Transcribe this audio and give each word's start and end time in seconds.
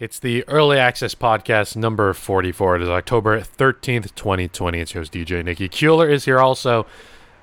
It's 0.00 0.18
the 0.18 0.48
Early 0.48 0.78
Access 0.78 1.14
Podcast 1.14 1.76
number 1.76 2.14
44. 2.14 2.76
It 2.76 2.82
is 2.84 2.88
October 2.88 3.38
13th, 3.38 4.14
2020. 4.14 4.80
It's 4.80 4.92
host, 4.92 5.12
DJ 5.12 5.44
Nikki. 5.44 5.68
Keeler 5.68 6.08
is 6.08 6.24
here 6.24 6.38
also. 6.38 6.86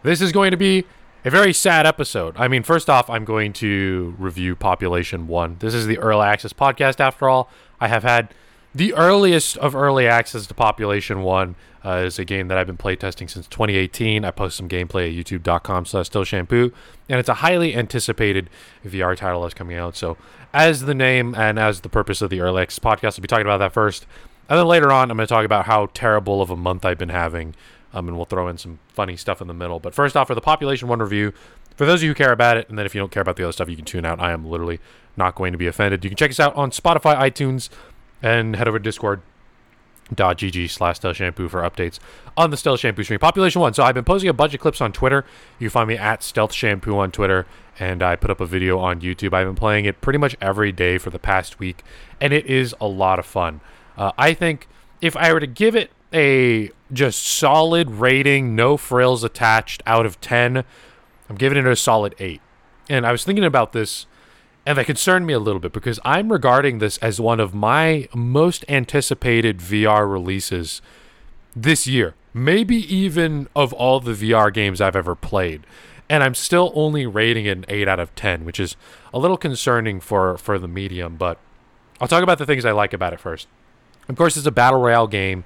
This 0.01 0.21
is 0.21 0.31
going 0.31 0.49
to 0.49 0.57
be 0.57 0.83
a 1.23 1.29
very 1.29 1.53
sad 1.53 1.85
episode. 1.85 2.35
I 2.35 2.47
mean, 2.47 2.63
first 2.63 2.89
off, 2.89 3.11
I'm 3.11 3.25
going 3.25 3.53
to 3.53 4.15
review 4.17 4.55
Population 4.55 5.27
1. 5.27 5.57
This 5.59 5.75
is 5.75 5.85
the 5.85 5.99
Early 5.99 6.25
Access 6.25 6.51
Podcast, 6.51 6.99
after 6.99 7.29
all. 7.29 7.51
I 7.79 7.89
have 7.89 8.01
had 8.01 8.33
the 8.75 8.93
earliest 8.93 9.57
of 9.57 9.75
early 9.75 10.07
access 10.07 10.45
to 10.47 10.53
Population 10.53 11.23
1 11.23 11.55
uh, 11.85 12.03
is 12.05 12.19
a 12.19 12.25
game 12.25 12.47
that 12.49 12.57
I've 12.57 12.67
been 12.67 12.77
playtesting 12.77 13.29
since 13.29 13.47
2018. 13.47 14.25
I 14.25 14.31
post 14.31 14.57
some 14.57 14.67
gameplay 14.67 15.09
at 15.09 15.25
youtube.com 15.25 15.85
slash 15.85 16.07
Stealth 16.07 16.27
Shampoo, 16.27 16.71
and 17.07 17.19
it's 17.19 17.29
a 17.29 17.35
highly 17.35 17.75
anticipated 17.75 18.49
VR 18.85 19.15
title 19.15 19.41
that's 19.41 19.53
coming 19.53 19.77
out. 19.77 19.95
So, 19.95 20.17
as 20.53 20.81
the 20.81 20.93
name 20.93 21.35
and 21.35 21.57
as 21.57 21.81
the 21.81 21.89
purpose 21.89 22.21
of 22.21 22.29
the 22.29 22.41
Early 22.41 22.61
Access 22.61 22.79
podcast, 22.79 23.17
I'll 23.17 23.21
be 23.21 23.27
talking 23.27 23.45
about 23.45 23.59
that 23.59 23.73
first. 23.73 24.05
And 24.49 24.57
then 24.57 24.67
later 24.67 24.91
on, 24.91 25.11
I'm 25.11 25.17
going 25.17 25.27
to 25.27 25.33
talk 25.33 25.45
about 25.45 25.65
how 25.65 25.87
terrible 25.93 26.41
of 26.41 26.49
a 26.49 26.55
month 26.55 26.85
I've 26.85 26.97
been 26.97 27.09
having, 27.09 27.55
um, 27.93 28.07
and 28.07 28.17
we'll 28.17 28.25
throw 28.25 28.47
in 28.47 28.57
some 28.57 28.79
funny 28.89 29.17
stuff 29.17 29.41
in 29.41 29.47
the 29.47 29.53
middle. 29.53 29.79
But 29.79 29.93
first 29.93 30.15
off, 30.15 30.27
for 30.27 30.35
the 30.35 30.41
Population 30.41 30.87
1 30.87 30.99
review, 30.99 31.33
for 31.75 31.85
those 31.85 31.99
of 31.99 32.03
you 32.03 32.09
who 32.09 32.15
care 32.15 32.31
about 32.31 32.57
it, 32.57 32.67
and 32.69 32.77
then 32.77 32.85
if 32.85 32.95
you 32.95 32.99
don't 32.99 33.11
care 33.11 33.21
about 33.21 33.35
the 33.35 33.43
other 33.43 33.51
stuff, 33.51 33.69
you 33.69 33.75
can 33.75 33.85
tune 33.85 34.05
out. 34.05 34.19
I 34.19 34.31
am 34.31 34.45
literally 34.45 34.79
not 35.15 35.35
going 35.35 35.51
to 35.51 35.57
be 35.57 35.67
offended. 35.67 36.03
You 36.03 36.09
can 36.09 36.17
check 36.17 36.31
us 36.31 36.39
out 36.39 36.55
on 36.55 36.71
Spotify, 36.71 37.15
iTunes, 37.17 37.69
and 38.21 38.55
head 38.55 38.67
over 38.67 38.79
to 38.79 38.83
Discord 38.83 39.21
gg 40.15 40.69
slash 40.69 40.99
Shampoo 41.17 41.49
for 41.49 41.61
updates 41.61 41.99
on 42.35 42.49
the 42.49 42.57
Stealth 42.57 42.79
Shampoo 42.79 43.03
stream. 43.03 43.19
Population 43.19 43.61
1. 43.61 43.73
So 43.73 43.83
I've 43.83 43.95
been 43.95 44.03
posting 44.03 44.29
a 44.29 44.33
bunch 44.33 44.53
of 44.53 44.59
clips 44.59 44.81
on 44.81 44.91
Twitter. 44.91 45.25
You 45.59 45.69
find 45.69 45.87
me 45.87 45.97
at 45.97 46.23
Stealth 46.23 46.53
Shampoo 46.53 46.97
on 46.97 47.11
Twitter, 47.11 47.45
and 47.79 48.01
I 48.01 48.15
put 48.15 48.31
up 48.31 48.39
a 48.39 48.45
video 48.45 48.79
on 48.79 49.01
YouTube. 49.01 49.33
I've 49.33 49.47
been 49.47 49.55
playing 49.55 49.85
it 49.85 50.01
pretty 50.01 50.19
much 50.19 50.35
every 50.41 50.71
day 50.71 50.97
for 50.97 51.09
the 51.09 51.19
past 51.19 51.59
week, 51.59 51.83
and 52.21 52.33
it 52.33 52.45
is 52.45 52.75
a 52.79 52.87
lot 52.87 53.19
of 53.19 53.25
fun. 53.25 53.61
Uh, 53.97 54.11
I 54.17 54.33
think 54.33 54.67
if 55.01 55.17
I 55.17 55.33
were 55.33 55.39
to 55.39 55.47
give 55.47 55.75
it 55.75 55.91
a 56.13 56.71
just 56.93 57.23
solid 57.25 57.91
rating, 57.91 58.55
no 58.55 58.77
frills 58.77 59.23
attached 59.23 59.83
out 59.85 60.05
of 60.05 60.21
10, 60.21 60.63
I'm 61.29 61.35
giving 61.35 61.57
it 61.57 61.65
a 61.65 61.75
solid 61.75 62.15
8. 62.19 62.41
And 62.89 63.05
I 63.05 63.11
was 63.11 63.25
thinking 63.25 63.43
about 63.43 63.73
this 63.73 64.05
and 64.67 64.77
that 64.77 64.85
concerned 64.85 65.25
me 65.25 65.31
a 65.31 65.39
little 65.39 65.61
bit 65.61 65.71
because 65.71 65.97
I'm 66.03 66.29
regarding 66.29 66.79
this 66.79 66.97
as 66.97 67.21
one 67.21 67.39
of 67.39 67.53
my 67.53 68.09
most 68.13 68.65
anticipated 68.67 69.59
VR 69.59 70.11
releases 70.11 70.81
this 71.55 71.87
year. 71.87 72.15
Maybe 72.33 72.75
even 72.93 73.47
of 73.55 73.71
all 73.71 74.01
the 74.01 74.11
VR 74.11 74.53
games 74.53 74.81
I've 74.81 74.97
ever 74.97 75.15
played. 75.15 75.65
And 76.09 76.21
I'm 76.21 76.35
still 76.35 76.73
only 76.75 77.05
rating 77.05 77.45
it 77.45 77.57
an 77.59 77.65
8 77.69 77.87
out 77.87 78.01
of 78.01 78.13
10, 78.15 78.43
which 78.43 78.59
is 78.59 78.75
a 79.13 79.19
little 79.19 79.37
concerning 79.37 80.01
for, 80.01 80.37
for 80.37 80.59
the 80.59 80.67
medium. 80.67 81.15
But 81.15 81.39
I'll 82.01 82.09
talk 82.09 82.21
about 82.21 82.37
the 82.37 82.45
things 82.45 82.65
I 82.65 82.71
like 82.71 82.91
about 82.91 83.13
it 83.13 83.21
first. 83.21 83.47
Of 84.09 84.17
course, 84.17 84.35
it's 84.35 84.45
a 84.45 84.51
Battle 84.51 84.81
Royale 84.81 85.07
game. 85.07 85.45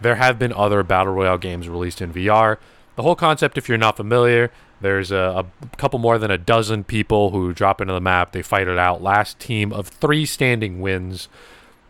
There 0.00 0.16
have 0.16 0.40
been 0.40 0.52
other 0.52 0.82
Battle 0.82 1.12
Royale 1.14 1.38
games 1.38 1.68
released 1.68 2.02
in 2.02 2.12
VR. 2.12 2.58
The 2.96 3.02
whole 3.02 3.14
concept, 3.14 3.58
if 3.58 3.68
you're 3.68 3.78
not 3.78 3.96
familiar, 3.96 4.50
there's 4.80 5.10
a, 5.10 5.44
a, 5.62 5.76
couple 5.76 5.98
more 5.98 6.18
than 6.18 6.30
a 6.30 6.38
dozen 6.38 6.84
people 6.84 7.30
who 7.30 7.52
drop 7.52 7.80
into 7.80 7.94
the 7.94 8.00
map. 8.00 8.32
They 8.32 8.42
fight 8.42 8.68
it 8.68 8.78
out. 8.78 9.02
Last 9.02 9.38
team 9.38 9.72
of 9.72 9.88
three 9.88 10.26
standing 10.26 10.80
wins. 10.80 11.28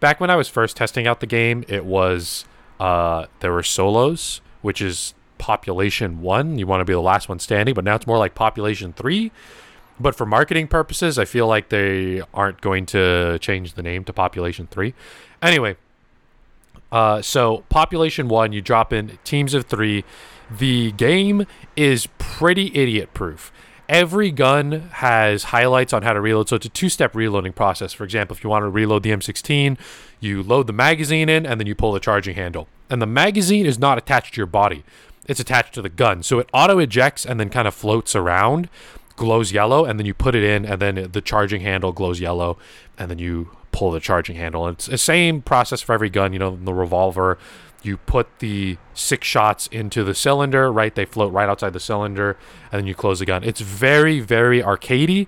Back 0.00 0.20
when 0.20 0.30
I 0.30 0.36
was 0.36 0.48
first 0.48 0.76
testing 0.76 1.06
out 1.06 1.20
the 1.20 1.26
game, 1.26 1.64
it 1.68 1.84
was 1.84 2.44
uh, 2.78 3.26
there 3.40 3.52
were 3.52 3.62
solos, 3.62 4.40
which 4.62 4.80
is 4.80 5.14
population 5.38 6.20
one. 6.20 6.58
You 6.58 6.66
want 6.66 6.80
to 6.80 6.84
be 6.84 6.92
the 6.92 7.00
last 7.00 7.28
one 7.28 7.38
standing, 7.38 7.74
but 7.74 7.84
now 7.84 7.96
it's 7.96 8.06
more 8.06 8.18
like 8.18 8.34
population 8.34 8.92
three. 8.92 9.32
But 9.98 10.14
for 10.14 10.26
marketing 10.26 10.68
purposes, 10.68 11.18
I 11.18 11.24
feel 11.24 11.46
like 11.46 11.70
they 11.70 12.22
aren't 12.34 12.60
going 12.60 12.86
to 12.86 13.38
change 13.40 13.74
the 13.74 13.82
name 13.82 14.04
to 14.04 14.12
population 14.12 14.66
three. 14.70 14.94
Anyway, 15.40 15.76
uh, 16.92 17.22
so 17.22 17.64
population 17.68 18.28
one, 18.28 18.52
you 18.52 18.60
drop 18.60 18.92
in 18.92 19.18
teams 19.24 19.54
of 19.54 19.66
three 19.66 20.04
the 20.50 20.92
game 20.92 21.46
is 21.74 22.08
pretty 22.18 22.74
idiot 22.74 23.12
proof. 23.14 23.52
Every 23.88 24.32
gun 24.32 24.88
has 24.94 25.44
highlights 25.44 25.92
on 25.92 26.02
how 26.02 26.12
to 26.12 26.20
reload, 26.20 26.48
so 26.48 26.56
it's 26.56 26.66
a 26.66 26.70
two 26.70 26.88
step 26.88 27.14
reloading 27.14 27.52
process. 27.52 27.92
For 27.92 28.04
example, 28.04 28.36
if 28.36 28.42
you 28.42 28.50
want 28.50 28.64
to 28.64 28.68
reload 28.68 29.04
the 29.04 29.10
M16, 29.10 29.78
you 30.18 30.42
load 30.42 30.66
the 30.66 30.72
magazine 30.72 31.28
in 31.28 31.46
and 31.46 31.60
then 31.60 31.66
you 31.66 31.74
pull 31.74 31.92
the 31.92 32.00
charging 32.00 32.34
handle. 32.34 32.68
And 32.90 33.00
the 33.00 33.06
magazine 33.06 33.64
is 33.64 33.78
not 33.78 33.98
attached 33.98 34.34
to 34.34 34.38
your 34.38 34.46
body, 34.46 34.84
it's 35.26 35.40
attached 35.40 35.74
to 35.74 35.82
the 35.82 35.88
gun. 35.88 36.22
So 36.22 36.38
it 36.40 36.48
auto 36.52 36.78
ejects 36.78 37.24
and 37.24 37.38
then 37.38 37.48
kind 37.48 37.68
of 37.68 37.74
floats 37.74 38.16
around, 38.16 38.68
glows 39.14 39.52
yellow, 39.52 39.84
and 39.84 39.98
then 39.98 40.06
you 40.06 40.14
put 40.14 40.34
it 40.34 40.42
in, 40.42 40.64
and 40.64 40.80
then 40.80 41.10
the 41.12 41.20
charging 41.20 41.60
handle 41.60 41.92
glows 41.92 42.20
yellow, 42.20 42.58
and 42.98 43.10
then 43.10 43.18
you 43.18 43.50
pull 43.72 43.90
the 43.90 44.00
charging 44.00 44.36
handle. 44.36 44.66
And 44.66 44.76
it's 44.76 44.86
the 44.86 44.98
same 44.98 45.42
process 45.42 45.80
for 45.80 45.92
every 45.92 46.10
gun, 46.10 46.32
you 46.32 46.38
know, 46.38 46.56
the 46.56 46.74
revolver 46.74 47.38
you 47.82 47.96
put 47.96 48.38
the 48.40 48.78
six 48.94 49.26
shots 49.26 49.66
into 49.68 50.02
the 50.04 50.14
cylinder, 50.14 50.72
right? 50.72 50.94
They 50.94 51.04
float 51.04 51.32
right 51.32 51.48
outside 51.48 51.72
the 51.72 51.80
cylinder, 51.80 52.36
and 52.72 52.80
then 52.80 52.86
you 52.86 52.94
close 52.94 53.18
the 53.20 53.26
gun. 53.26 53.44
It's 53.44 53.60
very, 53.60 54.20
very 54.20 54.62
arcadey. 54.62 55.26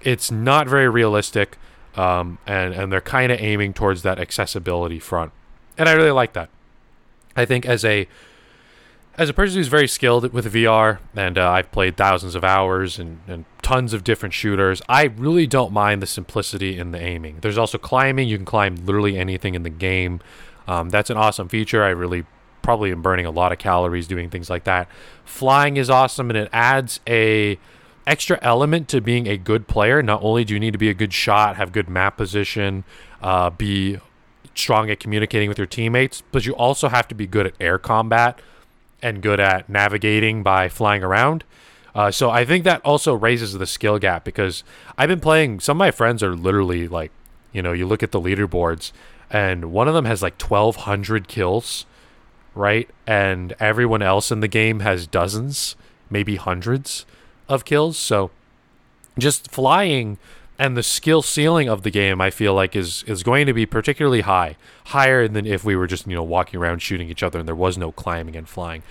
It's 0.00 0.30
not 0.30 0.68
very 0.68 0.88
realistic, 0.88 1.58
um, 1.96 2.38
and 2.46 2.72
and 2.72 2.92
they're 2.92 3.00
kind 3.00 3.30
of 3.30 3.40
aiming 3.40 3.74
towards 3.74 4.02
that 4.02 4.18
accessibility 4.18 4.98
front, 4.98 5.32
and 5.76 5.88
I 5.88 5.92
really 5.92 6.10
like 6.10 6.32
that. 6.32 6.48
I 7.36 7.44
think 7.44 7.66
as 7.66 7.84
a 7.84 8.08
as 9.20 9.28
a 9.28 9.34
person 9.34 9.58
who's 9.58 9.68
very 9.68 9.88
skilled 9.88 10.32
with 10.32 10.50
VR, 10.52 10.98
and 11.14 11.36
uh, 11.36 11.50
I've 11.50 11.70
played 11.72 11.96
thousands 11.96 12.34
of 12.34 12.42
hours 12.42 12.98
and, 12.98 13.20
and 13.28 13.44
tons 13.60 13.92
of 13.92 14.02
different 14.02 14.32
shooters, 14.32 14.80
I 14.88 15.04
really 15.04 15.46
don't 15.46 15.72
mind 15.72 16.00
the 16.00 16.06
simplicity 16.06 16.78
in 16.78 16.92
the 16.92 16.98
aiming. 16.98 17.38
There's 17.42 17.58
also 17.58 17.76
climbing; 17.76 18.28
you 18.28 18.38
can 18.38 18.46
climb 18.46 18.76
literally 18.76 19.18
anything 19.18 19.54
in 19.54 19.62
the 19.62 19.70
game. 19.70 20.20
Um, 20.68 20.90
that's 20.90 21.10
an 21.10 21.16
awesome 21.16 21.48
feature. 21.48 21.82
I 21.82 21.90
really 21.90 22.24
probably 22.62 22.92
am 22.92 23.02
burning 23.02 23.26
a 23.26 23.30
lot 23.30 23.52
of 23.52 23.58
calories 23.58 24.06
doing 24.06 24.30
things 24.30 24.50
like 24.50 24.64
that. 24.64 24.88
Flying 25.24 25.76
is 25.76 25.90
awesome 25.90 26.30
and 26.30 26.36
it 26.36 26.48
adds 26.52 27.00
a 27.06 27.58
extra 28.06 28.38
element 28.42 28.88
to 28.88 29.00
being 29.00 29.26
a 29.26 29.36
good 29.36 29.66
player. 29.66 30.02
Not 30.02 30.22
only 30.22 30.44
do 30.44 30.54
you 30.54 30.60
need 30.60 30.72
to 30.72 30.78
be 30.78 30.88
a 30.88 30.94
good 30.94 31.12
shot, 31.12 31.56
have 31.56 31.72
good 31.72 31.88
map 31.88 32.16
position, 32.16 32.84
uh, 33.22 33.50
be 33.50 33.98
strong 34.54 34.90
at 34.90 35.00
communicating 35.00 35.48
with 35.48 35.58
your 35.58 35.66
teammates, 35.66 36.22
but 36.32 36.44
you 36.44 36.54
also 36.54 36.88
have 36.88 37.08
to 37.08 37.14
be 37.14 37.26
good 37.26 37.46
at 37.46 37.54
air 37.60 37.78
combat 37.78 38.40
and 39.02 39.22
good 39.22 39.40
at 39.40 39.68
navigating 39.68 40.42
by 40.42 40.68
flying 40.68 41.02
around. 41.02 41.44
Uh, 41.94 42.10
so 42.10 42.30
I 42.30 42.44
think 42.44 42.64
that 42.64 42.80
also 42.84 43.14
raises 43.14 43.52
the 43.54 43.66
skill 43.66 43.98
gap 43.98 44.24
because 44.24 44.62
I've 44.96 45.08
been 45.08 45.20
playing. 45.20 45.60
Some 45.60 45.76
of 45.76 45.78
my 45.78 45.90
friends 45.90 46.22
are 46.22 46.36
literally 46.36 46.86
like, 46.86 47.10
you 47.52 47.62
know, 47.62 47.72
you 47.72 47.86
look 47.86 48.02
at 48.02 48.12
the 48.12 48.20
leaderboards 48.20 48.92
and 49.30 49.72
one 49.72 49.88
of 49.88 49.94
them 49.94 50.04
has 50.04 50.22
like 50.22 50.40
1200 50.40 51.28
kills 51.28 51.86
right 52.54 52.88
and 53.06 53.54
everyone 53.60 54.02
else 54.02 54.32
in 54.32 54.40
the 54.40 54.48
game 54.48 54.80
has 54.80 55.06
dozens 55.06 55.76
maybe 56.08 56.36
hundreds 56.36 57.06
of 57.48 57.64
kills 57.64 57.96
so 57.96 58.30
just 59.18 59.50
flying 59.50 60.18
and 60.58 60.76
the 60.76 60.82
skill 60.82 61.22
ceiling 61.22 61.68
of 61.68 61.82
the 61.82 61.90
game 61.90 62.20
i 62.20 62.28
feel 62.30 62.54
like 62.54 62.74
is 62.74 63.04
is 63.04 63.22
going 63.22 63.46
to 63.46 63.52
be 63.52 63.64
particularly 63.64 64.22
high 64.22 64.56
higher 64.86 65.28
than 65.28 65.46
if 65.46 65.64
we 65.64 65.76
were 65.76 65.86
just 65.86 66.06
you 66.06 66.16
know 66.16 66.22
walking 66.22 66.58
around 66.58 66.80
shooting 66.80 67.08
each 67.08 67.22
other 67.22 67.38
and 67.38 67.46
there 67.46 67.54
was 67.54 67.78
no 67.78 67.92
climbing 67.92 68.34
and 68.34 68.48
flying 68.48 68.82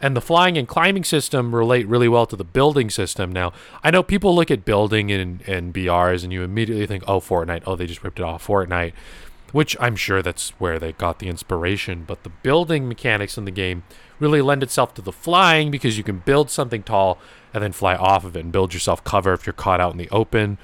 and 0.00 0.14
the 0.14 0.20
flying 0.20 0.56
and 0.56 0.68
climbing 0.68 1.02
system 1.02 1.52
relate 1.52 1.86
really 1.88 2.08
well 2.08 2.24
to 2.26 2.36
the 2.36 2.44
building 2.44 2.88
system. 2.88 3.32
Now, 3.32 3.52
I 3.82 3.90
know 3.90 4.04
people 4.04 4.32
look 4.32 4.48
at 4.48 4.64
building 4.64 5.10
in, 5.10 5.40
in 5.44 5.72
BRs 5.72 6.22
and 6.22 6.32
you 6.32 6.44
immediately 6.44 6.86
think, 6.86 7.02
oh, 7.08 7.18
Fortnite. 7.18 7.64
Oh, 7.66 7.74
they 7.74 7.86
just 7.86 8.04
ripped 8.04 8.20
it 8.20 8.22
off 8.22 8.46
Fortnite 8.46 8.92
which 9.52 9.76
I'm 9.80 9.96
sure 9.96 10.22
that's 10.22 10.50
where 10.58 10.78
they 10.78 10.92
got 10.92 11.18
the 11.18 11.28
inspiration. 11.28 12.04
But 12.06 12.22
the 12.22 12.30
building 12.30 12.88
mechanics 12.88 13.38
in 13.38 13.44
the 13.44 13.50
game 13.50 13.84
really 14.18 14.42
lend 14.42 14.62
itself 14.62 14.94
to 14.94 15.02
the 15.02 15.12
flying 15.12 15.70
because 15.70 15.96
you 15.96 16.04
can 16.04 16.18
build 16.18 16.50
something 16.50 16.82
tall 16.82 17.18
and 17.54 17.62
then 17.62 17.72
fly 17.72 17.94
off 17.94 18.24
of 18.24 18.36
it 18.36 18.40
and 18.40 18.52
build 18.52 18.74
yourself 18.74 19.02
cover 19.04 19.32
if 19.32 19.46
you're 19.46 19.52
caught 19.52 19.80
out 19.80 19.92
in 19.92 19.98
the 19.98 20.10
open. 20.10 20.58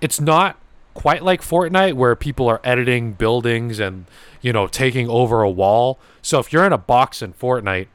It's 0.00 0.20
not 0.20 0.58
quite 0.94 1.22
like 1.22 1.42
Fortnite 1.42 1.94
where 1.94 2.16
people 2.16 2.48
are 2.48 2.60
editing 2.64 3.12
buildings 3.12 3.78
and 3.78 4.06
you 4.40 4.52
know 4.52 4.66
taking 4.66 5.08
over 5.08 5.42
a 5.42 5.50
wall. 5.50 5.98
So 6.22 6.38
if 6.38 6.52
you're 6.52 6.64
in 6.64 6.72
a 6.72 6.78
box 6.78 7.22
in 7.22 7.32
Fortnite, 7.34 7.88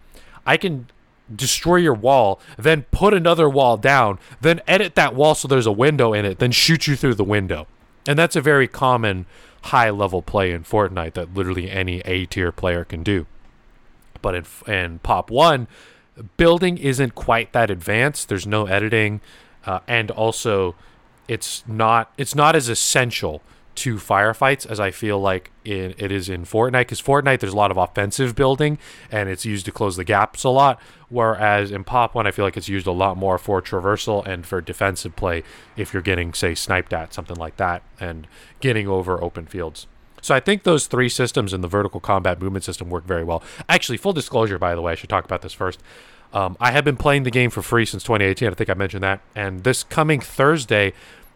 I 0.46 0.58
can 0.58 0.88
destroy 1.34 1.78
your 1.78 1.94
wall, 1.94 2.40
then 2.58 2.84
put 2.92 3.14
another 3.14 3.50
wall 3.50 3.78
down, 3.78 4.20
then 4.42 4.62
edit 4.68 4.96
that 4.96 5.16
wall 5.16 5.36
so 5.36 5.48
there's 5.48 5.66
a 5.66 5.72
window 5.72 6.14
in 6.14 6.26
it, 6.26 6.40
then 6.40 6.52
shoot 6.52 6.88
you 6.88 6.96
through 6.96 7.16
the 7.16 7.24
window. 7.24 7.68
And 8.08 8.18
that's 8.18 8.36
a 8.36 8.42
very 8.42 8.68
common 8.68 9.26
high 9.64 9.90
level 9.90 10.22
play 10.22 10.52
in 10.52 10.64
Fortnite 10.64 11.14
that 11.14 11.34
literally 11.34 11.70
any 11.70 12.00
A 12.02 12.26
tier 12.26 12.52
player 12.52 12.84
can 12.84 13.04
do. 13.04 13.26
But 14.22 14.36
in, 14.36 14.46
in 14.68 15.00
Pop 15.00 15.30
1, 15.30 15.68
building 16.38 16.78
isn't 16.78 17.16
quite 17.16 17.54
that 17.54 17.70
advanced. 17.70 18.30
There's 18.30 18.48
no 18.48 18.66
editing. 18.66 19.22
Uh, 19.66 19.80
and 19.88 20.12
also, 20.12 20.76
it's 21.28 21.64
not 21.68 22.12
it's 22.18 22.36
not 22.36 22.56
as 22.56 22.68
essential 22.68 23.42
to 23.76 23.96
firefights 23.96 24.66
as 24.66 24.80
I 24.80 24.92
feel 24.92 25.20
like 25.20 25.52
in, 25.64 25.94
it 25.98 26.12
is 26.12 26.30
in 26.30 26.44
Fortnite. 26.44 26.82
Because 26.82 27.02
Fortnite, 27.02 27.40
there's 27.40 27.54
a 27.54 27.58
lot 27.58 27.72
of 27.72 27.78
offensive 27.78 28.36
building 28.36 28.78
and 29.12 29.30
it's 29.30 29.46
used 29.46 29.66
to 29.66 29.72
close 29.72 29.96
the 29.96 30.04
gaps 30.04 30.44
a 30.44 30.50
lot. 30.50 30.80
Whereas 31.10 31.72
in 31.72 31.84
Pop 31.84 32.16
1, 32.16 32.26
I 32.26 32.32
feel 32.32 32.46
like 32.46 32.58
it's 32.58 32.70
used 32.70 32.88
a 32.88 32.92
lot 32.92 33.18
more 33.18 33.38
for 33.38 33.62
traversal 33.62 34.26
and 34.26 34.46
for 34.46 34.62
defensive 34.62 35.16
play 35.16 35.44
if 35.76 35.94
you're 35.94 36.02
getting, 36.02 36.34
say, 36.34 36.56
sniped 36.56 36.94
at, 36.94 37.14
something 37.14 37.38
like 37.38 37.58
that, 37.58 37.84
and 38.00 38.28
getting 38.60 38.88
over 38.88 39.22
open 39.22 39.46
fields. 39.46 39.88
So 40.22 40.36
I 40.36 40.40
think 40.40 40.64
those 40.64 40.88
three 40.88 41.10
systems 41.10 41.54
in 41.54 41.62
the 41.62 41.68
vertical 41.68 42.00
combat 42.00 42.40
movement 42.40 42.64
system 42.64 42.90
work 42.90 43.06
very 43.06 43.24
well. 43.24 43.44
Actually, 43.68 43.98
full 43.98 44.14
disclosure, 44.14 44.60
by 44.60 44.76
the 44.76 44.82
way, 44.82 44.94
I 44.94 44.96
should 44.96 45.10
talk 45.10 45.26
about 45.26 45.42
this 45.42 45.54
first. 45.54 45.82
Um, 46.34 46.56
I 46.60 46.72
have 46.72 46.86
been 46.86 46.96
playing 46.96 47.24
the 47.24 47.32
game 47.32 47.50
for 47.50 47.62
free 47.62 47.86
since 47.86 48.04
2018. 48.04 48.50
I 48.50 48.54
think 48.54 48.70
I 48.70 48.74
mentioned 48.74 49.04
that. 49.04 49.22
And 49.36 49.64
this 49.64 49.84
coming 49.84 50.22
Thursday 50.22 50.94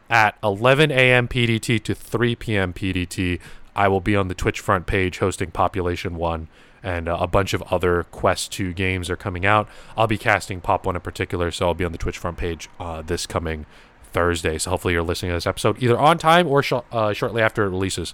at 0.10 0.38
11 0.44 0.92
a.m. 0.92 1.28
PDT 1.28 1.84
to 1.84 1.96
3 1.96 2.36
p.m. 2.36 2.74
PDT, 2.74 3.40
I 3.76 3.88
will 3.88 4.02
be 4.02 4.16
on 4.16 4.28
the 4.28 4.36
Twitch 4.36 4.60
front 4.60 4.86
page 4.86 5.20
hosting 5.20 5.52
Population 5.52 6.16
1 6.16 6.48
and 6.84 7.10
uh, 7.10 7.18
a 7.20 7.26
bunch 7.26 7.54
of 7.54 7.64
other 7.64 8.04
Quest 8.04 8.52
2 8.52 8.72
games 8.74 9.10
are 9.10 9.16
coming 9.16 9.46
out. 9.46 9.68
I'll 9.98 10.08
be 10.08 10.20
casting 10.20 10.62
Pop 10.62 10.86
1 10.86 10.96
in 10.96 11.02
particular, 11.02 11.50
so 11.50 11.68
I'll 11.68 11.74
be 11.74 11.84
on 11.84 11.92
the 11.92 11.98
Twitch 11.98 12.18
front 12.18 12.38
page 12.38 12.70
uh, 12.80 13.02
this 13.02 13.26
coming 13.26 13.66
Thursday. 14.14 14.60
So 14.60 14.70
hopefully 14.70 14.94
you're 14.94 15.04
listening 15.04 15.32
to 15.32 15.36
this 15.36 15.48
episode 15.48 15.82
either 15.82 15.98
on 15.98 16.20
time 16.20 16.48
or 16.48 16.62
sh- 16.62 16.74
uh, 16.92 17.12
shortly 17.14 17.42
after 17.42 17.66
it 17.66 17.70
releases 17.70 18.14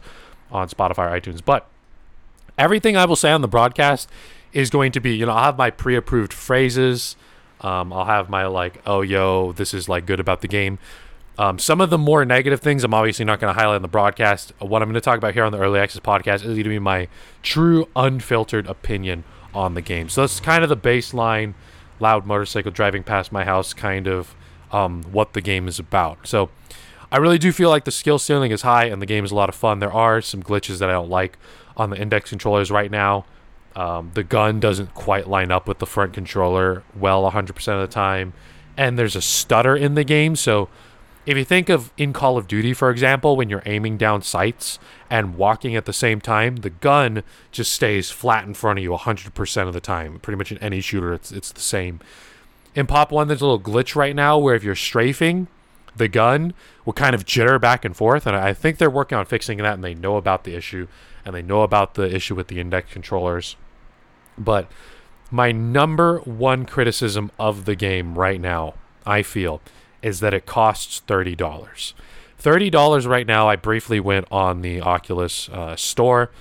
on 0.51 0.69
Spotify 0.69 1.11
or 1.11 1.19
iTunes. 1.19 1.41
But 1.43 1.67
everything 2.57 2.95
I 2.95 3.05
will 3.05 3.17
say 3.17 3.31
on 3.31 3.41
the 3.41 3.47
broadcast 3.47 4.09
is 4.53 4.69
going 4.69 4.93
to 4.93 4.99
be, 4.99 5.15
you 5.15 5.25
know, 5.25 5.33
I'll 5.33 5.43
have 5.43 5.57
my 5.57 5.69
pre-approved 5.69 6.33
phrases. 6.33 7.17
Um, 7.59 7.93
I'll 7.93 8.05
have 8.05 8.29
my 8.29 8.45
like, 8.47 8.81
oh 8.85 9.01
yo, 9.01 9.51
this 9.51 9.73
is 9.73 9.87
like 9.87 10.05
good 10.05 10.19
about 10.19 10.41
the 10.41 10.47
game. 10.47 10.79
Um, 11.37 11.57
some 11.59 11.81
of 11.81 11.89
the 11.89 11.97
more 11.97 12.25
negative 12.25 12.59
things 12.59 12.83
I'm 12.83 12.93
obviously 12.93 13.25
not 13.25 13.39
going 13.39 13.53
to 13.53 13.59
highlight 13.59 13.77
in 13.77 13.81
the 13.81 13.87
broadcast. 13.87 14.53
What 14.59 14.81
I'm 14.81 14.89
going 14.89 14.95
to 14.95 15.01
talk 15.01 15.17
about 15.17 15.33
here 15.33 15.43
on 15.43 15.51
the 15.51 15.59
Early 15.59 15.79
Access 15.79 16.01
podcast 16.01 16.35
is 16.35 16.43
going 16.43 16.63
to 16.63 16.69
be 16.69 16.79
my 16.79 17.07
true, 17.41 17.87
unfiltered 17.95 18.67
opinion 18.67 19.23
on 19.53 19.73
the 19.73 19.81
game. 19.81 20.09
So 20.09 20.21
that's 20.21 20.39
kind 20.39 20.63
of 20.63 20.69
the 20.69 20.77
baseline, 20.77 21.53
loud 21.99 22.25
motorcycle 22.25 22.71
driving 22.71 23.03
past 23.03 23.31
my 23.31 23.43
house 23.43 23.73
kind 23.73 24.07
of 24.07 24.35
um, 24.71 25.03
what 25.03 25.33
the 25.33 25.41
game 25.41 25.67
is 25.67 25.79
about. 25.79 26.27
So 26.27 26.49
I 27.11 27.17
really 27.17 27.37
do 27.37 27.51
feel 27.51 27.69
like 27.69 27.85
the 27.85 27.91
skill 27.91 28.19
ceiling 28.19 28.51
is 28.51 28.61
high 28.61 28.85
and 28.85 29.01
the 29.01 29.05
game 29.05 29.25
is 29.25 29.31
a 29.31 29.35
lot 29.35 29.49
of 29.49 29.55
fun. 29.55 29.79
There 29.79 29.91
are 29.91 30.21
some 30.21 30.41
glitches 30.41 30.79
that 30.79 30.89
I 30.89 30.93
don't 30.93 31.09
like 31.09 31.37
on 31.75 31.89
the 31.89 31.97
index 31.97 32.29
controllers 32.29 32.71
right 32.71 32.91
now. 32.91 33.25
Um, 33.75 34.11
the 34.13 34.23
gun 34.23 34.59
doesn't 34.59 34.93
quite 34.93 35.27
line 35.27 35.51
up 35.51 35.67
with 35.67 35.79
the 35.79 35.85
front 35.85 36.13
controller 36.13 36.83
well 36.95 37.29
100% 37.29 37.49
of 37.49 37.81
the 37.81 37.93
time. 37.93 38.33
And 38.77 38.97
there's 38.97 39.15
a 39.15 39.21
stutter 39.21 39.75
in 39.75 39.95
the 39.95 40.03
game. 40.03 40.35
So 40.35 40.69
if 41.25 41.37
you 41.37 41.45
think 41.45 41.69
of 41.69 41.91
in 41.97 42.13
Call 42.13 42.37
of 42.37 42.47
Duty, 42.47 42.73
for 42.73 42.89
example, 42.89 43.35
when 43.35 43.49
you're 43.49 43.63
aiming 43.65 43.97
down 43.97 44.21
sights 44.21 44.79
and 45.09 45.35
walking 45.35 45.75
at 45.75 45.85
the 45.85 45.93
same 45.93 46.19
time, 46.19 46.57
the 46.57 46.69
gun 46.69 47.23
just 47.51 47.73
stays 47.73 48.09
flat 48.09 48.45
in 48.45 48.53
front 48.53 48.79
of 48.79 48.83
you 48.83 48.91
100% 48.91 49.67
of 49.67 49.73
the 49.73 49.79
time. 49.79 50.19
Pretty 50.19 50.37
much 50.37 50.51
in 50.51 50.57
any 50.57 50.81
shooter, 50.81 51.13
it's, 51.13 51.31
it's 51.31 51.51
the 51.51 51.61
same. 51.61 51.99
In 52.73 52.87
Pop 52.87 53.11
1, 53.11 53.27
there's 53.27 53.41
a 53.41 53.45
little 53.45 53.59
glitch 53.59 53.95
right 53.95 54.15
now 54.15 54.37
where 54.37 54.55
if 54.55 54.63
you're 54.63 54.75
strafing, 54.75 55.47
the 55.95 56.07
gun 56.07 56.53
will 56.85 56.93
kind 56.93 57.13
of 57.13 57.25
jitter 57.25 57.59
back 57.59 57.85
and 57.85 57.95
forth. 57.95 58.25
And 58.25 58.35
I 58.35 58.53
think 58.53 58.77
they're 58.77 58.89
working 58.89 59.17
on 59.17 59.25
fixing 59.25 59.57
that 59.59 59.73
and 59.73 59.83
they 59.83 59.93
know 59.93 60.15
about 60.15 60.43
the 60.43 60.55
issue 60.55 60.87
and 61.25 61.35
they 61.35 61.41
know 61.41 61.61
about 61.61 61.93
the 61.93 62.13
issue 62.13 62.33
with 62.33 62.47
the 62.47 62.59
index 62.59 62.91
controllers. 62.91 63.55
But 64.37 64.71
my 65.29 65.51
number 65.51 66.19
one 66.19 66.65
criticism 66.65 67.31
of 67.37 67.65
the 67.65 67.75
game 67.75 68.17
right 68.17 68.39
now, 68.39 68.73
I 69.05 69.21
feel, 69.21 69.61
is 70.01 70.19
that 70.19 70.33
it 70.33 70.45
costs 70.45 71.01
$30. 71.07 71.35
$30 72.41 73.07
right 73.07 73.27
now. 73.27 73.47
I 73.47 73.55
briefly 73.55 73.99
went 73.99 74.27
on 74.31 74.61
the 74.61 74.81
Oculus 74.81 75.49
uh, 75.49 75.75
store. 75.75 76.31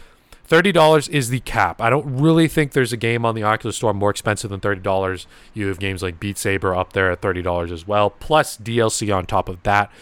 $30 0.48 1.08
is 1.10 1.28
the 1.28 1.40
cap. 1.40 1.80
I 1.80 1.90
don't 1.90 2.18
really 2.18 2.48
think 2.48 2.72
there's 2.72 2.92
a 2.92 2.96
game 2.96 3.24
on 3.24 3.36
the 3.36 3.44
Oculus 3.44 3.76
Store 3.76 3.94
more 3.94 4.10
expensive 4.10 4.50
than 4.50 4.58
$30. 4.58 5.26
You 5.54 5.68
have 5.68 5.78
games 5.78 6.02
like 6.02 6.18
Beat 6.18 6.38
Saber 6.38 6.74
up 6.74 6.92
there 6.92 7.10
at 7.10 7.20
$30 7.20 7.70
as 7.70 7.86
well, 7.86 8.10
plus 8.10 8.56
DLC 8.56 9.14
on 9.14 9.26
top 9.26 9.48
of 9.48 9.62
that. 9.62 9.92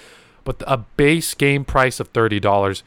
But 0.44 0.62
a 0.66 0.78
base 0.78 1.34
game 1.34 1.66
price 1.66 2.00
of 2.00 2.12
$30 2.14 2.82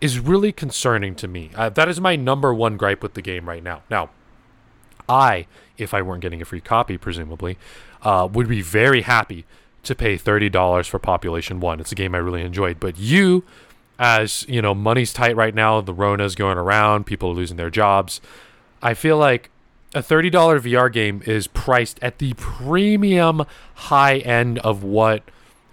is 0.00 0.18
really 0.18 0.50
concerning 0.50 1.14
to 1.14 1.28
me. 1.28 1.50
Uh, 1.54 1.68
that 1.68 1.88
is 1.88 2.00
my 2.00 2.16
number 2.16 2.52
one 2.52 2.76
gripe 2.76 3.00
with 3.00 3.14
the 3.14 3.22
game 3.22 3.48
right 3.48 3.62
now. 3.62 3.82
Now, 3.88 4.10
I, 5.08 5.46
if 5.78 5.94
I 5.94 6.02
weren't 6.02 6.22
getting 6.22 6.42
a 6.42 6.44
free 6.44 6.60
copy, 6.60 6.98
presumably, 6.98 7.58
uh, 8.02 8.28
would 8.32 8.48
be 8.48 8.60
very 8.60 9.02
happy 9.02 9.44
to 9.84 9.94
pay 9.94 10.16
$30 10.16 10.88
for 10.88 10.98
Population 10.98 11.60
1. 11.60 11.80
It's 11.80 11.92
a 11.92 11.94
game 11.94 12.14
I 12.14 12.18
really 12.18 12.42
enjoyed. 12.42 12.80
But 12.80 12.98
you, 12.98 13.44
as 13.98 14.44
you 14.48 14.60
know, 14.62 14.74
money's 14.74 15.12
tight 15.12 15.36
right 15.36 15.54
now, 15.54 15.80
the 15.80 15.94
Rona's 15.94 16.34
going 16.34 16.58
around, 16.58 17.06
people 17.06 17.30
are 17.30 17.34
losing 17.34 17.56
their 17.56 17.70
jobs. 17.70 18.20
I 18.82 18.94
feel 18.94 19.16
like 19.16 19.50
a 19.94 20.00
$30 20.00 20.30
VR 20.30 20.92
game 20.92 21.22
is 21.24 21.46
priced 21.46 21.98
at 22.02 22.18
the 22.18 22.34
premium 22.34 23.44
high 23.74 24.18
end 24.18 24.58
of 24.58 24.82
what 24.82 25.22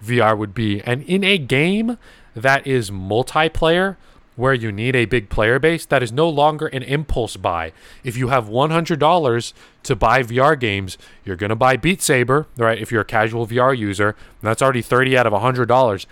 VR 0.04 0.36
would 0.38 0.54
be. 0.54 0.80
And 0.82 1.02
in 1.02 1.24
a 1.24 1.38
game 1.38 1.98
that 2.34 2.66
is 2.66 2.90
multiplayer, 2.90 3.96
where 4.36 4.54
you 4.54 4.72
need 4.72 4.96
a 4.96 5.04
big 5.04 5.28
player 5.28 5.58
base, 5.58 5.84
that 5.86 6.02
is 6.02 6.12
no 6.12 6.28
longer 6.28 6.66
an 6.68 6.82
impulse 6.82 7.36
buy. 7.36 7.72
If 8.02 8.16
you 8.16 8.28
have 8.28 8.46
$100 8.46 9.52
to 9.82 9.96
buy 9.96 10.22
VR 10.22 10.58
games, 10.58 10.98
you're 11.24 11.36
going 11.36 11.50
to 11.50 11.56
buy 11.56 11.76
Beat 11.76 12.00
Saber, 12.00 12.46
right? 12.56 12.78
If 12.78 12.90
you're 12.90 13.02
a 13.02 13.06
casual 13.06 13.46
VR 13.46 13.76
user, 13.76 14.16
that's 14.40 14.62
already 14.62 14.82
30 14.82 15.16
out 15.16 15.26
of 15.26 15.32
$100. 15.32 16.06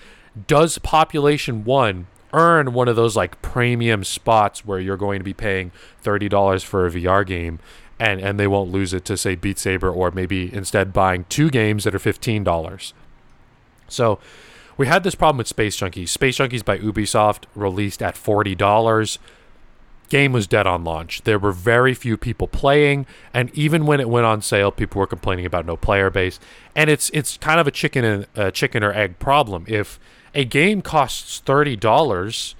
Does 0.46 0.78
Population 0.78 1.64
1 1.64 2.06
earn 2.32 2.72
one 2.72 2.88
of 2.88 2.96
those 2.96 3.16
like 3.16 3.40
premium 3.42 4.04
spots 4.04 4.64
where 4.64 4.78
you're 4.78 4.96
going 4.96 5.18
to 5.18 5.24
be 5.24 5.34
paying 5.34 5.72
$30 6.04 6.64
for 6.64 6.86
a 6.86 6.90
VR 6.90 7.26
game 7.26 7.58
and 8.00 8.20
and 8.20 8.40
they 8.40 8.46
won't 8.46 8.72
lose 8.72 8.94
it 8.94 9.04
to 9.04 9.16
say 9.16 9.34
Beat 9.34 9.58
Saber 9.58 9.90
or 9.90 10.10
maybe 10.10 10.52
instead 10.52 10.92
buying 10.92 11.26
two 11.28 11.50
games 11.50 11.84
that 11.84 11.94
are 11.94 11.98
$15. 11.98 12.92
So, 13.88 14.18
we 14.80 14.86
had 14.86 15.04
this 15.04 15.14
problem 15.14 15.36
with 15.36 15.46
Space 15.46 15.76
Junkies. 15.76 16.08
Space 16.08 16.38
Junkies 16.38 16.64
by 16.64 16.78
Ubisoft 16.78 17.44
released 17.54 18.02
at 18.02 18.14
$40. 18.14 19.18
Game 20.08 20.32
was 20.32 20.46
dead 20.46 20.66
on 20.66 20.84
launch. 20.84 21.20
There 21.24 21.38
were 21.38 21.52
very 21.52 21.92
few 21.92 22.16
people 22.16 22.48
playing, 22.48 23.04
and 23.34 23.50
even 23.52 23.84
when 23.84 24.00
it 24.00 24.08
went 24.08 24.24
on 24.24 24.40
sale, 24.40 24.72
people 24.72 24.98
were 24.98 25.06
complaining 25.06 25.44
about 25.44 25.66
no 25.66 25.76
player 25.76 26.08
base. 26.08 26.40
And 26.74 26.88
it's 26.88 27.10
it's 27.10 27.36
kind 27.36 27.60
of 27.60 27.66
a 27.66 27.70
chicken 27.70 28.04
and 28.06 28.26
uh, 28.34 28.50
chicken 28.52 28.82
or 28.82 28.90
egg 28.90 29.18
problem. 29.18 29.66
If 29.68 30.00
a 30.34 30.46
game 30.46 30.80
costs 30.80 31.40
thirty 31.40 31.76
dollars 31.76 32.54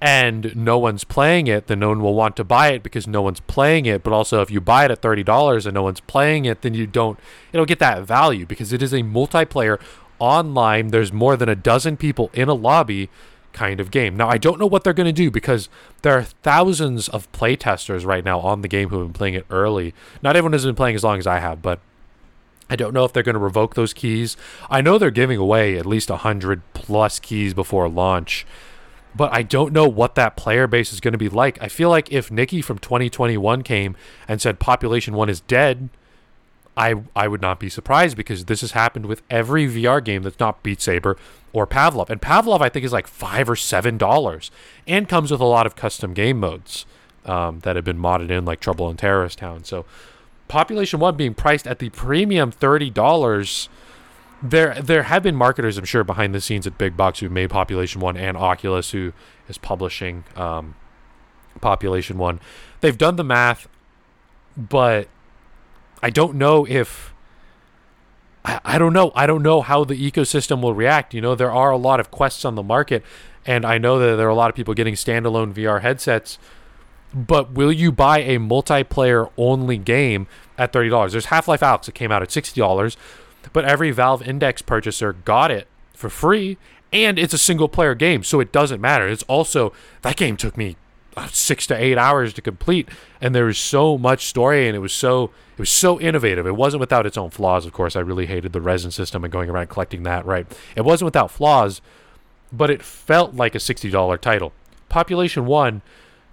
and 0.00 0.54
no 0.54 0.78
one's 0.78 1.02
playing 1.02 1.48
it, 1.48 1.66
then 1.66 1.80
no 1.80 1.88
one 1.88 2.00
will 2.00 2.14
want 2.14 2.36
to 2.36 2.44
buy 2.44 2.68
it 2.68 2.84
because 2.84 3.08
no 3.08 3.22
one's 3.22 3.40
playing 3.40 3.86
it. 3.86 4.04
But 4.04 4.12
also, 4.12 4.40
if 4.40 4.52
you 4.52 4.60
buy 4.60 4.84
it 4.84 4.92
at 4.92 5.02
thirty 5.02 5.24
dollars 5.24 5.66
and 5.66 5.74
no 5.74 5.82
one's 5.82 6.00
playing 6.00 6.44
it, 6.44 6.62
then 6.62 6.74
you 6.74 6.86
don't 6.86 7.18
don't 7.52 7.66
get 7.66 7.80
that 7.80 8.04
value 8.04 8.46
because 8.46 8.72
it 8.72 8.82
is 8.82 8.92
a 8.92 9.02
multiplayer 9.02 9.80
online, 10.20 10.88
there's 10.88 11.12
more 11.12 11.36
than 11.36 11.48
a 11.48 11.56
dozen 11.56 11.96
people 11.96 12.30
in 12.32 12.48
a 12.48 12.54
lobby 12.54 13.10
kind 13.52 13.80
of 13.80 13.90
game. 13.90 14.16
Now, 14.16 14.28
I 14.28 14.38
don't 14.38 14.60
know 14.60 14.66
what 14.66 14.84
they're 14.84 14.92
going 14.92 15.06
to 15.06 15.12
do 15.12 15.30
because 15.30 15.68
there 16.02 16.16
are 16.16 16.22
thousands 16.22 17.08
of 17.08 17.30
playtesters 17.32 18.06
right 18.06 18.24
now 18.24 18.38
on 18.40 18.62
the 18.62 18.68
game 18.68 18.90
who 18.90 18.98
have 18.98 19.08
been 19.08 19.12
playing 19.14 19.34
it 19.34 19.46
early. 19.50 19.94
Not 20.22 20.36
everyone 20.36 20.52
has 20.52 20.64
been 20.64 20.74
playing 20.74 20.94
as 20.94 21.02
long 21.02 21.18
as 21.18 21.26
I 21.26 21.40
have, 21.40 21.60
but 21.60 21.80
I 22.68 22.76
don't 22.76 22.94
know 22.94 23.04
if 23.04 23.12
they're 23.12 23.24
going 23.24 23.34
to 23.34 23.40
revoke 23.40 23.74
those 23.74 23.92
keys. 23.92 24.36
I 24.70 24.80
know 24.80 24.96
they're 24.96 25.10
giving 25.10 25.38
away 25.38 25.76
at 25.76 25.86
least 25.86 26.08
100 26.08 26.62
plus 26.72 27.18
keys 27.18 27.52
before 27.52 27.88
launch, 27.88 28.46
but 29.16 29.34
I 29.34 29.42
don't 29.42 29.72
know 29.72 29.88
what 29.88 30.14
that 30.14 30.36
player 30.36 30.68
base 30.68 30.92
is 30.92 31.00
going 31.00 31.12
to 31.12 31.18
be 31.18 31.28
like. 31.28 31.60
I 31.60 31.66
feel 31.66 31.90
like 31.90 32.12
if 32.12 32.30
Nikki 32.30 32.62
from 32.62 32.78
2021 32.78 33.62
came 33.62 33.96
and 34.28 34.40
said 34.40 34.60
Population 34.60 35.14
1 35.14 35.28
is 35.28 35.40
dead, 35.40 35.88
I 36.76 37.02
I 37.14 37.28
would 37.28 37.40
not 37.40 37.60
be 37.60 37.68
surprised 37.68 38.16
because 38.16 38.46
this 38.46 38.60
has 38.60 38.72
happened 38.72 39.06
with 39.06 39.22
every 39.30 39.66
VR 39.66 40.02
game 40.02 40.22
that's 40.22 40.40
not 40.40 40.62
Beat 40.62 40.80
Saber 40.80 41.16
or 41.52 41.66
Pavlov. 41.66 42.10
And 42.10 42.20
Pavlov 42.20 42.60
I 42.60 42.68
think 42.68 42.84
is 42.84 42.92
like 42.92 43.06
five 43.06 43.48
or 43.48 43.56
seven 43.56 43.98
dollars 43.98 44.50
and 44.86 45.08
comes 45.08 45.30
with 45.30 45.40
a 45.40 45.46
lot 45.46 45.66
of 45.66 45.76
custom 45.76 46.14
game 46.14 46.38
modes 46.38 46.86
um, 47.26 47.60
that 47.60 47.76
have 47.76 47.84
been 47.84 47.98
modded 47.98 48.30
in 48.30 48.44
like 48.44 48.60
Trouble 48.60 48.88
in 48.88 48.96
Terrorist 48.96 49.38
Town. 49.38 49.64
So 49.64 49.84
Population 50.48 51.00
One 51.00 51.16
being 51.16 51.34
priced 51.34 51.66
at 51.66 51.78
the 51.78 51.90
premium 51.90 52.50
thirty 52.50 52.90
dollars. 52.90 53.68
There, 54.42 54.80
there 54.80 55.02
have 55.02 55.22
been 55.22 55.36
marketers, 55.36 55.76
I'm 55.76 55.84
sure, 55.84 56.02
behind 56.02 56.34
the 56.34 56.40
scenes 56.40 56.66
at 56.66 56.78
Big 56.78 56.96
Box 56.96 57.20
who 57.20 57.28
made 57.28 57.50
Population 57.50 58.00
One 58.00 58.16
and 58.16 58.38
Oculus, 58.38 58.92
who 58.92 59.12
is 59.48 59.58
publishing 59.58 60.24
um, 60.34 60.76
Population 61.60 62.16
One. 62.16 62.40
They've 62.80 62.96
done 62.96 63.16
the 63.16 63.24
math, 63.24 63.68
but 64.56 65.08
I 66.02 66.10
don't 66.10 66.36
know 66.36 66.66
if 66.68 67.14
I, 68.44 68.60
I 68.64 68.78
don't 68.78 68.92
know. 68.92 69.12
I 69.14 69.26
don't 69.26 69.42
know 69.42 69.60
how 69.60 69.84
the 69.84 69.94
ecosystem 69.94 70.62
will 70.62 70.74
react. 70.74 71.14
You 71.14 71.20
know, 71.20 71.34
there 71.34 71.52
are 71.52 71.70
a 71.70 71.76
lot 71.76 72.00
of 72.00 72.10
quests 72.10 72.44
on 72.44 72.54
the 72.54 72.62
market, 72.62 73.04
and 73.46 73.64
I 73.64 73.78
know 73.78 73.98
that 73.98 74.16
there 74.16 74.26
are 74.26 74.30
a 74.30 74.34
lot 74.34 74.50
of 74.50 74.56
people 74.56 74.74
getting 74.74 74.94
standalone 74.94 75.52
VR 75.52 75.82
headsets. 75.82 76.38
But 77.12 77.52
will 77.52 77.72
you 77.72 77.90
buy 77.90 78.20
a 78.20 78.38
multiplayer 78.38 79.30
only 79.36 79.78
game 79.78 80.28
at 80.56 80.72
thirty 80.72 80.88
dollars? 80.88 81.12
There's 81.12 81.26
Half 81.26 81.48
Life 81.48 81.60
Alyx 81.60 81.86
that 81.86 81.92
came 81.92 82.12
out 82.12 82.22
at 82.22 82.30
sixty 82.30 82.60
dollars, 82.60 82.96
but 83.52 83.64
every 83.64 83.90
Valve 83.90 84.26
Index 84.26 84.62
purchaser 84.62 85.12
got 85.12 85.50
it 85.50 85.66
for 85.92 86.08
free, 86.08 86.56
and 86.92 87.18
it's 87.18 87.34
a 87.34 87.38
single 87.38 87.68
player 87.68 87.96
game, 87.96 88.22
so 88.22 88.38
it 88.38 88.52
doesn't 88.52 88.80
matter. 88.80 89.08
It's 89.08 89.24
also 89.24 89.72
that 90.02 90.16
game 90.16 90.36
took 90.36 90.56
me 90.56 90.76
Uh, 91.16 91.26
six 91.32 91.66
to 91.66 91.74
eight 91.74 91.98
hours 91.98 92.32
to 92.32 92.40
complete, 92.40 92.88
and 93.20 93.34
there 93.34 93.46
was 93.46 93.58
so 93.58 93.98
much 93.98 94.26
story, 94.26 94.68
and 94.68 94.76
it 94.76 94.78
was 94.78 94.92
so 94.92 95.24
it 95.24 95.58
was 95.58 95.68
so 95.68 96.00
innovative. 96.00 96.46
It 96.46 96.54
wasn't 96.54 96.80
without 96.80 97.04
its 97.04 97.18
own 97.18 97.30
flaws, 97.30 97.66
of 97.66 97.72
course. 97.72 97.96
I 97.96 98.00
really 98.00 98.26
hated 98.26 98.52
the 98.52 98.60
resin 98.60 98.92
system 98.92 99.24
and 99.24 99.32
going 99.32 99.50
around 99.50 99.70
collecting 99.70 100.04
that. 100.04 100.24
Right, 100.24 100.46
it 100.76 100.82
wasn't 100.82 101.06
without 101.06 101.32
flaws, 101.32 101.80
but 102.52 102.70
it 102.70 102.80
felt 102.80 103.34
like 103.34 103.56
a 103.56 103.60
sixty 103.60 103.90
dollar 103.90 104.16
title. 104.16 104.52
Population 104.88 105.46
One 105.46 105.82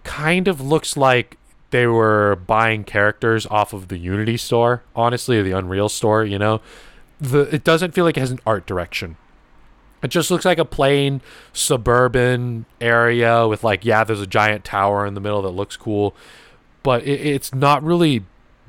kind 0.04 0.48
of 0.48 0.62
looks 0.62 0.96
like 0.96 1.38
they 1.72 1.88
were 1.88 2.36
buying 2.36 2.84
characters 2.84 3.48
off 3.48 3.74
of 3.74 3.88
the 3.88 3.98
Unity 3.98 4.38
store, 4.38 4.84
honestly, 4.96 5.40
or 5.40 5.44
the 5.44 5.54
Unreal 5.54 5.90
store. 5.90 6.24
You 6.24 6.38
know, 6.38 6.62
the 7.20 7.54
it 7.54 7.64
doesn't 7.64 7.96
feel 7.96 8.06
like 8.06 8.16
it 8.16 8.22
has 8.22 8.32
an 8.32 8.40
art 8.46 8.68
direction. 8.68 9.18
It 10.04 10.10
just 10.10 10.30
looks 10.30 10.46
like 10.46 10.60
a 10.60 10.66
plain 10.66 11.22
suburban 11.54 12.66
area 12.80 13.48
with 13.48 13.64
like 13.64 13.84
yeah, 13.84 14.04
there's 14.04 14.22
a 14.22 14.28
giant 14.28 14.64
tower 14.64 15.06
in 15.06 15.14
the 15.14 15.22
middle 15.22 15.42
that 15.42 15.50
looks 15.50 15.76
cool, 15.76 16.16
but 16.84 17.04
it, 17.04 17.22
it's 17.22 17.54
not 17.54 17.84
really 17.84 18.24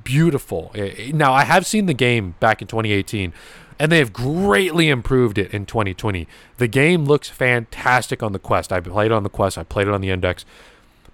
beautiful. 0.05 0.71
It, 0.75 1.15
now 1.15 1.33
I 1.33 1.45
have 1.45 1.67
seen 1.67 1.87
the 1.87 1.95
game 1.95 2.35
back 2.41 2.63
in 2.63 2.69
2018 2.69 3.33
and 3.79 3.93
they 3.93 3.99
have 3.99 4.13
greatly 4.13 4.89
improved 4.89 5.39
it 5.39 5.53
in 5.53 5.67
2020. 5.67 6.27
The 6.57 6.69
game 6.69 7.05
looks 7.05 7.29
fantastic 7.29 8.23
on 8.23 8.33
the 8.33 8.39
Quest. 8.39 8.73
I 8.73 8.81
played 8.81 9.07
it 9.07 9.13
on 9.13 9.23
the 9.23 9.29
Quest, 9.29 9.57
I 9.57 9.63
played 9.63 9.87
it 9.87 9.95
on 9.95 10.01
the 10.01 10.11
Index, 10.11 10.45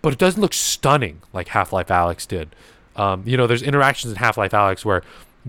but 0.01 0.13
it 0.13 0.19
doesn't 0.19 0.41
look 0.41 0.55
stunning 0.55 1.23
like 1.33 1.49
Half 1.49 1.73
Life 1.73 1.89
Alyx 1.89 2.27
did. 2.27 2.55
Um, 2.97 3.23
you 3.27 3.37
know, 3.37 3.47
there's 3.47 3.63
interactions 3.63 4.13
in 4.13 4.19
Half 4.19 4.39
Life 4.39 4.53
Alyx 4.53 4.85
where 4.85 5.03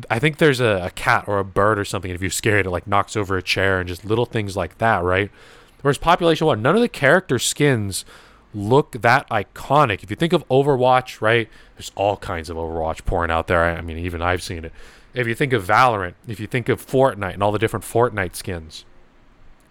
I 0.10 0.20
think 0.20 0.38
there's 0.38 0.60
a, 0.60 0.86
a, 0.86 0.90
cat 0.92 1.26
or 1.28 1.40
a 1.40 1.46
bird 1.46 1.80
or 1.80 1.86
something. 1.86 2.12
If 2.12 2.22
you're 2.22 2.30
scared, 2.30 2.66
it 2.66 2.70
like 2.70 2.86
knocks 2.88 3.16
over 3.16 3.38
a 3.38 3.42
chair 3.42 3.80
and 3.80 3.88
just 3.88 4.04
little 4.04 4.26
things 4.26 4.58
like 4.58 4.78
that, 4.80 5.04
right? 5.04 5.32
Whereas 5.82 5.98
Population 5.98 6.48
One, 6.48 6.62
none 6.62 6.76
of 6.76 6.82
the 6.82 6.90
character 6.90 7.40
skins 7.40 8.04
look 8.54 8.94
that 9.02 9.30
iconic. 9.30 10.04
If 10.04 10.10
you 10.10 10.16
think 10.16 10.34
of 10.34 10.48
Overwatch, 10.50 11.22
right? 11.22 11.50
There's 11.76 11.92
all 11.96 12.18
kinds 12.18 12.50
of 12.50 12.58
Overwatch 12.58 13.06
pouring 13.06 13.32
out 13.32 13.48
there. 13.48 13.64
I 13.64 13.82
mean, 13.82 13.98
even 13.98 14.22
I've 14.22 14.42
seen 14.42 14.66
it. 14.66 14.74
If 15.14 15.28
you 15.28 15.36
think 15.36 15.54
of 15.54 15.64
Valorant, 15.64 16.16
if 16.28 16.40
you 16.40 16.48
think 16.48 16.68
of 16.70 16.86
Fortnite 16.86 17.34
and 17.34 17.44
all 17.44 17.52
the 17.52 17.60
different 17.60 17.86
Fortnite 17.86 18.36
skins, 18.36 18.84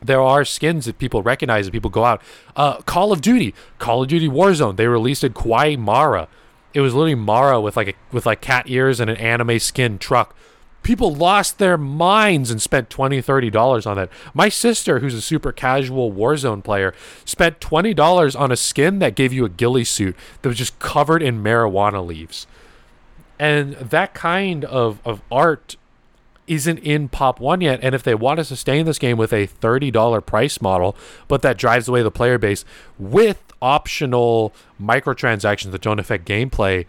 there 0.01 0.21
are 0.21 0.45
skins 0.45 0.85
that 0.87 0.99
people 0.99 1.23
recognize 1.23 1.67
and 1.67 1.73
people 1.73 1.91
go 1.91 2.05
out. 2.05 2.23
Uh, 2.57 2.81
Call 2.83 3.11
of 3.13 3.21
Duty, 3.21 3.55
Call 3.79 4.03
of 4.03 4.09
Duty 4.09 4.29
Warzone, 4.29 4.77
they 4.77 4.87
released 4.87 5.25
a 5.25 5.31
Kawaii 5.31 5.79
Mara. 5.79 6.29
It 6.75 6.81
was 6.81 6.93
literally 6.93 7.15
Mara 7.15 7.61
with 7.61 7.77
like 7.77 7.89
a, 7.89 7.95
with 8.13 8.27
like 8.27 8.41
cat 8.41 8.69
ears 8.69 9.01
and 9.01 9.09
an 9.09 9.17
anime 9.17 9.59
skin 9.59 9.99
truck. 9.99 10.37
People 10.83 11.15
lost 11.15 11.59
their 11.59 11.79
minds 11.79 12.51
and 12.51 12.61
spent 12.61 12.91
20 12.91 13.23
$30 13.23 13.87
on 13.87 13.97
that. 13.97 14.11
My 14.35 14.51
sister, 14.51 14.99
who's 14.99 15.15
a 15.15 15.23
super 15.23 15.51
casual 15.51 16.13
Warzone 16.13 16.63
player, 16.63 16.93
spent 17.25 17.59
$20 17.61 18.39
on 18.39 18.53
a 18.53 18.57
skin 18.57 18.99
that 18.99 19.15
gave 19.15 19.33
you 19.33 19.47
a 19.47 19.49
ghillie 19.49 19.85
suit 19.85 20.15
that 20.43 20.49
was 20.49 20.59
just 20.59 20.79
covered 20.79 21.23
in 21.23 21.43
marijuana 21.43 22.05
leaves 22.05 22.47
and 23.39 23.75
that 23.75 24.15
kind 24.15 24.65
of, 24.65 25.01
of 25.05 25.21
art 25.31 25.77
isn't 26.47 26.79
in 26.81 27.09
pop 27.09 27.41
1 27.41 27.63
yet 27.63 27.81
and 27.83 27.95
if 27.95 28.03
they 28.03 28.15
want 28.15 28.37
to 28.39 28.45
sustain 28.45 28.85
this 28.85 28.99
game 28.99 29.17
with 29.17 29.33
a 29.33 29.47
$30 29.47 30.27
price 30.27 30.61
model 30.61 30.95
but 31.27 31.41
that 31.41 31.57
drives 31.57 31.89
away 31.89 32.03
the 32.03 32.11
player 32.11 32.37
base 32.37 32.67
with 32.99 33.43
optional 33.63 34.53
microtransactions 34.81 35.71
that 35.73 35.81
don't 35.81 35.99
affect 35.99 36.27
gameplay 36.27 36.87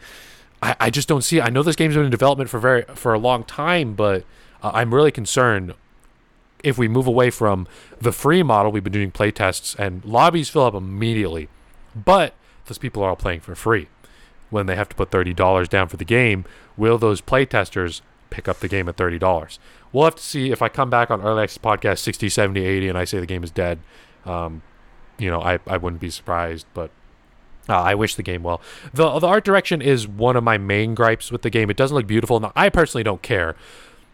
I, 0.61 0.75
I 0.79 0.89
just 0.89 1.07
don't 1.07 1.23
see 1.23 1.41
i 1.41 1.49
know 1.49 1.63
this 1.63 1.75
game's 1.75 1.95
been 1.95 2.05
in 2.05 2.11
development 2.11 2.49
for 2.49 2.59
very 2.59 2.83
for 2.95 3.13
a 3.13 3.19
long 3.19 3.43
time 3.43 3.93
but 3.93 4.23
uh, 4.61 4.71
i'm 4.73 4.93
really 4.93 5.11
concerned 5.11 5.73
if 6.63 6.77
we 6.77 6.87
move 6.87 7.07
away 7.07 7.29
from 7.29 7.67
the 7.99 8.11
free 8.11 8.43
model 8.43 8.71
we've 8.71 8.83
been 8.83 8.93
doing 8.93 9.11
playtests 9.11 9.77
and 9.77 10.03
lobbies 10.05 10.49
fill 10.49 10.63
up 10.63 10.73
immediately 10.73 11.47
but 11.95 12.33
those 12.65 12.77
people 12.77 13.03
are 13.03 13.09
all 13.09 13.15
playing 13.15 13.39
for 13.39 13.55
free 13.55 13.87
when 14.49 14.65
they 14.67 14.75
have 14.75 14.89
to 14.89 14.95
put 14.95 15.11
$30 15.11 15.67
down 15.69 15.87
for 15.87 15.97
the 15.97 16.05
game, 16.05 16.45
will 16.77 16.97
those 16.97 17.21
playtesters 17.21 18.01
pick 18.29 18.47
up 18.47 18.59
the 18.59 18.67
game 18.67 18.87
at 18.87 18.95
$30? 18.95 19.59
We'll 19.91 20.05
have 20.05 20.15
to 20.15 20.23
see 20.23 20.51
if 20.51 20.61
I 20.61 20.69
come 20.69 20.89
back 20.89 21.09
on 21.11 21.21
Early 21.21 21.43
Access 21.43 21.57
Podcast 21.57 21.99
60, 21.99 22.29
70, 22.29 22.65
80 22.65 22.89
and 22.89 22.97
I 22.97 23.03
say 23.03 23.19
the 23.19 23.25
game 23.25 23.43
is 23.43 23.51
dead. 23.51 23.79
Um, 24.25 24.61
you 25.17 25.29
know, 25.29 25.41
I, 25.41 25.59
I 25.67 25.77
wouldn't 25.77 26.01
be 26.01 26.09
surprised, 26.09 26.65
but 26.73 26.91
uh, 27.67 27.79
I 27.81 27.95
wish 27.95 28.15
the 28.15 28.23
game 28.23 28.43
well. 28.43 28.61
The, 28.93 29.19
the 29.19 29.27
art 29.27 29.43
direction 29.43 29.81
is 29.81 30.07
one 30.07 30.35
of 30.35 30.43
my 30.43 30.57
main 30.57 30.93
gripes 30.95 31.31
with 31.31 31.41
the 31.41 31.49
game. 31.49 31.69
It 31.69 31.77
doesn't 31.77 31.95
look 31.95 32.07
beautiful. 32.07 32.39
Now, 32.39 32.51
I 32.55 32.69
personally 32.69 33.03
don't 33.03 33.21
care. 33.21 33.55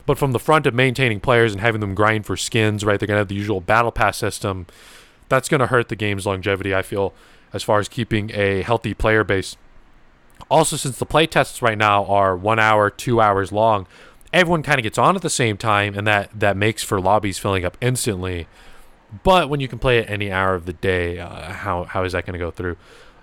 But 0.06 0.18
from 0.18 0.32
the 0.32 0.40
front 0.40 0.66
of 0.66 0.74
maintaining 0.74 1.20
players 1.20 1.52
and 1.52 1.62
having 1.62 1.82
them 1.82 1.94
grind 1.94 2.26
for 2.26 2.36
skins, 2.36 2.84
right? 2.84 3.00
They're 3.00 3.08
going 3.08 3.18
to 3.18 3.22
have 3.22 3.28
the 3.28 3.36
usual 3.36 3.62
battle 3.62 3.92
pass 3.92 4.18
system. 4.18 4.66
That's 5.30 5.48
going 5.48 5.60
to 5.60 5.68
hurt 5.68 5.90
the 5.90 5.96
game's 5.96 6.26
longevity, 6.26 6.74
I 6.74 6.82
feel, 6.82 7.14
as 7.54 7.64
far 7.64 7.80
as 7.80 7.88
keeping 7.88 8.32
a 8.34 8.62
healthy 8.64 8.94
player 8.94 9.24
base. 9.24 9.58
Also, 10.50 10.76
since 10.76 10.98
the 10.98 11.06
play 11.06 11.28
tests 11.28 11.62
right 11.62 11.78
now 11.78 12.04
are 12.06 12.36
one 12.36 12.60
hour, 12.60 12.90
two 12.90 13.22
hours 13.22 13.52
long, 13.52 13.86
everyone 14.34 14.64
kind 14.64 14.80
of 14.80 14.84
gets 14.84 14.98
on 14.98 15.16
at 15.16 15.22
the 15.22 15.30
same 15.30 15.56
time, 15.56 15.96
and 15.96 16.08
that 16.08 16.30
that 16.38 16.58
makes 16.58 16.84
for 16.84 17.00
lobbies 17.00 17.38
filling 17.38 17.64
up 17.64 17.78
instantly. 17.80 18.48
But 19.24 19.50
when 19.50 19.60
you 19.60 19.68
can 19.68 19.80
play 19.80 20.00
at 20.00 20.10
any 20.10 20.32
hour 20.32 20.56
of 20.56 20.66
the 20.66 20.74
day, 20.74 21.20
uh, 21.20 21.52
how 21.52 21.84
how 21.84 22.04
is 22.04 22.14
that 22.14 22.26
going 22.26 22.34
to 22.34 22.40
go 22.40 22.52
through? 22.52 22.78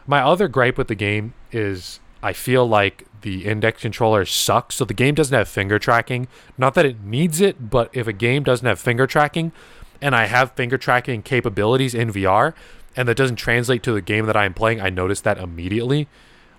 My 0.06 0.22
other 0.22 0.48
gripe 0.48 0.78
with 0.78 0.88
the 0.88 0.94
game 0.94 1.34
is 1.52 2.00
I 2.22 2.32
feel 2.32 2.66
like 2.66 3.06
the 3.22 3.44
index 3.46 3.82
controller 3.82 4.24
sucks. 4.24 4.76
So 4.76 4.84
the 4.84 4.94
game 4.94 5.14
doesn't 5.14 5.36
have 5.36 5.48
finger 5.48 5.78
tracking. 5.78 6.28
Not 6.56 6.74
that 6.74 6.86
it 6.86 7.02
needs 7.02 7.40
it, 7.40 7.70
but 7.70 7.90
if 7.92 8.06
a 8.06 8.12
game 8.12 8.42
doesn't 8.42 8.66
have 8.66 8.78
finger 8.78 9.06
tracking, 9.06 9.52
and 10.00 10.14
I 10.14 10.26
have 10.26 10.52
finger 10.52 10.78
tracking 10.78 11.22
capabilities 11.22 11.94
in 11.94 12.12
VR, 12.12 12.54
and 12.96 13.08
that 13.08 13.16
doesn't 13.16 13.36
translate 13.36 13.82
to 13.84 13.92
the 13.92 14.00
game 14.00 14.26
that 14.26 14.36
I'm 14.36 14.54
playing, 14.54 14.80
I 14.80 14.90
notice 14.90 15.20
that 15.22 15.38
immediately. 15.38 16.08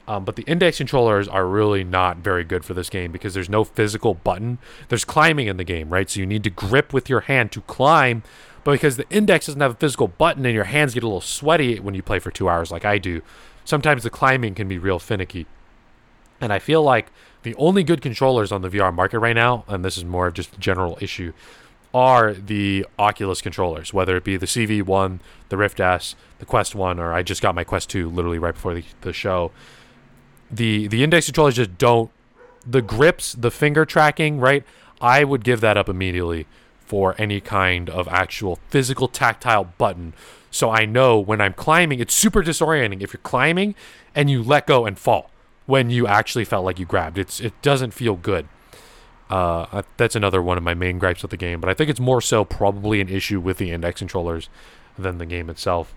Um, 0.07 0.25
but 0.25 0.35
the 0.35 0.43
index 0.43 0.77
controllers 0.77 1.27
are 1.27 1.45
really 1.45 1.83
not 1.83 2.17
very 2.17 2.43
good 2.43 2.65
for 2.65 2.73
this 2.73 2.89
game 2.89 3.11
because 3.11 3.35
there's 3.35 3.49
no 3.49 3.63
physical 3.63 4.15
button. 4.15 4.57
There's 4.87 5.05
climbing 5.05 5.47
in 5.47 5.57
the 5.57 5.63
game, 5.63 5.89
right? 5.89 6.09
So 6.09 6.19
you 6.19 6.25
need 6.25 6.43
to 6.45 6.49
grip 6.49 6.93
with 6.93 7.09
your 7.09 7.21
hand 7.21 7.51
to 7.51 7.61
climb. 7.61 8.23
But 8.63 8.73
because 8.73 8.97
the 8.97 9.09
index 9.09 9.45
doesn't 9.45 9.61
have 9.61 9.71
a 9.71 9.75
physical 9.75 10.07
button 10.07 10.45
and 10.45 10.53
your 10.53 10.65
hands 10.65 10.93
get 10.93 11.03
a 11.03 11.07
little 11.07 11.21
sweaty 11.21 11.79
when 11.79 11.95
you 11.95 12.03
play 12.03 12.19
for 12.19 12.31
two 12.31 12.49
hours, 12.49 12.71
like 12.71 12.85
I 12.85 12.97
do, 12.97 13.21
sometimes 13.65 14.03
the 14.03 14.09
climbing 14.09 14.55
can 14.55 14.67
be 14.67 14.77
real 14.77 14.99
finicky. 14.99 15.45
And 16.41 16.53
I 16.53 16.59
feel 16.59 16.81
like 16.81 17.11
the 17.43 17.55
only 17.55 17.83
good 17.83 18.01
controllers 18.01 18.51
on 18.51 18.61
the 18.61 18.69
VR 18.69 18.93
market 18.93 19.19
right 19.19 19.35
now, 19.35 19.65
and 19.67 19.83
this 19.83 19.97
is 19.97 20.05
more 20.05 20.27
of 20.27 20.33
just 20.33 20.55
a 20.55 20.59
general 20.59 20.97
issue, 21.01 21.33
are 21.93 22.33
the 22.33 22.85
Oculus 22.99 23.41
controllers, 23.41 23.93
whether 23.93 24.15
it 24.15 24.23
be 24.23 24.37
the 24.37 24.45
CV1, 24.45 25.19
the 25.49 25.57
Rift 25.57 25.79
S, 25.79 26.15
the 26.37 26.45
Quest 26.45 26.75
1, 26.75 26.99
or 26.99 27.13
I 27.13 27.23
just 27.23 27.41
got 27.41 27.55
my 27.55 27.63
Quest 27.63 27.89
2 27.89 28.09
literally 28.09 28.39
right 28.39 28.53
before 28.53 28.75
the, 28.75 28.83
the 29.01 29.11
show 29.11 29.51
the 30.51 30.87
the 30.87 31.03
index 31.03 31.27
controllers 31.27 31.55
just 31.55 31.77
don't 31.77 32.09
the 32.65 32.81
grips, 32.81 33.33
the 33.33 33.51
finger 33.51 33.85
tracking, 33.85 34.39
right? 34.39 34.63
I 35.01 35.23
would 35.23 35.43
give 35.43 35.61
that 35.61 35.77
up 35.77 35.87
immediately 35.87 36.45
for 36.89 37.13
any 37.19 37.39
kind 37.39 37.87
of 37.87 38.07
actual 38.07 38.57
physical 38.69 39.07
tactile 39.07 39.65
button. 39.77 40.11
So 40.49 40.71
I 40.71 40.85
know 40.85 41.19
when 41.19 41.39
I'm 41.39 41.53
climbing, 41.53 41.99
it's 41.99 42.15
super 42.15 42.41
disorienting 42.41 43.03
if 43.03 43.13
you're 43.13 43.21
climbing 43.21 43.75
and 44.15 44.27
you 44.27 44.41
let 44.41 44.65
go 44.65 44.87
and 44.87 44.97
fall 44.97 45.29
when 45.67 45.91
you 45.91 46.07
actually 46.07 46.45
felt 46.45 46.65
like 46.65 46.79
you 46.79 46.85
grabbed. 46.87 47.19
It's 47.19 47.39
it 47.39 47.53
doesn't 47.61 47.91
feel 47.93 48.15
good. 48.15 48.47
Uh, 49.29 49.83
that's 49.97 50.15
another 50.15 50.41
one 50.41 50.57
of 50.57 50.63
my 50.63 50.73
main 50.73 50.97
gripes 50.97 51.21
with 51.21 51.29
the 51.29 51.37
game, 51.37 51.61
but 51.61 51.69
I 51.69 51.75
think 51.75 51.91
it's 51.91 51.99
more 51.99 52.21
so 52.21 52.43
probably 52.43 53.01
an 53.01 53.07
issue 53.09 53.39
with 53.39 53.59
the 53.59 53.69
index 53.69 53.99
controllers 53.99 54.49
than 54.97 55.19
the 55.19 55.27
game 55.27 55.47
itself. 55.47 55.93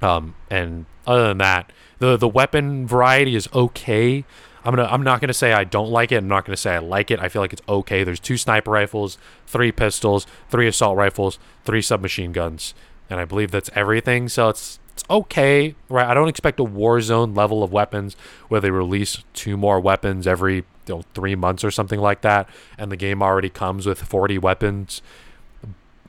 Um, 0.00 0.36
and 0.48 0.86
other 1.04 1.26
than 1.26 1.38
that, 1.38 1.72
the 1.98 2.16
the 2.16 2.28
weapon 2.28 2.86
variety 2.86 3.34
is 3.34 3.48
okay. 3.52 4.24
I'm 4.66 4.74
gonna 4.74 4.88
I'm 4.90 5.04
not 5.04 5.20
gonna 5.20 5.32
say 5.32 5.52
I 5.52 5.62
don't 5.62 5.90
like 5.90 6.10
it. 6.10 6.16
I'm 6.16 6.28
not 6.28 6.44
gonna 6.44 6.56
say 6.56 6.74
I 6.74 6.78
like 6.78 7.12
it. 7.12 7.20
I 7.20 7.28
feel 7.28 7.40
like 7.40 7.52
it's 7.52 7.62
okay. 7.68 8.02
There's 8.02 8.18
two 8.18 8.36
sniper 8.36 8.72
rifles, 8.72 9.16
three 9.46 9.70
pistols, 9.70 10.26
three 10.50 10.66
assault 10.66 10.96
rifles, 10.96 11.38
three 11.64 11.80
submachine 11.80 12.32
guns, 12.32 12.74
and 13.08 13.20
I 13.20 13.24
believe 13.24 13.52
that's 13.52 13.70
everything. 13.74 14.28
So 14.28 14.48
it's 14.48 14.80
it's 14.92 15.04
okay, 15.08 15.76
right? 15.88 16.08
I 16.08 16.14
don't 16.14 16.28
expect 16.28 16.58
a 16.58 16.64
Warzone 16.64 17.36
level 17.36 17.62
of 17.62 17.70
weapons 17.70 18.16
where 18.48 18.60
they 18.60 18.70
release 18.70 19.22
two 19.34 19.56
more 19.56 19.78
weapons 19.78 20.26
every 20.26 20.56
you 20.56 20.64
know, 20.88 21.02
three 21.14 21.36
months 21.36 21.62
or 21.62 21.70
something 21.70 22.00
like 22.00 22.22
that, 22.22 22.48
and 22.76 22.90
the 22.90 22.96
game 22.96 23.22
already 23.22 23.50
comes 23.50 23.86
with 23.86 24.02
40 24.02 24.38
weapons. 24.38 25.00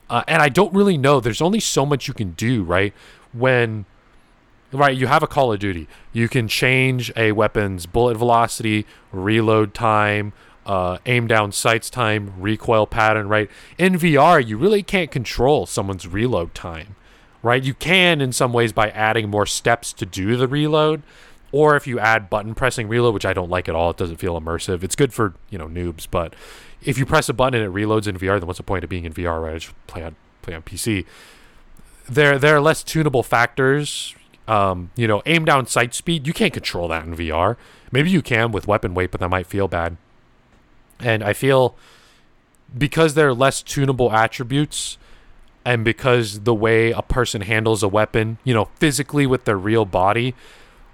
Uh, 0.10 0.24
and 0.28 0.42
I 0.42 0.50
don't 0.50 0.74
really 0.74 0.98
know. 0.98 1.20
There's 1.20 1.42
only 1.42 1.60
so 1.60 1.86
much 1.86 2.08
you 2.08 2.14
can 2.14 2.32
do, 2.32 2.64
right? 2.64 2.94
When 3.34 3.86
right 4.72 4.96
you 4.96 5.08
have 5.08 5.24
a 5.24 5.28
call 5.28 5.54
of 5.54 5.60
duty. 5.60 5.88
You 6.14 6.28
can 6.28 6.48
change 6.48 7.12
a 7.16 7.32
weapon's 7.32 7.86
bullet 7.86 8.16
velocity 8.16 8.86
reload 9.12 9.74
time 9.74 10.34
uh, 10.66 10.98
aim 11.06 11.28
down 11.28 11.52
sights 11.52 11.90
time 11.90 12.34
recoil 12.38 12.86
pattern 12.86 13.30
right? 13.30 13.50
In 13.78 13.94
vr 13.94 14.46
you 14.46 14.58
really 14.58 14.84
can't 14.84 15.12
control 15.12 15.66
someone's 15.66 16.08
reload 16.08 16.54
time 16.54 16.96
right? 17.42 17.64
You 17.64 17.74
can 17.74 18.20
in 18.20 18.34
some 18.34 18.52
ways 18.52 18.74
by 18.74 18.90
adding 18.90 19.30
more 19.30 19.46
steps 19.46 19.94
to 19.94 20.06
do 20.06 20.36
the 20.36 20.48
reload 20.48 21.04
or 21.54 21.78
if 21.78 21.88
you 21.88 22.00
add 22.00 22.30
button 22.30 22.54
pressing 22.54 22.90
reload 22.90 23.14
which 23.14 23.26
i 23.26 23.32
don't 23.32 23.50
like 23.50 23.70
at 23.70 23.76
all 23.76 23.92
it 23.92 23.98
doesn't 23.98 24.18
feel 24.18 24.40
immersive. 24.40 24.84
It's 24.84 24.96
good 24.96 25.14
for 25.14 25.34
you 25.50 25.58
know 25.58 25.68
noobs 25.68 26.08
but 26.10 26.36
if 26.82 26.98
you 26.98 27.06
press 27.06 27.30
a 27.30 27.34
button 27.34 27.62
and 27.62 27.74
it 27.74 27.74
reloads 27.74 28.08
in 28.08 28.18
vr 28.18 28.38
then 28.38 28.48
what's 28.48 28.58
the 28.58 28.64
point 28.64 28.84
of 28.84 28.90
being 28.90 29.06
in 29.06 29.14
vr 29.14 29.42
right? 29.42 29.56
I 29.56 29.58
just 29.60 29.88
play 29.88 30.04
on 30.04 30.18
play 30.42 30.54
on 30.54 30.64
pc 30.64 31.06
there 32.10 32.38
there 32.38 32.56
are 32.56 32.62
less 32.62 32.84
tunable 32.84 33.24
factors 33.24 34.14
um, 34.48 34.92
you 34.96 35.08
know, 35.08 35.22
aim 35.26 35.46
down 35.46 35.68
sight 35.68 35.94
speed, 35.94 36.26
you 36.28 36.34
can't 36.34 36.54
control 36.54 36.88
that 36.90 37.06
in 37.06 37.16
VR. 37.16 37.58
Maybe 37.92 38.10
you 38.10 38.22
can 38.22 38.52
with 38.52 38.68
weapon 38.68 38.94
weight, 38.94 39.12
but 39.12 39.20
that 39.20 39.30
might 39.30 39.48
feel 39.48 39.68
bad. 39.68 39.98
And 41.00 41.24
I 41.24 41.34
feel 41.34 41.76
because 42.76 43.14
there 43.14 43.28
are 43.28 43.34
less 43.34 43.62
tunable 43.62 44.12
attributes, 44.12 44.98
and 45.66 45.84
because 45.84 46.42
the 46.42 46.54
way 46.54 46.92
a 46.92 47.02
person 47.02 47.42
handles 47.42 47.84
a 47.84 47.88
weapon, 47.88 48.38
you 48.44 48.54
know, 48.54 48.66
physically 48.76 49.28
with 49.28 49.46
their 49.46 49.58
real 49.58 49.86
body, 49.86 50.34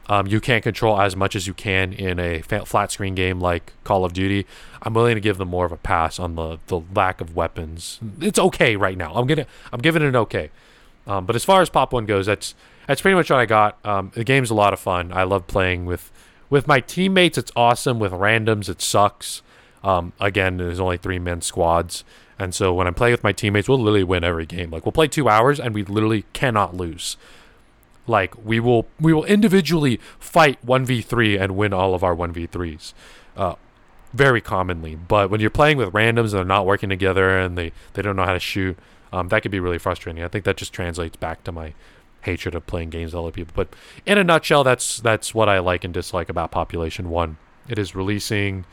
um, 0.07 0.27
you 0.27 0.41
can't 0.41 0.63
control 0.63 0.99
as 0.99 1.15
much 1.15 1.35
as 1.35 1.47
you 1.47 1.53
can 1.53 1.93
in 1.93 2.19
a 2.19 2.41
flat 2.41 2.91
screen 2.91 3.15
game 3.15 3.39
like 3.39 3.71
Call 3.83 4.03
of 4.03 4.13
Duty. 4.13 4.45
I'm 4.81 4.93
willing 4.93 5.15
to 5.15 5.21
give 5.21 5.37
them 5.37 5.47
more 5.47 5.65
of 5.65 5.71
a 5.71 5.77
pass 5.77 6.19
on 6.19 6.35
the, 6.35 6.59
the 6.67 6.81
lack 6.93 7.21
of 7.21 7.35
weapons. 7.35 7.99
It's 8.19 8.37
okay 8.37 8.75
right 8.75 8.97
now. 8.97 9.13
I'm 9.13 9.27
gonna 9.27 9.45
I'm 9.71 9.79
giving 9.79 10.01
it 10.01 10.07
an 10.07 10.15
okay. 10.17 10.49
Um, 11.07 11.25
but 11.25 11.35
as 11.35 11.45
far 11.45 11.61
as 11.61 11.69
Pop 11.69 11.93
One 11.93 12.05
goes, 12.05 12.25
that's 12.25 12.53
that's 12.87 13.01
pretty 13.01 13.15
much 13.15 13.29
what 13.29 13.39
I 13.39 13.45
got. 13.45 13.77
Um, 13.85 14.11
the 14.13 14.23
game's 14.23 14.49
a 14.49 14.55
lot 14.55 14.73
of 14.73 14.79
fun. 14.79 15.11
I 15.13 15.23
love 15.23 15.47
playing 15.47 15.85
with 15.85 16.11
with 16.49 16.67
my 16.67 16.79
teammates. 16.79 17.37
It's 17.37 17.51
awesome. 17.55 17.99
With 17.99 18.11
randoms, 18.11 18.69
it 18.69 18.81
sucks. 18.81 19.41
Um, 19.83 20.13
again, 20.19 20.57
there's 20.57 20.79
only 20.79 20.97
three 20.97 21.19
men 21.19 21.41
squads, 21.41 22.03
and 22.39 22.55
so 22.55 22.73
when 22.73 22.87
I'm 22.87 22.93
playing 22.93 23.13
with 23.13 23.23
my 23.23 23.33
teammates, 23.33 23.67
we'll 23.67 23.79
literally 23.79 24.03
win 24.03 24.23
every 24.23 24.45
game. 24.45 24.71
Like 24.71 24.85
we'll 24.85 24.91
play 24.91 25.07
two 25.07 25.27
hours 25.27 25.59
and 25.59 25.73
we 25.73 25.83
literally 25.83 26.25
cannot 26.33 26.75
lose. 26.75 27.17
Like 28.07 28.33
we 28.43 28.59
will 28.59 28.87
we 28.99 29.13
will 29.13 29.25
individually 29.25 29.99
fight 30.19 30.63
one 30.63 30.85
v 30.85 31.01
three 31.01 31.37
and 31.37 31.55
win 31.55 31.73
all 31.73 31.93
of 31.93 32.03
our 32.03 32.15
one 32.15 32.31
v 32.31 32.47
threes. 32.47 32.93
Uh, 33.35 33.55
very 34.13 34.41
commonly, 34.41 34.95
but 34.95 35.29
when 35.29 35.41
you're 35.41 35.49
playing 35.49 35.77
with 35.77 35.91
randoms 35.91 36.25
and 36.25 36.33
they're 36.33 36.45
not 36.45 36.67
working 36.67 36.89
together 36.89 37.37
and 37.39 37.57
they, 37.57 37.71
they 37.93 38.01
don't 38.03 38.15
know 38.15 38.25
how 38.25 38.33
to 38.33 38.39
shoot, 38.39 38.77
um, 39.11 39.29
that 39.29 39.41
could 39.41 39.51
be 39.51 39.59
really 39.59 39.79
frustrating. 39.79 40.23
I 40.23 40.27
think 40.27 40.45
that 40.45 40.55
just 40.55 40.71
translates 40.71 41.15
back 41.15 41.43
to 41.45 41.51
my 41.51 41.73
hatred 42.23 42.55
of 42.55 42.65
playing 42.65 42.89
games 42.89 43.13
with 43.13 43.21
other 43.21 43.31
people. 43.31 43.53
But 43.55 43.69
in 44.05 44.17
a 44.17 44.23
nutshell, 44.23 44.63
that's 44.63 44.97
that's 44.97 45.33
what 45.33 45.49
I 45.49 45.59
like 45.59 45.83
and 45.83 45.93
dislike 45.93 46.29
about 46.29 46.51
Population 46.51 47.09
One. 47.09 47.37
It 47.67 47.77
is 47.77 47.95
releasing. 47.95 48.65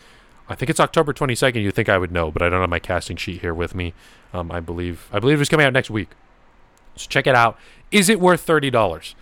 I 0.48 0.56
think 0.56 0.68
it's 0.68 0.80
October 0.80 1.12
22nd. 1.12 1.62
You 1.62 1.70
think 1.70 1.88
I 1.88 1.96
would 1.96 2.10
know, 2.10 2.32
but 2.32 2.42
I 2.42 2.48
don't 2.48 2.60
have 2.60 2.70
my 2.70 2.80
casting 2.80 3.16
sheet 3.16 3.40
here 3.40 3.54
with 3.54 3.72
me. 3.74 3.94
Um, 4.32 4.50
I 4.50 4.60
believe 4.60 5.08
I 5.12 5.18
believe 5.18 5.40
it's 5.40 5.50
coming 5.50 5.66
out 5.66 5.72
next 5.72 5.90
week. 5.90 6.08
So 6.96 7.06
check 7.08 7.26
it 7.26 7.34
out. 7.34 7.58
Is 7.90 8.08
it 8.08 8.20
worth 8.20 8.40
thirty 8.40 8.70
dollars? 8.70 9.14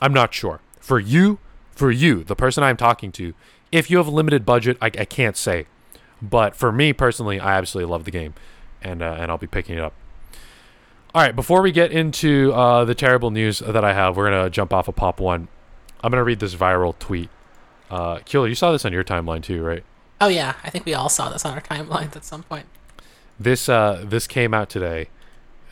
I'm 0.00 0.12
not 0.12 0.34
sure. 0.34 0.60
For 0.78 1.00
you, 1.00 1.38
for 1.72 1.90
you, 1.90 2.22
the 2.22 2.36
person 2.36 2.62
I'm 2.62 2.76
talking 2.76 3.10
to, 3.12 3.34
if 3.72 3.90
you 3.90 3.96
have 3.96 4.06
a 4.06 4.10
limited 4.10 4.44
budget, 4.44 4.76
I, 4.80 4.86
I 4.86 5.04
can't 5.04 5.36
say. 5.36 5.66
But 6.22 6.54
for 6.54 6.70
me 6.70 6.92
personally, 6.92 7.40
I 7.40 7.56
absolutely 7.56 7.90
love 7.90 8.04
the 8.04 8.10
game, 8.10 8.34
and 8.82 9.02
uh, 9.02 9.16
and 9.18 9.30
I'll 9.30 9.38
be 9.38 9.46
picking 9.46 9.76
it 9.76 9.80
up. 9.80 9.94
All 11.16 11.22
right, 11.22 11.34
before 11.34 11.62
we 11.62 11.72
get 11.72 11.92
into 11.92 12.52
uh, 12.52 12.84
the 12.84 12.94
terrible 12.94 13.30
news 13.30 13.60
that 13.60 13.82
I 13.82 13.94
have, 13.94 14.18
we're 14.18 14.28
gonna 14.28 14.50
jump 14.50 14.74
off 14.74 14.86
of 14.86 14.96
Pop 14.96 15.18
One. 15.18 15.48
I'm 16.04 16.10
gonna 16.10 16.22
read 16.22 16.40
this 16.40 16.54
viral 16.54 16.94
tweet. 16.98 17.30
Uh, 17.90 18.18
Keeler, 18.26 18.48
you 18.48 18.54
saw 18.54 18.70
this 18.70 18.84
on 18.84 18.92
your 18.92 19.02
timeline 19.02 19.42
too, 19.42 19.62
right? 19.62 19.82
Oh 20.20 20.28
yeah, 20.28 20.56
I 20.62 20.68
think 20.68 20.84
we 20.84 20.92
all 20.92 21.08
saw 21.08 21.30
this 21.30 21.46
on 21.46 21.54
our 21.54 21.62
timelines 21.62 22.16
at 22.16 22.24
some 22.26 22.42
point. 22.42 22.66
This 23.40 23.66
uh, 23.66 24.04
this 24.06 24.26
came 24.26 24.52
out 24.52 24.68
today, 24.68 25.08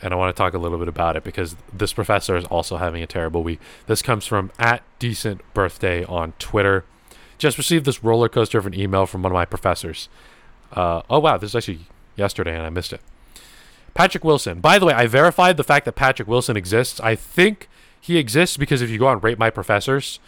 and 0.01 0.15
I 0.15 0.17
want 0.17 0.35
to 0.35 0.41
talk 0.41 0.55
a 0.55 0.57
little 0.57 0.79
bit 0.79 0.87
about 0.87 1.15
it 1.15 1.23
because 1.23 1.55
this 1.71 1.93
professor 1.93 2.35
is 2.35 2.45
also 2.45 2.77
having 2.77 3.03
a 3.03 3.07
terrible 3.07 3.43
week. 3.43 3.59
This 3.85 4.01
comes 4.01 4.25
from 4.25 4.51
at 4.57 4.81
decent 4.97 5.41
birthday 5.53 6.03
on 6.05 6.33
Twitter. 6.39 6.85
Just 7.37 7.59
received 7.59 7.85
this 7.85 8.03
roller 8.03 8.29
coaster 8.29 8.57
of 8.57 8.65
an 8.65 8.73
email 8.73 9.05
from 9.05 9.21
one 9.21 9.31
of 9.31 9.35
my 9.35 9.45
professors. 9.45 10.09
Uh, 10.71 11.03
oh 11.07 11.19
wow, 11.19 11.37
this 11.37 11.51
is 11.51 11.55
actually 11.55 11.81
yesterday 12.15 12.57
and 12.57 12.65
I 12.65 12.71
missed 12.71 12.93
it. 12.93 13.01
Patrick 13.95 14.25
Wilson. 14.25 14.59
By 14.59 14.77
the 14.77 14.85
way, 14.85 14.93
I 14.93 15.07
verified 15.07 15.57
the 15.57 15.63
fact 15.63 15.85
that 15.85 15.93
Patrick 15.93 16.27
Wilson 16.27 16.55
exists. 16.55 16.99
I 16.99 17.15
think 17.15 17.67
he 17.99 18.17
exists 18.17 18.57
because 18.57 18.81
if 18.81 18.89
you 18.89 18.99
go 18.99 19.07
on 19.07 19.21
Rate 19.21 19.39
My 19.39 19.49
Professors, 19.49 20.19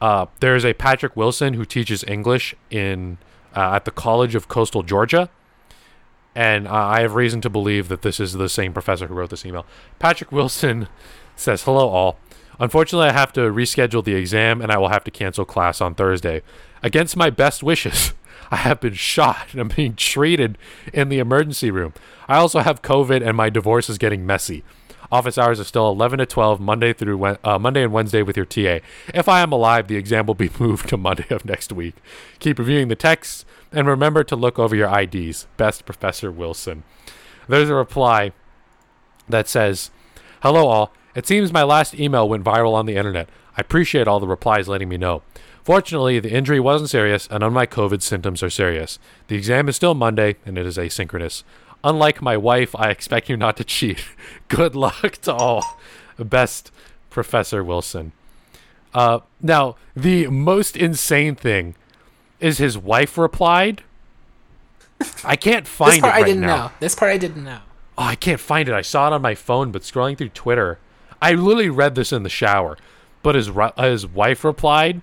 uh, 0.00 0.26
there's 0.40 0.64
a 0.64 0.72
Patrick 0.72 1.14
Wilson 1.14 1.54
who 1.54 1.64
teaches 1.64 2.02
English 2.04 2.54
in 2.70 3.18
uh, 3.54 3.74
at 3.74 3.84
the 3.84 3.90
College 3.90 4.34
of 4.34 4.48
Coastal 4.48 4.82
Georgia, 4.82 5.28
and 6.34 6.66
uh, 6.66 6.72
I 6.72 7.00
have 7.00 7.14
reason 7.14 7.40
to 7.42 7.50
believe 7.50 7.88
that 7.88 8.02
this 8.02 8.18
is 8.18 8.32
the 8.32 8.48
same 8.48 8.72
professor 8.72 9.06
who 9.06 9.14
wrote 9.14 9.30
this 9.30 9.44
email. 9.44 9.66
Patrick 9.98 10.32
Wilson 10.32 10.88
says, 11.36 11.64
"Hello 11.64 11.88
all. 11.88 12.18
Unfortunately, 12.60 13.08
I 13.08 13.12
have 13.12 13.32
to 13.34 13.40
reschedule 13.40 14.02
the 14.02 14.14
exam, 14.14 14.62
and 14.62 14.72
I 14.72 14.78
will 14.78 14.88
have 14.88 15.04
to 15.04 15.10
cancel 15.10 15.44
class 15.44 15.80
on 15.80 15.94
Thursday. 15.94 16.42
Against 16.82 17.14
my 17.16 17.28
best 17.28 17.62
wishes." 17.62 18.14
I 18.50 18.56
have 18.56 18.80
been 18.80 18.94
shot 18.94 19.48
and 19.52 19.60
I'm 19.60 19.68
being 19.68 19.94
treated 19.94 20.58
in 20.92 21.08
the 21.08 21.18
emergency 21.18 21.70
room. 21.70 21.94
I 22.28 22.36
also 22.36 22.60
have 22.60 22.82
COVID 22.82 23.26
and 23.26 23.36
my 23.36 23.50
divorce 23.50 23.88
is 23.88 23.98
getting 23.98 24.26
messy. 24.26 24.64
Office 25.10 25.38
hours 25.38 25.58
are 25.58 25.64
still 25.64 25.88
11 25.88 26.18
to 26.18 26.26
12 26.26 26.60
Monday 26.60 26.92
through 26.92 27.24
uh, 27.24 27.58
Monday 27.58 27.82
and 27.82 27.92
Wednesday 27.92 28.22
with 28.22 28.36
your 28.36 28.44
TA. 28.44 28.84
If 29.14 29.28
I 29.28 29.40
am 29.40 29.52
alive, 29.52 29.88
the 29.88 29.96
exam 29.96 30.26
will 30.26 30.34
be 30.34 30.50
moved 30.58 30.88
to 30.90 30.96
Monday 30.96 31.26
of 31.30 31.44
next 31.44 31.72
week. 31.72 31.94
Keep 32.40 32.58
reviewing 32.58 32.88
the 32.88 32.96
texts 32.96 33.46
and 33.72 33.88
remember 33.88 34.22
to 34.24 34.36
look 34.36 34.58
over 34.58 34.76
your 34.76 34.94
IDs. 34.98 35.46
Best 35.56 35.86
Professor 35.86 36.30
Wilson. 36.30 36.82
There's 37.48 37.70
a 37.70 37.74
reply 37.74 38.32
that 39.28 39.48
says, 39.48 39.90
"Hello 40.42 40.66
all. 40.66 40.92
It 41.14 41.26
seems 41.26 41.52
my 41.52 41.62
last 41.62 41.94
email 41.94 42.28
went 42.28 42.44
viral 42.44 42.74
on 42.74 42.84
the 42.84 42.96
internet. 42.96 43.28
I 43.56 43.62
appreciate 43.62 44.06
all 44.06 44.20
the 44.20 44.28
replies 44.28 44.68
letting 44.68 44.88
me 44.88 44.98
know. 44.98 45.22
Fortunately, 45.68 46.18
the 46.18 46.30
injury 46.30 46.58
wasn't 46.60 46.88
serious, 46.88 47.26
and 47.26 47.40
none 47.40 47.48
of 47.48 47.52
my 47.52 47.66
COVID 47.66 48.00
symptoms 48.00 48.42
are 48.42 48.48
serious. 48.48 48.98
The 49.26 49.36
exam 49.36 49.68
is 49.68 49.76
still 49.76 49.92
Monday, 49.92 50.36
and 50.46 50.56
it 50.56 50.64
is 50.64 50.78
asynchronous. 50.78 51.42
Unlike 51.84 52.22
my 52.22 52.38
wife, 52.38 52.74
I 52.74 52.88
expect 52.88 53.28
you 53.28 53.36
not 53.36 53.58
to 53.58 53.64
cheat. 53.64 54.02
Good 54.48 54.74
luck 54.74 55.18
to 55.18 55.34
all. 55.34 55.62
Best, 56.18 56.72
Professor 57.10 57.62
Wilson. 57.62 58.12
Uh, 58.94 59.18
now, 59.42 59.76
the 59.94 60.28
most 60.28 60.74
insane 60.74 61.34
thing 61.34 61.74
is 62.40 62.56
his 62.56 62.78
wife 62.78 63.18
replied. 63.18 63.82
I 65.22 65.36
can't 65.36 65.68
find 65.68 65.90
it. 65.90 65.94
this 65.96 66.00
part 66.00 66.14
it 66.14 66.16
right 66.16 66.24
I 66.24 66.26
didn't 66.26 66.40
now. 66.40 66.56
know. 66.56 66.72
This 66.80 66.94
part 66.94 67.10
I 67.12 67.18
didn't 67.18 67.44
know. 67.44 67.60
Oh, 67.98 68.04
I 68.04 68.14
can't 68.14 68.40
find 68.40 68.70
it. 68.70 68.74
I 68.74 68.80
saw 68.80 69.08
it 69.08 69.12
on 69.12 69.20
my 69.20 69.34
phone, 69.34 69.70
but 69.70 69.82
scrolling 69.82 70.16
through 70.16 70.30
Twitter, 70.30 70.78
I 71.20 71.32
literally 71.32 71.68
read 71.68 71.94
this 71.94 72.10
in 72.10 72.22
the 72.22 72.30
shower. 72.30 72.78
But 73.22 73.34
his 73.34 73.50
his 73.76 74.06
wife 74.06 74.44
replied, 74.44 75.02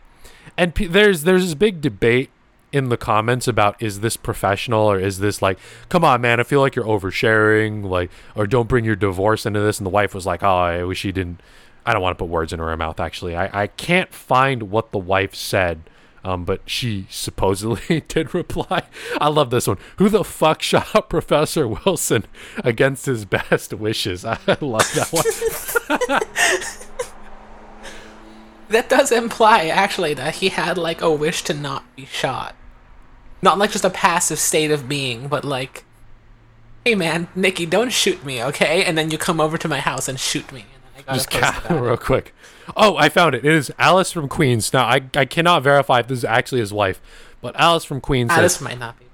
and 0.57 0.75
p- 0.75 0.87
there's 0.87 1.23
there's 1.23 1.43
this 1.43 1.53
big 1.53 1.81
debate 1.81 2.29
in 2.71 2.89
the 2.89 2.97
comments 2.97 3.47
about 3.47 3.81
is 3.81 4.01
this 4.01 4.17
professional 4.17 4.81
or 4.81 4.99
is 4.99 5.19
this 5.19 5.41
like 5.41 5.57
come 5.87 6.03
on 6.03 6.19
man 6.19 6.39
i 6.39 6.43
feel 6.43 6.59
like 6.59 6.75
you're 6.75 6.85
oversharing 6.85 7.83
like 7.83 8.09
or 8.35 8.45
don't 8.45 8.67
bring 8.67 8.83
your 8.83 8.95
divorce 8.95 9.45
into 9.45 9.61
this 9.61 9.79
and 9.79 9.85
the 9.85 9.91
wife 9.91 10.13
was 10.13 10.25
like 10.25 10.43
oh 10.43 10.57
i 10.57 10.83
wish 10.83 10.99
she 10.99 11.11
didn't 11.11 11.39
i 11.85 11.93
don't 11.93 12.01
want 12.01 12.17
to 12.17 12.21
put 12.21 12.29
words 12.29 12.51
in 12.51 12.59
her 12.59 12.75
mouth 12.75 12.99
actually 12.99 13.35
i, 13.35 13.63
I 13.63 13.67
can't 13.67 14.13
find 14.13 14.63
what 14.63 14.91
the 14.91 14.97
wife 14.97 15.33
said 15.33 15.81
um, 16.25 16.43
but 16.43 16.61
she 16.65 17.05
supposedly 17.11 18.01
did 18.07 18.33
reply. 18.33 18.81
I 19.21 19.27
love 19.27 19.51
this 19.51 19.67
one. 19.67 19.77
Who 19.97 20.09
the 20.09 20.23
fuck 20.23 20.63
shot 20.63 20.95
up 20.95 21.07
Professor 21.11 21.67
Wilson 21.67 22.25
against 22.57 23.05
his 23.05 23.25
best 23.25 23.75
wishes? 23.75 24.25
I 24.25 24.39
love 24.59 24.91
that 24.95 25.09
one. 25.11 26.94
That 28.69 28.89
does 28.89 29.11
imply 29.11 29.67
actually 29.67 30.13
that 30.15 30.35
he 30.35 30.49
had 30.49 30.77
like 30.77 31.01
a 31.01 31.11
wish 31.11 31.43
to 31.43 31.53
not 31.53 31.83
be 31.95 32.05
shot. 32.05 32.55
Not 33.41 33.57
like 33.57 33.71
just 33.71 33.85
a 33.85 33.89
passive 33.89 34.39
state 34.39 34.71
of 34.71 34.89
being, 34.89 35.27
but 35.27 35.45
like 35.45 35.85
Hey 36.85 36.93
man, 36.93 37.27
Nikki, 37.33 37.65
don't 37.65 37.91
shoot 37.91 38.23
me, 38.23 38.43
okay? 38.43 38.83
And 38.85 38.95
then 38.95 39.09
you 39.09 39.17
come 39.17 39.41
over 39.41 39.57
to 39.57 39.67
my 39.67 39.79
house 39.79 40.07
and 40.07 40.19
shoot 40.19 40.51
me. 40.51 40.65
And 40.75 40.83
then 40.83 40.91
I 40.95 41.17
gotta 41.17 41.39
Just 41.41 41.69
real 41.71 41.97
quick. 41.97 42.31
Oh, 42.77 42.95
I 42.95 43.09
found 43.09 43.33
it. 43.33 43.43
It 43.43 43.51
is 43.51 43.71
Alice 43.79 44.11
from 44.11 44.29
Queens. 44.29 44.71
Now, 44.71 44.85
I, 44.85 45.01
I 45.15 45.25
cannot 45.25 45.63
verify 45.63 46.01
if 46.01 46.07
this 46.07 46.19
is 46.19 46.25
actually 46.25 46.61
his 46.61 46.71
wife, 46.71 47.01
but 47.41 47.55
Alice 47.59 47.85
from 47.85 48.01
Queens 48.01 48.29
says, 48.29 48.37
Alice 48.37 48.61
might 48.61 48.77
not 48.77 48.99
be. 48.99 49.05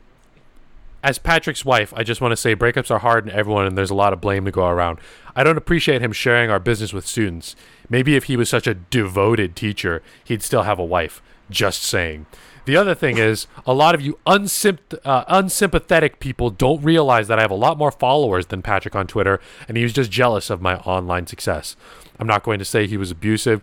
As 1.02 1.18
Patrick's 1.18 1.64
wife, 1.64 1.94
I 1.96 2.04
just 2.04 2.20
want 2.20 2.34
to 2.34 2.36
say 2.36 2.58
breakups 2.58 2.92
are 2.92 3.00
hard 3.00 3.28
in 3.28 3.34
everyone 3.34 3.66
and 3.66 3.78
there's 3.78 3.90
a 3.90 3.96
lot 3.96 4.12
of 4.12 4.20
blame 4.20 4.44
to 4.44 4.52
go 4.52 4.68
around. 4.68 5.00
I 5.34 5.46
don't 5.46 5.58
appreciate 5.58 6.02
him 6.02 6.12
sharing 6.12 6.50
our 6.50 6.60
business 6.60 6.92
with 6.92 7.08
students. 7.08 7.56
Maybe 7.92 8.16
if 8.16 8.24
he 8.24 8.38
was 8.38 8.50
such 8.50 8.68
a 8.68 8.74
devoted 8.74 9.56
teacher, 9.56 10.02
he'd 10.24 10.42
still 10.42 10.64
have 10.64 10.80
a 10.80 10.86
wife. 10.86 11.22
Just 11.50 11.84
saying. 11.84 12.26
The 12.64 12.78
other 12.78 12.96
thing 12.96 13.18
is, 13.18 13.48
a 13.66 13.74
lot 13.74 13.94
of 13.94 14.02
you 14.02 14.18
uh, 14.26 15.24
unsympathetic 15.28 16.20
people 16.20 16.50
don't 16.50 16.82
realize 16.82 17.28
that 17.28 17.38
I 17.38 17.42
have 17.42 17.52
a 17.52 17.56
lot 17.56 17.78
more 17.78 17.92
followers 17.92 18.46
than 18.46 18.62
Patrick 18.62 18.96
on 18.96 19.08
Twitter, 19.08 19.42
and 19.68 19.76
he 19.76 19.84
was 19.84 19.92
just 19.92 20.10
jealous 20.10 20.50
of 20.50 20.62
my 20.62 20.78
online 20.78 21.28
success. 21.28 21.76
I'm 22.18 22.28
not 22.28 22.44
going 22.44 22.60
to 22.60 22.66
say 22.66 22.88
he 22.88 22.96
was 22.96 23.12
abusive, 23.12 23.62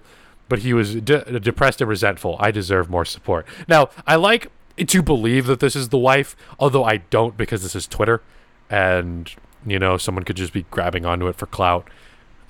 but 0.50 0.58
he 0.58 0.74
was 0.74 0.96
de- 0.96 1.40
depressed 1.40 1.80
and 1.80 1.88
resentful. 1.88 2.36
I 2.38 2.50
deserve 2.50 2.90
more 2.90 3.06
support. 3.06 3.46
Now, 3.66 3.88
I 4.06 4.16
like 4.16 4.48
to 4.76 5.02
believe 5.02 5.46
that 5.46 5.60
this 5.60 5.74
is 5.74 5.88
the 5.88 5.98
wife, 5.98 6.36
although 6.58 6.84
I 6.84 6.98
don't 6.98 7.34
because 7.34 7.62
this 7.62 7.74
is 7.74 7.86
Twitter, 7.86 8.20
and 8.68 9.32
you 9.66 9.78
know 9.78 9.96
someone 9.96 10.24
could 10.24 10.36
just 10.36 10.52
be 10.52 10.66
grabbing 10.70 11.06
onto 11.06 11.28
it 11.28 11.36
for 11.36 11.46
clout. 11.46 11.88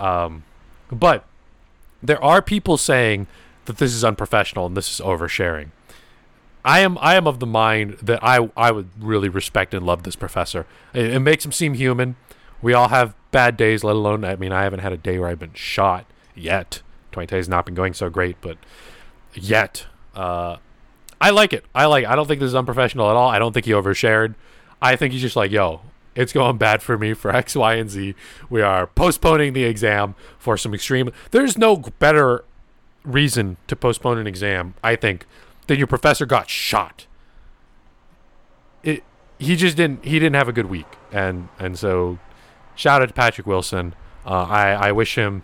Um, 0.01 0.43
but 0.91 1.28
there 2.03 2.23
are 2.23 2.43
people 2.43 2.77
saying 2.77 3.27
that 3.65 3.79
this 3.79 3.95
is 3.95 4.05
unprofessional 4.05 4.67
and 4.67 4.77
this 4.77 4.91
is 4.91 5.05
oversharing. 5.05 5.71
I 6.65 6.81
am 6.81 6.99
I 6.99 7.15
am 7.15 7.27
of 7.27 7.41
the 7.41 7.47
mind 7.47 7.99
that 8.03 8.23
I 8.23 8.51
I 8.57 8.73
would 8.73 8.91
really 9.01 9.29
respect 9.29 9.75
and 9.75 9.85
love 9.87 10.03
this 10.03 10.17
professor. 10.17 10.67
It, 10.93 11.07
it 11.07 11.21
makes 11.21 11.45
him 11.45 11.53
seem 11.53 11.75
human. 11.75 12.17
We 12.61 12.75
all 12.75 12.89
have 12.89 13.15
bad 13.31 13.57
days, 13.57 13.85
let 13.85 13.97
alone 13.97 14.25
I 14.25 14.37
mean 14.37 14.53
I 14.53 14.63
haven't 14.63 14.81
had 14.81 14.93
a 14.93 14.97
day 14.97 15.19
where 15.19 15.29
I've 15.29 15.39
been 15.39 15.55
shot 15.55 16.07
yet. 16.35 16.83
20 17.13 17.35
has 17.35 17.49
not 17.49 17.65
been 17.65 17.75
going 17.75 17.95
so 17.95 18.11
great, 18.11 18.37
but 18.41 18.59
yet. 19.35 19.87
Uh, 20.15 20.57
I 21.21 21.31
like 21.31 21.53
it. 21.53 21.65
I 21.75 21.87
like. 21.87 22.05
I 22.05 22.15
don't 22.15 22.27
think 22.27 22.41
this 22.41 22.49
is 22.49 22.55
unprofessional 22.55 23.11
at 23.11 23.17
all. 23.17 23.29
I 23.29 23.39
don't 23.39 23.53
think 23.53 23.67
he 23.67 23.73
overshared. 23.73 24.35
I 24.81 24.95
think 24.97 25.13
he's 25.13 25.23
just 25.23 25.37
like, 25.37 25.51
yo, 25.51 25.81
it's 26.19 26.33
going 26.33 26.59
bad 26.59 26.83
for 26.83 26.99
me 26.99 27.15
for 27.15 27.31
X, 27.35 27.55
Y, 27.55 27.75
and 27.75 27.89
Z. 27.89 28.15
We 28.51 28.61
are 28.61 28.89
postponing 28.89 29.53
the 29.53 29.65
exam 29.65 30.17
for 30.37 30.57
some 30.57 30.75
extreme. 30.75 31.11
There's 31.31 31.57
no 31.57 31.77
better 31.77 32.45
reason 33.05 33.57
to 33.69 33.77
postpone 33.77 34.19
an 34.19 34.27
exam, 34.27 34.75
I 34.83 34.97
think, 34.97 35.27
than 35.69 35.79
your 35.79 35.87
professor 35.87 36.27
got 36.27 36.51
shot. 36.51 37.07
It 38.83 39.05
he 39.39 39.55
just 39.55 39.77
didn't 39.77 40.05
he 40.05 40.19
didn't 40.19 40.35
have 40.35 40.49
a 40.49 40.53
good 40.53 40.67
week, 40.67 40.87
and 41.13 41.49
and 41.59 41.79
so 41.79 42.19
shout 42.75 43.01
out 43.01 43.09
to 43.09 43.15
Patrick 43.15 43.47
Wilson. 43.47 43.95
Uh, 44.27 44.43
I 44.43 44.73
I 44.73 44.93
wish 44.93 45.17
him 45.17 45.43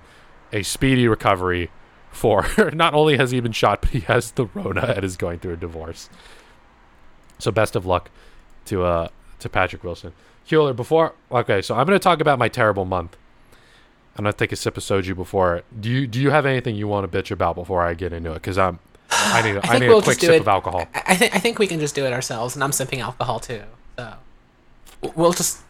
a 0.52 0.62
speedy 0.62 1.08
recovery. 1.08 1.70
For 2.10 2.46
not 2.72 2.94
only 2.94 3.16
has 3.16 3.32
he 3.32 3.40
been 3.40 3.50
shot, 3.50 3.80
but 3.80 3.90
he 3.90 4.00
has 4.00 4.30
the 4.32 4.46
Rona 4.46 4.94
and 4.94 5.04
is 5.04 5.16
going 5.16 5.40
through 5.40 5.54
a 5.54 5.56
divorce. 5.56 6.08
So 7.40 7.50
best 7.50 7.74
of 7.74 7.86
luck 7.86 8.08
to 8.66 8.84
uh 8.84 9.08
to 9.40 9.48
Patrick 9.48 9.82
Wilson. 9.82 10.12
Keeler, 10.46 10.72
before 10.74 11.14
okay, 11.30 11.62
so 11.62 11.74
I'm 11.74 11.86
gonna 11.86 11.98
talk 11.98 12.20
about 12.20 12.38
my 12.38 12.48
terrible 12.48 12.84
month. 12.84 13.16
I'm 14.16 14.24
gonna 14.24 14.32
take 14.32 14.52
a 14.52 14.56
sip 14.56 14.76
of 14.76 14.82
soju 14.82 15.16
before. 15.16 15.62
Do 15.78 15.90
you 15.90 16.06
do 16.06 16.20
you 16.20 16.30
have 16.30 16.46
anything 16.46 16.76
you 16.76 16.86
want 16.86 17.10
to 17.10 17.22
bitch 17.22 17.30
about 17.30 17.54
before 17.54 17.82
I 17.82 17.94
get 17.94 18.12
into 18.12 18.30
it? 18.32 18.34
Because 18.34 18.58
I'm 18.58 18.78
I 19.10 19.42
need 19.42 19.56
I, 19.64 19.74
I 19.74 19.78
need 19.78 19.88
we'll 19.88 19.98
a 19.98 20.02
quick 20.02 20.20
sip 20.20 20.30
it- 20.30 20.40
of 20.40 20.48
alcohol. 20.48 20.86
I, 20.94 21.02
I 21.08 21.16
think 21.16 21.34
I 21.34 21.38
think 21.38 21.58
we 21.58 21.66
can 21.66 21.80
just 21.80 21.94
do 21.94 22.04
it 22.04 22.12
ourselves, 22.12 22.54
and 22.54 22.62
I'm 22.62 22.72
sipping 22.72 23.00
alcohol 23.00 23.40
too. 23.40 23.62
So 23.96 24.14
we'll 25.14 25.32
just 25.32 25.62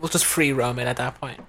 we'll 0.00 0.08
just 0.08 0.24
free 0.24 0.52
roam 0.52 0.78
it 0.78 0.86
at 0.86 0.96
that 0.96 1.20
point. 1.20 1.40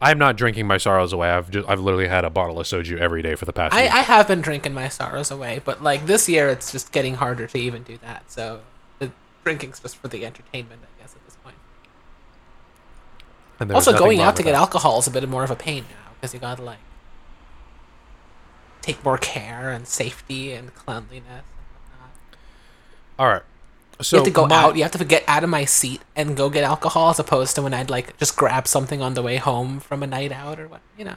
I'm 0.00 0.18
not 0.18 0.36
drinking 0.36 0.66
my 0.66 0.76
sorrows 0.76 1.12
away. 1.12 1.30
I've 1.30 1.50
just, 1.50 1.68
I've 1.68 1.80
literally 1.80 2.08
had 2.08 2.24
a 2.24 2.30
bottle 2.30 2.60
of 2.60 2.66
soju 2.66 2.98
every 2.98 3.22
day 3.22 3.36
for 3.36 3.44
the 3.44 3.52
past. 3.52 3.74
I. 3.74 3.84
I 3.84 4.02
have 4.02 4.28
been 4.28 4.40
drinking 4.42 4.74
my 4.74 4.88
sorrows 4.88 5.30
away, 5.30 5.62
but 5.64 5.82
like 5.82 6.06
this 6.06 6.28
year, 6.28 6.48
it's 6.48 6.72
just 6.72 6.92
getting 6.92 7.14
harder 7.14 7.46
to 7.46 7.58
even 7.58 7.84
do 7.84 7.96
that. 7.98 8.30
So 8.30 8.60
the 8.98 9.12
drinking's 9.44 9.80
just 9.80 9.96
for 9.96 10.08
the 10.08 10.26
entertainment, 10.26 10.82
I 10.82 11.00
guess, 11.00 11.14
at 11.14 11.24
this 11.24 11.36
point. 11.36 11.56
and 13.40 13.42
there's 13.42 13.43
Also, 13.72 13.96
going 13.96 14.20
out 14.20 14.36
to 14.36 14.42
get 14.42 14.52
that. 14.52 14.58
alcohol 14.58 14.98
is 14.98 15.06
a 15.06 15.10
bit 15.10 15.28
more 15.28 15.44
of 15.44 15.50
a 15.50 15.56
pain 15.56 15.84
now 15.88 16.12
because 16.14 16.34
you 16.34 16.40
gotta 16.40 16.62
like 16.62 16.78
take 18.82 19.02
more 19.04 19.18
care 19.18 19.70
and 19.70 19.86
safety 19.86 20.52
and 20.52 20.74
cleanliness. 20.74 21.22
and 21.28 21.42
whatnot. 21.90 22.10
All 23.18 23.28
right. 23.28 23.42
So 24.00 24.16
you 24.16 24.20
have 24.22 24.26
to 24.26 24.32
go 24.32 24.46
my- 24.46 24.56
out. 24.56 24.76
You 24.76 24.82
have 24.82 24.92
to 24.92 25.04
get 25.04 25.24
out 25.28 25.44
of 25.44 25.50
my 25.50 25.64
seat 25.64 26.02
and 26.16 26.36
go 26.36 26.50
get 26.50 26.64
alcohol, 26.64 27.10
as 27.10 27.18
opposed 27.18 27.54
to 27.56 27.62
when 27.62 27.72
I'd 27.72 27.90
like 27.90 28.16
just 28.18 28.36
grab 28.36 28.66
something 28.66 29.00
on 29.00 29.14
the 29.14 29.22
way 29.22 29.36
home 29.36 29.78
from 29.80 30.02
a 30.02 30.06
night 30.06 30.32
out 30.32 30.58
or 30.58 30.66
what, 30.68 30.80
you 30.98 31.04
know. 31.04 31.16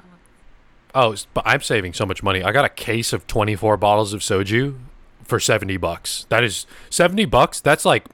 Oh, 0.94 1.16
but 1.34 1.44
I'm 1.46 1.62
saving 1.62 1.94
so 1.94 2.06
much 2.06 2.24
money. 2.24 2.44
I 2.44 2.52
got 2.52 2.66
a 2.66 2.70
case 2.70 3.14
of 3.14 3.28
24 3.28 3.78
bottles 3.78 4.14
of 4.14 4.22
soju 4.22 4.78
for 5.24 5.40
70 5.40 5.78
bucks. 5.78 6.26
That 6.30 6.44
is 6.44 6.66
70 6.90 7.26
bucks. 7.26 7.60
That's 7.60 7.84
like 7.84 8.06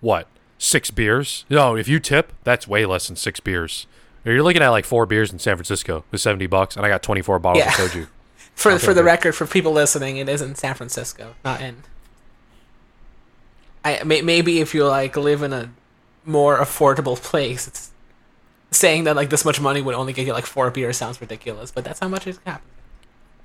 what? 0.00 0.28
6 0.58 0.90
beers? 0.92 1.44
No, 1.50 1.76
if 1.76 1.86
you 1.88 2.00
tip, 2.00 2.32
that's 2.44 2.66
way 2.66 2.86
less 2.86 3.06
than 3.08 3.16
6 3.16 3.40
beers. 3.40 3.86
You're 4.24 4.42
looking 4.42 4.62
at 4.62 4.70
like 4.70 4.84
4 4.84 5.06
beers 5.06 5.32
in 5.32 5.38
San 5.38 5.56
Francisco 5.56 6.04
with 6.10 6.20
70 6.20 6.46
bucks 6.46 6.76
and 6.76 6.84
I 6.84 6.88
got 6.88 7.02
24 7.02 7.38
bottles 7.38 7.64
Yeah. 7.64 7.84
of 7.84 7.90
soju. 7.90 8.08
For 8.56 8.72
Okay, 8.72 8.86
for 8.86 8.94
the 8.94 9.04
record, 9.04 9.34
for 9.34 9.46
people 9.46 9.72
listening, 9.72 10.16
it 10.16 10.30
is 10.30 10.40
in 10.40 10.54
San 10.54 10.74
Francisco, 10.74 11.34
not 11.44 11.60
in. 11.60 11.82
I 13.84 14.02
may, 14.02 14.22
maybe 14.22 14.60
if 14.60 14.74
you 14.74 14.86
like 14.86 15.14
live 15.16 15.42
in 15.42 15.52
a 15.52 15.70
more 16.24 16.58
affordable 16.58 17.20
place, 17.20 17.66
it's 17.68 17.90
saying 18.70 19.04
that 19.04 19.14
like 19.14 19.28
this 19.30 19.44
much 19.44 19.60
money 19.60 19.82
would 19.82 19.94
only 19.94 20.12
get 20.14 20.26
you 20.26 20.32
like 20.32 20.46
four 20.46 20.70
beers 20.70 20.96
sounds 20.96 21.20
ridiculous, 21.20 21.70
but 21.70 21.84
that's 21.84 22.00
how 22.00 22.08
much 22.08 22.26
it 22.26 22.38
happens. 22.46 22.70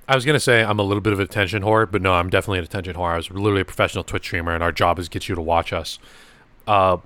I 0.07 0.15
was 0.15 0.25
gonna 0.25 0.39
say 0.39 0.63
I'm 0.63 0.79
a 0.79 0.83
little 0.83 1.01
bit 1.01 1.13
of 1.13 1.19
an 1.19 1.25
attention 1.25 1.61
whore, 1.61 1.89
but 1.89 2.01
no, 2.01 2.13
I'm 2.13 2.29
definitely 2.29 2.59
an 2.59 2.65
attention 2.65 2.95
whore. 2.95 3.11
I 3.13 3.17
was 3.17 3.29
literally 3.29 3.61
a 3.61 3.65
professional 3.65 4.03
Twitch 4.03 4.23
streamer, 4.25 4.53
and 4.53 4.63
our 4.63 4.71
job 4.71 4.97
is 4.97 5.09
get 5.09 5.27
you 5.29 5.35
to 5.35 5.41
watch 5.41 5.71
us. 5.73 5.99
Uh, 6.71 6.97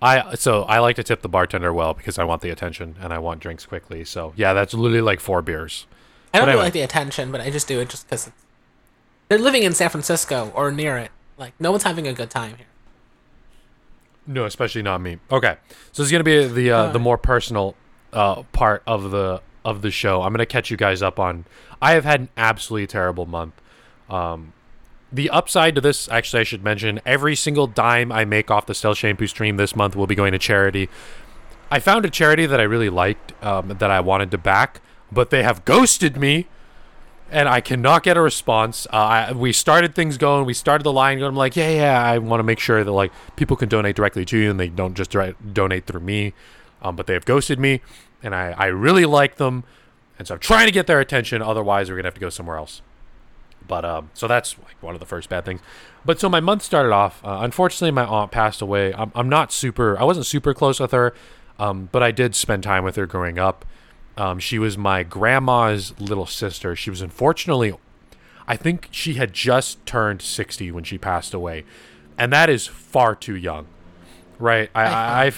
I 0.00 0.34
so 0.36 0.62
I 0.62 0.78
like 0.78 0.96
to 0.96 1.02
tip 1.02 1.22
the 1.22 1.28
bartender 1.28 1.72
well 1.72 1.92
because 1.92 2.18
I 2.18 2.24
want 2.24 2.40
the 2.40 2.50
attention 2.50 2.96
and 3.00 3.12
I 3.12 3.18
want 3.18 3.40
drinks 3.40 3.66
quickly. 3.66 4.04
So 4.04 4.32
yeah, 4.36 4.52
that's 4.52 4.74
literally 4.74 5.00
like 5.00 5.18
four 5.18 5.42
beers. 5.42 5.86
I 6.32 6.38
don't 6.38 6.46
But 6.46 6.52
really 6.52 6.64
like 6.64 6.72
the 6.72 6.82
attention, 6.82 7.32
but 7.32 7.40
I 7.40 7.50
just 7.50 7.66
do 7.66 7.80
it 7.80 7.88
just 7.88 8.06
because 8.08 8.30
they're 9.28 9.38
living 9.38 9.64
in 9.64 9.72
San 9.74 9.90
Francisco 9.90 10.52
or 10.54 10.70
near 10.70 10.98
it. 10.98 11.10
Like 11.36 11.52
no 11.58 11.72
one's 11.72 11.82
having 11.82 12.06
a 12.06 12.12
good 12.12 12.30
time 12.30 12.56
here. 12.56 12.66
No, 14.24 14.44
especially 14.44 14.82
not 14.82 15.00
me. 15.00 15.18
Okay, 15.30 15.56
so 15.90 16.02
this 16.02 16.06
is 16.06 16.12
gonna 16.12 16.22
be 16.22 16.46
the 16.46 16.70
uh, 16.70 16.92
the 16.92 17.00
more 17.00 17.18
personal 17.18 17.74
uh, 18.12 18.42
part 18.52 18.84
of 18.86 19.10
the 19.10 19.42
of 19.64 19.82
the 19.82 19.90
show. 19.90 20.22
I'm 20.22 20.32
gonna 20.32 20.46
catch 20.46 20.70
you 20.70 20.76
guys 20.76 21.02
up 21.02 21.18
on. 21.18 21.44
I 21.80 21.92
have 21.92 22.04
had 22.04 22.20
an 22.20 22.28
absolutely 22.36 22.86
terrible 22.86 23.26
month. 23.26 23.54
Um, 24.08 24.52
the 25.12 25.28
upside 25.30 25.74
to 25.74 25.80
this, 25.80 26.08
actually, 26.08 26.40
I 26.40 26.44
should 26.44 26.64
mention, 26.64 27.00
every 27.04 27.36
single 27.36 27.66
dime 27.66 28.10
I 28.10 28.24
make 28.24 28.50
off 28.50 28.66
the 28.66 28.74
Stealth 28.74 28.98
Shampoo 28.98 29.26
stream 29.26 29.58
this 29.58 29.76
month 29.76 29.94
will 29.94 30.06
be 30.06 30.14
going 30.14 30.32
to 30.32 30.38
charity. 30.38 30.88
I 31.70 31.80
found 31.80 32.04
a 32.04 32.10
charity 32.10 32.46
that 32.46 32.60
I 32.60 32.64
really 32.64 32.90
liked, 32.90 33.32
um, 33.42 33.68
that 33.68 33.90
I 33.90 34.00
wanted 34.00 34.30
to 34.30 34.38
back, 34.38 34.80
but 35.10 35.30
they 35.30 35.42
have 35.42 35.64
ghosted 35.64 36.16
me, 36.16 36.46
and 37.30 37.48
I 37.48 37.60
cannot 37.60 38.02
get 38.02 38.16
a 38.16 38.20
response. 38.20 38.86
Uh, 38.92 38.96
I, 38.96 39.32
we 39.32 39.52
started 39.52 39.94
things 39.94 40.18
going, 40.18 40.44
we 40.46 40.54
started 40.54 40.84
the 40.84 40.92
line 40.92 41.18
going. 41.18 41.30
I'm 41.30 41.36
like, 41.36 41.56
yeah, 41.56 41.70
yeah, 41.70 42.02
I 42.02 42.18
want 42.18 42.40
to 42.40 42.44
make 42.44 42.58
sure 42.58 42.82
that 42.84 42.92
like 42.92 43.12
people 43.36 43.56
can 43.56 43.68
donate 43.68 43.96
directly 43.96 44.24
to 44.26 44.38
you, 44.38 44.50
and 44.50 44.58
they 44.58 44.68
don't 44.68 44.94
just 44.94 45.14
donate 45.52 45.86
through 45.86 46.00
me. 46.00 46.34
Um, 46.82 46.96
but 46.96 47.06
they 47.06 47.14
have 47.14 47.24
ghosted 47.24 47.60
me, 47.60 47.80
and 48.22 48.34
I, 48.34 48.50
I 48.58 48.66
really 48.66 49.04
like 49.04 49.36
them, 49.36 49.64
and 50.18 50.26
so 50.26 50.34
I'm 50.34 50.40
trying 50.40 50.66
to 50.66 50.72
get 50.72 50.86
their 50.86 51.00
attention. 51.00 51.40
Otherwise, 51.40 51.88
we're 51.88 51.96
gonna 51.96 52.08
have 52.08 52.14
to 52.14 52.20
go 52.20 52.28
somewhere 52.28 52.56
else. 52.56 52.82
But 53.66 53.84
um, 53.84 54.10
so 54.14 54.26
that's 54.26 54.56
like 54.58 54.82
one 54.82 54.94
of 54.94 55.00
the 55.00 55.06
first 55.06 55.28
bad 55.28 55.44
things. 55.44 55.60
But 56.04 56.20
so 56.20 56.28
my 56.28 56.40
month 56.40 56.62
started 56.62 56.92
off. 56.92 57.24
Uh, 57.24 57.38
unfortunately, 57.42 57.92
my 57.92 58.04
aunt 58.04 58.30
passed 58.30 58.60
away. 58.60 58.92
I'm, 58.94 59.12
I'm 59.14 59.28
not 59.28 59.52
super. 59.52 59.98
I 59.98 60.04
wasn't 60.04 60.26
super 60.26 60.54
close 60.54 60.80
with 60.80 60.90
her, 60.92 61.14
um, 61.58 61.88
but 61.92 62.02
I 62.02 62.10
did 62.10 62.34
spend 62.34 62.62
time 62.62 62.84
with 62.84 62.96
her 62.96 63.06
growing 63.06 63.38
up. 63.38 63.64
Um, 64.16 64.38
she 64.38 64.58
was 64.58 64.76
my 64.76 65.02
grandma's 65.02 65.98
little 65.98 66.26
sister. 66.26 66.76
She 66.76 66.90
was 66.90 67.00
unfortunately, 67.00 67.74
I 68.46 68.56
think 68.56 68.88
she 68.90 69.14
had 69.14 69.32
just 69.32 69.84
turned 69.86 70.20
60 70.20 70.70
when 70.70 70.84
she 70.84 70.98
passed 70.98 71.32
away, 71.32 71.64
and 72.18 72.32
that 72.32 72.50
is 72.50 72.66
far 72.66 73.14
too 73.14 73.36
young, 73.36 73.66
right? 74.38 74.70
I 74.74 75.32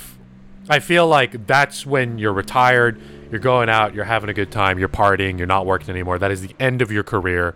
I 0.68 0.78
feel 0.80 1.06
like 1.06 1.46
that's 1.46 1.84
when 1.84 2.18
you're 2.18 2.32
retired, 2.32 3.00
you're 3.30 3.40
going 3.40 3.68
out, 3.68 3.94
you're 3.94 4.04
having 4.04 4.30
a 4.30 4.34
good 4.34 4.50
time, 4.50 4.78
you're 4.78 4.88
partying, 4.88 5.36
you're 5.36 5.46
not 5.46 5.66
working 5.66 5.90
anymore. 5.90 6.18
That 6.18 6.30
is 6.30 6.40
the 6.40 6.54
end 6.58 6.80
of 6.80 6.90
your 6.90 7.02
career. 7.02 7.54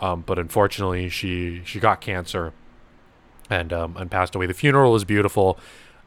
Um, 0.00 0.22
but 0.26 0.38
unfortunately, 0.38 1.08
she 1.08 1.62
she 1.64 1.80
got 1.80 2.00
cancer 2.00 2.52
and 3.50 3.72
um, 3.72 3.96
and 3.96 4.10
passed 4.10 4.34
away. 4.34 4.46
The 4.46 4.54
funeral 4.54 4.92
was 4.92 5.04
beautiful. 5.04 5.58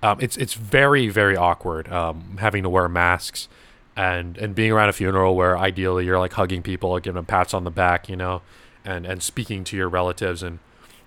Um, 0.04 0.19
it's 0.21 0.38
it's 0.38 0.54
very 0.54 1.10
very 1.10 1.36
awkward 1.36 1.91
um, 1.91 2.38
having 2.39 2.63
to 2.63 2.69
wear 2.69 2.88
masks 2.88 3.47
and 3.95 4.38
and 4.38 4.56
being 4.56 4.71
around 4.71 4.89
a 4.89 4.93
funeral 4.93 5.36
where 5.36 5.58
ideally 5.58 6.06
you're 6.06 6.19
like 6.19 6.34
hugging 6.34 6.62
people, 6.62 6.97
giving 6.99 7.15
them 7.15 7.25
pats 7.25 7.54
on 7.54 7.63
the 7.63 7.71
back, 7.71 8.10
you 8.10 8.15
know, 8.15 8.41
and 8.86 9.06
and 9.06 9.21
speaking 9.21 9.63
to 9.65 9.77
your 9.77 9.89
relatives. 9.89 10.41
And 10.41 10.60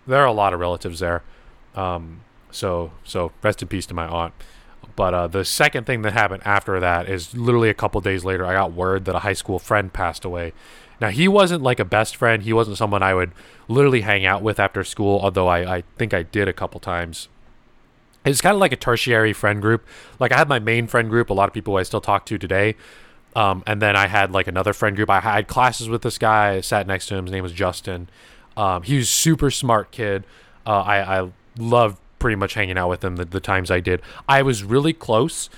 there 0.06 0.20
are 0.20 0.26
a 0.26 0.32
lot 0.32 0.52
of 0.52 0.60
relatives 0.60 1.00
there. 1.00 1.22
Um, 1.74 2.20
so 2.50 2.92
so 3.02 3.32
rest 3.42 3.62
in 3.62 3.68
peace 3.68 3.86
to 3.86 3.94
my 3.94 4.06
aunt. 4.06 4.34
But 4.96 5.14
uh, 5.14 5.26
the 5.26 5.44
second 5.44 5.86
thing 5.86 6.02
that 6.02 6.12
happened 6.12 6.42
after 6.44 6.78
that 6.78 7.08
is 7.08 7.34
literally 7.34 7.68
a 7.68 7.74
couple 7.74 8.00
days 8.00 8.24
later, 8.24 8.46
I 8.46 8.52
got 8.52 8.72
word 8.72 9.06
that 9.06 9.14
a 9.14 9.20
high 9.20 9.32
school 9.32 9.58
friend 9.58 9.92
passed 9.92 10.24
away. 10.24 10.52
Now 11.00 11.08
he 11.10 11.28
wasn't 11.28 11.62
like 11.62 11.80
a 11.80 11.84
best 11.84 12.16
friend. 12.16 12.42
He 12.42 12.52
wasn't 12.52 12.78
someone 12.78 13.02
I 13.02 13.14
would 13.14 13.32
literally 13.68 14.02
hang 14.02 14.24
out 14.24 14.42
with 14.42 14.60
after 14.60 14.84
school, 14.84 15.20
although 15.22 15.48
I, 15.48 15.76
I 15.76 15.82
think 15.96 16.14
I 16.14 16.22
did 16.22 16.48
a 16.48 16.52
couple 16.52 16.80
times. 16.80 17.28
It's 18.24 18.40
kind 18.40 18.54
of 18.54 18.60
like 18.60 18.72
a 18.72 18.76
tertiary 18.76 19.32
friend 19.32 19.60
group. 19.60 19.86
Like 20.18 20.32
I 20.32 20.38
had 20.38 20.48
my 20.48 20.58
main 20.58 20.86
friend 20.86 21.10
group, 21.10 21.30
a 21.30 21.34
lot 21.34 21.48
of 21.48 21.52
people 21.52 21.76
I 21.76 21.82
still 21.82 22.00
talk 22.00 22.24
to 22.26 22.38
today. 22.38 22.76
Um, 23.36 23.62
and 23.66 23.82
then 23.82 23.96
I 23.96 24.06
had 24.06 24.32
like 24.32 24.46
another 24.46 24.72
friend 24.72 24.96
group. 24.96 25.10
I 25.10 25.20
had 25.20 25.48
classes 25.48 25.88
with 25.88 26.02
this 26.02 26.18
guy. 26.18 26.54
I 26.54 26.60
sat 26.60 26.86
next 26.86 27.08
to 27.08 27.16
him. 27.16 27.26
His 27.26 27.32
name 27.32 27.42
was 27.42 27.52
Justin. 27.52 28.08
Um, 28.56 28.82
he 28.82 28.96
was 28.96 29.10
super 29.10 29.50
smart 29.50 29.90
kid. 29.90 30.24
Uh, 30.66 30.80
I, 30.80 31.20
I 31.20 31.30
loved 31.58 31.98
pretty 32.18 32.36
much 32.36 32.54
hanging 32.54 32.78
out 32.78 32.88
with 32.88 33.04
him 33.04 33.16
the, 33.16 33.24
the 33.24 33.40
times 33.40 33.70
I 33.70 33.80
did. 33.80 34.00
I 34.28 34.42
was 34.42 34.64
really 34.64 34.92
close 34.92 35.50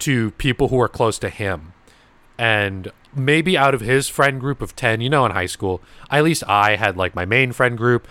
to 0.00 0.30
people 0.32 0.68
who 0.68 0.76
were 0.76 0.88
close 0.88 1.18
to 1.18 1.28
him. 1.28 1.72
And 2.38 2.90
maybe 3.16 3.56
out 3.56 3.74
of 3.74 3.80
his 3.80 4.08
friend 4.08 4.40
group 4.40 4.62
of 4.62 4.76
10, 4.76 5.00
you 5.00 5.10
know, 5.10 5.24
in 5.26 5.32
high 5.32 5.46
school, 5.46 5.80
at 6.10 6.24
least 6.24 6.44
I 6.46 6.76
had 6.76 6.96
like 6.96 7.14
my 7.14 7.24
main 7.24 7.52
friend 7.52 7.76
group. 7.76 8.08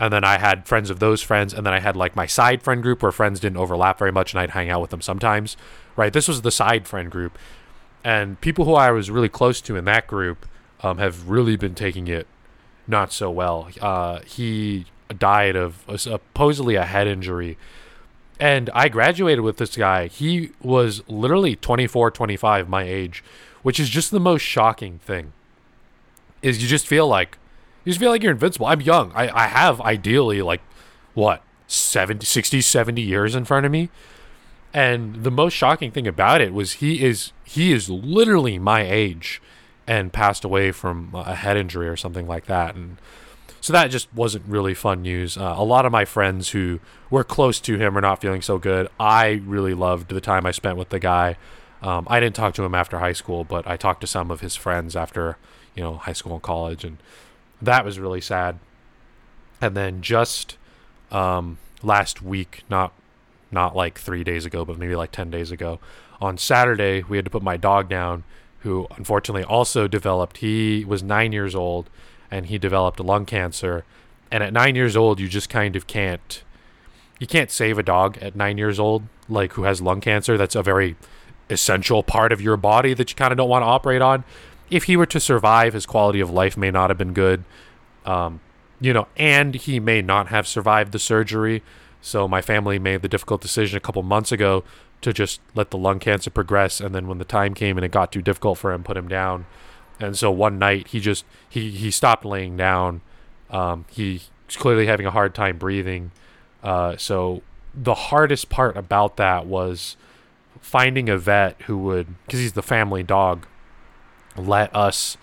And 0.00 0.12
then 0.12 0.24
I 0.24 0.38
had 0.38 0.66
friends 0.66 0.90
of 0.90 0.98
those 0.98 1.22
friends. 1.22 1.54
And 1.54 1.64
then 1.64 1.72
I 1.72 1.80
had 1.80 1.96
like 1.96 2.16
my 2.16 2.26
side 2.26 2.62
friend 2.62 2.82
group 2.82 3.02
where 3.02 3.12
friends 3.12 3.40
didn't 3.40 3.58
overlap 3.58 3.98
very 3.98 4.12
much 4.12 4.32
and 4.32 4.40
I'd 4.40 4.50
hang 4.50 4.68
out 4.70 4.80
with 4.80 4.90
them 4.90 5.00
sometimes. 5.00 5.56
Right. 5.96 6.12
This 6.12 6.26
was 6.26 6.42
the 6.42 6.50
side 6.50 6.88
friend 6.88 7.10
group. 7.10 7.38
And 8.02 8.40
people 8.40 8.64
who 8.64 8.74
I 8.74 8.90
was 8.90 9.10
really 9.10 9.28
close 9.28 9.60
to 9.62 9.76
in 9.76 9.84
that 9.84 10.06
group 10.06 10.46
um, 10.82 10.98
have 10.98 11.28
really 11.28 11.56
been 11.56 11.74
taking 11.74 12.08
it 12.08 12.26
not 12.86 13.12
so 13.12 13.30
well. 13.30 13.68
Uh, 13.80 14.20
he 14.20 14.86
died 15.18 15.56
of 15.56 15.84
a, 15.88 15.96
supposedly 15.96 16.74
a 16.74 16.84
head 16.84 17.06
injury. 17.06 17.56
And 18.40 18.68
I 18.74 18.88
graduated 18.88 19.42
with 19.42 19.58
this 19.58 19.76
guy. 19.76 20.08
He 20.08 20.50
was 20.60 21.02
literally 21.08 21.56
24, 21.56 22.10
25, 22.10 22.68
my 22.68 22.82
age, 22.82 23.22
which 23.64 23.80
is 23.80 23.88
just 23.88 24.12
the 24.12 24.20
most 24.20 24.42
shocking 24.42 25.00
thing. 25.00 25.32
Is 26.42 26.62
you 26.62 26.68
just 26.68 26.86
feel 26.86 27.08
like 27.08 27.38
you 27.84 27.90
just 27.90 27.98
feel 27.98 28.10
like 28.10 28.22
you're 28.22 28.30
invincible. 28.30 28.66
I'm 28.66 28.82
young. 28.82 29.10
I, 29.14 29.28
I 29.44 29.46
have 29.46 29.80
ideally 29.80 30.42
like 30.42 30.60
what 31.14 31.42
70, 31.66 32.24
60, 32.24 32.60
70 32.60 33.02
years 33.02 33.34
in 33.34 33.44
front 33.44 33.66
of 33.66 33.72
me. 33.72 33.88
And 34.74 35.24
the 35.24 35.30
most 35.30 35.54
shocking 35.54 35.90
thing 35.90 36.06
about 36.06 36.40
it 36.40 36.52
was 36.52 36.74
he 36.74 37.02
is 37.02 37.32
he 37.42 37.72
is 37.72 37.88
literally 37.88 38.58
my 38.58 38.82
age 38.82 39.40
and 39.86 40.12
passed 40.12 40.44
away 40.44 40.70
from 40.70 41.10
a 41.14 41.34
head 41.34 41.56
injury 41.56 41.88
or 41.88 41.96
something 41.96 42.26
like 42.26 42.44
that. 42.46 42.74
And 42.74 42.98
so 43.62 43.72
that 43.72 43.90
just 43.90 44.12
wasn't 44.12 44.44
really 44.46 44.74
fun 44.74 45.00
news. 45.00 45.38
Uh, 45.38 45.54
a 45.56 45.64
lot 45.64 45.86
of 45.86 45.92
my 45.92 46.04
friends 46.04 46.50
who 46.50 46.80
were 47.08 47.24
close 47.24 47.60
to 47.60 47.78
him 47.78 47.96
are 47.96 48.02
not 48.02 48.20
feeling 48.20 48.42
so 48.42 48.58
good. 48.58 48.88
I 49.00 49.40
really 49.46 49.72
loved 49.72 50.10
the 50.10 50.20
time 50.20 50.44
I 50.44 50.50
spent 50.50 50.76
with 50.76 50.90
the 50.90 50.98
guy. 50.98 51.36
Um, 51.84 52.06
I 52.08 52.18
didn't 52.18 52.34
talk 52.34 52.54
to 52.54 52.64
him 52.64 52.74
after 52.74 52.98
high 52.98 53.12
school, 53.12 53.44
but 53.44 53.66
I 53.66 53.76
talked 53.76 54.00
to 54.00 54.06
some 54.06 54.30
of 54.30 54.40
his 54.40 54.56
friends 54.56 54.96
after 54.96 55.36
you 55.74 55.82
know 55.82 55.96
high 55.98 56.14
school 56.14 56.32
and 56.32 56.42
college, 56.42 56.82
and 56.82 56.96
that 57.60 57.84
was 57.84 57.98
really 57.98 58.22
sad. 58.22 58.58
And 59.60 59.76
then 59.76 60.00
just 60.00 60.56
um, 61.10 61.58
last 61.82 62.22
week, 62.22 62.64
not 62.70 62.94
not 63.50 63.76
like 63.76 63.98
three 63.98 64.24
days 64.24 64.46
ago, 64.46 64.64
but 64.64 64.78
maybe 64.78 64.96
like 64.96 65.12
ten 65.12 65.30
days 65.30 65.50
ago, 65.50 65.78
on 66.22 66.38
Saturday 66.38 67.02
we 67.02 67.18
had 67.18 67.26
to 67.26 67.30
put 67.30 67.42
my 67.42 67.58
dog 67.58 67.90
down, 67.90 68.24
who 68.60 68.86
unfortunately 68.96 69.44
also 69.44 69.86
developed. 69.86 70.38
He 70.38 70.86
was 70.86 71.02
nine 71.02 71.32
years 71.32 71.54
old, 71.54 71.90
and 72.30 72.46
he 72.46 72.56
developed 72.56 72.98
lung 72.98 73.26
cancer. 73.26 73.84
And 74.30 74.42
at 74.42 74.54
nine 74.54 74.74
years 74.74 74.96
old, 74.96 75.20
you 75.20 75.28
just 75.28 75.50
kind 75.50 75.76
of 75.76 75.86
can't 75.86 76.42
you 77.20 77.26
can't 77.26 77.50
save 77.50 77.78
a 77.78 77.82
dog 77.82 78.16
at 78.22 78.34
nine 78.34 78.56
years 78.56 78.80
old, 78.80 79.02
like 79.28 79.52
who 79.52 79.64
has 79.64 79.82
lung 79.82 80.00
cancer. 80.00 80.38
That's 80.38 80.54
a 80.54 80.62
very 80.62 80.96
essential 81.50 82.02
part 82.02 82.32
of 82.32 82.40
your 82.40 82.56
body 82.56 82.94
that 82.94 83.10
you 83.10 83.16
kind 83.16 83.32
of 83.32 83.38
don't 83.38 83.48
want 83.48 83.62
to 83.62 83.66
operate 83.66 84.02
on. 84.02 84.24
If 84.70 84.84
he 84.84 84.96
were 84.96 85.06
to 85.06 85.20
survive, 85.20 85.74
his 85.74 85.86
quality 85.86 86.20
of 86.20 86.30
life 86.30 86.56
may 86.56 86.70
not 86.70 86.90
have 86.90 86.98
been 86.98 87.12
good. 87.12 87.44
Um, 88.04 88.40
you 88.80 88.92
know, 88.92 89.08
and 89.16 89.54
he 89.54 89.80
may 89.80 90.02
not 90.02 90.28
have 90.28 90.46
survived 90.46 90.92
the 90.92 90.98
surgery. 90.98 91.62
So 92.00 92.28
my 92.28 92.42
family 92.42 92.78
made 92.78 93.02
the 93.02 93.08
difficult 93.08 93.40
decision 93.40 93.76
a 93.76 93.80
couple 93.80 94.02
months 94.02 94.32
ago 94.32 94.64
to 95.00 95.12
just 95.12 95.40
let 95.54 95.70
the 95.70 95.78
lung 95.78 95.98
cancer 95.98 96.30
progress, 96.30 96.80
and 96.80 96.94
then 96.94 97.06
when 97.06 97.18
the 97.18 97.24
time 97.24 97.54
came 97.54 97.76
and 97.76 97.84
it 97.84 97.90
got 97.90 98.10
too 98.10 98.22
difficult 98.22 98.58
for 98.58 98.72
him, 98.72 98.82
put 98.82 98.96
him 98.96 99.08
down. 99.08 99.46
And 100.00 100.16
so 100.16 100.30
one 100.30 100.58
night 100.58 100.88
he 100.88 101.00
just 101.00 101.24
he 101.48 101.70
he 101.70 101.90
stopped 101.90 102.24
laying 102.24 102.56
down. 102.56 103.02
Um, 103.50 103.84
he's 103.90 104.30
clearly 104.48 104.86
having 104.86 105.06
a 105.06 105.10
hard 105.10 105.34
time 105.34 105.58
breathing. 105.58 106.10
Uh, 106.62 106.96
so 106.96 107.42
the 107.74 107.94
hardest 107.94 108.48
part 108.48 108.76
about 108.76 109.16
that 109.18 109.46
was 109.46 109.96
finding 110.64 111.10
a 111.10 111.18
vet 111.18 111.60
who 111.66 111.76
would, 111.76 112.06
because 112.24 112.40
he's 112.40 112.54
the 112.54 112.62
family 112.62 113.02
dog, 113.02 113.46
let 114.34 114.74
us 114.74 115.18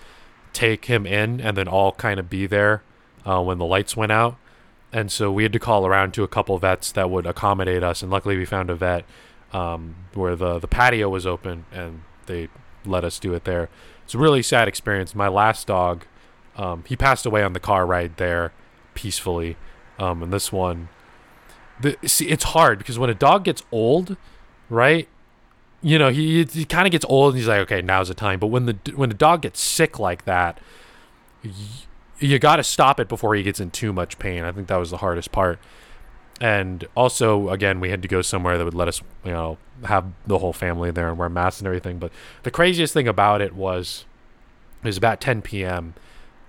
take 0.54 0.86
him 0.86 1.08
in 1.08 1.42
and 1.42 1.58
then 1.58 1.68
all 1.68 1.94
kind 1.94 2.20
of 2.20 2.30
be 2.30 2.46
there 2.46 2.84
uh, 3.26 3.42
when 3.42 3.58
the 3.58 3.66
lights 3.66 3.98
went 3.98 4.12
out. 4.12 4.38
And 4.94 5.12
so 5.12 5.32
we 5.32 5.42
had 5.42 5.52
to 5.54 5.60
call 5.60 5.88
around 5.88 6.14
to 6.14 6.24
a 6.24 6.28
couple 6.28 6.58
vets 6.60 6.92
that 6.92 7.10
would 7.10 7.26
accommodate 7.26 7.82
us. 7.82 8.04
And 8.04 8.12
luckily 8.12 8.38
we 8.38 8.46
found 8.46 8.70
a 8.70 8.76
vet 8.76 9.04
um, 9.52 9.96
where 10.14 10.36
the, 10.36 10.60
the 10.60 10.68
patio 10.68 11.10
was 11.10 11.26
open 11.26 11.66
and 11.72 12.04
they 12.28 12.48
let 12.86 13.04
us 13.04 13.18
do 13.18 13.34
it 13.34 13.44
there. 13.44 13.68
It's 14.04 14.14
a 14.14 14.20
really 14.20 14.44
sad 14.44 14.68
experience. 14.68 15.16
My 15.16 15.28
last 15.28 15.66
dog, 15.66 16.06
um, 16.56 16.84
he 16.88 16.96
passed 16.96 17.26
away 17.26 17.42
on 17.42 17.54
the 17.54 17.60
car 17.60 17.88
ride 17.88 18.18
there 18.18 18.54
peacefully. 18.94 19.58
Um, 19.98 20.22
and 20.22 20.32
this 20.32 20.52
one, 20.52 20.90
the, 21.82 21.98
see, 22.06 22.28
it's 22.28 22.44
hard 22.44 22.78
because 22.78 23.00
when 23.00 23.10
a 23.10 23.16
dog 23.16 23.44
gets 23.44 23.64
old, 23.72 24.18
right? 24.70 25.08
You 25.84 25.98
know, 25.98 26.10
he, 26.10 26.44
he 26.44 26.66
kind 26.66 26.88
of 26.88 26.92
gets 26.92 27.06
old 27.10 27.34
and 27.34 27.40
he's 27.40 27.48
like, 27.48 27.60
okay, 27.62 27.82
now's 27.82 28.08
the 28.10 28.14
time. 28.14 28.40
But 28.40 28.48
when 28.48 28.66
the 28.68 28.78
when 28.96 29.10
a 29.10 29.16
dog 29.16 29.42
gets 29.42 29.60
sick 29.60 29.98
like 29.98 30.26
that, 30.26 30.60
y- 31.44 31.52
you 32.20 32.38
got 32.38 32.58
to 32.58 32.64
stop 32.64 33.00
it 33.00 33.08
before 33.10 33.34
he 33.34 33.42
gets 33.42 33.60
in 33.60 33.72
too 33.72 33.92
much 33.92 34.20
pain. 34.20 34.44
I 34.44 34.52
think 34.52 34.68
that 34.68 34.78
was 34.78 34.92
the 34.92 34.98
hardest 34.98 35.32
part. 35.32 35.60
And 36.40 36.88
also, 36.96 37.50
again, 37.50 37.80
we 37.80 37.90
had 37.90 38.02
to 38.04 38.08
go 38.08 38.22
somewhere 38.22 38.58
that 38.58 38.66
would 38.66 38.74
let 38.76 38.88
us, 38.88 39.02
you 39.24 39.32
know, 39.32 39.58
have 39.86 40.06
the 40.26 40.40
whole 40.40 40.54
family 40.54 40.92
there 40.92 41.08
and 41.10 41.18
wear 41.18 41.30
masks 41.30 41.62
and 41.62 41.68
everything. 41.68 41.98
But 42.00 42.12
the 42.44 42.52
craziest 42.52 42.94
thing 42.94 43.08
about 43.08 43.42
it 43.42 43.54
was, 43.56 44.06
it 44.84 44.88
was 44.88 44.98
about 44.98 45.22
10 45.22 45.42
p.m. 45.44 45.94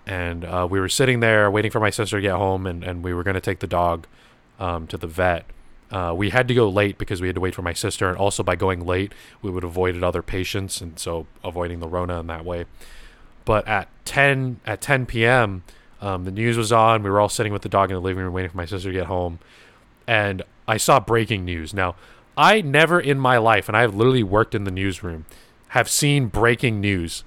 and 0.06 0.44
uh, 0.44 0.66
we 0.70 0.80
were 0.80 0.88
sitting 0.88 1.20
there 1.20 1.50
waiting 1.50 1.70
for 1.70 1.80
my 1.80 1.90
sister 1.90 2.16
to 2.16 2.22
get 2.22 2.32
home, 2.36 2.66
and, 2.66 2.82
and 2.82 3.02
we 3.04 3.12
were 3.12 3.22
going 3.22 3.34
to 3.34 3.40
take 3.40 3.58
the 3.60 3.66
dog 3.66 4.06
um, 4.58 4.86
to 4.86 4.96
the 4.96 5.06
vet. 5.06 5.44
Uh, 5.92 6.14
we 6.16 6.30
had 6.30 6.48
to 6.48 6.54
go 6.54 6.68
late 6.68 6.96
because 6.96 7.20
we 7.20 7.28
had 7.28 7.34
to 7.34 7.40
wait 7.40 7.54
for 7.54 7.60
my 7.60 7.74
sister, 7.74 8.08
and 8.08 8.16
also 8.16 8.42
by 8.42 8.56
going 8.56 8.84
late, 8.84 9.12
we 9.42 9.50
would 9.50 9.62
avoided 9.62 10.02
other 10.02 10.22
patients, 10.22 10.80
and 10.80 10.98
so 10.98 11.26
avoiding 11.44 11.80
the 11.80 11.86
Rona 11.88 12.18
in 12.20 12.26
that 12.28 12.46
way. 12.46 12.64
But 13.44 13.68
at 13.68 13.88
10 14.06 14.60
at 14.64 14.80
10 14.80 15.04
p.m., 15.04 15.64
um, 16.00 16.24
the 16.24 16.30
news 16.30 16.56
was 16.56 16.72
on. 16.72 17.02
We 17.02 17.10
were 17.10 17.20
all 17.20 17.28
sitting 17.28 17.52
with 17.52 17.62
the 17.62 17.68
dog 17.68 17.90
in 17.90 17.94
the 17.94 18.00
living 18.00 18.24
room 18.24 18.32
waiting 18.32 18.50
for 18.50 18.56
my 18.56 18.64
sister 18.64 18.88
to 18.88 18.98
get 18.98 19.06
home, 19.06 19.38
and 20.06 20.42
I 20.66 20.78
saw 20.78 20.98
breaking 20.98 21.44
news. 21.44 21.74
Now, 21.74 21.94
I 22.38 22.62
never 22.62 22.98
in 22.98 23.18
my 23.18 23.36
life, 23.36 23.68
and 23.68 23.76
I 23.76 23.82
have 23.82 23.94
literally 23.94 24.22
worked 24.22 24.54
in 24.54 24.64
the 24.64 24.70
newsroom, 24.70 25.26
have 25.68 25.90
seen 25.90 26.26
breaking 26.26 26.80
news. 26.80 27.22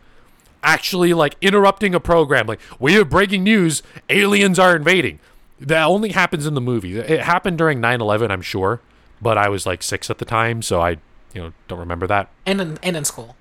Actually, 0.63 1.13
like 1.13 1.35
interrupting 1.39 1.93
a 1.93 1.99
program, 1.99 2.47
like 2.47 2.59
we 2.79 2.93
have 2.95 3.11
breaking 3.11 3.43
news: 3.43 3.83
aliens 4.09 4.57
are 4.57 4.75
invading. 4.75 5.19
That 5.59 5.85
only 5.85 6.09
happens 6.09 6.45
in 6.45 6.53
the 6.53 6.61
movie. 6.61 6.97
It 6.97 7.21
happened 7.21 7.57
during 7.57 7.79
9/11, 7.79 8.29
I'm 8.29 8.41
sure, 8.41 8.81
but 9.21 9.37
I 9.37 9.47
was 9.49 9.65
like 9.65 9.81
six 9.83 10.09
at 10.09 10.17
the 10.17 10.25
time, 10.25 10.61
so 10.61 10.81
I, 10.81 10.91
you 11.33 11.41
know, 11.41 11.53
don't 11.67 11.79
remember 11.79 12.07
that. 12.07 12.29
And 12.45 12.59
in, 12.59 12.79
and 12.83 12.97
in 12.97 13.05
school, 13.05 13.35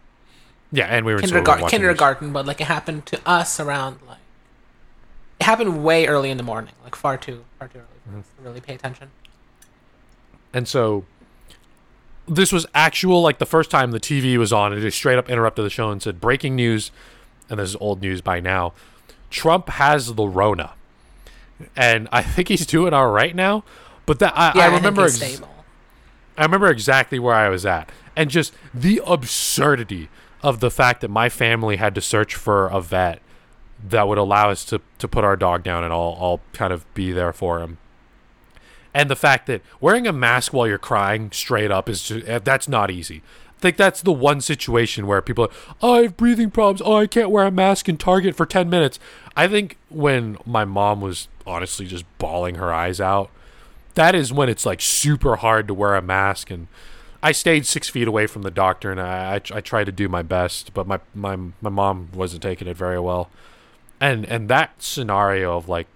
Yeah, 0.71 0.87
and 0.87 1.05
we 1.05 1.13
were 1.13 1.19
in 1.19 1.23
we 1.23 1.33
were 1.33 1.39
kindergarten, 1.39 1.69
kindergarten, 1.69 2.33
but 2.33 2.47
like 2.47 2.61
it 2.61 2.67
happened 2.69 3.07
to 3.07 3.21
us 3.27 3.59
around 3.59 3.99
like 4.07 4.19
it 5.41 5.45
happened 5.45 5.85
way 5.85 6.07
early 6.07 6.31
in 6.31 6.37
the 6.37 6.43
morning, 6.45 6.75
like 6.85 6.95
far 6.95 7.17
too 7.17 7.45
far 7.59 7.69
too 7.69 7.79
early 7.79 7.89
for 8.13 8.19
us 8.19 8.27
to 8.37 8.43
really 8.43 8.61
pay 8.61 8.75
attention. 8.75 9.11
And 10.53 10.69
so 10.69 11.05
this 12.29 12.53
was 12.53 12.65
actual 12.75 13.23
like 13.23 13.39
the 13.39 13.47
first 13.47 13.71
time 13.71 13.91
the 13.91 14.01
TV 14.01 14.39
was 14.39 14.53
on, 14.53 14.73
it 14.73 14.81
just 14.81 14.97
straight 14.97 15.19
up 15.19 15.29
interrupted 15.29 15.65
the 15.65 15.71
show 15.71 15.91
and 15.91 16.01
said 16.01 16.21
breaking 16.21 16.55
news, 16.55 16.93
and 17.51 17.59
this 17.59 17.71
is 17.71 17.77
old 17.81 18.01
news 18.01 18.21
by 18.21 18.39
now. 18.39 18.73
Trump 19.31 19.69
has 19.71 20.15
the 20.15 20.27
Rona, 20.27 20.75
and 21.77 22.09
I 22.13 22.23
think 22.23 22.49
he's 22.49 22.67
doing 22.67 22.93
all 22.93 23.11
right 23.11 23.35
now. 23.35 23.65
But 24.07 24.19
that 24.19 24.37
I, 24.37 24.53
Yeah, 24.55 24.63
I 24.65 24.75
remember, 24.75 25.03
he's 25.03 25.23
ex- 25.23 25.43
I 26.37 26.43
remember 26.43 26.69
exactly 26.69 27.19
where 27.19 27.35
I 27.35 27.49
was 27.49 27.65
at, 27.65 27.91
and 28.17 28.31
just 28.31 28.55
the 28.73 29.01
absurdity 29.07 30.09
of 30.43 30.61
the 30.61 30.71
fact 30.71 31.01
that 31.01 31.09
my 31.09 31.29
family 31.29 31.77
had 31.77 31.95
to 31.95 32.01
search 32.01 32.35
for 32.35 32.67
a 32.67 32.81
vet 32.81 33.21
that 33.87 34.07
would 34.09 34.19
allow 34.19 34.51
us 34.51 34.65
to 34.67 34.81
to 34.99 35.09
put 35.09 35.25
our 35.25 35.37
dog 35.37 35.63
down 35.63 35.85
and 35.85 35.93
all 35.93 36.15
all 36.15 36.41
kind 36.53 36.73
of 36.73 36.93
be 36.95 37.13
there 37.13 37.33
for 37.33 37.61
him. 37.61 37.79
And 38.93 39.11
the 39.11 39.17
fact 39.17 39.47
that 39.49 39.61
wearing 39.81 40.07
a 40.07 40.13
mask 40.13 40.53
while 40.53 40.69
you're 40.69 40.79
crying 40.79 41.33
straight 41.33 41.73
up 41.73 41.89
is 41.89 42.03
just, 42.05 42.29
eh, 42.29 42.39
that's 42.39 42.69
not 42.69 42.93
easy. 42.93 43.23
I 43.59 43.61
think 43.61 43.77
that's 43.77 44.03
the 44.03 44.13
one 44.13 44.41
situation 44.41 45.07
where 45.09 45.21
people 45.21 45.45
are, 45.45 45.51
oh, 45.83 45.95
I 45.95 46.03
have 46.03 46.17
breathing 46.17 46.51
problems. 46.51 46.81
Oh, 46.85 46.99
I 46.99 47.09
can't 47.09 47.31
wear 47.31 47.45
a 47.45 47.51
mask 47.51 47.89
in 47.89 47.97
Target 47.97 48.37
for 48.37 48.47
10 48.47 48.71
minutes. 48.71 49.01
I 49.37 49.49
think 49.49 49.79
when 49.89 50.37
my 50.47 50.65
mom 50.65 51.01
was 51.01 51.27
honestly 51.47 51.87
just 51.87 52.05
bawling 52.19 52.57
her 52.57 52.73
eyes 52.73 53.01
out, 53.01 53.31
that 53.95 54.15
is 54.15 54.33
when 54.33 54.49
it's 54.49 54.67
like 54.67 54.81
super 54.81 55.37
hard 55.37 55.69
to 55.69 55.75
wear 55.75 55.95
a 55.95 56.03
mask. 56.03 56.51
And 56.51 56.69
I 57.23 57.33
stayed 57.33 57.67
six 57.67 57.89
feet 57.89 58.09
away 58.09 58.27
from 58.27 58.43
the 58.43 58.51
doctor 58.51 58.91
and 58.91 59.01
I, 59.01 59.35
I, 59.35 59.57
I 59.57 59.61
tried 59.61 59.85
to 59.85 59.93
do 59.93 60.09
my 60.09 60.23
best, 60.23 60.75
but 60.75 60.87
my, 60.87 61.01
my, 61.15 61.37
my 61.61 61.71
mom 61.71 62.09
wasn't 62.13 62.43
taking 62.43 62.69
it 62.69 62.77
very 62.77 63.01
well. 63.01 63.31
And, 64.01 64.25
and 64.27 64.49
that 64.49 64.83
scenario 64.83 65.57
of 65.57 65.69
like, 65.69 65.87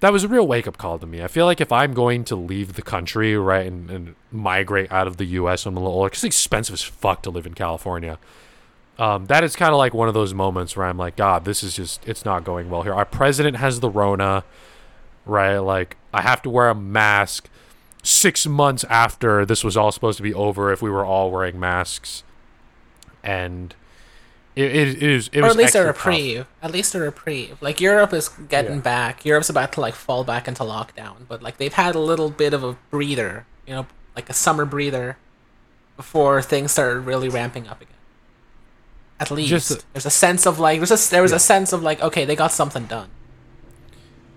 that 0.00 0.12
was 0.12 0.24
a 0.24 0.28
real 0.28 0.46
wake 0.46 0.68
up 0.68 0.76
call 0.76 0.98
to 0.98 1.06
me. 1.06 1.22
I 1.22 1.28
feel 1.28 1.46
like 1.46 1.60
if 1.60 1.72
I'm 1.72 1.94
going 1.94 2.24
to 2.24 2.36
leave 2.36 2.74
the 2.74 2.82
country, 2.82 3.36
right, 3.36 3.66
and, 3.66 3.90
and 3.90 4.14
migrate 4.30 4.92
out 4.92 5.06
of 5.06 5.16
the 5.16 5.24
U.S. 5.24 5.64
I'm 5.64 5.76
a 5.76 5.80
little 5.80 5.94
older, 5.96 6.10
because 6.10 6.24
it's 6.24 6.36
expensive 6.36 6.74
as 6.74 6.82
fuck 6.82 7.22
to 7.22 7.30
live 7.30 7.46
in 7.46 7.54
California. 7.54 8.18
Um, 8.98 9.26
that 9.26 9.44
is 9.44 9.56
kind 9.56 9.72
of 9.72 9.78
like 9.78 9.92
one 9.92 10.08
of 10.08 10.14
those 10.14 10.32
moments 10.32 10.76
where 10.76 10.86
I'm 10.86 10.96
like, 10.96 11.16
God, 11.16 11.44
this 11.44 11.62
is 11.62 11.74
just, 11.76 12.06
it's 12.08 12.24
not 12.24 12.44
going 12.44 12.70
well 12.70 12.82
here. 12.82 12.94
Our 12.94 13.04
president 13.04 13.56
has 13.58 13.80
the 13.80 13.90
Rona, 13.90 14.44
right? 15.26 15.58
Like, 15.58 15.96
I 16.14 16.22
have 16.22 16.40
to 16.42 16.50
wear 16.50 16.70
a 16.70 16.74
mask 16.74 17.50
six 18.02 18.46
months 18.46 18.84
after 18.84 19.44
this 19.44 19.62
was 19.62 19.76
all 19.76 19.92
supposed 19.92 20.16
to 20.16 20.22
be 20.22 20.32
over 20.32 20.72
if 20.72 20.80
we 20.80 20.88
were 20.88 21.04
all 21.04 21.30
wearing 21.30 21.60
masks. 21.60 22.22
And 23.22 23.74
it, 24.54 24.64
it, 24.64 24.88
it 24.88 25.02
is, 25.02 25.28
it 25.32 25.42
or 25.42 25.48
at 25.48 25.56
least 25.56 25.74
a 25.74 25.80
extra 25.80 25.92
tough. 25.92 26.06
reprieve. 26.06 26.46
At 26.62 26.70
least 26.70 26.94
a 26.94 27.00
reprieve. 27.00 27.60
Like 27.60 27.80
Europe 27.80 28.14
is 28.14 28.30
getting 28.48 28.76
Yeah. 28.76 28.80
back. 28.80 29.24
Europe's 29.26 29.50
about 29.50 29.72
to 29.72 29.80
like 29.82 29.94
fall 29.94 30.24
back 30.24 30.48
into 30.48 30.62
lockdown, 30.62 31.26
but 31.28 31.42
like 31.42 31.58
they've 31.58 31.72
had 31.74 31.94
a 31.94 31.98
little 32.00 32.30
bit 32.30 32.54
of 32.54 32.64
a 32.64 32.78
breather, 32.90 33.44
you 33.66 33.74
know, 33.74 33.86
like 34.14 34.30
a 34.30 34.32
summer 34.32 34.64
breather, 34.64 35.18
before 35.98 36.40
things 36.40 36.72
started 36.72 37.00
really 37.00 37.28
ramping 37.28 37.68
up 37.68 37.82
again. 37.82 37.92
At 39.18 39.30
least 39.30 39.48
Just 39.50 39.86
there's 39.94 40.06
a 40.06 40.10
sense 40.10 40.46
of 40.46 40.58
like 40.58 40.78
there's 40.78 40.90
a 41.08 41.10
there 41.10 41.22
was 41.22 41.30
Yeah. 41.32 41.36
a 41.36 41.40
sense 41.40 41.72
of 41.72 41.82
like 41.82 42.00
okay 42.02 42.24
they 42.24 42.36
got 42.36 42.52
something 42.52 42.84
done. 42.86 43.08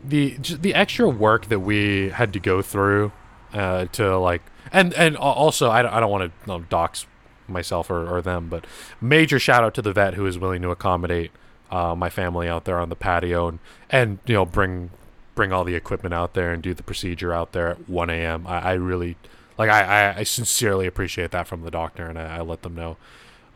the 0.03 0.37
the 0.61 0.73
extra 0.73 1.07
work 1.09 1.47
that 1.47 1.59
we 1.59 2.09
had 2.09 2.31
to 2.33 2.39
go 2.39 2.61
through 2.61 3.11
uh, 3.53 3.85
to 3.91 4.17
like 4.17 4.41
and 4.71 4.93
and 4.93 5.17
also 5.17 5.69
I 5.69 5.81
don't, 5.81 5.93
I 5.93 5.99
don't 5.99 6.11
want 6.11 6.31
to 6.45 6.51
um, 6.53 6.65
dox 6.69 7.05
myself 7.47 7.89
or, 7.89 8.07
or 8.09 8.21
them 8.21 8.47
but 8.47 8.65
major 9.01 9.39
shout 9.39 9.63
out 9.63 9.73
to 9.75 9.81
the 9.81 9.91
vet 9.91 10.13
who 10.13 10.25
is 10.25 10.37
willing 10.39 10.61
to 10.61 10.69
accommodate 10.69 11.31
uh, 11.71 11.95
my 11.95 12.09
family 12.09 12.47
out 12.47 12.65
there 12.65 12.79
on 12.79 12.89
the 12.89 12.95
patio 12.95 13.47
and 13.49 13.59
and 13.89 14.19
you 14.25 14.33
know 14.35 14.45
bring 14.45 14.91
bring 15.35 15.51
all 15.51 15.63
the 15.63 15.75
equipment 15.75 16.13
out 16.13 16.33
there 16.33 16.51
and 16.53 16.61
do 16.63 16.73
the 16.73 16.83
procedure 16.83 17.33
out 17.33 17.51
there 17.51 17.69
at 17.69 17.89
1 17.89 18.09
a.m 18.09 18.45
I, 18.47 18.59
I 18.59 18.73
really 18.73 19.17
Like 19.57 19.69
I, 19.69 19.81
I, 20.11 20.17
I 20.19 20.23
sincerely 20.23 20.87
appreciate 20.87 21.31
that 21.31 21.45
from 21.47 21.63
the 21.63 21.71
doctor, 21.71 22.05
and 22.07 22.17
I, 22.17 22.37
I 22.37 22.41
let 22.41 22.61
them 22.61 22.75
know. 22.75 22.95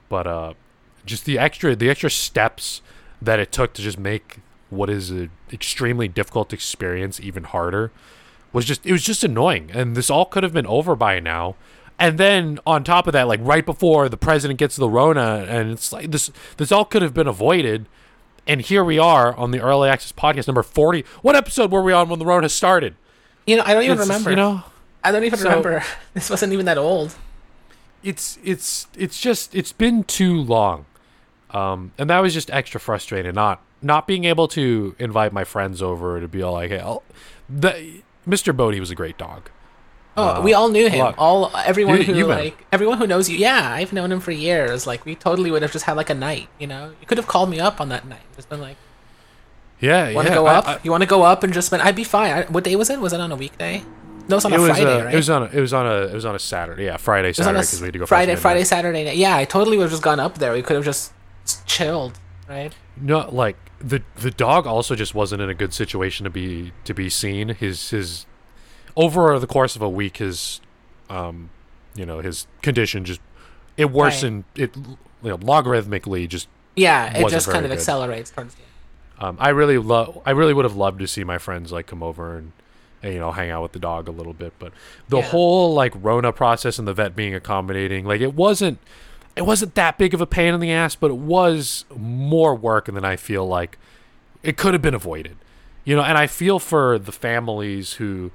But 0.09 0.27
uh, 0.27 0.53
just 1.05 1.25
the 1.25 1.37
extra 1.39 1.75
the 1.75 1.89
extra 1.89 2.09
steps 2.09 2.81
that 3.21 3.39
it 3.39 3.51
took 3.51 3.73
to 3.73 3.81
just 3.81 3.97
make 3.99 4.39
what 4.69 4.89
is 4.89 5.09
an 5.11 5.29
extremely 5.51 6.07
difficult 6.07 6.51
experience 6.51 7.19
even 7.19 7.43
harder 7.43 7.91
was 8.51 8.65
just 8.65 8.85
it 8.85 8.91
was 8.91 9.03
just 9.03 9.23
annoying. 9.23 9.69
And 9.73 9.95
this 9.95 10.09
all 10.09 10.25
could 10.25 10.43
have 10.43 10.53
been 10.53 10.67
over 10.67 10.95
by 10.95 11.19
now. 11.19 11.55
And 11.99 12.17
then 12.17 12.59
on 12.65 12.83
top 12.83 13.05
of 13.07 13.13
that 13.13 13.27
like 13.27 13.39
right 13.43 13.65
before 13.65 14.09
the 14.09 14.17
president 14.17 14.59
gets 14.59 14.75
the 14.75 14.89
rona 14.89 15.45
and 15.47 15.71
it's 15.71 15.91
like 15.93 16.11
this 16.11 16.31
this 16.57 16.71
all 16.71 16.85
could 16.85 17.01
have 17.01 17.13
been 17.13 17.27
avoided. 17.27 17.87
And 18.45 18.59
here 18.61 18.83
we 18.83 18.99
are 18.99 19.33
on 19.37 19.51
the 19.51 19.61
early 19.61 19.87
access 19.89 20.11
podcast 20.11 20.47
number 20.47 20.63
40 20.63 21.05
what 21.21 21.35
episode 21.35 21.71
were 21.71 21.81
we 21.83 21.93
on 21.93 22.09
when 22.09 22.19
the 22.19 22.25
rona 22.25 22.49
started? 22.49 22.95
You 23.47 23.57
know, 23.57 23.63
I 23.65 23.73
don't 23.73 23.83
even 23.83 23.93
It's- 23.93 24.07
remember. 24.07 24.29
you 24.31 24.35
know? 24.35 24.63
I 25.03 25.11
don't 25.11 25.23
even 25.25 25.37
so- 25.39 25.49
remember. 25.49 25.83
This 26.13 26.29
wasn't 26.29 26.53
even 26.53 26.65
that 26.65 26.77
old. 26.77 27.15
it's 28.03 28.37
it's 28.43 28.87
it's 28.97 29.19
just 29.19 29.53
it's 29.55 29.71
been 29.71 30.03
too 30.03 30.35
long 30.35 30.85
um 31.53 31.91
and 31.97 32.09
that 32.09 32.19
was 32.19 32.33
just 32.33 32.49
extra 32.51 32.79
frustrating 32.79 33.33
not 33.33 33.61
not 33.81 34.07
being 34.07 34.23
able 34.25 34.47
to 34.47 34.95
invite 34.99 35.31
my 35.33 35.43
friends 35.43 35.81
over 35.81 36.19
to 36.19 36.27
be 36.27 36.41
all 36.41 36.53
like 36.53 36.69
hey 36.71 36.79
I'll, 36.79 37.03
the 37.49 38.01
mr 38.27 38.55
bodie 38.55 38.79
was 38.79 38.91
a 38.91 38.95
great 38.95 39.17
dog 39.17 39.49
Oh, 40.15 40.27
Uh, 40.35 40.41
we 40.43 40.53
all 40.53 40.69
knew 40.69 40.87
him. 40.89 41.03
look, 41.05 41.15
all 41.17 41.49
everyone 41.65 41.99
who 42.01 42.13
like 42.25 42.55
everyone 42.71 42.99
who 42.99 43.07
knows 43.07 43.29
you. 43.31 43.35
Yeah, 43.39 43.71
I've 43.71 43.91
known 43.93 44.11
him 44.11 44.19
for 44.19 44.29
years. 44.29 44.85
Like 44.85 45.05
we 45.05 45.15
totally 45.15 45.49
would 45.49 45.63
have 45.63 45.71
just 45.71 45.85
had 45.85 45.93
like 45.97 46.11
a 46.11 46.13
night. 46.13 46.49
You 46.59 46.67
know, 46.67 46.93
you 47.01 47.07
could 47.07 47.17
have 47.17 47.25
called 47.25 47.49
me 47.49 47.59
up 47.59 47.81
on 47.81 47.89
that 47.89 48.05
night. 48.07 48.21
Just 48.35 48.47
been 48.47 48.61
like, 48.61 48.77
yeah 49.79 50.09
you 50.09 50.15
want 50.15 50.27
to 50.27 50.31
yeah, 50.33 50.37
go 50.37 50.45
I- 50.45 50.55
up? 50.55 50.67
I- 50.67 50.79
you 50.83 50.91
want 50.91 51.01
to 51.01 51.07
go 51.09 51.23
up 51.23 51.41
and 51.43 51.51
just 51.51 51.71
been? 51.71 51.81
I'd 51.81 51.95
be 51.95 52.03
fine. 52.03 52.31
I, 52.31 52.43
what 52.43 52.63
day 52.63 52.75
was 52.75 52.91
it? 52.91 52.99
Was 52.99 53.11
it 53.11 53.19
on 53.21 53.31
a 53.31 53.35
weekday? 53.35 53.83
No, 54.29 54.35
it's 54.35 54.45
on 54.45 54.53
it 54.53 54.57
a 54.57 54.61
was 54.61 54.69
Friday, 54.69 54.85
uh, 55.01 55.03
right? 55.05 55.13
it 55.15 55.17
was 55.17 55.29
on 55.31 55.41
a, 55.43 55.45
it 55.47 55.59
was 55.59 55.73
on 55.73 55.87
a 55.87 55.95
it 56.05 56.13
was 56.13 56.25
on 56.25 56.35
a 56.35 56.39
saturday 56.39 56.85
yeah 56.85 56.97
friday 56.97 57.29
It 57.29 57.37
was 57.39 57.47
on 57.47 57.55
saturday 57.55 57.61
because 57.65 57.81
we 57.81 57.85
had 57.87 57.93
to 57.93 57.99
go 57.99 58.05
Friday, 58.05 58.35
Friday. 58.35 58.63
Saturday 58.65 59.03
night. 59.05 59.17
Yeah, 59.17 59.35
I 59.35 59.45
totally 59.45 59.77
would 59.77 59.83
have 59.85 59.91
just 59.91 60.03
gone 60.03 60.19
up 60.19 60.37
there. 60.37 60.53
We 60.53 60.61
could 60.61 60.75
have 60.75 60.85
just 60.85 61.11
chilled, 61.65 62.19
right? 62.49 62.73
no 62.95 63.27
like 63.31 63.57
the 63.79 64.01
the 64.15 64.29
dog 64.31 64.67
also 64.67 64.95
just 64.95 65.15
wasn't 65.15 65.41
in 65.41 65.49
a 65.49 65.53
good 65.53 65.73
situation 65.73 66.23
to 66.23 66.29
be 66.29 66.71
to 66.83 66.93
be 66.93 67.09
seen 67.09 67.49
his 67.49 67.89
his 67.89 68.25
over 68.95 69.39
the 69.39 69.47
course 69.47 69.75
of 69.75 69.81
a 69.81 69.89
week 69.89 70.17
his 70.17 70.61
um 71.09 71.49
you 71.95 72.05
know 72.05 72.19
his 72.19 72.45
condition 72.61 73.03
just 73.03 73.19
it 73.77 73.91
worsened 73.91 74.43
it 74.55 74.75
you 74.77 74.97
know 75.23 75.37
logarithmically 75.39 76.27
just 76.27 76.47
Yeah, 76.75 77.11
it 77.17 77.27
just 77.29 77.49
kind 77.49 77.65
of 77.65 77.71
good. 77.71 77.79
accelerates 77.79 78.29
towards 78.29 78.53
the 78.55 78.61
end. 78.61 78.69
um 79.25 79.37
i 79.39 79.49
really 79.49 79.77
love 79.79 80.21
i 80.25 80.31
really 80.31 80.53
would 80.53 80.65
have 80.65 80.75
loved 80.75 80.99
to 80.99 81.07
see 81.07 81.23
my 81.23 81.39
friends 81.39 81.71
like 81.71 81.87
come 81.87 82.03
over 82.03 82.37
and, 82.37 82.51
and 83.01 83.13
you 83.13 83.19
know 83.19 83.31
hang 83.31 83.49
out 83.49 83.63
with 83.63 83.71
the 83.71 83.79
dog 83.79 84.07
a 84.07 84.11
little 84.11 84.33
bit 84.33 84.53
but 84.59 84.71
the 85.09 85.17
Yeah. 85.17 85.23
whole 85.23 85.73
like 85.73 85.93
rona 85.95 86.31
process 86.31 86.77
and 86.77 86.87
the 86.87 86.93
vet 86.93 87.15
being 87.15 87.33
accommodating 87.33 88.05
like 88.05 88.21
it 88.21 88.35
wasn't 88.35 88.77
it 89.35 89.43
wasn't 89.43 89.73
that 89.75 89.97
big 89.97 90.13
of 90.13 90.21
a 90.21 90.27
pain 90.27 90.53
in 90.53 90.59
the 90.59 90.71
ass 90.71 90.95
but 90.95 91.11
it 91.11 91.17
was 91.17 91.85
more 91.95 92.55
work 92.55 92.85
than 92.85 93.05
i 93.05 93.15
feel 93.15 93.45
like 93.45 93.77
it 94.41 94.57
could 94.57 94.73
have 94.73 94.81
been 94.81 94.93
avoided. 94.93 95.37
You 95.85 95.95
know 95.95 96.03
and 96.03 96.17
i 96.17 96.27
feel 96.27 96.59
for 96.59 96.97
the 96.97 97.11
families 97.11 97.93
who 97.93 98.31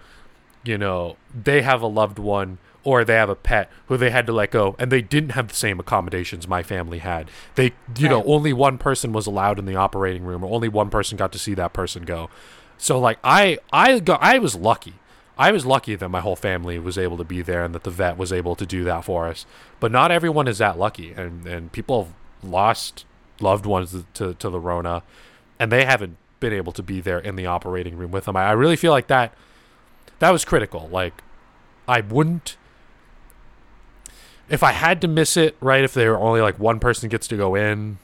you 0.64 0.76
know 0.78 1.16
they 1.34 1.62
have 1.62 1.82
a 1.82 1.86
loved 1.86 2.18
one 2.18 2.58
or 2.84 3.04
they 3.04 3.14
have 3.14 3.28
a 3.28 3.34
pet 3.34 3.70
who 3.86 3.96
they 3.96 4.10
had 4.10 4.26
to 4.26 4.32
let 4.32 4.50
go 4.50 4.76
and 4.78 4.90
they 4.90 5.02
didn't 5.02 5.30
have 5.30 5.48
the 5.48 5.54
same 5.54 5.78
accommodations 5.80 6.46
my 6.48 6.62
family 6.62 6.98
had. 6.98 7.30
They 7.54 7.72
you 7.96 8.08
know 8.08 8.22
only 8.24 8.52
one 8.52 8.78
person 8.78 9.12
was 9.12 9.26
allowed 9.26 9.58
in 9.58 9.66
the 9.66 9.76
operating 9.76 10.24
room 10.24 10.44
or 10.44 10.52
only 10.52 10.68
one 10.68 10.90
person 10.90 11.16
got 11.16 11.32
to 11.32 11.38
see 11.38 11.54
that 11.54 11.72
person 11.72 12.04
go. 12.04 12.30
So 12.76 12.98
like 12.98 13.18
i 13.24 13.58
i 13.72 13.98
got 13.98 14.22
i 14.22 14.38
was 14.38 14.54
lucky 14.54 14.94
i 15.38 15.50
was 15.52 15.64
lucky 15.64 15.94
that 15.94 16.08
my 16.08 16.20
whole 16.20 16.36
family 16.36 16.78
was 16.78 16.98
able 16.98 17.16
to 17.16 17.24
be 17.24 17.42
there 17.42 17.64
and 17.64 17.74
that 17.74 17.84
the 17.84 17.90
vet 17.90 18.16
was 18.16 18.32
able 18.32 18.56
to 18.56 18.66
do 18.66 18.84
that 18.84 19.04
for 19.04 19.28
us. 19.28 19.46
But 19.80 19.92
not 19.92 20.10
everyone 20.10 20.48
is 20.48 20.58
that 20.58 20.78
lucky 20.78 21.12
and 21.12 21.46
and 21.46 21.72
people 21.72 22.04
have 22.04 22.50
lost 22.50 23.04
loved 23.40 23.66
ones 23.66 23.94
to 24.14 24.34
to 24.34 24.50
the 24.50 24.60
rona 24.60 25.02
and 25.58 25.70
they 25.72 25.84
haven't 25.84 26.16
been 26.40 26.52
able 26.52 26.72
to 26.72 26.82
be 26.82 27.00
there 27.00 27.18
in 27.18 27.36
the 27.36 27.46
operating 27.46 27.96
room 27.96 28.12
with 28.12 28.26
them. 28.26 28.36
I, 28.36 28.44
I 28.44 28.52
really 28.52 28.76
feel 28.76 28.92
like 28.92 29.08
that 29.08 29.32
that 30.18 30.30
was 30.30 30.44
critical. 30.44 30.88
Like 30.90 31.22
i 31.88 32.02
wouldn't 32.02 32.56
if 34.48 34.62
i 34.62 34.72
had 34.72 35.00
to 35.00 35.08
miss 35.08 35.36
it 35.36 35.56
right 35.60 35.82
if 35.82 35.94
there 35.94 36.12
were 36.12 36.18
only 36.18 36.40
like 36.40 36.58
one 36.58 36.78
person 36.78 37.08
gets 37.08 37.26
to 37.26 37.36
go 37.36 37.54
in 37.54 37.98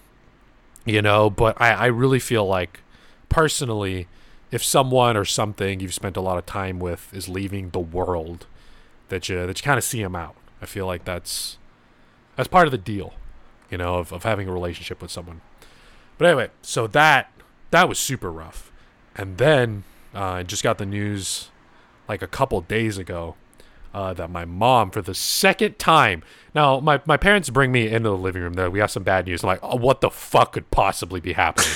you 0.86 1.02
know 1.02 1.28
but 1.28 1.60
i 1.60 1.70
i 1.72 1.86
really 1.86 2.18
feel 2.18 2.46
like 2.46 2.80
personally 3.28 4.08
if 4.50 4.62
someone 4.62 5.16
or 5.16 5.24
something 5.24 5.80
you've 5.80 5.94
spent 5.94 6.16
a 6.16 6.20
lot 6.20 6.38
of 6.38 6.46
time 6.46 6.78
with 6.78 7.12
is 7.14 7.28
leaving 7.28 7.70
the 7.70 7.80
world 7.80 8.46
that 9.08 9.28
you 9.28 9.46
that 9.46 9.58
you 9.58 9.62
kind 9.64 9.78
of 9.78 9.84
see 9.84 10.02
them 10.02 10.16
out 10.16 10.36
i 10.62 10.66
feel 10.66 10.86
like 10.86 11.04
that's 11.04 11.58
that's 12.36 12.48
part 12.48 12.66
of 12.66 12.72
the 12.72 12.78
deal 12.78 13.14
you 13.70 13.78
know 13.78 13.96
of, 13.96 14.12
of 14.12 14.22
having 14.22 14.48
a 14.48 14.52
relationship 14.52 15.00
with 15.02 15.10
someone 15.10 15.40
but 16.18 16.26
anyway 16.26 16.48
so 16.62 16.86
that 16.86 17.30
that 17.70 17.88
was 17.88 17.98
super 17.98 18.30
rough 18.30 18.70
and 19.16 19.38
then 19.38 19.84
uh, 20.14 20.20
i 20.22 20.42
just 20.42 20.62
got 20.62 20.78
the 20.78 20.86
news 20.86 21.50
like 22.08 22.22
a 22.22 22.26
couple 22.26 22.60
days 22.60 22.98
ago 22.98 23.34
uh, 23.94 24.12
that 24.12 24.28
my 24.28 24.44
mom, 24.44 24.90
for 24.90 25.00
the 25.00 25.14
second 25.14 25.78
time, 25.78 26.22
now 26.52 26.80
my, 26.80 27.00
my 27.06 27.16
parents 27.16 27.48
bring 27.48 27.70
me 27.70 27.88
into 27.88 28.08
the 28.08 28.16
living 28.16 28.42
room. 28.42 28.54
There, 28.54 28.68
we 28.68 28.80
have 28.80 28.90
some 28.90 29.04
bad 29.04 29.26
news. 29.26 29.44
I'm 29.44 29.46
like, 29.46 29.60
oh, 29.62 29.76
what 29.76 30.00
the 30.00 30.10
fuck 30.10 30.52
could 30.52 30.68
possibly 30.72 31.20
be 31.20 31.32
happening? 31.32 31.70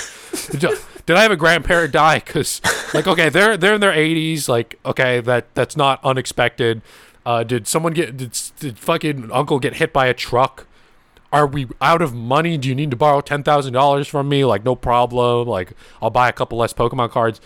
did, 1.09 1.17
I 1.17 1.23
have 1.23 1.33
a 1.33 1.37
grandparent 1.37 1.93
die? 1.93 2.19
Because 2.19 2.61
like, 2.93 3.07
okay, 3.07 3.31
they're 3.31 3.57
they're 3.57 3.75
in 3.75 3.81
their 3.81 3.93
80s. 3.93 4.49
Like, 4.49 4.79
okay, 4.85 5.21
that 5.21 5.55
that's 5.55 5.77
not 5.77 6.05
unexpected. 6.05 6.83
Uh, 7.25 7.43
did 7.43 7.67
someone 7.67 7.95
get 7.95 8.17
did, 8.17 8.39
did 8.61 8.79
fucking 8.79 9.31
uncle 9.33 9.59
get 9.59 9.77
hit 9.77 9.93
by 9.93 10.07
a 10.07 10.15
truck? 10.15 10.67
Are 11.33 11.47
we 11.47 11.67
out 11.81 12.03
of 12.03 12.15
money? 12.15 12.57
Do 12.59 12.69
you 12.69 12.75
need 12.75 12.91
to 12.91 12.97
borrow 12.97 13.23
ten 13.23 13.43
thousand 13.43 13.73
dollars 13.73 14.07
from 14.07 14.29
me? 14.29 14.45
Like, 14.45 14.65
no 14.65 14.75
problem. 14.75 15.49
Like, 15.49 15.73
I'll 16.03 16.11
buy 16.11 16.29
a 16.29 16.33
couple 16.33 16.59
less 16.59 16.75
Pokemon 16.75 17.11
cards. 17.11 17.41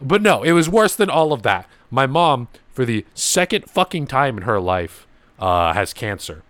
But 0.00 0.22
no, 0.22 0.42
it 0.42 0.52
was 0.52 0.68
worse 0.68 0.96
than 0.96 1.10
all 1.10 1.32
of 1.32 1.42
that. 1.42 1.68
My 1.90 2.06
mom, 2.06 2.48
for 2.72 2.84
the 2.84 3.04
second 3.14 3.70
fucking 3.70 4.06
time 4.06 4.36
in 4.36 4.42
her 4.42 4.60
life, 4.60 5.06
uh, 5.38 5.72
has 5.72 5.92
cancer. 5.92 6.42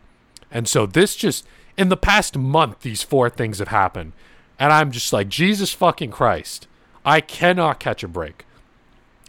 And 0.50 0.66
so 0.68 0.87
this 0.87 1.14
just, 1.14 1.46
in 1.77 1.88
the 1.88 1.96
past 1.96 2.37
month, 2.37 2.81
these 2.81 3.03
four 3.03 3.29
things 3.29 3.59
have 3.59 3.68
happened. 3.68 4.12
And 4.59 4.73
I'm 4.73 4.90
just 4.90 5.12
like, 5.12 5.29
Jesus 5.29 5.73
fucking 5.73 6.11
Christ. 6.11 6.67
I 7.05 7.21
cannot 7.21 7.81
catch 7.81 8.03
a 8.03 8.09
break. 8.09 8.47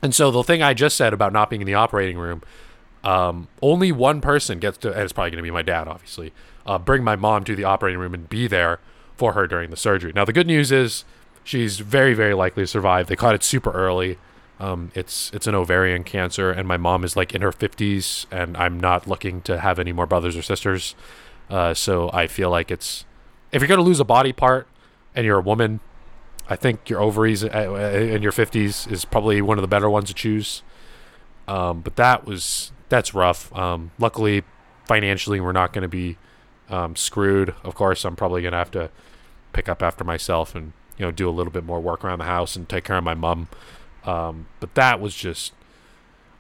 And 0.02 0.14
so 0.14 0.32
the 0.32 0.44
thing 0.44 0.62
I 0.62 0.74
just 0.74 0.96
said 0.96 1.14
about 1.14 1.34
not 1.34 1.50
being 1.50 1.62
in 1.62 1.66
the 1.66 1.74
operating 1.74 2.18
room, 2.18 2.44
um, 3.04 3.48
only 3.62 3.92
one 3.92 4.22
person 4.22 4.60
gets 4.60 4.78
to, 4.80 4.92
and 4.92 5.02
it's 5.02 5.14
probably 5.14 5.32
going 5.32 5.38
to 5.38 5.44
be 5.44 5.52
my 5.52 5.62
dad, 5.62 5.88
obviously, 5.88 6.34
uh, 6.66 6.78
bring 6.78 7.04
my 7.04 7.16
mom 7.16 7.44
to 7.46 7.56
the 7.56 7.64
operating 7.64 8.00
room 8.00 8.14
and 8.14 8.30
be 8.30 8.48
there 8.48 8.80
for 9.18 9.34
her 9.34 9.48
during 9.48 9.70
the 9.70 9.78
surgery. 9.78 10.12
Now, 10.14 10.26
the 10.26 10.34
good 10.34 10.48
news 10.48 10.72
is 10.72 11.06
she's 11.44 11.80
very, 11.80 12.14
very 12.14 12.34
likely 12.34 12.64
to 12.64 12.68
survive. 12.68 13.08
They 13.08 13.16
caught 13.16 13.36
it 13.36 13.44
super 13.44 13.72
early. 13.72 14.18
Um, 14.60 14.92
it's 14.96 15.32
it's 15.34 15.48
an 15.48 15.56
ovarian 15.56 16.04
cancer, 16.04 16.50
and 16.50 16.68
my 16.68 16.78
mom 16.78 17.04
is 17.04 17.16
like 17.18 17.36
in 17.36 17.42
her 17.42 17.52
50s, 17.52 18.26
and 18.32 18.56
I'm 18.56 18.80
not 18.80 19.06
looking 19.06 19.42
to 19.42 19.60
have 19.60 19.80
any 19.80 19.92
more 19.92 20.06
brothers 20.06 20.38
or 20.38 20.42
sisters. 20.42 20.96
Uh, 21.50 21.74
so 21.74 22.10
I 22.14 22.28
feel 22.28 22.50
like 22.50 22.72
it's 22.72 23.06
if 23.52 23.62
you're 23.62 23.68
gonna 23.68 23.82
lose 23.82 24.00
a 24.00 24.06
body 24.06 24.32
part 24.32 24.68
and 25.15 25.25
you're 25.25 25.39
a 25.39 25.41
woman, 25.41 25.80
I 26.47 26.56
think 26.56 26.89
your 26.89 27.01
ovaries 27.01 27.43
uh, 27.43 27.47
uh, 27.47 27.97
in 27.97 28.21
your 28.21 28.32
50s 28.32 28.91
is 28.91 29.06
probably 29.06 29.41
one 29.41 29.58
of 29.58 29.62
the 29.62 29.67
better 29.67 29.89
ones 29.89 30.10
to 30.10 30.13
choose. 30.13 30.62
Um, 31.47 31.82
but 31.82 31.95
that 31.95 32.25
was 32.25 32.71
that's 32.89 33.13
rough. 33.13 33.56
Um, 33.56 33.91
luckily, 33.97 34.43
financially, 34.86 35.39
we're 35.39 35.51
not 35.51 35.73
going 35.73 35.84
to 35.84 35.88
be 35.88 36.17
um, 36.69 36.95
screwed. 36.95 37.54
Of 37.63 37.75
course, 37.75 38.06
I'm 38.06 38.15
probably 38.15 38.41
going 38.41 38.51
to 38.51 38.58
have 38.58 38.71
to 38.71 38.89
pick 39.54 39.69
up 39.69 39.82
after 39.82 40.04
myself 40.04 40.54
and 40.54 40.73
you 40.97 41.06
know 41.06 41.12
do 41.12 41.30
a 41.30 41.32
little 41.32 41.51
bit 41.51 41.63
more 41.63 41.80
work 41.80 42.04
around 42.04 42.19
the 42.19 42.25
house 42.25 42.56
and 42.56 42.67
take 42.67 42.84
care 42.84 42.97
of 42.97 43.04
my 43.04 43.13
mom. 43.13 43.47
Um, 44.04 44.47
but 44.60 44.75
that 44.75 44.99
was 44.99 45.15
just. 45.15 45.54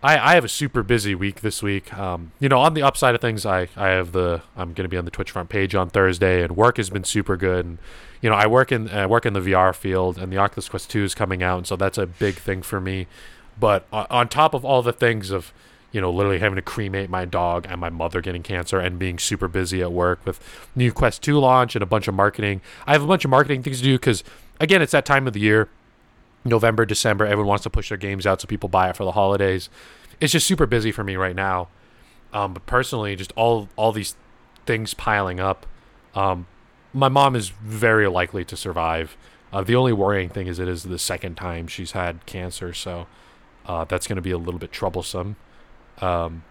I, 0.03 0.31
I 0.31 0.35
have 0.35 0.45
a 0.45 0.49
super 0.49 0.83
busy 0.83 1.15
week 1.15 1.41
this 1.41 1.63
week. 1.63 1.93
Um, 1.97 2.31
you 2.39 2.49
know, 2.49 2.59
on 2.59 2.73
the 2.73 2.83
upside 2.83 3.15
of 3.15 3.21
things, 3.21 3.45
I, 3.45 3.69
I 3.75 3.89
have 3.89 4.11
the 4.11 4.41
I'm 4.55 4.73
going 4.73 4.85
to 4.85 4.89
be 4.89 4.97
on 4.97 5.05
the 5.05 5.11
Twitch 5.11 5.31
front 5.31 5.49
page 5.49 5.75
on 5.75 5.89
Thursday, 5.89 6.43
and 6.43 6.55
work 6.55 6.77
has 6.77 6.89
been 6.89 7.03
super 7.03 7.37
good. 7.37 7.65
And 7.65 7.77
you 8.21 8.29
know, 8.29 8.35
I 8.35 8.47
work 8.47 8.71
in 8.71 8.89
I 8.89 9.05
work 9.05 9.25
in 9.25 9.33
the 9.33 9.41
VR 9.41 9.73
field, 9.73 10.17
and 10.17 10.31
the 10.31 10.37
Oculus 10.37 10.69
Quest 10.69 10.89
2 10.91 11.03
is 11.03 11.15
coming 11.15 11.41
out, 11.41 11.57
and 11.57 11.67
so 11.67 11.75
that's 11.75 11.97
a 11.97 12.05
big 12.05 12.35
thing 12.35 12.61
for 12.61 12.79
me. 12.79 13.07
But 13.59 13.87
on, 13.91 14.05
on 14.09 14.27
top 14.27 14.53
of 14.53 14.63
all 14.63 14.81
the 14.81 14.93
things 14.93 15.31
of 15.31 15.53
you 15.95 16.01
know, 16.01 16.11
literally 16.11 16.39
having 16.39 16.57
to 16.57 16.61
cremate 16.61 17.09
my 17.09 17.23
dog 17.23 17.65
and 17.69 17.79
my 17.79 17.89
mother 17.89 18.19
getting 18.19 18.43
cancer 18.43 18.77
and 18.79 18.99
being 18.99 19.17
super 19.17 19.47
busy 19.47 19.81
at 19.81 19.93
work 19.93 20.19
with 20.25 20.41
new 20.75 20.91
Quest 20.91 21.21
2 21.21 21.39
launch 21.39 21.73
and 21.73 21.81
a 21.81 21.85
bunch 21.85 22.09
of 22.09 22.13
marketing. 22.13 22.59
I 22.85 22.91
have 22.91 23.01
a 23.01 23.07
bunch 23.07 23.23
of 23.23 23.31
marketing 23.31 23.63
things 23.63 23.77
to 23.77 23.83
do 23.85 23.93
because, 23.93 24.21
again, 24.59 24.81
it's 24.81 24.91
that 24.91 25.05
time 25.05 25.25
of 25.25 25.31
the 25.31 25.39
year. 25.39 25.69
November, 26.45 26.85
December, 26.85 27.25
everyone 27.25 27.47
wants 27.47 27.63
to 27.63 27.69
push 27.69 27.89
their 27.89 27.97
games 27.97 28.25
out 28.25 28.39
so 28.39 28.47
people 28.47 28.69
buy 28.69 28.89
it 28.89 28.95
for 28.95 29.03
the 29.03 29.13
holidays. 29.13 29.69
It's 30.21 30.31
just 30.31 30.47
super 30.47 30.65
busy 30.65 30.91
for 30.91 31.03
me 31.03 31.15
right 31.15 31.35
now. 31.35 31.67
Um, 32.31 32.53
but 32.53 32.65
personally, 32.65 33.15
just 33.15 33.33
all 33.35 33.67
all 33.75 33.91
these 33.91 34.15
things 34.65 34.93
piling 34.93 35.39
up. 35.39 35.65
Um, 36.13 36.47
my 36.93 37.09
mom 37.09 37.35
is 37.35 37.49
very 37.49 38.07
likely 38.07 38.45
to 38.45 38.55
survive. 38.55 39.17
Uh, 39.51 39.63
the 39.63 39.75
only 39.75 39.93
worrying 39.93 40.29
thing 40.29 40.47
is 40.47 40.59
it 40.59 40.67
is 40.67 40.83
the 40.83 40.99
second 40.99 41.35
time 41.35 41.67
she's 41.67 41.91
had 41.91 42.25
cancer, 42.25 42.73
so 42.73 43.07
uh, 43.65 43.85
that's 43.85 44.07
going 44.07 44.15
to 44.15 44.21
be 44.21 44.31
a 44.31 44.37
little 44.37 44.59
bit 44.59 44.71
troublesome. 44.71 45.35
Um, 45.99 46.43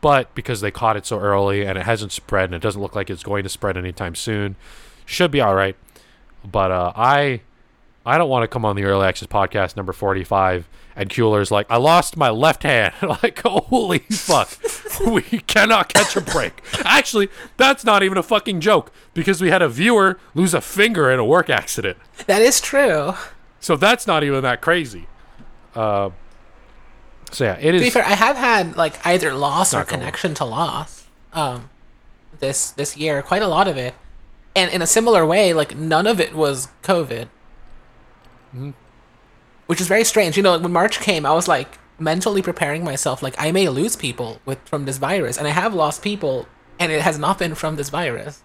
but 0.00 0.34
because 0.34 0.60
they 0.60 0.70
caught 0.70 0.96
it 0.96 1.06
so 1.06 1.18
early 1.18 1.64
and 1.64 1.76
it 1.76 1.84
hasn't 1.84 2.12
spread 2.12 2.44
and 2.44 2.54
it 2.54 2.62
doesn't 2.62 2.80
look 2.80 2.94
like 2.94 3.10
it's 3.10 3.22
going 3.22 3.42
to 3.42 3.48
spread 3.48 3.76
anytime 3.76 4.14
soon, 4.14 4.56
should 5.04 5.30
be 5.30 5.40
all 5.40 5.54
right. 5.54 5.76
But 6.44 6.70
uh, 6.70 6.92
I 6.96 7.42
I 8.10 8.18
don't 8.18 8.28
want 8.28 8.42
to 8.42 8.48
come 8.48 8.64
on 8.64 8.74
the 8.74 8.82
Early 8.82 9.06
Access 9.06 9.28
podcast 9.28 9.76
number 9.76 9.92
45 9.92 10.68
and 10.96 11.08
Keeler's 11.08 11.52
like, 11.52 11.70
I 11.70 11.76
lost 11.76 12.16
my 12.16 12.28
left 12.28 12.64
hand. 12.64 12.92
like, 13.22 13.40
holy 13.44 14.00
fuck. 14.00 14.50
we 15.06 15.22
cannot 15.22 15.94
catch 15.94 16.16
a 16.16 16.20
break. 16.20 16.60
Actually, 16.84 17.28
that's 17.56 17.84
not 17.84 18.02
even 18.02 18.18
a 18.18 18.24
fucking 18.24 18.58
joke 18.58 18.90
because 19.14 19.40
we 19.40 19.50
had 19.50 19.62
a 19.62 19.68
viewer 19.68 20.18
lose 20.34 20.54
a 20.54 20.60
finger 20.60 21.08
in 21.08 21.20
a 21.20 21.24
work 21.24 21.48
accident. 21.48 21.98
That 22.26 22.42
is 22.42 22.60
true. 22.60 23.14
So 23.60 23.76
that's 23.76 24.08
not 24.08 24.24
even 24.24 24.42
that 24.42 24.60
crazy. 24.60 25.06
Uh, 25.76 26.10
so 27.30 27.44
yeah, 27.44 27.58
it 27.60 27.70
To 27.70 27.78
be 27.78 27.90
fair, 27.90 28.04
I 28.04 28.14
have 28.14 28.36
had 28.36 28.76
like 28.76 29.06
either 29.06 29.34
loss 29.34 29.72
or 29.72 29.84
connection 29.84 30.34
to 30.34 30.44
loss. 30.44 31.06
Um, 31.32 31.70
this 32.40 32.72
this 32.72 32.96
year, 32.96 33.22
quite 33.22 33.42
a 33.42 33.46
lot 33.46 33.68
of 33.68 33.76
it, 33.76 33.94
and 34.56 34.68
in 34.72 34.82
a 34.82 34.86
similar 34.88 35.24
way, 35.24 35.52
like 35.52 35.76
none 35.76 36.08
of 36.08 36.18
it 36.18 36.34
was 36.34 36.66
COVID, 36.82 37.28
Mm-hmm. 38.54 38.70
which 39.66 39.80
is 39.80 39.86
very 39.86 40.04
strange. 40.04 40.36
You 40.36 40.42
know, 40.42 40.58
when 40.58 40.72
March 40.72 40.98
came, 41.00 41.24
I 41.24 41.32
was 41.32 41.46
like 41.46 41.78
mentally 41.98 42.42
preparing 42.42 42.82
myself, 42.84 43.22
like 43.22 43.34
I 43.38 43.52
may 43.52 43.68
lose 43.68 43.94
people 43.96 44.40
with 44.44 44.58
from 44.68 44.84
this 44.86 44.98
virus, 44.98 45.36
and 45.38 45.46
I 45.46 45.50
have 45.50 45.72
lost 45.74 46.02
people, 46.02 46.46
and 46.78 46.90
it 46.90 47.02
has 47.02 47.18
not 47.18 47.38
been 47.38 47.54
from 47.54 47.76
this 47.76 47.90
virus. 47.90 48.42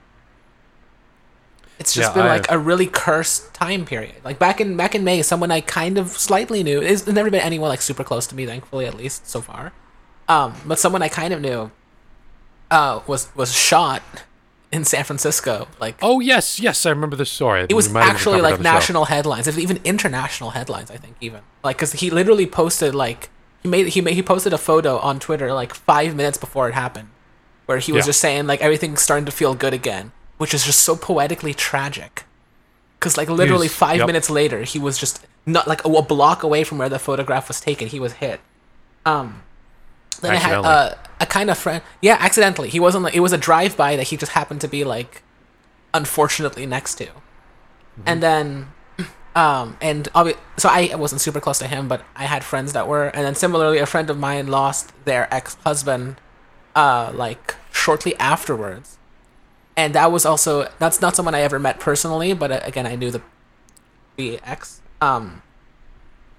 It's 1.79 1.93
just 1.93 2.09
Yeah, 2.11 2.13
been 2.21 2.31
I- 2.31 2.35
like 2.37 2.51
a 2.51 2.57
really 2.57 2.87
cursed 2.87 3.53
time 3.53 3.83
period. 3.85 4.15
Like 4.23 4.39
back 4.39 4.61
in 4.61 4.77
back 4.77 4.95
in 4.95 5.03
May, 5.03 5.21
someone 5.21 5.51
I 5.51 5.61
kind 5.61 5.97
of 5.97 6.09
slightly 6.09 6.63
knew. 6.63 6.81
It's 6.81 7.05
never 7.07 7.29
been 7.29 7.41
anyone 7.41 7.69
like 7.69 7.81
super 7.81 8.03
close 8.03 8.27
to 8.27 8.35
me, 8.35 8.45
thankfully, 8.45 8.85
at 8.85 8.93
least 8.95 9.27
so 9.27 9.41
far. 9.41 9.73
Um, 10.29 10.53
but 10.65 10.79
someone 10.79 11.01
I 11.01 11.09
kind 11.09 11.33
of 11.33 11.41
knew, 11.41 11.71
uh, 12.71 13.01
was 13.07 13.29
was 13.35 13.53
shot 13.53 14.01
in 14.75 14.83
San 14.83 15.03
Francisco. 15.05 15.67
Like 15.79 15.97
Oh 16.01 16.19
yes, 16.19 16.59
yes, 16.59 16.85
I 16.85 16.89
remember 16.89 17.15
this 17.15 17.31
story. 17.31 17.65
it 17.69 17.73
was 17.73 17.93
actually 17.95 18.41
like 18.41 18.59
national 18.59 19.05
headlines, 19.05 19.47
if 19.47 19.57
even 19.57 19.79
international 19.83 20.49
headlines. 20.51 20.91
I 20.91 20.97
think 20.97 21.15
even 21.21 21.41
like 21.63 21.77
because 21.77 21.93
he 21.93 22.09
literally 22.09 22.45
posted 22.45 22.93
like 22.93 23.29
he 23.63 23.69
made 23.69 23.87
he 23.87 24.01
made 24.01 24.15
he 24.15 24.21
posted 24.21 24.51
a 24.53 24.57
photo 24.57 24.97
on 24.99 25.19
Twitter 25.19 25.53
like 25.53 25.73
five 25.73 26.13
minutes 26.15 26.37
before 26.37 26.67
it 26.67 26.73
happened, 26.73 27.07
where 27.67 27.79
he 27.79 27.91
was 27.93 28.03
Yeah. 28.03 28.09
just 28.09 28.19
saying 28.19 28.47
like 28.47 28.61
everything's 28.61 29.01
starting 29.01 29.25
to 29.25 29.31
feel 29.31 29.55
good 29.55 29.73
again, 29.73 30.11
which 30.37 30.53
is 30.53 30.65
just 30.65 30.81
so 30.81 30.95
poetically 30.97 31.53
tragic. 31.53 32.25
Because 32.99 33.17
like 33.17 33.29
literally 33.29 33.69
five 33.69 33.97
yep. 33.99 34.07
minutes 34.07 34.29
later, 34.29 34.63
he 34.63 34.77
was 34.77 34.97
just 34.97 35.25
not 35.45 35.67
like 35.67 35.85
a, 35.85 35.89
a 35.89 36.01
block 36.01 36.43
away 36.43 36.63
from 36.65 36.79
where 36.79 36.89
the 36.89 36.99
photograph 36.99 37.47
was 37.47 37.61
taken. 37.61 37.87
He 37.87 37.99
was 37.99 38.13
hit. 38.13 38.39
Um, 39.05 39.43
then 40.21 40.31
I 40.31 40.35
had 40.35 40.55
uh, 40.55 40.95
a 41.19 41.25
kind 41.25 41.49
of 41.49 41.57
friend. 41.57 41.81
Yeah, 42.01 42.17
accidentally. 42.19 42.69
He 42.69 42.79
wasn't 42.79 43.03
like 43.03 43.15
it 43.15 43.19
was 43.21 43.33
a 43.33 43.37
drive 43.37 43.77
by 43.77 43.95
that 43.95 44.07
he 44.07 44.17
just 44.17 44.33
happened 44.33 44.61
to 44.61 44.67
be 44.67 44.83
like, 44.83 45.23
unfortunately 45.93 46.65
next 46.65 46.95
to, 46.95 47.07
and 48.05 48.21
then, 48.21 48.67
um, 49.35 49.77
and 49.81 50.11
obvi- 50.13 50.37
so 50.57 50.69
I 50.69 50.93
wasn't 50.95 51.21
super 51.21 51.39
close 51.39 51.59
to 51.59 51.67
him, 51.67 51.87
but 51.87 52.03
I 52.15 52.25
had 52.25 52.43
friends 52.43 52.73
that 52.73 52.87
were, 52.87 53.07
and 53.07 53.25
then 53.25 53.35
similarly, 53.35 53.79
a 53.79 53.85
friend 53.85 54.09
of 54.09 54.17
mine 54.17 54.47
lost 54.47 54.91
their 55.05 55.33
ex 55.33 55.55
husband, 55.65 56.17
uh, 56.75 57.11
like 57.13 57.55
shortly 57.71 58.15
afterwards, 58.17 58.97
and 59.77 59.95
that 59.95 60.11
was 60.11 60.25
also 60.25 60.69
that's 60.79 61.01
not 61.01 61.15
someone 61.15 61.35
I 61.35 61.41
ever 61.41 61.59
met 61.59 61.79
personally, 61.79 62.33
but 62.33 62.51
uh, 62.51 62.59
again, 62.63 62.85
I 62.85 62.95
knew 62.95 63.11
the, 63.11 63.21
the 64.17 64.39
ex. 64.43 64.81
Um, 65.01 65.41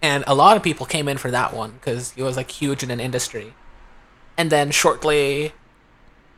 and 0.03 0.25
a 0.27 0.35
lot 0.35 0.57
of 0.57 0.63
people 0.63 0.87
came 0.87 1.09
in 1.09 1.19
for 1.19 1.31
that 1.31 1.55
one 1.55 1.73
because 1.73 2.13
he 2.13 2.23
was 2.23 2.37
like 2.37 2.51
huge 2.51 2.83
in 2.83 2.91
an 2.91 3.01
industry 3.01 3.55
and 4.37 4.51
then 4.51 4.71
shortly 4.71 5.53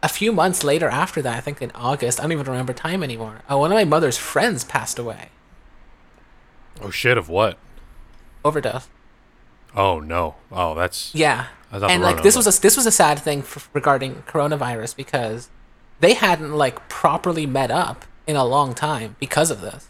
a 0.03 0.09
few 0.09 0.33
months 0.33 0.63
later 0.63 0.89
after 0.89 1.21
that 1.21 1.37
i 1.37 1.41
think 1.41 1.61
in 1.61 1.71
august 1.73 2.21
i 2.21 2.23
don't 2.23 2.33
even 2.33 2.47
remember 2.47 2.73
time 2.73 3.03
anymore 3.03 3.41
uh, 3.51 3.57
one 3.57 3.71
of 3.73 3.77
my 3.77 3.85
mother's 3.85 4.17
friends 4.17 4.65
passed 4.65 4.99
away 4.99 5.29
Oh 6.81 6.91
shit! 6.91 7.19
Of 7.19 7.29
what? 7.29 7.59
overdose 8.45 8.89
Oh 9.75 10.01
no! 10.01 10.37
Oh, 10.51 10.75
that's 10.75 11.15
yeah 11.15 11.47
and 11.71 12.03
like 12.03 12.23
this 12.23 12.35
was 12.35 12.47
a 12.47 12.61
this 12.61 12.77
was 12.77 12.87
a 12.87 12.91
sad 12.91 13.19
thing 13.19 13.41
f 13.41 13.69
regarding 13.75 14.23
coronavirus 14.27 14.97
because 14.97 15.51
they 16.01 16.15
hadn't 16.15 16.55
like 16.55 16.89
properly 16.89 17.45
met 17.45 17.71
up 17.71 18.07
in 18.27 18.37
a 18.37 18.45
long 18.45 18.75
time 18.75 19.17
because 19.21 19.51
of 19.51 19.61
this 19.61 19.89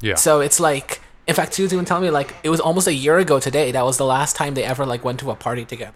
yeah. 0.00 0.16
so 0.16 0.40
it's 0.40 0.58
like 0.58 1.00
in 1.28 1.34
fact 1.36 1.54
she 1.54 1.62
was 1.62 1.72
even 1.72 1.84
telling 1.84 2.02
me 2.02 2.10
like 2.10 2.34
it 2.42 2.50
was 2.50 2.58
almost 2.58 2.88
a 2.88 2.94
year 2.94 3.18
ago 3.18 3.38
today 3.38 3.70
that 3.70 3.84
was 3.84 3.96
the 3.96 4.04
last 4.04 4.34
time 4.34 4.54
they 4.54 4.64
ever 4.64 4.84
like 4.84 5.04
went 5.04 5.20
to 5.20 5.30
a 5.30 5.36
party 5.36 5.64
together 5.64 5.94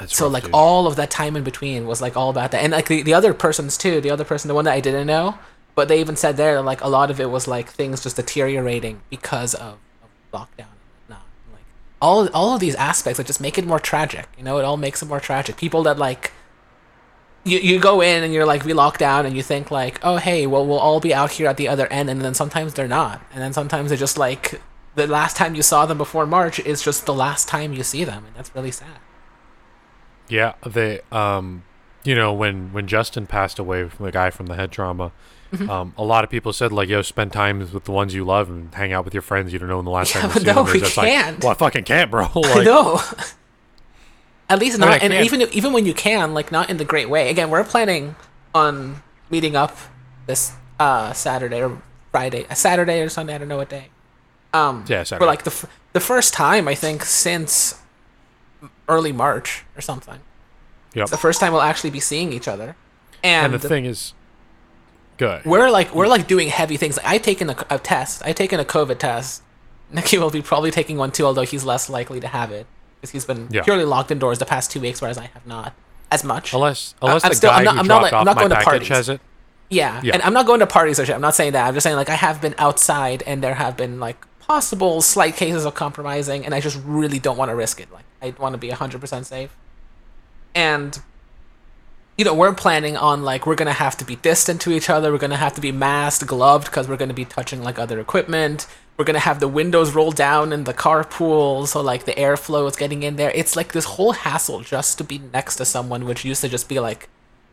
That's 0.00 0.16
so 0.16 0.26
rough, 0.26 0.32
like 0.32 0.42
dude. 0.44 0.54
all 0.54 0.86
of 0.86 0.96
that 0.96 1.10
time 1.10 1.36
in 1.36 1.44
between 1.44 1.86
was 1.86 2.00
like 2.00 2.16
all 2.16 2.30
about 2.30 2.50
that. 2.52 2.62
And 2.62 2.72
like 2.72 2.88
the, 2.88 3.02
the 3.02 3.14
other 3.14 3.34
persons 3.34 3.76
too 3.76 4.00
the 4.00 4.10
other 4.10 4.24
person 4.24 4.48
the 4.48 4.54
one 4.54 4.64
that 4.64 4.72
i 4.72 4.80
didn't 4.80 5.06
know 5.06 5.38
but 5.74 5.88
they 5.88 6.00
even 6.00 6.16
said 6.16 6.36
there 6.36 6.60
like 6.60 6.80
a 6.82 6.88
lot 6.88 7.10
of 7.10 7.20
it 7.20 7.30
was 7.30 7.46
like 7.46 7.68
things 7.68 8.02
just 8.02 8.16
deteriorating 8.16 9.00
because 9.10 9.54
of, 9.54 9.78
of 10.02 10.08
lockdown 10.32 10.66
and 10.66 10.80
whatnot. 11.08 11.22
Like 11.52 11.62
all 12.02 12.28
all 12.28 12.54
of 12.54 12.60
these 12.60 12.74
aspects 12.74 13.18
that 13.18 13.26
just 13.26 13.40
make 13.40 13.58
it 13.58 13.66
more 13.66 13.80
tragic 13.80 14.28
you 14.36 14.44
know? 14.44 14.58
It 14.58 14.64
all 14.64 14.76
makes 14.76 15.02
it 15.02 15.06
more 15.06 15.20
tragic. 15.20 15.56
People 15.56 15.82
that 15.84 15.98
like 15.98 16.32
you, 17.44 17.58
you 17.58 17.78
go 17.78 18.00
in 18.00 18.22
and 18.24 18.34
you're 18.34 18.46
like 18.46 18.64
we 18.64 18.72
lock 18.72 18.98
down 18.98 19.24
and 19.24 19.36
you 19.36 19.42
think 19.42 19.70
like 19.70 20.00
oh 20.02 20.16
hey 20.16 20.46
well 20.46 20.66
we'll 20.66 20.78
all 20.78 21.00
be 21.00 21.14
out 21.14 21.32
here 21.32 21.46
at 21.46 21.56
the 21.56 21.68
other 21.68 21.86
end 21.86 22.10
and 22.10 22.20
then 22.22 22.34
sometimes 22.34 22.74
they're 22.74 22.88
not. 22.88 23.22
And 23.32 23.40
then 23.42 23.52
sometimes 23.52 23.90
they're 23.90 23.98
just 23.98 24.18
like 24.18 24.60
the 24.96 25.06
last 25.06 25.36
time 25.36 25.54
you 25.54 25.62
saw 25.62 25.86
them 25.86 25.98
before 25.98 26.26
march 26.26 26.58
is 26.60 26.82
just 26.82 27.06
the 27.06 27.14
last 27.14 27.46
time 27.46 27.72
you 27.72 27.84
see 27.84 28.02
them 28.02 28.24
and 28.26 28.34
that's 28.34 28.52
really 28.54 28.72
sad 28.72 28.98
Yeah, 30.28 30.54
they 30.66 31.00
um 31.12 31.62
you 32.04 32.14
know, 32.14 32.32
when 32.32 32.72
when 32.72 32.86
Justin 32.86 33.26
passed 33.26 33.58
away 33.58 33.88
from 33.88 34.06
the 34.06 34.12
guy 34.12 34.30
from 34.30 34.46
the 34.46 34.54
head 34.54 34.70
trauma, 34.72 35.12
Mm-hmm. 35.50 35.70
um, 35.70 35.94
a 35.96 36.04
lot 36.04 36.24
of 36.24 36.30
people 36.30 36.52
said 36.52 36.72
like, 36.72 36.90
"Yo, 36.90 37.00
spend 37.00 37.32
time 37.32 37.60
with 37.60 37.84
the 37.84 37.90
ones 37.90 38.12
you 38.14 38.22
love 38.22 38.50
and 38.50 38.74
hang 38.74 38.92
out 38.92 39.06
with 39.06 39.14
your 39.14 39.22
friends 39.22 39.50
you 39.50 39.58
don't 39.58 39.66
know 39.70 39.76
when 39.76 39.86
the 39.86 39.90
last 39.90 40.14
Yeah, 40.14 40.20
time 40.20 40.30
you 40.38 40.44
no, 40.44 40.54
them." 40.56 40.64
They're 40.66 40.74
we 40.74 40.80
like, 40.82 40.92
can't. 40.92 41.42
well, 41.42 41.52
I 41.52 41.54
fucking 41.54 41.84
can't, 41.84 42.10
bro. 42.10 42.26
I 42.34 42.38
like, 42.40 42.64
know. 42.66 43.00
At 44.50 44.58
least 44.58 44.78
not, 44.78 44.88
I 44.88 44.96
and 44.98 45.12
can't- 45.12 45.24
even 45.24 45.40
even 45.52 45.72
when 45.72 45.84
you 45.86 45.94
can, 45.94 46.32
like 46.34 46.50
not 46.52 46.70
in 46.70 46.76
the 46.78 46.84
great 46.84 47.08
way. 47.10 47.28
Again, 47.30 47.50
we're 47.50 47.64
planning 47.64 48.16
on 48.54 49.02
meeting 49.30 49.56
up 49.56 49.76
this 50.26 50.52
uh 50.78 51.12
Saturday 51.12 51.62
or 51.62 51.80
Friday, 52.12 52.46
a 52.50 52.54
Saturday 52.56 53.00
or 53.00 53.08
Sunday. 53.08 53.34
I 53.34 53.38
don't 53.38 53.48
know 53.48 53.56
what 53.58 53.68
day. 53.70 53.88
Um, 54.54 54.84
Yeah, 54.88 55.00
for 55.00 55.04
Saturday. 55.06 55.26
like 55.26 55.44
the 55.44 55.50
f- 55.50 55.66
the 55.92 56.00
first 56.00 56.32
time 56.32 56.66
I 56.68 56.74
think 56.74 57.04
since 57.04 57.74
early 58.88 59.12
March 59.12 59.64
or 59.76 59.80
something. 59.80 60.20
Yep. 60.94 61.02
It's 61.02 61.10
the 61.10 61.16
first 61.18 61.40
time 61.40 61.52
we'll 61.52 61.62
actually 61.62 61.90
be 61.90 62.00
seeing 62.00 62.32
each 62.32 62.48
other, 62.48 62.74
and, 63.22 63.52
And 63.52 63.60
the 63.62 63.68
thing 63.68 63.84
is, 63.84 64.14
good. 65.16 65.44
we're 65.44 65.70
like 65.70 65.94
we're 65.94 66.06
like 66.06 66.26
doing 66.26 66.48
heavy 66.48 66.76
things. 66.76 66.96
Like 66.96 67.06
I've 67.06 67.22
taken 67.22 67.50
a, 67.50 67.56
a 67.70 67.78
test. 67.78 68.22
I've 68.24 68.34
taken 68.36 68.58
a 68.60 68.64
COVID 68.64 68.98
test. 68.98 69.42
Nikki 69.92 70.18
will 70.18 70.30
be 70.30 70.42
probably 70.42 70.70
taking 70.70 70.96
one 70.96 71.12
too, 71.12 71.24
although 71.24 71.42
he's 71.42 71.64
less 71.64 71.88
likely 71.88 72.20
to 72.20 72.26
have 72.28 72.50
it 72.50 72.66
because 73.00 73.10
he's 73.10 73.24
been 73.24 73.48
Yeah. 73.50 73.62
purely 73.62 73.84
locked 73.84 74.10
indoors 74.10 74.38
the 74.38 74.44
past 74.46 74.70
two 74.70 74.80
weeks, 74.80 75.00
whereas 75.00 75.18
I 75.18 75.26
have 75.34 75.46
not 75.46 75.74
as 76.10 76.24
much. 76.24 76.52
Unless 76.52 76.94
uh, 77.02 77.06
unless 77.06 77.24
I'm 77.24 77.30
the 77.30 77.34
still- 77.36 77.50
guy 77.50 77.58
I'm 77.58 77.64
not- 77.64 77.74
who 77.74 77.80
I'm 77.80 77.86
not 77.86 78.00
dropped 78.00 78.02
like- 78.02 78.12
off 78.14 78.20
I'm 78.20 78.24
not 78.26 78.36
my 78.36 78.40
going 78.42 78.50
to 78.50 78.56
package 78.56 78.70
parties. 78.70 78.88
has 78.88 79.08
it. 79.10 79.20
yeah. 79.70 80.00
Yeah. 80.02 80.14
and 80.14 80.22
I'm 80.22 80.32
not 80.32 80.46
going 80.46 80.60
to 80.60 80.66
parties 80.66 80.98
or 80.98 81.04
shit. 81.06 81.14
I'm 81.14 81.20
not 81.20 81.34
saying 81.34 81.52
that. 81.52 81.66
I'm 81.68 81.74
just 81.74 81.84
saying 81.84 81.96
like 81.96 82.08
I 82.08 82.14
have 82.16 82.40
been 82.40 82.54
outside 82.58 83.22
and 83.26 83.42
there 83.42 83.54
have 83.54 83.76
been 83.76 84.00
like 84.00 84.24
possible 84.40 85.00
slight 85.02 85.36
cases 85.36 85.64
of 85.66 85.74
compromising, 85.74 86.44
and 86.46 86.54
I 86.54 86.60
just 86.60 86.78
really 86.84 87.18
don't 87.18 87.36
want 87.36 87.50
to 87.50 87.54
risk 87.54 87.80
it. 87.80 87.92
Like 87.92 88.04
I 88.22 88.34
want 88.38 88.52
to 88.54 88.58
be 88.58 88.68
100% 88.70 89.24
safe, 89.24 89.54
and 90.54 90.98
you 92.16 92.24
know, 92.24 92.34
we're 92.34 92.52
planning 92.52 92.96
on 92.96 93.22
like 93.22 93.46
we're 93.46 93.54
gonna 93.54 93.72
have 93.72 93.96
to 93.98 94.04
be 94.04 94.16
distant 94.16 94.60
to 94.62 94.72
each 94.72 94.90
other. 94.90 95.12
We're 95.12 95.18
gonna 95.18 95.36
have 95.36 95.54
to 95.54 95.60
be 95.60 95.70
masked, 95.70 96.26
gloved, 96.26 96.66
because 96.66 96.88
we're 96.88 96.96
gonna 96.96 97.14
be 97.14 97.24
touching 97.24 97.62
like 97.62 97.78
other 97.78 98.00
equipment. 98.00 98.66
We're 98.96 99.04
gonna 99.04 99.20
have 99.20 99.38
the 99.38 99.46
windows 99.46 99.94
rolled 99.94 100.16
down 100.16 100.52
in 100.52 100.64
the 100.64 100.74
carpool, 100.74 101.68
so 101.68 101.80
like 101.80 102.06
the 102.06 102.12
airflow 102.14 102.68
is 102.68 102.74
getting 102.74 103.04
in 103.04 103.14
there. 103.14 103.30
It's 103.36 103.54
like 103.54 103.72
this 103.72 103.84
whole 103.84 104.10
hassle 104.12 104.62
just 104.62 104.98
to 104.98 105.04
be 105.04 105.18
next 105.32 105.54
to 105.56 105.64
someone, 105.64 106.04
which 106.06 106.24
used 106.24 106.40
to 106.40 106.48
just 106.48 106.68
be 106.68 106.80
like, 106.80 107.08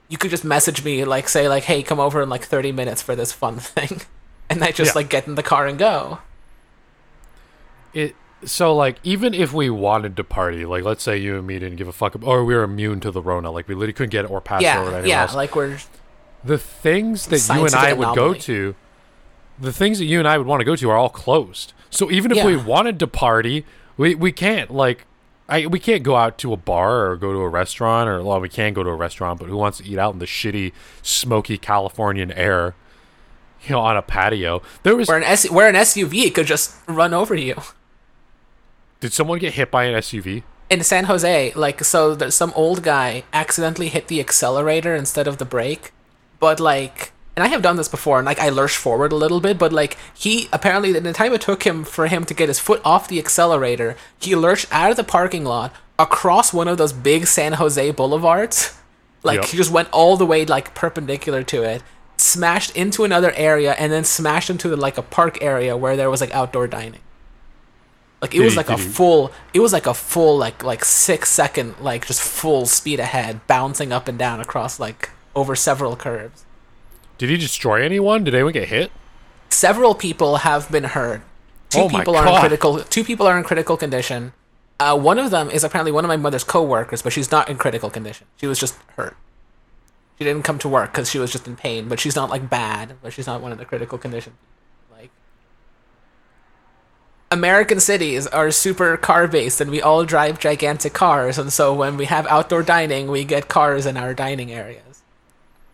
you 0.09 0.17
could 0.17 0.31
just 0.31 0.43
message 0.43 0.83
me, 0.83 1.05
like 1.05 1.29
say 1.29 1.47
like, 1.47 1.65
hey, 1.65 1.83
come 1.83 1.99
over 1.99 2.23
in 2.23 2.29
like 2.29 2.45
thirty 2.45 2.71
minutes 2.71 3.03
for 3.03 3.15
this 3.15 3.31
fun 3.31 3.57
thing, 3.59 4.01
and 4.49 4.63
I 4.63 4.71
just 4.71 4.95
Yeah. 4.95 4.99
like 5.01 5.09
get 5.11 5.27
in 5.27 5.35
the 5.35 5.43
car 5.43 5.67
and 5.67 5.77
go. 5.77 6.17
It 7.93 8.15
so 8.45 8.75
like 8.75 8.97
even 9.03 9.33
if 9.33 9.51
we 9.53 9.69
wanted 9.69 10.15
to 10.17 10.23
party, 10.23 10.65
like 10.65 10.83
let's 10.83 11.03
say 11.03 11.17
you 11.17 11.37
and 11.37 11.47
me 11.47 11.59
didn't 11.59 11.77
give 11.77 11.87
a 11.87 11.93
fuck, 11.93 12.15
or 12.23 12.43
we 12.45 12.55
were 12.55 12.63
immune 12.63 12.99
to 13.01 13.11
the 13.11 13.21
Rona, 13.21 13.51
like 13.51 13.67
we 13.67 13.75
literally 13.75 13.93
couldn't 13.93 14.11
get 14.11 14.25
it 14.25 14.31
or 14.31 14.41
pass 14.41 14.61
it 14.61 14.65
or 14.65 14.67
Yeah, 14.67 14.81
anything 14.91 15.09
yeah, 15.09 15.21
else. 15.21 15.35
like 15.35 15.55
we're 15.55 15.77
the 16.43 16.57
things 16.57 17.27
that 17.27 17.47
you 17.55 17.65
and 17.65 17.73
I 17.75 17.93
would 17.93 18.15
go 18.15 18.33
to, 18.33 18.75
the 19.59 19.73
things 19.73 19.99
that 19.99 20.05
you 20.05 20.19
and 20.19 20.27
I 20.27 20.37
would 20.37 20.47
want 20.47 20.61
to 20.61 20.65
go 20.65 20.75
to 20.75 20.89
are 20.89 20.97
all 20.97 21.09
closed. 21.09 21.73
So 21.89 22.11
even 22.11 22.31
if 22.31 22.45
we 22.45 22.55
wanted 22.57 22.99
to 22.99 23.07
party, 23.07 23.65
we 23.97 24.15
we 24.15 24.31
can't 24.31 24.71
like. 24.71 25.05
I, 25.47 25.67
we 25.67 25.77
can't 25.79 26.01
go 26.01 26.15
out 26.15 26.39
to 26.39 26.53
a 26.53 26.57
bar 26.57 27.05
or 27.05 27.15
go 27.17 27.31
to 27.31 27.37
a 27.37 27.47
restaurant 27.47 28.09
or 28.09 28.23
well 28.23 28.39
we 28.41 28.49
can 28.49 28.73
go 28.73 28.81
to 28.81 28.89
a 28.89 28.95
restaurant 28.95 29.39
but 29.39 29.47
who 29.47 29.55
wants 29.55 29.77
to 29.77 29.85
eat 29.85 29.99
out 29.99 30.11
in 30.13 30.17
the 30.19 30.25
shitty 30.25 30.71
smoky 31.03 31.59
Californian 31.59 32.31
air 32.31 32.73
you 33.61 33.69
know 33.69 33.79
on 33.81 33.95
a 33.95 34.01
patio 34.01 34.63
there 34.81 34.95
was 34.95 35.07
we're 35.07 35.17
an 35.17 35.23
S 35.23 35.47
we're 35.51 35.67
an 35.69 35.75
SUV. 35.75 36.23
It 36.23 36.33
could 36.33 36.47
just 36.47 36.75
run 36.87 37.13
over 37.13 37.35
you. 37.35 37.53
Did 38.99 39.13
someone 39.13 39.39
get 39.39 39.53
hit 39.53 39.71
by 39.71 39.85
an 39.85 39.95
SUV 39.95 40.43
in 40.69 40.83
San 40.83 41.05
Jose, 41.05 41.53
like 41.55 41.83
so 41.83 42.15
there's 42.15 42.35
some 42.35 42.51
old 42.55 42.83
guy 42.83 43.23
accidentally 43.33 43.89
hit 43.89 44.07
the 44.07 44.19
accelerator 44.19 44.95
instead 44.95 45.27
of 45.27 45.37
the 45.37 45.45
brake. 45.45 45.91
But 46.39 46.59
like 46.59 47.11
and 47.35 47.43
I 47.43 47.47
have 47.47 47.61
done 47.61 47.75
this 47.75 47.87
before 47.89 48.17
and 48.17 48.25
like 48.25 48.39
I 48.39 48.49
lurched 48.49 48.77
forward 48.77 49.11
a 49.11 49.15
little 49.15 49.41
bit, 49.41 49.57
but 49.59 49.73
like 49.73 49.97
he 50.13 50.47
apparently 50.51 50.95
in 50.95 51.03
the 51.03 51.13
time 51.13 51.33
it 51.33 51.41
took 51.41 51.63
him 51.63 51.83
for 51.83 52.07
him 52.07 52.25
to 52.25 52.33
get 52.33 52.49
his 52.49 52.59
foot 52.59 52.81
off 52.83 53.07
the 53.07 53.19
accelerator, 53.19 53.95
he 54.19 54.35
lurched 54.35 54.67
out 54.71 54.91
of 54.91 54.97
the 54.97 55.03
parking 55.03 55.43
lot 55.43 55.73
across 55.99 56.53
one 56.53 56.67
of 56.67 56.77
those 56.77 56.93
big 56.93 57.27
San 57.27 57.53
Jose 57.53 57.91
boulevards. 57.91 58.77
Like 59.23 59.41
Yep. 59.41 59.45
he 59.45 59.57
just 59.57 59.71
went 59.71 59.89
all 59.91 60.17
the 60.17 60.25
way 60.25 60.45
like 60.45 60.75
perpendicular 60.75 61.43
to 61.43 61.63
it, 61.63 61.81
smashed 62.17 62.75
into 62.75 63.03
another 63.03 63.31
area, 63.35 63.73
and 63.73 63.91
then 63.91 64.03
smashed 64.03 64.49
into 64.49 64.75
like 64.75 64.97
a 64.97 65.01
park 65.01 65.39
area 65.41 65.75
where 65.75 65.97
there 65.97 66.09
was 66.09 66.21
like 66.21 66.33
outdoor 66.33 66.67
dining. 66.67 67.01
Like 68.25 68.33
it 68.33 68.41
was 68.41 68.57
like 68.57 68.71
a 68.71 68.77
full, 68.77 69.31
it 69.53 69.59
was 69.59 69.71
like 69.71 69.85
a 69.85 69.93
full 69.93 70.35
like 70.35 70.63
like 70.63 70.83
six 70.83 71.29
second 71.29 71.75
like 71.79 72.07
just 72.07 72.23
full 72.23 72.65
speed 72.65 72.99
ahead, 72.99 73.45
bouncing 73.45 73.91
up 73.91 74.07
and 74.07 74.17
down 74.17 74.41
across 74.41 74.79
like 74.79 75.11
over 75.35 75.55
several 75.55 75.95
curves. 75.95 76.43
Did 77.19 77.29
he 77.29 77.37
destroy 77.37 77.83
anyone? 77.83 78.23
Did 78.23 78.33
anyone 78.33 78.53
get 78.53 78.69
hit? 78.69 78.91
Several 79.49 79.93
people 79.93 80.37
have 80.37 80.71
been 80.71 80.85
hurt. 80.85 81.21
Two 81.69 81.81
Oh 81.81 81.89
people 81.89 82.15
are 82.15 82.27
in 82.27 82.39
critical. 82.39 82.79
Two 82.79 83.03
people 83.03 83.27
are 83.27 83.37
in 83.37 83.43
critical 83.43 83.77
condition. 83.77 84.33
Uh, 84.79 84.97
one 84.97 85.19
of 85.19 85.29
them 85.29 85.51
is 85.51 85.63
apparently 85.63 85.91
one 85.91 86.03
of 86.03 86.09
my 86.09 86.17
mother's 86.17 86.43
co-workers, 86.43 87.03
but 87.03 87.13
she's 87.13 87.29
not 87.29 87.47
in 87.47 87.57
critical 87.57 87.91
condition. 87.91 88.25
She 88.37 88.47
was 88.47 88.57
just 88.57 88.75
hurt. 88.95 89.15
She 90.17 90.23
didn't 90.23 90.43
come 90.43 90.57
to 90.59 90.67
work 90.67 90.93
because 90.93 91.11
she 91.11 91.19
was 91.19 91.31
just 91.31 91.45
in 91.47 91.55
pain, 91.55 91.87
but 91.87 91.99
she's 91.99 92.15
not 92.15 92.31
like 92.31 92.49
bad. 92.49 92.95
But 93.03 93.13
she's 93.13 93.27
not 93.27 93.41
one 93.41 93.51
of 93.51 93.59
the 93.59 93.65
critical 93.65 93.99
condition. 93.99 94.33
American 97.31 97.79
cities 97.79 98.27
are 98.27 98.51
super 98.51 98.97
car 98.97 99.27
based, 99.27 99.59
and 99.59 99.71
we 99.71 99.81
all 99.81 100.05
drive 100.05 100.39
gigantic 100.39 100.93
cars. 100.93 101.37
And 101.37 101.51
so 101.51 101.73
when 101.73 101.97
we 101.97 102.05
have 102.05 102.27
outdoor 102.27 102.63
dining, 102.63 103.09
we 103.09 103.23
get 103.23 103.47
cars 103.47 103.85
in 103.85 103.97
our 103.97 104.13
dining 104.13 104.51
areas 104.51 104.85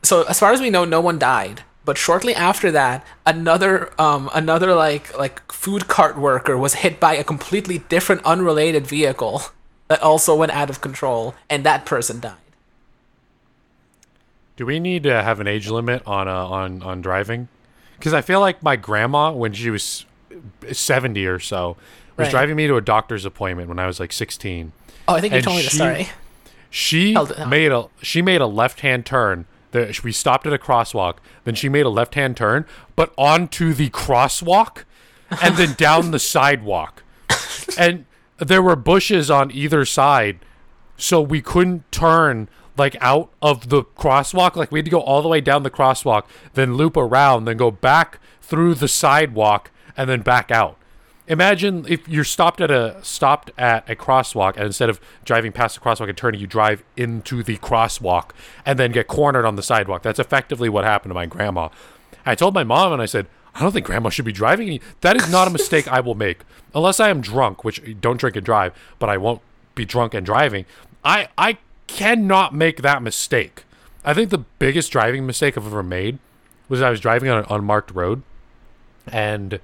so 0.03 0.23
as 0.23 0.39
far 0.39 0.51
as 0.51 0.61
we 0.61 0.69
know, 0.69 0.85
no 0.85 1.01
one 1.01 1.19
died. 1.19 1.63
But 1.83 1.97
shortly 1.97 2.35
after 2.35 2.71
that, 2.71 3.05
another 3.25 3.91
um 3.99 4.29
another 4.33 4.75
like 4.75 5.17
like 5.17 5.51
food 5.51 5.87
cart 5.87 6.17
worker 6.17 6.57
was 6.57 6.75
hit 6.75 6.99
by 6.99 7.15
a 7.15 7.23
completely 7.23 7.79
different, 7.89 8.23
unrelated 8.23 8.85
vehicle 8.85 9.43
that 9.87 10.01
also 10.01 10.35
went 10.35 10.51
out 10.51 10.69
of 10.69 10.81
control, 10.81 11.33
and 11.49 11.63
that 11.63 11.85
person 11.85 12.19
died. 12.19 12.35
Do 14.57 14.65
we 14.65 14.79
need 14.79 15.03
to 15.03 15.23
have 15.23 15.39
an 15.39 15.47
age 15.47 15.69
limit 15.69 16.03
on 16.05 16.27
uh, 16.27 16.45
on 16.45 16.83
on 16.83 17.01
driving? 17.01 17.47
Because 17.97 18.13
I 18.13 18.21
feel 18.21 18.39
like 18.39 18.61
my 18.61 18.75
grandma, 18.75 19.31
when 19.31 19.53
she 19.53 19.69
was 19.69 20.05
seventy 20.71 21.25
or 21.25 21.39
so, 21.39 21.77
was 22.17 22.25
Right. 22.25 22.31
driving 22.31 22.55
me 22.55 22.67
to 22.67 22.75
a 22.75 22.81
doctor's 22.81 23.25
appointment 23.25 23.67
when 23.69 23.79
I 23.79 23.87
was 23.87 23.99
like 23.99 24.11
sixteen. 24.11 24.71
Oh, 25.07 25.15
I 25.15 25.21
think 25.21 25.33
you 25.33 25.41
told 25.41 25.57
me 25.57 25.63
the 25.63 25.69
story. 25.69 26.09
She 26.69 27.15
made 27.47 27.71
a 27.71 27.87
she 28.01 28.21
made 28.21 28.41
a 28.41 28.47
left 28.47 28.79
hand 28.81 29.05
turn. 29.05 29.45
We 30.03 30.11
stopped 30.11 30.45
at 30.47 30.53
a 30.53 30.57
crosswalk. 30.57 31.15
Then 31.43 31.55
she 31.55 31.69
made 31.69 31.85
a 31.85 31.89
left 31.89 32.15
hand 32.15 32.35
turn, 32.37 32.65
but 32.95 33.13
onto 33.17 33.73
the 33.73 33.89
crosswalk, 33.89 34.83
and 35.41 35.55
then 35.57 35.73
down 35.77 36.11
the 36.11 36.19
sidewalk. 36.19 37.03
And 37.77 38.05
there 38.37 38.61
were 38.61 38.75
bushes 38.75 39.29
on 39.31 39.51
either 39.51 39.85
side, 39.85 40.39
so 40.97 41.21
we 41.21 41.41
couldn't 41.41 41.89
turn 41.91 42.49
like 42.77 42.95
out 43.01 43.31
of 43.41 43.69
the 43.69 43.83
crosswalk. 43.83 44.55
Like 44.55 44.71
we 44.71 44.79
had 44.79 44.85
to 44.85 44.91
go 44.91 45.01
all 45.01 45.21
the 45.21 45.27
way 45.29 45.41
down 45.41 45.63
the 45.63 45.69
crosswalk, 45.69 46.23
then 46.53 46.75
loop 46.75 46.95
around, 46.97 47.45
then 47.45 47.57
go 47.57 47.71
back 47.71 48.19
through 48.41 48.75
the 48.75 48.87
sidewalk, 48.87 49.71
and 49.95 50.09
then 50.09 50.21
back 50.21 50.51
out. 50.51 50.77
Imagine 51.27 51.85
if 51.87 52.07
you're 52.09 52.23
stopped 52.23 52.59
at 52.59 52.71
a 52.71 52.97
stopped 53.03 53.51
at 53.57 53.89
a 53.89 53.95
crosswalk, 53.95 54.55
and 54.55 54.65
instead 54.65 54.89
of 54.89 54.99
driving 55.23 55.51
past 55.51 55.75
the 55.75 55.81
crosswalk 55.81 56.09
and 56.09 56.17
turning, 56.17 56.41
you 56.41 56.47
drive 56.47 56.83
into 56.97 57.43
the 57.43 57.57
crosswalk 57.57 58.31
and 58.65 58.77
then 58.77 58.91
get 58.91 59.07
cornered 59.07 59.45
on 59.45 59.55
the 59.55 59.63
sidewalk. 59.63 60.01
That's 60.01 60.19
effectively 60.19 60.67
what 60.67 60.83
happened 60.83 61.11
to 61.11 61.15
my 61.15 61.27
grandma. 61.27 61.69
I 62.25 62.35
told 62.35 62.53
my 62.53 62.63
mom, 62.63 62.91
and 62.91 63.01
I 63.01 63.05
said, 63.05 63.27
I 63.53 63.61
don't 63.61 63.71
think 63.71 63.85
grandma 63.85 64.09
should 64.09 64.25
be 64.25 64.31
driving. 64.31 64.79
That 65.01 65.15
is 65.15 65.31
not 65.31 65.47
a 65.47 65.51
mistake 65.51 65.87
I 65.87 65.99
will 65.99 66.15
make 66.15 66.39
unless 66.73 66.99
I 66.99 67.09
am 67.09 67.21
drunk, 67.21 67.63
which 67.63 67.81
eh, 67.81 67.93
don't 67.99 68.19
drink 68.19 68.35
and 68.35 68.45
drive, 68.45 68.73
but 68.99 69.09
I 69.09 69.17
won't 69.17 69.41
be 69.75 69.85
drunk 69.85 70.13
and 70.13 70.25
driving. 70.25 70.65
I 71.03 71.27
I 71.37 71.57
cannot 71.87 72.53
make 72.53 72.81
that 72.81 73.01
mistake. 73.01 73.63
I 74.03 74.13
think 74.13 74.29
the 74.29 74.39
biggest 74.59 74.91
driving 74.91 75.25
mistake 75.25 75.57
I've 75.57 75.65
ever 75.65 75.83
made 75.83 76.19
was 76.69 76.81
I 76.81 76.89
was 76.89 76.99
driving 76.99 77.29
on 77.29 77.39
an 77.39 77.45
unmarked 77.49 77.91
road 77.91 78.23
and 79.07 79.59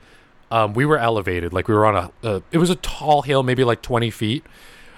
um, 0.51 0.73
we 0.73 0.85
were 0.85 0.97
elevated 0.97 1.51
like 1.53 1.67
we 1.67 1.73
were 1.73 1.85
on 1.85 1.95
a 1.95 2.11
uh, 2.27 2.39
it 2.51 2.57
was 2.57 2.69
a 2.69 2.75
tall 2.75 3.21
hill 3.23 3.43
maybe 3.43 3.63
like 3.63 3.81
20 3.81 4.09
feet 4.09 4.45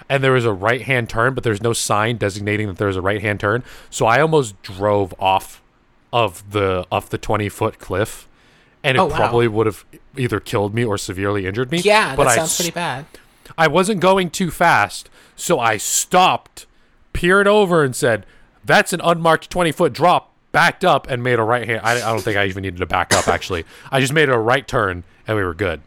and 0.08 0.22
there 0.24 0.32
was 0.32 0.44
a 0.44 0.52
right 0.52 0.82
hand 0.82 1.08
turn 1.08 1.34
but 1.34 1.42
there's 1.44 1.60
no 1.62 1.72
sign 1.72 2.16
designating 2.16 2.66
that 2.68 2.78
there's 2.78 2.96
a 2.96 3.00
right 3.02 3.20
hand 3.20 3.40
turn 3.40 3.62
so 3.90 4.06
i 4.06 4.20
almost 4.20 4.60
drove 4.62 5.12
off 5.18 5.60
of 6.12 6.48
the 6.52 6.86
off 6.90 7.08
the 7.10 7.18
20 7.18 7.48
foot 7.48 7.78
cliff 7.78 8.28
and 8.82 8.96
it 8.96 9.00
Oh, 9.00 9.06
wow. 9.06 9.16
probably 9.16 9.46
would 9.48 9.66
have 9.66 9.84
either 10.16 10.40
killed 10.40 10.74
me 10.74 10.84
or 10.84 10.96
severely 10.96 11.46
injured 11.46 11.70
me 11.70 11.78
Yeah, 11.78 12.16
but 12.16 12.24
that 12.24 12.30
I 12.30 12.36
sounds 12.36 12.56
pretty 12.56 12.70
bad. 12.70 13.04
I 13.58 13.66
wasn't 13.66 14.00
going 14.00 14.30
too 14.30 14.50
fast, 14.50 15.10
so 15.36 15.58
I 15.60 15.76
stopped, 15.76 16.66
peered 17.12 17.46
over, 17.46 17.84
and 17.84 17.94
said, 17.94 18.24
"That's 18.64 18.92
an 18.94 19.00
unmarked 19.04 19.50
twenty 19.50 19.70
foot 19.72 19.92
drop." 19.92 20.29
Backed 20.52 20.84
up 20.84 21.08
and 21.08 21.22
made 21.22 21.38
a 21.38 21.42
right 21.42 21.66
hand. 21.66 21.80
I, 21.84 21.96
I 21.96 22.12
don't 22.12 22.22
think 22.22 22.36
I 22.36 22.46
even 22.46 22.62
needed 22.62 22.80
to 22.80 22.86
back 22.86 23.14
up. 23.14 23.28
Actually, 23.28 23.64
I 23.90 24.00
just 24.00 24.12
made 24.12 24.28
a 24.28 24.38
right 24.38 24.66
turn 24.66 25.04
and 25.26 25.36
we 25.36 25.44
were 25.44 25.54
good. 25.54 25.80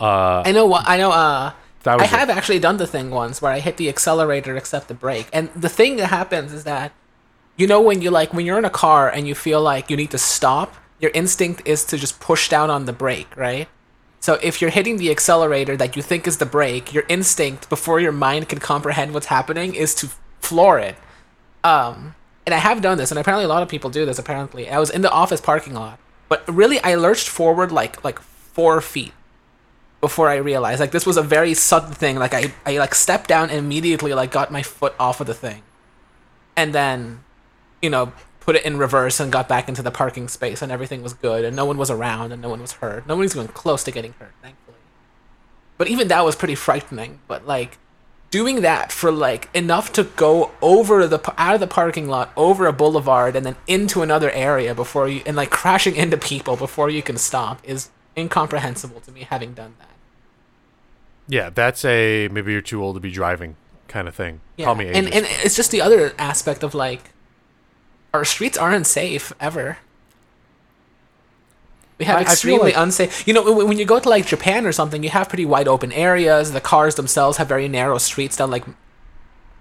Uh, 0.00 0.42
I 0.44 0.52
know 0.52 0.66
what 0.66 0.88
I 0.88 0.96
know. 0.96 1.10
Uh, 1.12 1.52
I 1.86 1.96
was 1.96 2.04
it. 2.04 2.10
have 2.10 2.30
actually 2.30 2.58
done 2.58 2.76
the 2.76 2.86
thing 2.86 3.10
once 3.10 3.40
where 3.40 3.52
I 3.52 3.60
hit 3.60 3.76
the 3.76 3.88
accelerator 3.88 4.56
except 4.56 4.88
the 4.88 4.94
brake. 4.94 5.28
And 5.32 5.48
the 5.54 5.68
thing 5.68 5.96
that 5.96 6.06
happens 6.06 6.52
is 6.52 6.64
that 6.64 6.92
you 7.56 7.66
know 7.66 7.80
when 7.80 8.02
you 8.02 8.10
like 8.10 8.32
when 8.32 8.44
you're 8.44 8.58
in 8.58 8.64
a 8.64 8.70
car 8.70 9.08
and 9.08 9.28
you 9.28 9.34
feel 9.34 9.62
like 9.62 9.90
you 9.90 9.96
need 9.96 10.10
to 10.10 10.18
stop, 10.18 10.74
your 10.98 11.10
instinct 11.12 11.62
is 11.64 11.84
to 11.86 11.96
just 11.96 12.20
push 12.20 12.48
down 12.48 12.70
on 12.70 12.86
the 12.86 12.92
brake, 12.92 13.36
right? 13.36 13.68
So 14.20 14.34
if 14.42 14.60
you're 14.60 14.70
hitting 14.70 14.98
the 14.98 15.10
accelerator 15.10 15.76
that 15.78 15.96
you 15.96 16.02
think 16.02 16.26
is 16.26 16.36
the 16.36 16.46
brake, 16.46 16.92
your 16.92 17.04
instinct 17.08 17.70
before 17.70 18.00
your 18.00 18.12
mind 18.12 18.48
can 18.48 18.58
comprehend 18.58 19.14
what's 19.14 19.26
happening 19.26 19.74
is 19.74 19.94
to 19.96 20.10
floor 20.40 20.78
it. 20.78 20.96
Um 21.64 22.14
and 22.46 22.54
I 22.54 22.58
have 22.58 22.82
done 22.82 22.98
this 22.98 23.10
and 23.10 23.18
apparently 23.18 23.44
a 23.44 23.48
lot 23.48 23.62
of 23.62 23.68
people 23.68 23.90
do 23.90 24.04
this 24.04 24.18
apparently. 24.18 24.70
I 24.70 24.78
was 24.78 24.90
in 24.90 25.02
the 25.02 25.10
office 25.10 25.40
parking 25.40 25.74
lot, 25.74 25.98
but 26.28 26.46
really 26.48 26.80
I 26.80 26.94
lurched 26.94 27.28
forward 27.28 27.72
like 27.72 28.02
like 28.04 28.18
4 28.20 28.80
feet 28.80 29.12
before 30.00 30.28
I 30.28 30.36
realized 30.36 30.80
like 30.80 30.92
this 30.92 31.06
was 31.06 31.16
a 31.16 31.22
very 31.22 31.54
sudden 31.54 31.92
thing. 31.92 32.16
Like 32.16 32.34
I, 32.34 32.52
I 32.64 32.78
like 32.78 32.94
stepped 32.94 33.28
down 33.28 33.50
and 33.50 33.58
immediately 33.58 34.14
like 34.14 34.30
got 34.30 34.50
my 34.50 34.62
foot 34.62 34.94
off 34.98 35.20
of 35.20 35.26
the 35.26 35.34
thing, 35.34 35.62
and 36.56 36.74
then, 36.74 37.20
you 37.82 37.90
know, 37.90 38.12
put 38.40 38.56
it 38.56 38.64
in 38.64 38.78
reverse 38.78 39.20
and 39.20 39.30
got 39.30 39.48
back 39.48 39.68
into 39.68 39.82
the 39.82 39.90
parking 39.90 40.26
space 40.26 40.62
and 40.62 40.72
everything 40.72 41.02
was 41.02 41.12
good 41.12 41.44
and 41.44 41.54
no 41.54 41.64
one 41.64 41.76
was 41.76 41.90
around 41.90 42.32
and 42.32 42.40
no 42.42 42.48
one 42.48 42.60
was 42.60 42.72
hurt. 42.72 43.06
No 43.06 43.14
one 43.14 43.24
was 43.24 43.36
even 43.36 43.48
close 43.48 43.84
to 43.84 43.90
getting 43.90 44.14
hurt, 44.14 44.32
thankfully. 44.42 44.78
But 45.78 45.88
even 45.88 46.08
that 46.08 46.24
was 46.24 46.34
pretty 46.34 46.54
frightening. 46.54 47.20
But 47.28 47.46
like 47.46 47.78
doing 48.30 48.62
that 48.62 48.92
for 48.92 49.10
like 49.10 49.48
enough 49.54 49.92
to 49.92 50.04
go 50.04 50.52
over 50.62 51.06
the 51.06 51.20
out 51.36 51.54
of 51.54 51.60
the 51.60 51.66
parking 51.66 52.08
lot 52.08 52.32
over 52.36 52.66
a 52.66 52.72
boulevard 52.72 53.34
and 53.36 53.44
then 53.44 53.56
into 53.66 54.02
another 54.02 54.30
area 54.30 54.74
before 54.74 55.08
you 55.08 55.20
and 55.26 55.36
like 55.36 55.50
crashing 55.50 55.96
into 55.96 56.16
people 56.16 56.56
before 56.56 56.88
you 56.88 57.02
can 57.02 57.16
stop 57.16 57.60
is 57.64 57.90
incomprehensible 58.16 59.00
to 59.00 59.10
me 59.12 59.22
having 59.28 59.52
done 59.52 59.74
that. 59.78 59.88
yeah, 61.28 61.50
that's 61.50 61.84
a 61.84 62.28
maybe 62.28 62.52
you're 62.52 62.60
too 62.60 62.82
old 62.82 62.96
to 62.96 63.00
be 63.00 63.10
driving 63.10 63.56
kind 63.88 64.06
of 64.06 64.14
thing. 64.14 64.40
Call 64.58 64.76
me 64.76 64.86
and 64.88 65.08
ageist. 65.08 65.16
and 65.16 65.26
it's 65.44 65.56
just 65.56 65.70
the 65.72 65.80
other 65.80 66.12
aspect 66.18 66.62
of 66.62 66.74
like 66.74 67.10
our 68.14 68.24
streets 68.24 68.56
aren't 68.56 68.86
safe 68.86 69.32
ever. 69.40 69.78
We 72.00 72.06
have 72.06 72.16
I- 72.16 72.20
I 72.20 72.22
extremely 72.22 72.72
like- 72.72 72.76
unsafe. 72.84 73.28
You 73.28 73.34
know, 73.34 73.52
when 73.52 73.78
you 73.78 73.84
go 73.84 74.00
to 74.00 74.08
like 74.08 74.26
Japan 74.26 74.66
or 74.66 74.72
something, 74.72 75.04
you 75.04 75.10
have 75.10 75.28
pretty 75.28 75.44
wide 75.46 75.68
open 75.68 75.92
areas. 75.92 76.50
The 76.50 76.60
cars 76.60 76.96
themselves 76.96 77.36
have 77.36 77.46
very 77.46 77.68
narrow 77.68 77.98
streets 77.98 78.36
that 78.36 78.48
like 78.48 78.64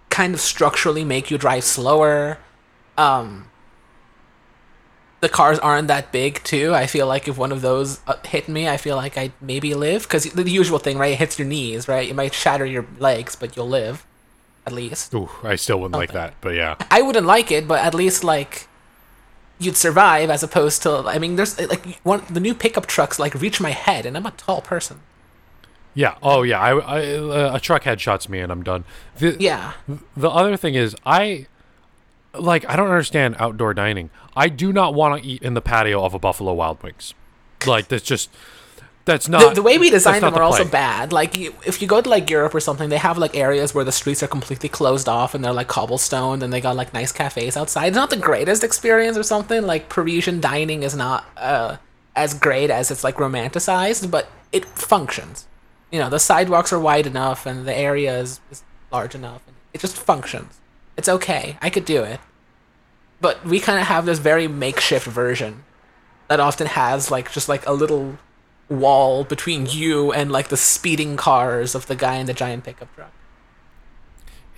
kind 0.10 0.34
of 0.34 0.40
structurally 0.40 1.04
make 1.04 1.30
you 1.30 1.38
drive 1.38 1.64
slower. 1.66 2.38
Um, 2.98 3.46
the 5.20 5.28
cars 5.28 5.60
aren't 5.60 5.90
that 5.90 6.14
big 6.14 6.42
too. 6.46 6.74
I 6.74 6.88
feel 6.88 7.06
like 7.08 7.28
if 7.28 7.38
one 7.38 7.52
of 7.52 7.62
those 7.62 8.00
uh, 8.08 8.16
hit 8.26 8.48
me, 8.48 8.70
I 8.70 8.78
feel 8.78 8.96
like 8.96 9.18
I'd 9.18 9.34
maybe 9.42 9.74
live 9.74 10.04
because 10.04 10.24
the 10.32 10.50
usual 10.50 10.80
thing, 10.80 10.98
right? 10.98 11.12
It 11.12 11.18
hits 11.20 11.38
your 11.38 11.48
knees, 11.48 11.90
right? 11.90 12.08
You 12.08 12.14
might 12.14 12.34
shatter 12.34 12.66
your 12.66 12.86
legs, 13.00 13.36
but 13.36 13.58
you'll 13.58 13.68
live, 13.68 14.06
at 14.66 14.72
least. 14.72 15.14
Ooh, 15.14 15.30
I 15.44 15.56
still 15.58 15.82
wouldn't 15.82 16.00
like 16.00 16.14
that, 16.14 16.36
but 16.40 16.56
yeah. 16.56 16.76
I 16.90 17.02
wouldn't 17.02 17.28
like 17.28 17.52
it, 17.52 17.68
but 17.68 17.84
at 17.84 17.94
least 17.94 18.24
like 18.24 18.69
you'd 19.60 19.78
survive 19.78 20.30
as 20.30 20.42
opposed 20.42 20.82
to 20.84 21.04
I 21.06 21.20
mean 21.20 21.36
there's 21.36 21.60
like 21.60 22.00
one 22.04 22.24
the 22.30 22.40
new 22.40 22.56
pickup 22.56 22.86
trucks 22.88 23.20
like 23.20 23.36
reach 23.36 23.60
my 23.62 23.72
head 23.72 24.06
and 24.06 24.16
I'm 24.18 24.26
a 24.26 24.32
tall 24.32 24.62
person. 24.62 25.02
Yeah. 25.94 26.16
Oh, 26.22 26.44
yeah. 26.44 26.60
I, 26.62 26.78
I 26.78 27.16
uh, 27.18 27.56
a 27.56 27.60
truck 27.60 27.84
headshots 27.84 28.30
me 28.30 28.40
and 28.40 28.52
I'm 28.52 28.64
done. 28.64 28.86
The, 29.18 29.36
Yeah. 29.40 29.74
The 30.16 30.30
other 30.30 30.56
thing 30.56 30.76
is, 30.76 30.96
I 31.06 31.48
like 32.34 32.64
I 32.70 32.76
don't 32.76 32.90
understand 32.90 33.36
outdoor 33.40 33.74
dining. 33.74 34.10
I 34.36 34.50
do 34.50 34.72
not 34.72 34.94
want 34.94 35.22
to 35.22 35.28
eat 35.28 35.42
in 35.42 35.56
the 35.56 35.62
patio 35.62 36.04
of 36.04 36.14
a 36.14 36.20
Buffalo 36.20 36.54
Wild 36.54 36.82
Wings. 36.84 37.14
Like 37.66 37.88
that's 37.88 38.04
just 38.04 38.30
that's 39.10 39.26
the, 39.26 39.32
not 39.32 39.56
the 39.56 39.62
way 39.62 39.78
we 39.78 39.90
design 39.90 40.14
that's 40.14 40.22
not 40.22 40.34
them 40.34 40.42
are 40.42 40.46
the 40.46 40.46
also 40.46 40.66
bad. 40.66 41.12
Like 41.12 41.38
you, 41.38 41.54
if 41.66 41.82
you 41.82 41.88
go 41.88 42.02
to 42.02 42.10
like 42.10 42.30
Europe 42.30 42.54
or 42.56 42.60
something, 42.60 42.90
they 42.90 42.98
have 42.98 43.18
like 43.18 43.36
areas 43.36 43.74
where 43.74 43.84
the 43.84 43.92
streets 43.92 44.24
are 44.24 44.28
completely 44.28 44.70
closed 44.70 45.10
off 45.10 45.34
and 45.34 45.44
they're 45.44 45.54
like 45.54 45.68
cobblestone, 45.68 46.42
and 46.42 46.54
they 46.54 46.62
got 46.62 46.76
like 46.76 46.94
nice 46.94 47.12
cafes 47.12 47.58
outside. 47.58 47.88
It's 47.88 47.96
not 47.96 48.10
the 48.10 48.18
greatest 48.18 48.64
experience 48.64 49.18
or 49.18 49.24
something. 49.24 49.64
Like 49.64 49.90
Parisian 49.90 50.40
dining 50.40 50.84
is 50.84 50.96
not 50.96 51.26
uh, 51.36 51.78
as 52.16 52.34
great 52.34 52.70
as 52.70 52.92
it's 52.92 53.04
like 53.04 53.16
romanticized, 53.16 54.10
but 54.12 54.30
it 54.52 54.66
functions. 54.66 55.48
You 55.92 56.00
know, 56.00 56.10
the 56.10 56.20
sidewalks 56.20 56.72
are 56.72 56.80
wide 56.80 57.08
enough 57.08 57.46
and 57.46 57.68
the 57.68 57.76
area 57.76 58.20
is, 58.20 58.40
is 58.52 58.64
large 58.92 59.16
enough. 59.16 59.42
And 59.48 59.56
it 59.74 59.82
just 59.82 59.98
functions. 59.98 60.60
It's 60.98 61.10
okay. 61.10 61.58
I 61.62 61.70
could 61.70 61.86
do 61.86 62.04
it. 62.04 62.20
But 63.22 63.44
we 63.44 63.60
kind 63.60 63.80
of 63.80 63.88
have 63.88 64.06
this 64.06 64.20
very 64.20 64.48
makeshift 64.48 65.08
version 65.08 65.64
that 66.28 66.40
often 66.40 66.68
has 66.68 67.10
like 67.10 67.32
just 67.32 67.50
like 67.50 67.66
a 67.66 67.74
little 67.74 68.18
wall 68.70 69.24
between 69.24 69.66
you 69.66 70.12
and 70.14 70.32
like 70.32 70.50
the 70.50 70.58
speeding 70.58 71.18
cars 71.18 71.74
of 71.76 71.88
the 71.88 71.96
guy 71.96 72.16
in 72.16 72.26
the 72.28 72.34
giant 72.34 72.64
pickup 72.64 72.94
truck. 72.96 73.12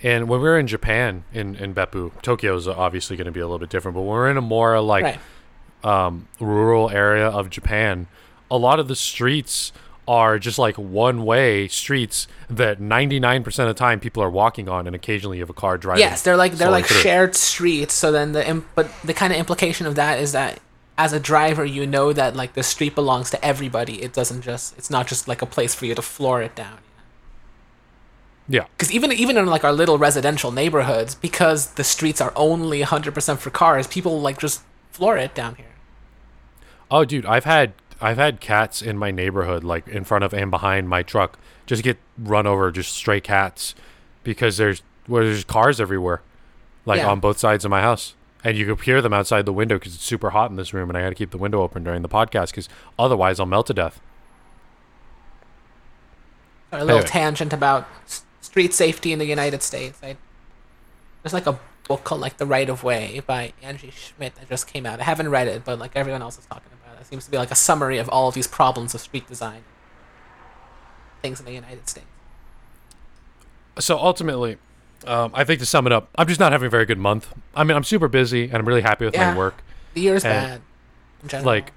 And 0.02 0.28
when 0.28 0.40
we 0.40 0.48
were 0.48 0.58
in 0.58 0.66
Japan, 0.66 1.24
in 1.32 1.54
in 1.56 1.74
Beppu, 1.74 2.10
Tokyo 2.22 2.56
is 2.56 2.66
obviously 2.66 3.16
going 3.16 3.26
to 3.26 3.30
be 3.32 3.40
a 3.40 3.44
little 3.46 3.58
bit 3.60 3.70
different. 3.70 3.94
But 3.94 4.00
when 4.02 4.10
we're 4.10 4.30
in 4.30 4.36
a 4.36 4.40
more 4.42 4.80
like 4.80 5.04
Right. 5.04 5.18
um, 5.84 6.26
rural 6.40 6.90
area 6.90 7.28
of 7.28 7.50
Japan, 7.50 8.08
a 8.50 8.56
lot 8.58 8.80
of 8.80 8.88
the 8.88 8.96
streets 8.96 9.72
are 10.08 10.36
just 10.40 10.58
like 10.58 10.74
one 10.76 11.24
way 11.24 11.68
streets 11.68 12.26
that 12.50 12.80
99% 12.80 13.46
of 13.46 13.54
the 13.68 13.72
time 13.74 14.00
people 14.00 14.20
are 14.20 14.28
walking 14.28 14.68
on 14.68 14.88
and 14.88 14.96
occasionally 14.96 15.36
you 15.36 15.42
have 15.44 15.48
a 15.48 15.52
car 15.54 15.78
driving. 15.78 16.00
Yes, 16.00 16.22
they're 16.22 16.36
like 16.36 16.54
they're 16.54 16.70
like 16.72 16.86
through. 16.86 16.96
shared 17.00 17.36
streets. 17.36 17.94
So 17.94 18.10
then 18.10 18.32
the 18.32 18.46
im- 18.46 18.66
but 18.74 18.90
the 19.04 19.14
kind 19.14 19.32
of 19.32 19.38
implication 19.38 19.86
of 19.86 19.94
that 19.94 20.18
is 20.18 20.32
that 20.32 20.58
as 20.98 21.12
a 21.12 21.20
driver, 21.20 21.64
you 21.64 21.86
know 21.86 22.12
that 22.12 22.36
like 22.36 22.52
the 22.54 22.62
street 22.62 22.94
belongs 22.94 23.30
to 23.30 23.44
everybody. 23.44 24.02
It 24.02 24.12
doesn't 24.12 24.42
just 24.42 24.76
it's 24.78 24.90
not 24.90 25.06
just 25.06 25.26
like 25.28 25.42
a 25.42 25.46
place 25.46 25.74
for 25.74 25.86
you 25.86 25.94
to 25.94 26.02
floor 26.02 26.42
it 26.42 26.54
down. 26.54 26.78
Yeah. 28.48 28.64
Because 28.76 28.92
even 28.92 29.12
even 29.12 29.36
in 29.36 29.46
like 29.46 29.64
our 29.64 29.72
little 29.72 29.98
residential 29.98 30.50
neighborhoods, 30.50 31.14
because 31.14 31.72
the 31.74 31.84
streets 31.84 32.20
are 32.20 32.32
only 32.36 32.82
100% 32.82 33.38
for 33.38 33.50
cars, 33.50 33.86
people 33.86 34.20
like 34.20 34.38
just 34.38 34.62
floor 34.90 35.16
it 35.16 35.34
down 35.34 35.54
here. 35.54 35.66
Oh, 36.90 37.04
dude, 37.04 37.24
I've 37.26 37.44
had 37.44 37.72
I've 38.00 38.18
had 38.18 38.40
cats 38.40 38.82
in 38.82 38.98
my 38.98 39.10
neighborhood, 39.10 39.64
like 39.64 39.86
in 39.88 40.04
front 40.04 40.24
of 40.24 40.34
and 40.34 40.50
behind 40.50 40.88
my 40.88 41.02
truck, 41.02 41.38
just 41.66 41.82
get 41.82 41.98
run 42.18 42.46
over, 42.46 42.70
just 42.72 42.92
stray 42.92 43.20
cats, 43.20 43.74
because 44.24 44.56
there's 44.56 44.82
well, 45.08 45.22
there's 45.22 45.44
cars 45.44 45.80
everywhere, 45.80 46.20
like 46.84 46.98
Yeah. 46.98 47.08
on 47.10 47.20
both 47.20 47.38
sides 47.38 47.64
of 47.64 47.70
my 47.70 47.80
house, 47.80 48.14
and 48.44 48.56
you 48.56 48.66
can 48.66 48.84
hear 48.84 49.00
them 49.02 49.12
outside 49.12 49.46
the 49.46 49.52
window 49.52 49.76
because 49.78 49.94
it's 49.94 50.04
super 50.04 50.30
hot 50.30 50.50
in 50.50 50.56
this 50.56 50.72
room, 50.74 50.90
and 50.90 50.96
I 50.96 51.02
got 51.02 51.10
to 51.10 51.14
keep 51.14 51.30
the 51.30 51.38
window 51.38 51.62
open 51.62 51.84
during 51.84 52.02
the 52.02 52.08
podcast 52.08 52.48
because 52.50 52.68
otherwise 52.98 53.38
I'll 53.40 53.46
melt 53.46 53.66
to 53.68 53.74
death. 53.74 54.00
A 56.72 56.78
little 56.84 56.96
Anyway. 56.98 57.06
tangent 57.06 57.52
about 57.52 57.86
street 58.40 58.72
safety 58.72 59.12
in 59.12 59.18
the 59.18 59.26
United 59.26 59.62
States. 59.62 59.98
I, 60.02 60.16
there's 61.22 61.34
like 61.34 61.46
a 61.46 61.58
book 61.86 62.04
called 62.04 62.20
like 62.20 62.38
The 62.38 62.46
Right 62.46 62.68
of 62.68 62.82
Way 62.82 63.20
by 63.26 63.52
Angie 63.62 63.90
Schmitt 63.90 64.36
that 64.36 64.48
just 64.48 64.66
came 64.66 64.86
out. 64.86 64.98
I 65.00 65.04
haven't 65.04 65.28
read 65.28 65.48
it, 65.48 65.64
but 65.64 65.78
like 65.78 65.92
everyone 65.94 66.22
else 66.22 66.38
is 66.38 66.46
talking 66.46 66.70
about 66.82 66.96
it. 66.96 67.02
It 67.02 67.06
seems 67.06 67.24
to 67.26 67.30
be 67.30 67.36
like 67.36 67.50
a 67.50 67.54
summary 67.54 67.98
of 67.98 68.08
all 68.08 68.28
of 68.28 68.34
these 68.34 68.46
problems 68.46 68.94
of 68.94 69.00
street 69.02 69.26
design. 69.28 69.64
Things 71.20 71.38
in 71.40 71.46
the 71.46 71.52
United 71.52 71.88
States. 71.88 72.06
So 73.78 73.98
ultimately, 73.98 74.56
um, 75.06 75.30
I 75.34 75.44
think 75.44 75.60
to 75.60 75.66
sum 75.66 75.86
it 75.86 75.92
up, 75.92 76.08
I'm 76.16 76.26
just 76.28 76.40
not 76.40 76.52
having 76.52 76.66
a 76.66 76.70
very 76.70 76.86
good 76.86 76.98
month. 76.98 77.32
I 77.54 77.64
mean, 77.64 77.76
I'm 77.76 77.84
super 77.84 78.08
busy 78.08 78.44
and 78.44 78.54
I'm 78.54 78.66
really 78.66 78.82
happy 78.82 79.04
with 79.04 79.14
Yeah. 79.14 79.32
my 79.32 79.38
work. 79.38 79.62
The 79.94 80.00
year's 80.00 80.24
And, 80.24 80.62
bad. 81.28 81.44
Like 81.44 81.72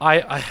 I 0.00 0.20
I 0.20 0.44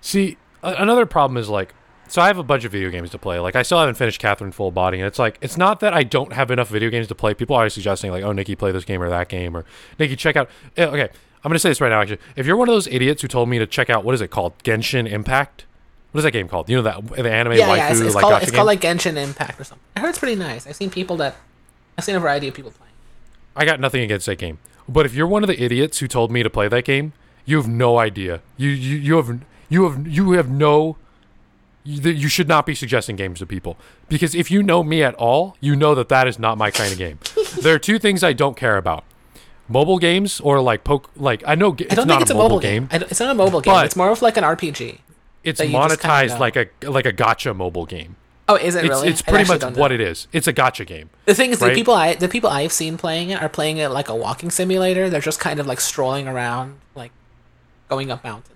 see 0.00 0.36
another 0.62 1.06
problem 1.06 1.36
is 1.36 1.48
like 1.48 1.74
so 2.08 2.22
I 2.22 2.26
have 2.28 2.38
a 2.38 2.42
bunch 2.42 2.64
of 2.64 2.72
video 2.72 2.88
games 2.90 3.10
to 3.10 3.18
play. 3.18 3.38
Like 3.38 3.54
I 3.54 3.62
still 3.62 3.78
haven't 3.78 3.96
finished 3.96 4.18
Catherine 4.20 4.50
Full 4.52 4.70
Body, 4.70 4.98
and 4.98 5.06
it's 5.06 5.18
like 5.18 5.36
it's 5.42 5.56
not 5.58 5.80
that 5.80 5.92
I 5.92 6.02
don't 6.04 6.32
have 6.32 6.50
enough 6.50 6.68
video 6.70 6.88
games 6.90 7.06
to 7.08 7.14
play. 7.14 7.34
People 7.34 7.54
are 7.54 7.60
always 7.60 7.74
suggesting 7.74 8.10
like, 8.10 8.24
"Oh, 8.24 8.32
Nikki, 8.32 8.56
play 8.56 8.72
this 8.72 8.84
game 8.86 9.02
or 9.02 9.10
that 9.10 9.28
game," 9.28 9.54
or 9.56 9.64
"Nikki, 9.98 10.16
check 10.16 10.34
out." 10.34 10.48
eh, 10.78 10.86
Okay, 10.86 11.02
I'm 11.44 11.50
gonna 11.50 11.58
say 11.58 11.68
this 11.68 11.80
right 11.82 11.90
now. 11.90 12.00
Actually, 12.00 12.18
if 12.34 12.46
you're 12.46 12.56
one 12.56 12.68
of 12.68 12.74
those 12.74 12.86
idiots 12.86 13.20
who 13.22 13.28
told 13.28 13.48
me 13.50 13.58
to 13.58 13.66
check 13.66 13.90
out 13.90 14.04
what 14.04 14.14
is 14.14 14.22
it 14.22 14.28
called, 14.28 14.54
Genshin 14.64 15.06
Impact? 15.06 15.66
What 16.12 16.20
is 16.20 16.24
that 16.24 16.30
game 16.30 16.48
called? 16.48 16.68
You 16.70 16.76
know 16.76 16.82
that 16.82 17.06
the 17.06 17.30
anime 17.30 17.52
yeah, 17.54 17.68
waifu 17.68 17.76
yeah, 17.76 17.90
it's, 17.90 18.00
it's 18.00 18.14
like 18.14 18.22
called 18.22 18.42
it's 18.42 18.50
game? 18.50 18.56
called 18.56 18.66
like 18.66 18.80
Genshin 18.80 19.16
Impact 19.16 19.60
or 19.60 19.64
something. 19.64 19.84
I 19.96 20.00
heard 20.00 20.08
it's 20.10 20.18
pretty 20.18 20.36
nice. 20.36 20.66
I've 20.66 20.76
seen 20.76 20.90
people 20.90 21.16
that 21.18 21.36
I've 21.98 22.04
seen 22.04 22.14
a 22.14 22.20
variety 22.20 22.48
of 22.48 22.54
people 22.54 22.70
playing. 22.70 22.92
I 23.54 23.64
got 23.64 23.78
nothing 23.80 24.02
against 24.02 24.26
that 24.26 24.36
game. 24.38 24.58
But 24.88 25.04
if 25.04 25.14
you're 25.14 25.26
one 25.26 25.42
of 25.42 25.48
the 25.48 25.62
idiots 25.62 25.98
who 25.98 26.08
told 26.08 26.30
me 26.30 26.42
to 26.42 26.48
play 26.48 26.66
that 26.68 26.84
game, 26.84 27.12
you 27.44 27.56
have 27.58 27.68
no 27.68 27.98
idea. 27.98 28.40
You 28.56 28.70
you, 28.70 28.96
you 28.96 29.16
have 29.16 29.40
you 29.68 29.88
have 29.88 30.06
you 30.06 30.32
have 30.32 30.48
no 30.50 30.96
you, 31.84 32.10
you 32.10 32.28
should 32.28 32.48
not 32.48 32.64
be 32.66 32.74
suggesting 32.74 33.16
games 33.16 33.38
to 33.40 33.46
people 33.46 33.76
because 34.08 34.34
if 34.34 34.50
you 34.50 34.62
know 34.62 34.82
me 34.82 35.02
at 35.02 35.14
all, 35.14 35.56
you 35.60 35.76
know 35.76 35.94
that 35.94 36.08
that 36.08 36.26
is 36.26 36.38
not 36.38 36.56
my 36.56 36.70
kind 36.70 36.92
of 36.92 36.98
game. 36.98 37.18
there 37.62 37.74
are 37.74 37.78
two 37.78 37.98
things 37.98 38.24
I 38.24 38.32
don't 38.32 38.56
care 38.56 38.76
about: 38.76 39.04
mobile 39.68 39.98
games 39.98 40.40
or 40.40 40.60
like 40.60 40.84
poke. 40.84 41.10
Like 41.16 41.42
I 41.46 41.54
know 41.54 41.74
it's 41.78 41.92
I 41.92 41.94
don't 41.94 42.06
not 42.06 42.14
think 42.14 42.22
it's 42.22 42.30
a 42.30 42.34
mobile 42.34 42.60
game. 42.60 42.88
I 42.90 42.98
don't- 42.98 43.10
it's 43.10 43.20
not 43.20 43.30
a 43.30 43.34
mobile 43.34 43.60
game. 43.60 43.84
It's 43.84 43.96
more 43.96 44.10
of 44.10 44.22
like 44.22 44.36
an 44.36 44.44
RPG. 44.44 44.98
It's 45.44 45.58
that 45.58 45.66
you 45.68 45.72
just 45.72 46.00
kinda 46.00 46.14
monetized 46.14 46.38
like 46.38 46.56
a 46.56 46.66
like 46.88 47.06
a 47.06 47.12
gacha 47.12 47.54
mobile 47.54 47.86
game. 47.86 48.16
Oh, 48.50 48.56
is 48.56 48.74
it 48.74 48.84
It's 48.84 48.88
really? 48.88 49.08
it's 49.08 49.22
pretty 49.22 49.46
much 49.46 49.76
what 49.76 49.92
it 49.92 50.00
is. 50.00 50.26
It's 50.32 50.46
a 50.46 50.52
gacha 50.54 50.86
game. 50.86 51.10
The 51.26 51.34
thing 51.34 51.50
is, 51.50 51.58
the 51.58 51.70
people 51.74 51.94
I 51.94 52.14
the 52.14 52.28
people 52.28 52.48
I've 52.50 52.72
seen 52.72 52.96
playing 52.96 53.30
it 53.30 53.42
are 53.42 53.48
playing 53.48 53.76
it 53.76 53.88
like 53.90 54.08
a 54.08 54.14
walking 54.16 54.50
simulator. 54.50 55.10
They're 55.10 55.20
just 55.20 55.38
kind 55.40 55.60
of 55.60 55.66
like 55.66 55.80
strolling 55.80 56.26
around, 56.26 56.78
like 56.94 57.12
going 57.88 58.10
up 58.10 58.24
mountains. 58.24 58.54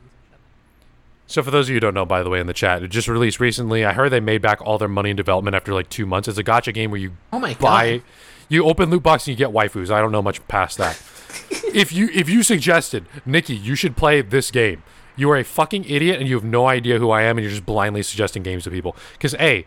So 1.27 1.43
for 1.43 1.51
those 1.51 1.67
of 1.67 1.71
you 1.71 1.77
who 1.77 1.81
don't 1.81 1.95
know, 1.95 2.05
by 2.05 2.23
the 2.23 2.29
way, 2.29 2.41
in 2.41 2.47
the 2.47 2.53
chat, 2.53 2.83
it 2.83 2.89
just 2.89 3.09
released 3.09 3.41
recently. 3.41 3.85
I 3.87 3.93
heard 3.95 4.11
they 4.11 4.21
made 4.21 4.43
back 4.43 4.61
all 4.61 4.77
their 4.77 4.89
money 4.89 5.11
in 5.11 5.17
development 5.17 5.57
after 5.57 5.73
like 5.73 5.89
two 5.89 6.05
months. 6.05 6.29
It's 6.29 6.37
a 6.39 6.45
gacha 6.45 6.75
game 6.75 6.91
where 6.91 7.01
you 7.01 7.13
Oh 7.33 7.39
my 7.39 7.55
buy, 7.55 7.99
god! 7.99 8.03
you 8.51 8.65
open 8.67 8.91
loot 8.91 9.03
box 9.03 9.27
and 9.27 9.39
you 9.39 9.47
get 9.47 9.55
waifus. 9.55 9.91
I 9.91 10.01
don't 10.01 10.13
know 10.13 10.21
much 10.23 10.47
past 10.49 10.77
that. 10.79 11.01
if 11.75 11.93
you 11.93 12.11
if 12.13 12.29
you 12.29 12.43
suggested 12.43 13.07
Nikki, 13.25 13.57
you 13.57 13.75
should 13.75 13.97
play 13.97 14.21
this 14.21 14.51
game, 14.51 14.83
you 15.17 15.31
are 15.31 15.37
a 15.37 15.45
fucking 15.45 15.85
idiot 15.85 16.19
and 16.19 16.29
you 16.29 16.35
have 16.35 16.45
no 16.45 16.67
idea 16.67 16.99
who 16.99 17.11
I 17.11 17.23
am 17.23 17.39
and 17.39 17.45
you're 17.45 17.51
just 17.51 17.67
blindly 17.67 18.03
suggesting 18.03 18.43
games 18.43 18.65
to 18.65 18.71
people. 18.71 18.97
Because 19.13 19.35
a, 19.35 19.67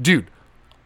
dude, 0.00 0.30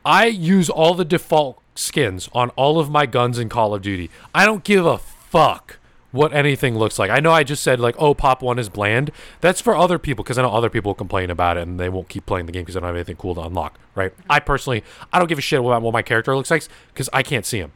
I 0.04 0.26
use 0.26 0.70
all 0.70 0.94
the 0.94 1.04
default 1.04 1.60
skins 1.74 2.28
on 2.32 2.50
all 2.50 2.78
of 2.78 2.90
my 2.90 3.06
guns 3.06 3.38
in 3.38 3.48
Call 3.48 3.74
of 3.74 3.82
Duty. 3.82 4.10
I 4.34 4.46
don't 4.46 4.64
give 4.64 4.86
a 4.86 4.98
fuck 4.98 5.78
what 6.12 6.32
anything 6.32 6.76
looks 6.76 6.98
like. 6.98 7.10
I 7.10 7.20
know 7.20 7.30
I 7.30 7.44
just 7.44 7.62
said 7.62 7.78
like, 7.78 7.94
oh, 7.98 8.14
pop 8.14 8.42
one 8.42 8.58
is 8.58 8.68
bland. 8.68 9.10
That's 9.40 9.60
for 9.60 9.76
other 9.76 9.98
people 9.98 10.24
because 10.24 10.38
I 10.38 10.42
know 10.42 10.50
other 10.50 10.70
people 10.70 10.94
complain 10.94 11.30
about 11.30 11.56
it 11.56 11.62
and 11.62 11.78
they 11.78 11.88
won't 11.88 12.08
keep 12.08 12.26
playing 12.26 12.46
the 12.46 12.52
game 12.52 12.62
because 12.62 12.74
they 12.74 12.80
don't 12.80 12.88
have 12.88 12.96
anything 12.96 13.16
cool 13.16 13.34
to 13.36 13.42
unlock. 13.42 13.78
Right? 13.94 14.12
I 14.28 14.40
personally, 14.40 14.82
I 15.12 15.18
don't 15.18 15.28
give 15.28 15.38
a 15.38 15.42
shit 15.42 15.60
about 15.60 15.82
what 15.82 15.92
my 15.92 16.02
character 16.02 16.34
looks 16.34 16.50
like 16.50 16.64
because 16.88 17.08
I 17.12 17.22
can't 17.22 17.46
see 17.46 17.58
him. 17.58 17.72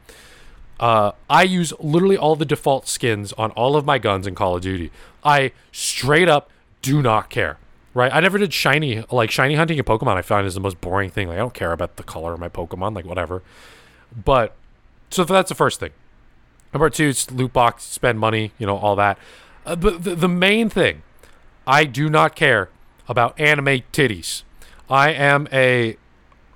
Uh, 0.79 1.11
I 1.29 1.43
use 1.43 1.73
literally 1.79 2.17
all 2.17 2.35
the 2.35 2.45
default 2.45 2.87
skins 2.87 3.33
on 3.33 3.51
all 3.51 3.75
of 3.75 3.85
my 3.85 3.97
guns 3.97 4.27
in 4.27 4.35
Call 4.35 4.55
of 4.55 4.61
Duty. 4.61 4.91
I 5.23 5.51
straight 5.71 6.27
up 6.27 6.49
do 6.81 7.01
not 7.01 7.29
care. 7.29 7.57
Right? 7.93 8.13
I 8.13 8.19
never 8.19 8.37
did 8.37 8.53
shiny 8.53 9.05
like 9.09 9.31
shiny 9.31 9.55
hunting 9.55 9.77
in 9.77 9.85
Pokemon. 9.85 10.17
I 10.17 10.21
find 10.21 10.45
is 10.45 10.53
the 10.53 10.59
most 10.59 10.81
boring 10.81 11.09
thing. 11.09 11.29
Like 11.29 11.35
I 11.35 11.39
don't 11.39 11.53
care 11.53 11.71
about 11.71 11.95
the 11.95 12.03
color 12.03 12.33
of 12.33 12.39
my 12.39 12.49
Pokemon. 12.49 12.93
Like 12.93 13.05
whatever. 13.05 13.41
But 14.23 14.53
so 15.09 15.23
that's 15.23 15.49
the 15.49 15.55
first 15.55 15.79
thing. 15.79 15.91
Number 16.73 16.89
two, 16.89 17.07
it's 17.07 17.31
loot 17.31 17.53
box, 17.53 17.83
spend 17.83 18.19
money, 18.19 18.51
you 18.57 18.67
know, 18.67 18.75
all 18.75 18.97
that. 18.97 19.17
Uh, 19.65 19.77
but 19.77 20.03
the, 20.03 20.13
the 20.13 20.27
main 20.27 20.69
thing, 20.69 21.03
I 21.65 21.85
do 21.85 22.09
not 22.09 22.35
care 22.35 22.69
about 23.07 23.39
anime 23.39 23.83
titties. 23.93 24.43
I 24.89 25.11
am 25.11 25.47
a 25.53 25.95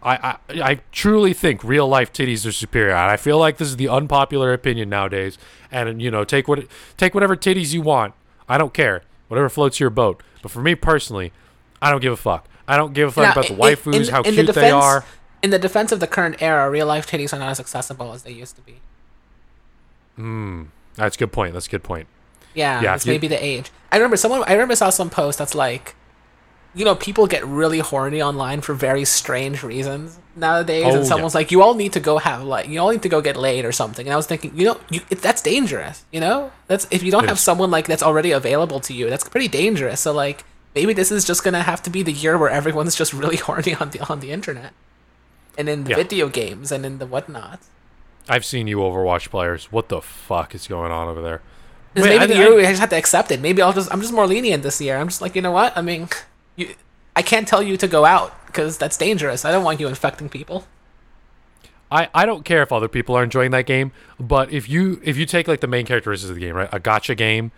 I, 0.02 0.16
I 0.16 0.62
I 0.62 0.80
truly 0.92 1.34
think 1.34 1.64
real 1.64 1.88
life 1.88 2.14
titties 2.14 2.46
are 2.46 2.52
superior. 2.52 2.92
And 2.92 3.12
I 3.12 3.18
feel 3.18 3.38
like 3.38 3.58
this 3.58 3.68
is 3.68 3.76
the 3.78 3.90
unpopular 3.90 4.54
opinion 4.54 4.90
nowadays. 4.90 5.38
And 5.72 6.02
you 6.02 6.10
know, 6.10 6.24
take 6.24 6.48
what 6.48 6.66
take 6.98 7.14
whatever 7.14 7.36
titties 7.36 7.74
you 7.74 7.82
want. 7.82 8.14
I 8.48 8.58
don't 8.58 8.74
care. 8.74 9.04
Whatever 9.28 9.50
floats 9.50 9.80
your 9.80 9.90
boat. 9.90 10.24
But 10.42 10.52
for 10.52 10.62
me 10.62 10.74
personally, 10.76 11.32
I 11.82 11.92
don't 11.92 12.02
give 12.02 12.14
a 12.14 12.18
fuck. 12.18 12.48
I 12.68 12.78
don't 12.78 12.94
give 12.94 13.10
a 13.10 13.12
fuck 13.12 13.24
Now, 13.24 13.32
about 13.32 13.48
the 13.48 13.56
waifus, 13.56 14.08
in- 14.08 14.14
how 14.14 14.22
in 14.22 14.36
the 14.36 14.44
cute 14.44 14.56
they 14.56 14.72
are. 14.72 15.04
In 15.42 15.50
the 15.52 15.60
defense 15.60 15.92
of 15.92 16.00
the 16.00 16.08
current 16.08 16.42
era, 16.42 16.70
real 16.70 16.86
life 16.88 17.08
titties 17.10 17.34
are 17.34 17.40
not 17.40 17.50
as 17.50 17.60
accessible 17.60 18.12
as 18.14 18.24
they 18.24 18.32
used 18.32 18.56
to 18.58 18.62
be. 18.62 18.76
Hmm. 20.16 20.64
That's 20.96 21.16
a 21.16 21.20
good 21.20 21.32
point. 21.32 21.54
That's 21.54 21.68
a 21.68 21.70
good 21.70 21.84
point. 21.84 22.08
Yeah, 22.54 22.82
Yeah, 22.82 22.96
it's 22.96 23.06
maybe 23.06 23.28
the 23.28 23.42
age. 23.44 23.72
I 23.92 23.98
remember 23.98 24.18
someone. 24.18 24.44
I 24.48 24.54
remember 24.54 24.76
saw 24.76 24.90
some 24.90 25.10
post 25.10 25.38
that's 25.40 25.56
like, 25.56 25.96
you 26.80 26.86
know, 26.86 26.96
people 26.96 27.28
get 27.28 27.46
really 27.46 27.80
horny 27.80 28.22
online 28.22 28.62
for 28.62 28.74
very 28.74 29.04
strange 29.06 29.62
reasons 29.64 30.18
nowadays, 30.36 30.86
Oh, 30.88 30.96
and 30.98 31.06
someone's 31.06 31.36
like, 31.36 31.52
you 31.52 31.62
all 31.62 31.74
need 31.76 31.94
to 31.94 32.00
go 32.00 32.18
have 32.18 32.42
like, 32.44 32.70
you 32.70 32.80
all 32.80 32.92
need 32.92 33.02
to 33.04 33.10
go 33.10 33.20
get 33.22 33.36
laid 33.36 33.66
or 33.66 33.72
something. 33.74 34.06
And 34.08 34.14
I 34.14 34.16
was 34.16 34.26
thinking, 34.28 34.52
you 34.58 34.66
know, 34.66 34.78
you, 34.90 35.02
it, 35.10 35.22
that's 35.22 35.42
dangerous. 35.42 36.06
You 36.12 36.22
know, 36.22 36.52
that's 36.68 36.88
if 36.90 37.04
you 37.04 37.12
don't 37.12 37.26
It 37.26 37.28
have 37.28 37.38
is. 37.38 37.44
someone 37.44 37.70
like 37.70 37.86
that's 37.88 38.02
already 38.10 38.32
available 38.32 38.80
to 38.88 38.94
you, 38.94 39.10
that's 39.10 39.28
pretty 39.28 39.50
dangerous. 39.50 40.00
So 40.00 40.14
like, 40.14 40.46
maybe 40.74 40.94
this 40.94 41.12
is 41.12 41.26
just 41.26 41.44
gonna 41.44 41.64
have 41.64 41.84
to 41.84 41.90
be 41.90 42.02
the 42.04 42.14
year 42.14 42.38
where 42.38 42.50
everyone's 42.50 42.96
just 42.96 43.12
really 43.14 43.38
horny 43.48 43.74
on 43.76 43.90
the 43.92 44.00
on 44.12 44.22
the 44.22 44.32
internet, 44.32 44.72
and 45.58 45.68
in 45.68 45.84
the 45.84 45.90
Yeah. 45.92 45.96
video 45.98 46.30
games 46.30 46.72
and 46.72 46.86
in 46.86 46.98
the 47.00 47.06
whatnot. 47.06 47.60
I've 48.30 48.46
seen 48.46 48.68
you 48.68 48.78
Overwatch 48.78 49.30
players. 49.30 49.72
What 49.72 49.90
the 49.90 50.02
fuck 50.02 50.56
is 50.56 50.68
going 50.68 50.92
on 50.92 51.08
over 51.10 51.22
there? 51.22 51.42
Wait, 51.96 52.06
maybe 52.06 52.24
I- 52.24 52.28
the 52.28 52.36
year 52.36 52.54
I- 52.54 52.56
we 52.56 52.62
just 52.62 52.80
have 52.80 52.90
to 52.92 52.96
accept 52.98 53.32
it. 53.32 53.42
Maybe 53.42 53.62
I'll 53.62 53.74
just 53.74 53.92
I'm 53.92 54.00
just 54.02 54.14
more 54.14 54.28
lenient 54.28 54.64
this 54.64 54.80
year. 54.80 54.96
I'm 54.98 55.08
just 55.10 55.22
like 55.22 55.36
you 55.36 55.42
know 55.42 55.52
what? 55.52 55.76
I 55.76 55.82
mean, 55.82 56.08
you, 56.60 56.76
I 57.16 57.22
can't 57.22 57.48
tell 57.48 57.64
you 57.64 57.78
to 57.78 57.88
go 57.88 58.06
out 58.06 58.34
because 58.48 58.78
that's 58.78 58.98
dangerous. 58.98 59.46
I 59.46 59.52
don't 59.52 59.64
want 59.64 59.80
you 59.80 59.88
infecting 59.88 60.30
people. 60.30 60.66
I, 61.92 62.08
I 62.14 62.26
don't 62.26 62.46
care 62.46 62.62
if 62.62 62.72
other 62.72 62.88
people 62.88 63.16
are 63.16 63.24
enjoying 63.24 63.52
that 63.52 63.66
game, 63.66 63.92
but 64.20 64.52
if 64.52 64.70
you 64.70 65.02
if 65.04 65.18
you 65.18 65.26
take 65.26 65.48
like 65.48 65.60
the 65.60 65.68
main 65.68 65.86
characteristics 65.86 66.30
of 66.30 66.36
the 66.36 66.42
game, 66.42 66.56
right? 66.56 66.70
A 66.72 66.80
gacha 66.80 67.18
game, 67.18 67.52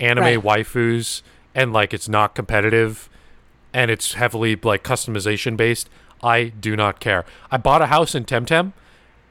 anime 0.00 0.24
Right. 0.24 0.42
waifus, 0.42 1.22
and 1.54 1.72
like 1.72 1.94
it's 1.94 2.08
not 2.08 2.34
competitive 2.34 3.08
and 3.72 3.90
it's 3.90 4.14
heavily 4.14 4.56
like 4.56 4.82
customization 4.82 5.56
based, 5.56 5.88
I 6.22 6.44
do 6.48 6.74
not 6.74 6.98
care. 6.98 7.24
I 7.50 7.58
bought 7.58 7.80
a 7.82 7.86
house 7.86 8.14
in 8.14 8.24
Temtem 8.24 8.72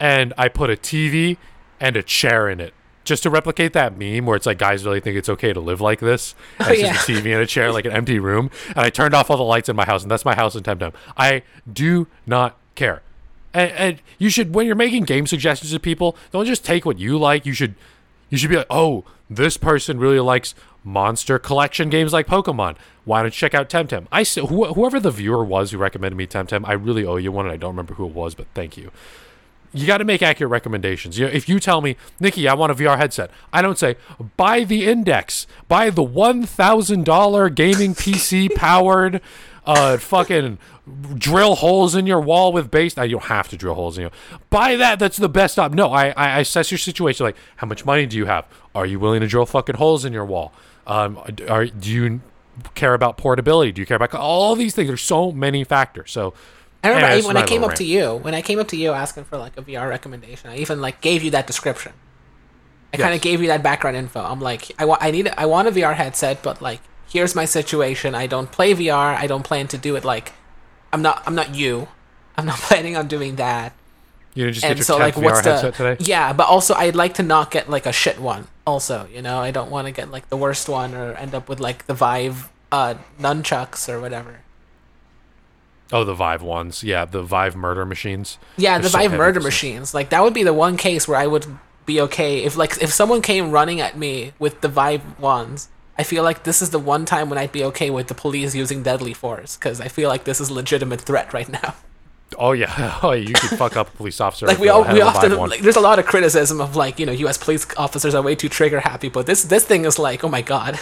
and 0.00 0.32
I 0.38 0.48
put 0.48 0.70
a 0.70 0.76
TV 0.76 1.36
and 1.78 1.96
a 1.96 2.02
chair 2.02 2.48
in 2.48 2.60
it. 2.60 2.72
Just 3.06 3.22
to 3.22 3.30
replicate 3.30 3.72
that 3.72 3.96
meme 3.96 4.26
where 4.26 4.36
it's 4.36 4.44
like 4.46 4.58
guys 4.58 4.84
really 4.84 5.00
think 5.00 5.16
it's 5.16 5.28
okay 5.30 5.52
to 5.54 5.60
live 5.60 5.80
like 5.80 6.00
this. 6.00 6.34
Oh, 6.60 6.64
and 6.64 6.68
Oh, 6.68 6.72
it's 6.72 6.82
yeah. 6.82 6.92
just 6.92 7.08
a 7.08 7.12
TV 7.12 7.32
and 7.32 7.42
a 7.42 7.46
chair, 7.46 7.72
like 7.72 7.86
an 7.86 7.92
empty 7.92 8.18
room. 8.18 8.50
And 8.68 8.78
I 8.80 8.90
turned 8.90 9.14
off 9.14 9.30
all 9.30 9.36
the 9.38 9.42
lights 9.44 9.68
in 9.68 9.76
my 9.76 9.84
house, 9.86 10.02
and 10.02 10.10
that's 10.10 10.24
my 10.24 10.34
house 10.34 10.54
in 10.54 10.62
Temtem. 10.62 10.92
I 11.16 11.42
do 11.72 12.08
not 12.26 12.58
care. 12.74 13.00
And, 13.54 13.70
and 13.72 14.02
you 14.18 14.28
should 14.28 14.54
when 14.54 14.66
you're 14.66 14.74
making 14.74 15.04
game 15.04 15.26
suggestions 15.26 15.70
to 15.72 15.80
people, 15.80 16.16
don't 16.32 16.44
just 16.44 16.64
take 16.64 16.84
what 16.84 16.98
you 16.98 17.16
like. 17.18 17.46
You 17.46 17.54
should 17.54 17.74
you 18.28 18.36
should 18.36 18.50
be 18.50 18.56
like, 18.56 18.66
oh, 18.68 19.04
this 19.30 19.56
person 19.56 19.98
really 19.98 20.20
likes 20.20 20.54
monster 20.84 21.38
collection 21.38 21.88
games 21.88 22.12
like 22.12 22.26
Pokemon. 22.26 22.76
Why 23.04 23.22
don't 23.22 23.26
you 23.28 23.30
check 23.38 23.54
out 23.54 23.68
Temtem? 23.70 24.06
I 24.12 24.24
who, 24.24 24.66
whoever 24.66 24.98
the 25.00 25.10
viewer 25.10 25.44
was 25.44 25.70
who 25.70 25.78
recommended 25.78 26.16
me 26.16 26.26
Temtem, 26.26 26.66
I 26.66 26.72
really 26.74 27.04
owe 27.06 27.16
you 27.16 27.30
one, 27.32 27.46
and 27.46 27.52
I 27.52 27.56
don't 27.56 27.70
remember 27.70 27.94
who 27.94 28.06
it 28.06 28.12
was, 28.14 28.34
but 28.34 28.46
thank 28.54 28.76
you. 28.76 28.90
You 29.72 29.86
got 29.86 29.98
to 29.98 30.04
make 30.04 30.22
accurate 30.22 30.50
recommendations. 30.50 31.18
You 31.18 31.26
know, 31.26 31.32
if 31.32 31.48
you 31.48 31.60
tell 31.60 31.80
me, 31.80 31.96
Nikki, 32.20 32.48
I 32.48 32.54
want 32.54 32.72
a 32.72 32.74
VR 32.74 32.96
headset, 32.96 33.30
I 33.52 33.62
don't 33.62 33.78
say 33.78 33.96
buy 34.36 34.64
the 34.64 34.86
Index, 34.86 35.46
buy 35.68 35.90
the 35.90 36.02
one 36.02 36.44
thousand 36.44 37.04
dollar 37.04 37.48
gaming 37.48 37.94
PC 37.94 38.54
powered, 38.54 39.20
uh, 39.64 39.98
fucking 39.98 40.58
drill 41.16 41.56
holes 41.56 41.94
in 41.94 42.06
your 42.06 42.20
wall 42.20 42.52
with 42.52 42.70
base. 42.70 42.96
Now 42.96 43.02
you 43.02 43.12
don't 43.12 43.24
have 43.24 43.48
to 43.48 43.56
drill 43.56 43.74
holes 43.74 43.98
in 43.98 44.02
your. 44.02 44.10
Buy 44.50 44.76
that. 44.76 44.98
That's 44.98 45.16
the 45.16 45.28
best 45.28 45.58
op. 45.58 45.72
No, 45.72 45.92
I, 45.92 46.10
I 46.10 46.40
assess 46.40 46.70
your 46.70 46.78
situation. 46.78 47.24
Like, 47.24 47.36
how 47.56 47.66
much 47.66 47.84
money 47.84 48.06
do 48.06 48.16
you 48.16 48.26
have? 48.26 48.46
Are 48.74 48.86
you 48.86 48.98
willing 48.98 49.20
to 49.20 49.26
drill 49.26 49.46
fucking 49.46 49.76
holes 49.76 50.04
in 50.04 50.12
your 50.12 50.24
wall? 50.24 50.52
Um, 50.86 51.18
are 51.48 51.66
do 51.66 51.90
you 51.90 52.20
care 52.74 52.94
about 52.94 53.16
portability? 53.16 53.72
Do 53.72 53.82
you 53.82 53.86
care 53.86 53.96
about 53.96 54.14
all 54.14 54.54
these 54.54 54.74
things? 54.74 54.88
There's 54.88 55.02
so 55.02 55.32
many 55.32 55.64
factors. 55.64 56.10
So. 56.10 56.34
I 56.84 56.88
remember 56.88 57.06
I- 57.08 57.20
when 57.26 57.36
I 57.36 57.44
came 57.46 57.64
up 57.64 57.74
to 57.76 57.84
you, 57.84 58.14
when 58.16 58.34
I 58.34 58.42
came 58.42 58.58
up 58.58 58.68
to 58.68 58.76
you 58.76 58.92
asking 58.92 59.24
for 59.24 59.38
like 59.38 59.56
a 59.56 59.62
VR 59.62 59.88
recommendation, 59.88 60.50
I 60.50 60.58
even 60.58 60.80
like 60.80 61.00
gave 61.00 61.22
you 61.22 61.30
that 61.32 61.46
description. 61.46 61.92
I 62.94 62.98
kind 62.98 63.14
of 63.14 63.20
gave 63.20 63.42
you 63.42 63.48
that 63.48 63.62
background 63.62 63.96
info. 63.96 64.22
I'm 64.22 64.40
like, 64.40 64.70
I 64.78 64.84
want, 64.84 65.02
I 65.02 65.10
need, 65.10 65.28
I 65.36 65.46
want 65.46 65.68
a 65.68 65.72
VR 65.72 65.94
headset, 65.94 66.42
but 66.42 66.62
like, 66.62 66.80
here's 67.08 67.34
my 67.34 67.44
situation. 67.44 68.14
I 68.14 68.26
don't 68.26 68.50
play 68.50 68.72
VR. 68.74 69.14
I 69.16 69.26
don't 69.26 69.42
plan 69.42 69.66
to 69.68 69.78
do 69.78 69.96
it. 69.96 70.04
Like, 70.04 70.32
I'm 70.92 71.02
not, 71.02 71.22
I'm 71.26 71.34
not 71.34 71.54
you. 71.54 71.88
I'm 72.36 72.46
not 72.46 72.56
planning 72.68 72.96
on 72.96 73.08
doing 73.08 73.36
that. 73.36 73.72
You 74.34 74.44
didn't 74.44 74.54
just 74.54 74.62
get 74.62 74.70
And 74.70 74.78
your 74.78 74.84
so, 74.84 74.96
like, 74.98 75.14
VR 75.14 75.22
what's 75.24 75.42
the? 75.42 75.52
headset 75.52 75.74
today? 75.74 75.96
Yeah, 76.04 76.32
but 76.32 76.46
also, 76.46 76.74
I'd 76.74 76.94
like 76.94 77.14
to 77.14 77.22
not 77.22 77.50
get 77.50 77.68
like 77.68 77.86
a 77.86 77.92
shit 77.92 78.18
one. 78.20 78.46
Also, 78.66 79.08
you 79.12 79.20
know, 79.22 79.38
I 79.40 79.50
don't 79.50 79.70
want 79.70 79.86
to 79.88 79.92
get 79.92 80.10
like 80.10 80.28
the 80.28 80.36
worst 80.36 80.68
one 80.68 80.94
or 80.94 81.12
end 81.14 81.34
up 81.34 81.48
with 81.48 81.58
like 81.60 81.86
the 81.86 81.94
Vive 81.94 82.48
uh, 82.70 82.94
nunchucks 83.20 83.88
or 83.88 84.00
whatever. 84.00 84.40
Oh, 85.92 86.04
the 86.04 86.14
Vive 86.14 86.42
wands. 86.42 86.82
Yeah, 86.82 87.04
the 87.04 87.22
Vive 87.22 87.54
murder 87.54 87.86
machines. 87.86 88.38
Yeah, 88.56 88.74
They're 88.74 88.82
the 88.82 88.88
so 88.90 88.98
Vive 88.98 89.12
murder 89.12 89.40
machines. 89.40 89.94
Like 89.94 90.10
that 90.10 90.22
would 90.22 90.34
be 90.34 90.42
the 90.42 90.54
one 90.54 90.76
case 90.76 91.06
where 91.06 91.18
I 91.18 91.26
would 91.26 91.46
be 91.84 92.00
okay 92.00 92.42
if 92.42 92.56
like 92.56 92.82
if 92.82 92.92
someone 92.92 93.22
came 93.22 93.50
running 93.50 93.80
at 93.80 93.96
me 93.96 94.32
with 94.38 94.60
the 94.60 94.68
Vive 94.68 95.18
wands. 95.18 95.68
I 95.98 96.02
feel 96.02 96.22
like 96.22 96.42
this 96.42 96.60
is 96.60 96.70
the 96.70 96.78
one 96.78 97.06
time 97.06 97.30
when 97.30 97.38
I'd 97.38 97.52
be 97.52 97.64
okay 97.64 97.88
with 97.88 98.08
the 98.08 98.14
police 98.14 98.54
using 98.54 98.82
deadly 98.82 99.14
force 99.14 99.56
because 99.56 99.80
I 99.80 99.88
feel 99.88 100.10
like 100.10 100.24
this 100.24 100.42
is 100.42 100.50
a 100.50 100.54
legitimate 100.54 101.00
threat 101.00 101.32
right 101.32 101.48
now. 101.48 101.74
Oh 102.36 102.52
yeah, 102.52 102.98
oh 103.02 103.12
yeah, 103.12 103.28
you 103.28 103.34
could 103.34 103.58
fuck 103.58 103.76
up 103.76 103.88
a 103.88 103.96
police 103.96 104.20
officer. 104.20 104.46
Like 104.46 104.58
we 104.58 104.68
all 104.68 104.82
we 104.92 105.00
often 105.00 105.36
like, 105.36 105.60
there's 105.60 105.76
a 105.76 105.80
lot 105.80 105.98
of 105.98 106.06
criticism 106.06 106.60
of 106.60 106.76
like 106.76 106.98
you 106.98 107.06
know 107.06 107.12
U.S. 107.12 107.38
police 107.38 107.66
officers 107.76 108.14
are 108.14 108.22
way 108.22 108.34
too 108.34 108.48
trigger 108.48 108.80
happy, 108.80 109.08
but 109.08 109.26
this 109.26 109.44
this 109.44 109.64
thing 109.64 109.84
is 109.84 109.98
like 109.98 110.24
oh 110.24 110.28
my 110.28 110.42
god, 110.42 110.78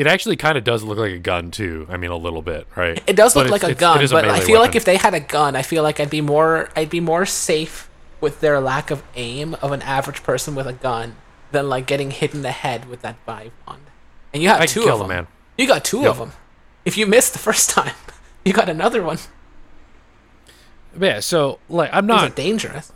It 0.00 0.06
actually 0.06 0.36
kind 0.36 0.56
of 0.56 0.64
does 0.64 0.82
look 0.82 0.98
like 0.98 1.12
a 1.12 1.18
gun 1.18 1.50
too. 1.50 1.86
I 1.90 1.96
mean, 1.98 2.10
a 2.10 2.16
little 2.16 2.42
bit, 2.42 2.66
right? 2.74 3.02
it 3.06 3.16
does 3.16 3.34
But 3.34 3.46
look 3.50 3.62
like 3.62 3.70
a 3.70 3.74
gun, 3.74 3.98
it 3.98 4.04
is 4.04 4.12
a 4.12 4.14
but 4.14 4.24
I 4.24 4.28
melee 4.32 4.40
feel 4.46 4.60
like 4.60 4.74
if 4.74 4.84
they 4.84 4.96
had 4.96 5.12
a 5.14 5.20
gun, 5.20 5.54
I 5.56 5.62
feel 5.62 5.82
like 5.82 6.00
I'd 6.00 6.08
be 6.10 6.20
more 6.22 6.68
I'd 6.74 6.88
be 6.90 7.00
more 7.00 7.26
safe 7.26 7.90
with 8.20 8.40
their 8.40 8.60
lack 8.60 8.90
of 8.90 9.02
aim 9.14 9.54
of 9.62 9.72
an 9.72 9.82
average 9.82 10.22
person 10.22 10.54
with 10.54 10.66
a 10.66 10.72
gun 10.72 11.16
than 11.52 11.68
like 11.68 11.86
getting 11.86 12.10
hit 12.10 12.34
in 12.34 12.42
the 12.42 12.50
head 12.52 12.88
with 12.88 13.02
that 13.02 13.16
Vive 13.26 13.52
wand. 13.68 13.82
And 14.32 14.42
you 14.42 14.48
have 14.48 14.60
I 14.60 14.66
two 14.66 14.82
kill 14.84 14.94
of 14.94 14.98
them, 15.00 15.08
them. 15.08 15.16
man. 15.24 15.26
You 15.58 15.66
got 15.66 15.84
two 15.84 16.00
Yep. 16.00 16.10
of 16.10 16.18
them. 16.18 16.32
If 16.84 16.96
you 16.96 17.06
miss 17.06 17.28
the 17.30 17.38
first 17.38 17.68
time, 17.78 17.94
you 18.44 18.52
got 18.54 18.68
another 18.70 19.02
one. 19.02 19.18
yeah. 20.98 21.20
So 21.20 21.58
like, 21.68 21.90
I'm 21.92 22.06
not. 22.06 22.34
dangerous. 22.34 22.92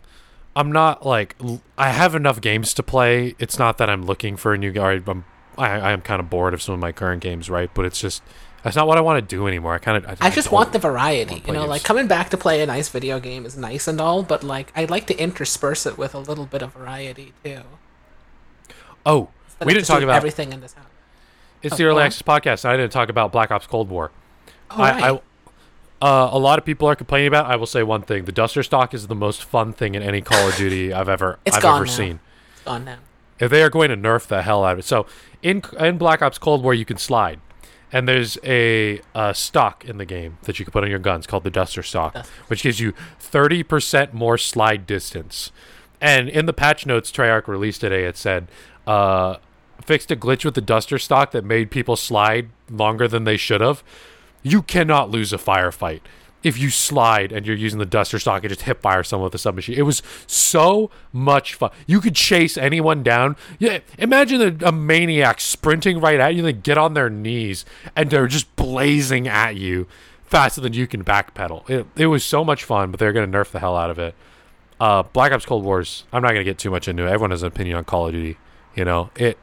I'm 0.56 0.70
not 0.70 1.04
like. 1.04 1.36
I 1.76 1.90
have 1.90 2.14
enough 2.14 2.40
games 2.40 2.72
to 2.74 2.82
play. 2.82 3.34
It's 3.38 3.58
not 3.58 3.78
that 3.78 3.90
I'm 3.90 4.04
looking 4.06 4.36
for 4.36 4.54
a 4.54 4.58
new 4.58 4.70
guy. 4.72 5.00
I'm. 5.06 5.24
I, 5.58 5.78
I 5.78 5.92
am 5.92 6.00
kind 6.00 6.20
of 6.20 6.30
bored 6.30 6.54
of 6.54 6.62
some 6.62 6.74
of 6.74 6.80
my 6.80 6.92
current 6.92 7.22
games, 7.22 7.48
right? 7.50 7.70
But 7.74 7.84
it's 7.84 8.00
just 8.00 8.22
that's 8.62 8.76
not 8.76 8.86
what 8.86 8.96
I 8.96 9.02
want 9.02 9.16
to 9.28 9.36
do 9.36 9.46
anymore. 9.46 9.74
I 9.74 9.78
kind 9.78 10.04
of. 10.04 10.16
I 10.20 10.30
just 10.30 10.50
want 10.50 10.72
the 10.72 10.78
variety. 10.78 11.34
You 11.36 11.40
play 11.42 11.54
know, 11.54 11.66
like 11.66 11.82
coming 11.82 12.06
back 12.06 12.30
to 12.30 12.36
play 12.36 12.62
a 12.62 12.66
nice 12.66 12.88
video 12.88 13.20
game 13.20 13.44
is 13.46 13.56
nice 13.56 13.86
and 13.86 14.00
all, 14.00 14.22
but 14.22 14.42
like 14.42 14.72
I'd 14.74 14.90
like 14.90 15.06
to 15.08 15.16
intersperse 15.18 15.84
it 15.86 15.98
with 15.98 16.14
a 16.14 16.18
little 16.18 16.46
bit 16.46 16.62
of 16.62 16.72
variety 16.72 17.32
too. 17.44 17.60
Oh, 19.06 19.28
Instead 19.46 19.66
we 19.66 19.74
didn't 19.74 19.86
talk 19.86 20.02
about. 20.02 20.16
everything 20.16 20.52
in 20.52 20.60
this 20.60 20.72
house. 20.74 20.86
It's 21.62 21.74
Oh, 21.74 21.76
the 21.76 21.84
early 21.84 22.02
access 22.02 22.22
podcast. 22.22 22.64
I 22.64 22.76
didn't 22.76 22.92
talk 22.92 23.08
about 23.08 23.32
Black 23.32 23.50
Ops 23.50 23.66
Cold 23.66 23.88
War. 23.88 24.10
Oh, 24.70 24.82
I, 24.82 24.90
right. 24.92 25.20
I, 26.02 26.06
uh, 26.06 26.30
a 26.32 26.38
lot 26.38 26.58
of 26.58 26.64
people 26.64 26.88
are 26.88 26.96
complaining 26.96 27.28
about. 27.28 27.46
I 27.46 27.56
will 27.56 27.66
say 27.66 27.82
one 27.82 28.02
thing: 28.02 28.24
the 28.24 28.32
Duster 28.32 28.62
Stock 28.62 28.92
is 28.94 29.06
the 29.06 29.14
most 29.14 29.44
fun 29.44 29.72
thing 29.72 29.94
in 29.94 30.02
any 30.02 30.20
Call 30.20 30.48
of 30.48 30.56
Duty 30.56 30.92
I've 30.92 31.08
ever 31.08 31.38
It's 31.44 31.56
I've 31.56 31.64
ever 31.64 31.84
now. 31.84 31.90
seen. 31.90 32.20
It's 32.54 32.62
gone 32.64 32.84
now. 32.84 32.98
If 33.44 33.50
they 33.50 33.62
are 33.62 33.70
going 33.70 33.90
to 33.90 33.96
nerf 33.96 34.26
the 34.26 34.42
hell 34.42 34.64
out 34.64 34.72
of 34.74 34.78
it. 34.80 34.84
So 34.84 35.06
in 35.42 35.62
in 35.78 35.98
Black 35.98 36.22
Ops 36.22 36.38
Cold 36.38 36.62
War, 36.62 36.74
you 36.74 36.84
can 36.84 36.96
slide, 36.96 37.40
and 37.92 38.08
there's 38.08 38.38
a, 38.42 39.00
uh 39.14 39.32
stock 39.32 39.84
in 39.84 39.98
the 39.98 40.06
game 40.06 40.38
that 40.42 40.58
you 40.58 40.64
can 40.64 40.72
put 40.72 40.84
on 40.84 40.90
your 40.90 40.98
guns 40.98 41.26
called 41.26 41.44
the 41.44 41.50
Duster 41.50 41.82
Stock, 41.82 42.26
which 42.48 42.62
gives 42.62 42.80
you 42.80 42.92
thirty 43.18 43.62
percent 43.62 44.14
more 44.14 44.38
slide 44.38 44.86
distance. 44.86 45.52
And 46.00 46.28
in 46.28 46.46
the 46.46 46.52
patch 46.52 46.86
notes 46.86 47.10
Treyarch 47.12 47.46
released 47.46 47.80
today, 47.80 48.04
it 48.04 48.16
said. 48.16 48.48
Uh, 48.86 49.36
fixed 49.80 50.10
a 50.10 50.16
glitch 50.16 50.44
with 50.44 50.54
the 50.54 50.60
duster 50.60 50.98
stock 50.98 51.30
that 51.32 51.44
made 51.44 51.70
people 51.70 51.96
slide 51.96 52.48
longer 52.70 53.08
than 53.08 53.24
they 53.24 53.36
should 53.36 53.60
have. 53.60 53.82
You 54.42 54.62
cannot 54.62 55.10
lose 55.10 55.32
a 55.32 55.38
firefight 55.38 56.00
if 56.44 56.58
you 56.58 56.70
slide 56.70 57.32
and 57.32 57.46
you're 57.46 57.56
using 57.56 57.78
the 57.78 57.86
duster 57.86 58.18
stock 58.18 58.44
and 58.44 58.50
just 58.50 58.62
hip 58.62 58.82
fire 58.82 59.02
someone 59.02 59.24
with 59.24 59.34
a 59.34 59.38
submachine. 59.38 59.76
It 59.76 59.82
was 59.82 60.02
so 60.26 60.90
much 61.12 61.54
fun. 61.54 61.70
You 61.86 62.00
could 62.00 62.14
chase 62.14 62.56
anyone 62.56 63.02
down. 63.02 63.36
Yeah, 63.58 63.80
imagine 63.98 64.62
a, 64.62 64.68
a 64.68 64.72
maniac 64.72 65.40
sprinting 65.40 65.98
right 66.00 66.20
at 66.20 66.34
you 66.34 66.40
and 66.40 66.46
they 66.46 66.52
get 66.52 66.78
on 66.78 66.94
their 66.94 67.10
knees 67.10 67.64
and 67.96 68.10
they're 68.10 68.28
just 68.28 68.54
blazing 68.54 69.26
at 69.26 69.56
you 69.56 69.88
faster 70.24 70.60
than 70.60 70.74
you 70.74 70.86
can 70.86 71.02
backpedal. 71.02 71.68
It, 71.68 71.86
it 71.96 72.06
was 72.06 72.24
so 72.24 72.44
much 72.44 72.62
fun, 72.62 72.90
but 72.90 73.00
they're 73.00 73.12
to 73.12 73.26
nerf 73.26 73.50
the 73.50 73.60
hell 73.60 73.76
out 73.76 73.90
of 73.90 73.98
it. 73.98 74.14
Uh, 74.78 75.02
Black 75.02 75.32
Ops 75.32 75.46
Cold 75.46 75.64
Wars. 75.64 76.04
I'm 76.12 76.22
not 76.22 76.32
to 76.32 76.44
get 76.44 76.58
too 76.58 76.70
much 76.70 76.88
into 76.88 77.04
it. 77.04 77.06
Everyone 77.06 77.30
has 77.30 77.42
an 77.42 77.48
opinion 77.48 77.76
on 77.76 77.84
Call 77.84 78.06
of 78.06 78.12
Duty. 78.12 78.36
You 78.74 78.84
know 78.84 79.10
it. 79.16 79.38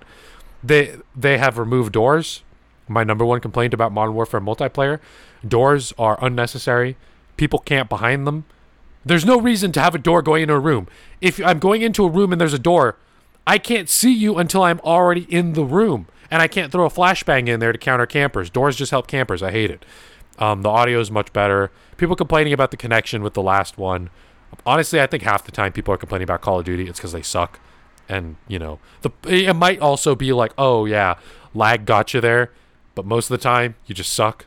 They 0.64 0.98
they 1.16 1.38
have 1.38 1.58
removed 1.58 1.94
doors. 1.94 2.44
My 2.88 3.04
number 3.04 3.24
one 3.24 3.40
complaint 3.40 3.74
about 3.74 3.92
Modern 3.92 4.14
Warfare 4.14 4.42
multiplayer: 4.42 5.00
doors 5.48 5.94
are 5.98 6.18
unnecessary. 6.24 6.98
People 7.38 7.60
camp 7.60 7.90
behind 7.90 8.28
them. 8.28 8.46
There's 9.04 9.26
no 9.26 9.40
reason 9.40 9.72
to 9.74 9.82
have 9.82 9.96
a 9.96 10.00
door 10.00 10.22
going 10.22 10.44
into 10.44 10.54
a 10.54 10.60
room. 10.60 10.88
If 11.22 11.44
I'm 11.44 11.60
going 11.60 11.82
into 11.82 12.06
a 12.06 12.10
room 12.10 12.32
and 12.32 12.40
there's 12.40 12.54
a 12.54 12.60
door, 12.60 12.98
I 13.48 13.58
can't 13.58 13.90
see 13.90 14.14
you 14.14 14.38
until 14.38 14.64
I'm 14.64 14.80
already 14.82 15.24
in 15.24 15.54
the 15.54 15.66
room, 15.66 16.08
and 16.30 16.42
I 16.42 16.48
can't 16.48 16.72
throw 16.72 16.86
a 16.86 16.90
flashbang 16.90 17.48
in 17.48 17.60
there 17.60 17.72
to 17.72 17.78
counter 17.78 18.06
campers. 18.06 18.50
Doors 18.50 18.76
just 18.76 18.92
help 18.92 19.08
campers. 19.08 19.42
I 19.42 19.52
hate 19.52 19.72
it. 19.72 19.86
Um, 20.38 20.62
the 20.62 20.70
audio 20.70 21.00
is 21.00 21.10
much 21.10 21.34
better. 21.34 21.72
People 21.98 22.16
complaining 22.16 22.54
about 22.54 22.72
the 22.72 22.78
connection 22.78 23.24
with 23.24 23.34
the 23.34 23.42
last 23.42 23.78
one. 23.78 24.10
Honestly, 24.66 25.02
I 25.02 25.08
think 25.08 25.24
half 25.24 25.44
the 25.44 25.52
time 25.52 25.72
people 25.72 25.94
are 25.94 25.98
complaining 25.98 26.24
about 26.24 26.42
Call 26.42 26.60
of 26.60 26.66
Duty, 26.66 26.88
it's 26.88 27.00
because 27.00 27.12
they 27.12 27.22
suck. 27.22 27.60
And 28.08 28.36
you 28.48 28.60
know, 28.60 28.80
the 29.02 29.12
it 29.28 29.56
might 29.56 29.80
also 29.80 30.16
be 30.16 30.34
like, 30.34 30.54
oh 30.58 30.86
yeah, 30.86 31.16
lag 31.54 31.86
got 31.86 32.14
you 32.14 32.22
there, 32.22 32.52
but 32.94 33.06
most 33.06 33.32
of 33.32 33.40
the 33.40 33.44
time 33.44 33.76
you 33.86 33.96
just 33.96 34.14
suck. 34.14 34.46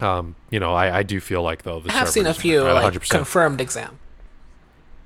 Um, 0.00 0.36
you 0.50 0.60
know, 0.60 0.74
I, 0.74 0.98
I 0.98 1.02
do 1.02 1.20
feel 1.20 1.42
like 1.42 1.62
though 1.62 1.80
the 1.80 1.90
I 1.90 1.94
have 1.94 2.08
seen 2.10 2.26
a 2.26 2.34
few 2.34 2.62
like 2.62 3.08
confirmed 3.08 3.60
exam. 3.60 3.98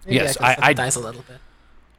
Maybe 0.05 0.16
Yes, 0.16 0.36
I- 0.41 0.51
I- 0.53 0.55
sympathize 0.55 0.97
a 0.97 1.01
little 1.01 1.22
bit. 1.22 1.38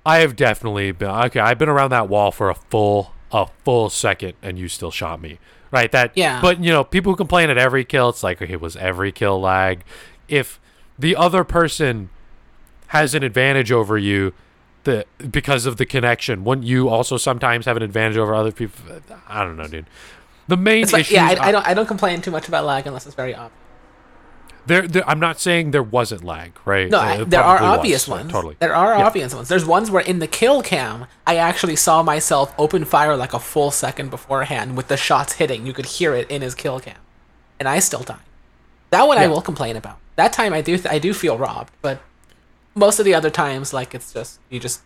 I 0.06 0.18
have 0.20 0.36
definitely 0.36 0.92
been 0.92 1.10
okay. 1.10 1.40
I've 1.40 1.60
been 1.60 1.70
around 1.70 1.92
that 1.92 2.10
wall 2.10 2.32
for 2.32 2.50
a 2.50 2.56
full 2.56 3.14
a 3.32 3.48
full 3.64 3.90
second, 3.90 4.34
and 4.42 4.58
you 4.58 4.68
still 4.68 4.92
shot 4.92 5.22
me. 5.22 5.38
Right? 5.70 5.92
That 5.92 6.12
Yeah. 6.16 6.42
But 6.42 6.62
you 6.64 6.72
know, 6.72 6.84
people 6.84 7.12
who 7.14 7.16
complain 7.16 7.50
at 7.50 7.58
every 7.58 7.86
kill, 7.86 8.10
it's 8.10 8.24
like 8.24 8.42
okay, 8.42 8.56
was 8.56 8.76
every 8.76 9.12
kill 9.12 9.40
lag? 9.40 9.84
If 10.28 10.60
the 10.98 11.16
other 11.16 11.44
person 11.44 12.10
has 12.88 13.14
an 13.16 13.24
advantage 13.24 13.72
over 13.72 13.98
you, 13.98 14.34
the 14.84 15.06
because 15.30 15.66
of 15.68 15.78
the 15.78 15.86
connection. 15.86 16.44
Wouldn't 16.44 16.66
you 16.68 16.90
also 16.90 17.16
sometimes 17.18 17.66
have 17.68 17.78
an 17.78 17.84
advantage 17.84 18.18
over 18.18 18.34
other 18.34 18.52
people? 18.52 18.84
I 19.30 19.44
don't 19.46 19.56
know, 19.56 19.68
dude. 19.68 19.86
The 20.48 20.58
main 20.58 20.86
like, 20.88 21.02
issue. 21.02 21.14
yeah, 21.16 21.28
I, 21.40 21.48
I 21.48 21.52
don't 21.52 21.68
I 21.68 21.74
don't 21.74 21.88
complain 21.88 22.22
too 22.22 22.32
much 22.32 22.48
about 22.48 22.66
lag 22.66 22.86
unless 22.88 23.06
it's 23.06 23.16
very 23.16 23.34
obvious. 23.36 23.58
There, 24.68 24.88
there, 24.88 25.10
I'm 25.10 25.20
not 25.20 25.40
saying 25.40 25.72
there 25.72 25.82
wasn't 25.82 26.24
lag, 26.24 26.52
right? 26.66 26.88
No, 26.90 27.00
Uh, 27.00 27.02
I, 27.02 27.24
there 27.24 27.42
are 27.44 27.60
obvious 27.64 28.08
was, 28.08 28.20
ones. 28.20 28.32
Totally. 28.32 28.58
There 28.60 28.76
are 28.76 28.96
Yeah. 28.98 29.08
obvious 29.08 29.34
ones. 29.34 29.50
There's 29.50 29.66
ones 29.66 29.90
where 29.90 30.04
in 30.04 30.20
the 30.20 30.28
kill 30.28 30.62
cam, 30.62 31.08
I 31.26 31.38
actually 31.38 31.76
saw 31.76 32.04
myself 32.04 32.54
open 32.60 32.86
fire 32.86 33.16
like 33.18 33.34
a 33.34 33.40
full 33.40 33.72
second 33.72 34.12
beforehand 34.12 34.78
with 34.78 34.88
the 34.88 34.98
shots 34.98 35.34
hitting. 35.34 35.66
You 35.66 35.74
could 35.74 35.88
hear 35.88 36.14
it 36.14 36.30
in 36.30 36.44
his 36.44 36.54
kill 36.54 36.80
cam, 36.80 36.98
and 37.60 37.68
I 37.68 37.80
still 37.80 38.04
died. 38.04 38.20
That 38.92 39.08
one 39.08 39.18
I 39.18 39.26
will 39.28 39.42
complain 39.42 39.76
about. 39.78 39.98
That 40.16 40.32
time 40.32 40.54
I 40.54 40.62
do 40.62 40.78
th- 40.78 40.94
I 40.94 41.00
do 41.00 41.14
feel 41.14 41.38
robbed, 41.38 41.72
but 41.82 42.00
most 42.76 43.00
of 43.00 43.06
the 43.06 43.16
other 43.16 43.30
times, 43.32 43.74
like 43.74 43.96
it's 43.96 44.14
just 44.14 44.40
you 44.50 44.60
just 44.60 44.82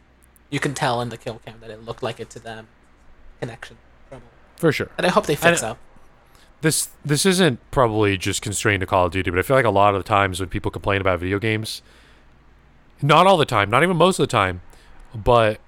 you 0.49 0.59
can 0.61 0.73
tell 0.73 1.01
in 1.01 1.09
the 1.09 1.17
kill 1.17 1.41
cam 1.45 1.55
that 1.59 1.69
it 1.69 1.83
looked 1.83 2.01
like 2.03 2.19
it 2.21 2.29
to 2.29 2.39
them. 2.39 2.67
Connection. 3.41 3.77
For 4.57 4.71
sure. 4.71 4.89
And 4.97 5.05
I 5.05 5.09
hope 5.09 5.25
they 5.25 5.35
fix 5.35 5.61
it- 5.61 5.65
up. 5.65 5.77
This 6.61 6.89
this 7.03 7.25
isn't 7.25 7.59
probably 7.69 8.17
just 8.17 8.41
constrained 8.41 8.79
to 8.81 8.87
Call 8.87 9.05
of 9.05 9.11
Duty, 9.11 9.29
but 9.29 9.37
I 9.37 9.43
feel 9.43 9.55
like 9.55 9.65
a 9.65 9.69
lot 9.69 9.93
of 9.93 10.03
the 10.03 10.07
times 10.07 10.39
when 10.39 10.49
people 10.49 10.71
complain 10.71 10.99
about 11.01 11.19
video 11.19 11.37
games, 11.37 11.81
not 13.01 13.27
all 13.27 13.37
the 13.37 13.45
time, 13.45 13.69
not 13.69 13.83
even 13.83 13.97
most 13.97 14.17
of 14.19 14.23
the 14.23 14.31
time, 14.31 14.61
but 15.13 15.59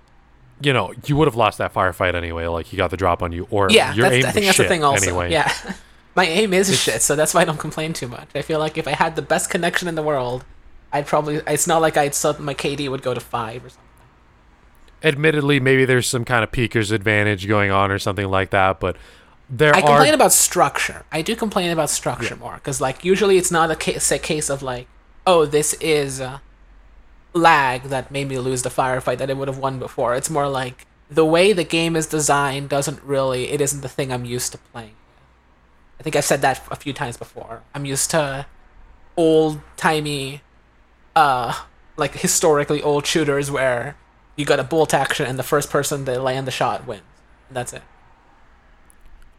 you 0.60 0.74
know, 0.74 0.94
you 1.06 1.16
would 1.16 1.28
have 1.28 1.36
lost 1.36 1.60
that 1.60 1.72
firefight 1.74 2.16
anyway. 2.16 2.48
Like 2.48 2.68
he 2.68 2.78
got 2.78 2.90
the 2.90 2.98
drop 2.98 3.22
on 3.22 3.32
you, 3.32 3.48
or 3.52 3.70
Yeah, 3.70 3.94
your 3.94 4.08
aim 4.08 4.26
I 4.26 4.32
think 4.32 4.46
that's 4.48 4.58
the 4.58 4.64
thing 4.64 4.84
also. 4.84 5.06
Anyway, 5.10 5.32
Yeah. 5.32 5.52
My 6.16 6.26
aim 6.26 6.52
is 6.52 6.76
shit, 6.82 7.04
so 7.04 7.16
that's 7.16 7.36
why 7.36 7.42
I 7.42 7.46
don't 7.46 7.60
complain 7.60 7.94
too 7.94 8.08
much. 8.08 8.30
I 8.34 8.42
feel 8.42 8.58
like 8.58 8.76
if 8.76 8.88
I 8.88 8.92
had 8.96 9.16
the 9.16 9.22
best 9.22 9.52
connection 9.52 9.88
in 9.88 9.94
the 9.94 10.02
world, 10.02 10.46
I'd 10.92 11.06
probably. 11.06 11.42
It's 11.46 11.68
not 11.68 11.80
like 11.80 11.96
I'd 11.96 12.16
thought 12.16 12.40
my 12.40 12.56
KD 12.56 12.90
would 12.90 13.04
go 13.04 13.14
to 13.14 13.20
five 13.20 13.64
or 13.64 13.70
something. 13.70 13.84
Admittedly, 15.04 15.60
maybe 15.60 15.86
there's 15.86 16.08
some 16.08 16.26
kind 16.26 16.44
of 16.44 16.52
peeker's 16.52 16.92
advantage 16.92 17.48
going 17.48 17.72
on 17.72 17.92
or 17.92 18.00
something 18.00 18.28
like 18.28 18.50
that, 18.52 18.80
but 18.80 18.98
there 19.50 19.76
I 19.76 19.80
are 19.80 19.88
complain 19.88 20.14
about 20.14 20.34
structure. 20.34 21.06
I 21.12 21.22
do 21.22 21.36
complain 21.36 21.72
about 21.72 21.90
structure 21.90 22.36
more 22.36 22.56
because, 22.56 22.82
like, 22.82 23.06
usually 23.06 23.38
it's 23.38 23.52
not 23.52 23.72
a 23.72 23.76
case, 23.76 24.12
a 24.12 24.20
case 24.20 24.50
of 24.50 24.62
like, 24.62 24.88
oh, 25.26 25.46
this 25.46 25.74
is 25.76 26.20
uh, 26.20 26.40
lag 27.34 27.84
that 27.84 28.12
made 28.12 28.28
me 28.28 28.40
lose 28.40 28.64
the 28.64 28.70
firefight 28.70 29.20
that 29.20 29.30
I 29.30 29.34
would 29.34 29.48
have 29.48 29.58
won 29.58 29.80
before. 29.80 30.16
It's 30.16 30.30
more 30.30 30.50
like 30.50 30.86
the 31.10 31.26
way 31.26 31.54
the 31.54 31.64
game 31.64 31.96
is 31.96 32.08
designed 32.08 32.70
doesn't 32.70 33.02
really. 33.04 33.50
It 33.50 33.62
isn't 33.62 33.82
the 33.82 33.90
thing 33.90 34.12
I'm 34.12 34.26
used 34.26 34.52
to 34.52 34.58
playing. 34.58 34.96
I 36.00 36.04
think 36.04 36.16
I've 36.16 36.26
said 36.26 36.42
that 36.42 36.62
a 36.70 36.76
few 36.76 36.94
times 36.94 37.18
before. 37.18 37.64
I'm 37.74 37.86
used 37.86 38.12
to 38.12 38.46
old 39.16 39.62
timey, 39.78 40.42
uh, 41.16 41.62
like 41.96 42.14
historically 42.16 42.82
old 42.82 43.06
shooters 43.08 43.50
where 43.50 43.96
you 44.38 44.46
got 44.46 44.60
a 44.60 44.64
bolt 44.64 44.94
action 44.94 45.26
and 45.26 45.38
the 45.38 45.44
first 45.44 45.70
person 45.70 46.06
to 46.06 46.18
land 46.22 46.48
the 46.48 46.52
shot 46.52 46.88
wins. 46.88 47.02
And 47.50 47.58
that's 47.58 47.74
it. 47.74 47.82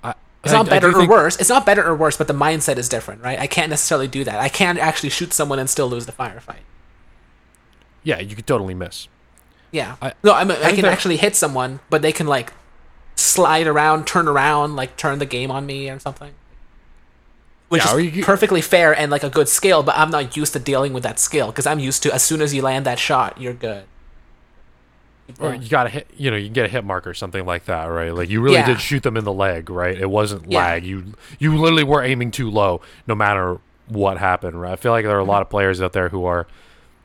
I, 0.05 0.15
It's 0.45 0.53
not 0.53 0.67
I 0.67 0.71
better 0.71 0.91
do 0.91 0.97
or 0.97 1.01
think- 1.01 1.11
worse. 1.11 1.37
It's 1.37 1.49
not 1.49 1.65
better 1.65 1.85
or 1.87 1.95
worse, 1.95 2.17
but 2.19 2.27
the 2.27 2.35
mindset 2.35 2.77
is 2.77 2.89
different, 2.89 3.23
right? 3.23 3.39
I 3.39 3.47
can't 3.47 3.71
necessarily 3.71 4.09
do 4.09 4.25
that. 4.25 4.39
I 4.41 4.49
can't 4.51 4.79
actually 4.79 5.11
shoot 5.11 5.33
someone 5.33 5.59
and 5.59 5.71
still 5.71 5.89
lose 5.89 6.05
the 6.07 6.13
firefight. 6.13 6.65
Yeah, 8.03 8.19
you 8.21 8.37
could 8.37 8.47
totally 8.47 8.75
miss. 8.75 9.09
Yeah. 9.71 9.97
I- 10.03 10.13
no, 10.23 10.33
I, 10.35 10.45
mean, 10.45 10.59
I 10.63 10.73
can 10.73 10.83
that- 10.83 10.93
actually 10.93 11.17
hit 11.17 11.37
someone, 11.37 11.81
but 11.91 12.03
they 12.03 12.13
can 12.13 12.27
like 12.27 12.53
slide 13.17 13.67
around, 13.67 14.07
turn 14.07 14.29
around, 14.29 14.77
like 14.77 14.97
turn 14.97 15.19
the 15.19 15.27
game 15.27 15.51
on 15.51 15.67
me 15.67 15.89
or 15.91 15.99
something. 15.99 16.33
Which 17.69 17.85
Yeah, 17.85 17.97
is 17.99 18.17
you 18.17 18.25
perfectly 18.25 18.63
fair 18.63 18.97
and 18.99 19.11
like 19.11 19.23
a 19.23 19.29
good 19.29 19.47
skill, 19.49 19.83
but 19.83 19.95
I'm 19.99 20.11
not 20.11 20.37
used 20.39 20.55
to 20.55 20.59
dealing 20.59 20.95
with 20.95 21.03
that 21.03 21.19
skill 21.19 21.49
because 21.49 21.67
I'm 21.67 21.79
used 21.79 22.03
to 22.05 22.15
as 22.15 22.23
soon 22.23 22.41
as 22.41 22.55
you 22.55 22.63
land 22.63 22.87
that 22.87 22.99
shot, 22.99 23.39
you're 23.39 23.53
good. 23.53 23.85
Or 25.41 25.55
you 25.55 25.69
got 25.69 25.85
to 25.85 25.91
hit, 25.91 26.09
you 26.17 26.31
know, 26.31 26.37
you 26.37 26.47
can 26.47 26.55
get 26.55 26.65
a 26.65 26.69
hit 26.69 26.85
mark 26.85 27.07
or 27.07 27.13
something 27.15 27.45
like 27.45 27.67
that, 27.67 27.85
right? 27.85 28.15
Like 28.15 28.31
you 28.31 28.41
really 28.41 28.57
Yeah. 28.57 28.67
did 28.67 28.81
shoot 28.81 29.03
them 29.03 29.17
in 29.17 29.25
the 29.25 29.33
leg, 29.33 29.69
right? 29.71 29.97
It 29.99 30.09
wasn't 30.11 30.51
Yeah. 30.51 30.59
lag. 30.59 30.85
You 30.87 31.13
you 31.39 31.57
literally 31.57 31.85
were 31.85 32.03
aiming 32.03 32.31
too 32.31 32.51
low, 32.51 32.81
no 33.07 33.15
matter 33.15 33.59
what 33.89 34.19
happened. 34.19 34.61
Right? 34.61 34.73
I 34.73 34.77
feel 34.77 34.93
like 34.93 35.05
there 35.05 35.17
are 35.17 35.21
a 35.21 35.25
lot 35.25 35.43
of 35.43 35.51
players 35.51 35.81
out 35.83 35.93
there 35.93 36.09
who 36.09 36.25
are 36.25 36.47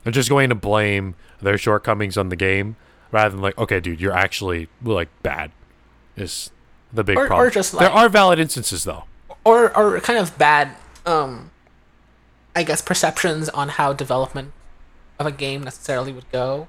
they're 0.03 0.13
just 0.13 0.29
going 0.29 0.49
to 0.49 0.55
blame 0.55 1.15
their 1.41 1.57
shortcomings 1.57 2.17
on 2.17 2.29
the 2.29 2.35
game 2.37 2.75
rather 3.11 3.29
than 3.31 3.41
like, 3.41 3.57
okay, 3.57 3.79
dude, 3.79 3.99
you're 4.01 4.15
actually 4.17 4.69
like 4.81 5.09
bad. 5.21 5.51
Is 6.15 6.51
the 6.93 7.03
big 7.03 7.17
Or- 7.17 7.23
or 7.23 7.27
problem. 7.27 7.51
just, 7.51 7.77
there 7.77 7.89
are 7.91 8.07
valid 8.09 8.39
instances 8.39 8.83
though. 8.85 9.03
or 9.43 9.75
or 9.77 9.99
kind 9.99 10.17
of 10.19 10.37
bad 10.37 10.69
um 11.05 11.49
i 12.55 12.63
guess 12.63 12.81
perceptions 12.81 13.49
on 13.49 13.67
how 13.67 13.91
development 13.91 14.53
of 15.19 15.25
a 15.25 15.31
game 15.31 15.63
necessarily 15.63 16.13
would 16.13 16.29
go 16.31 16.67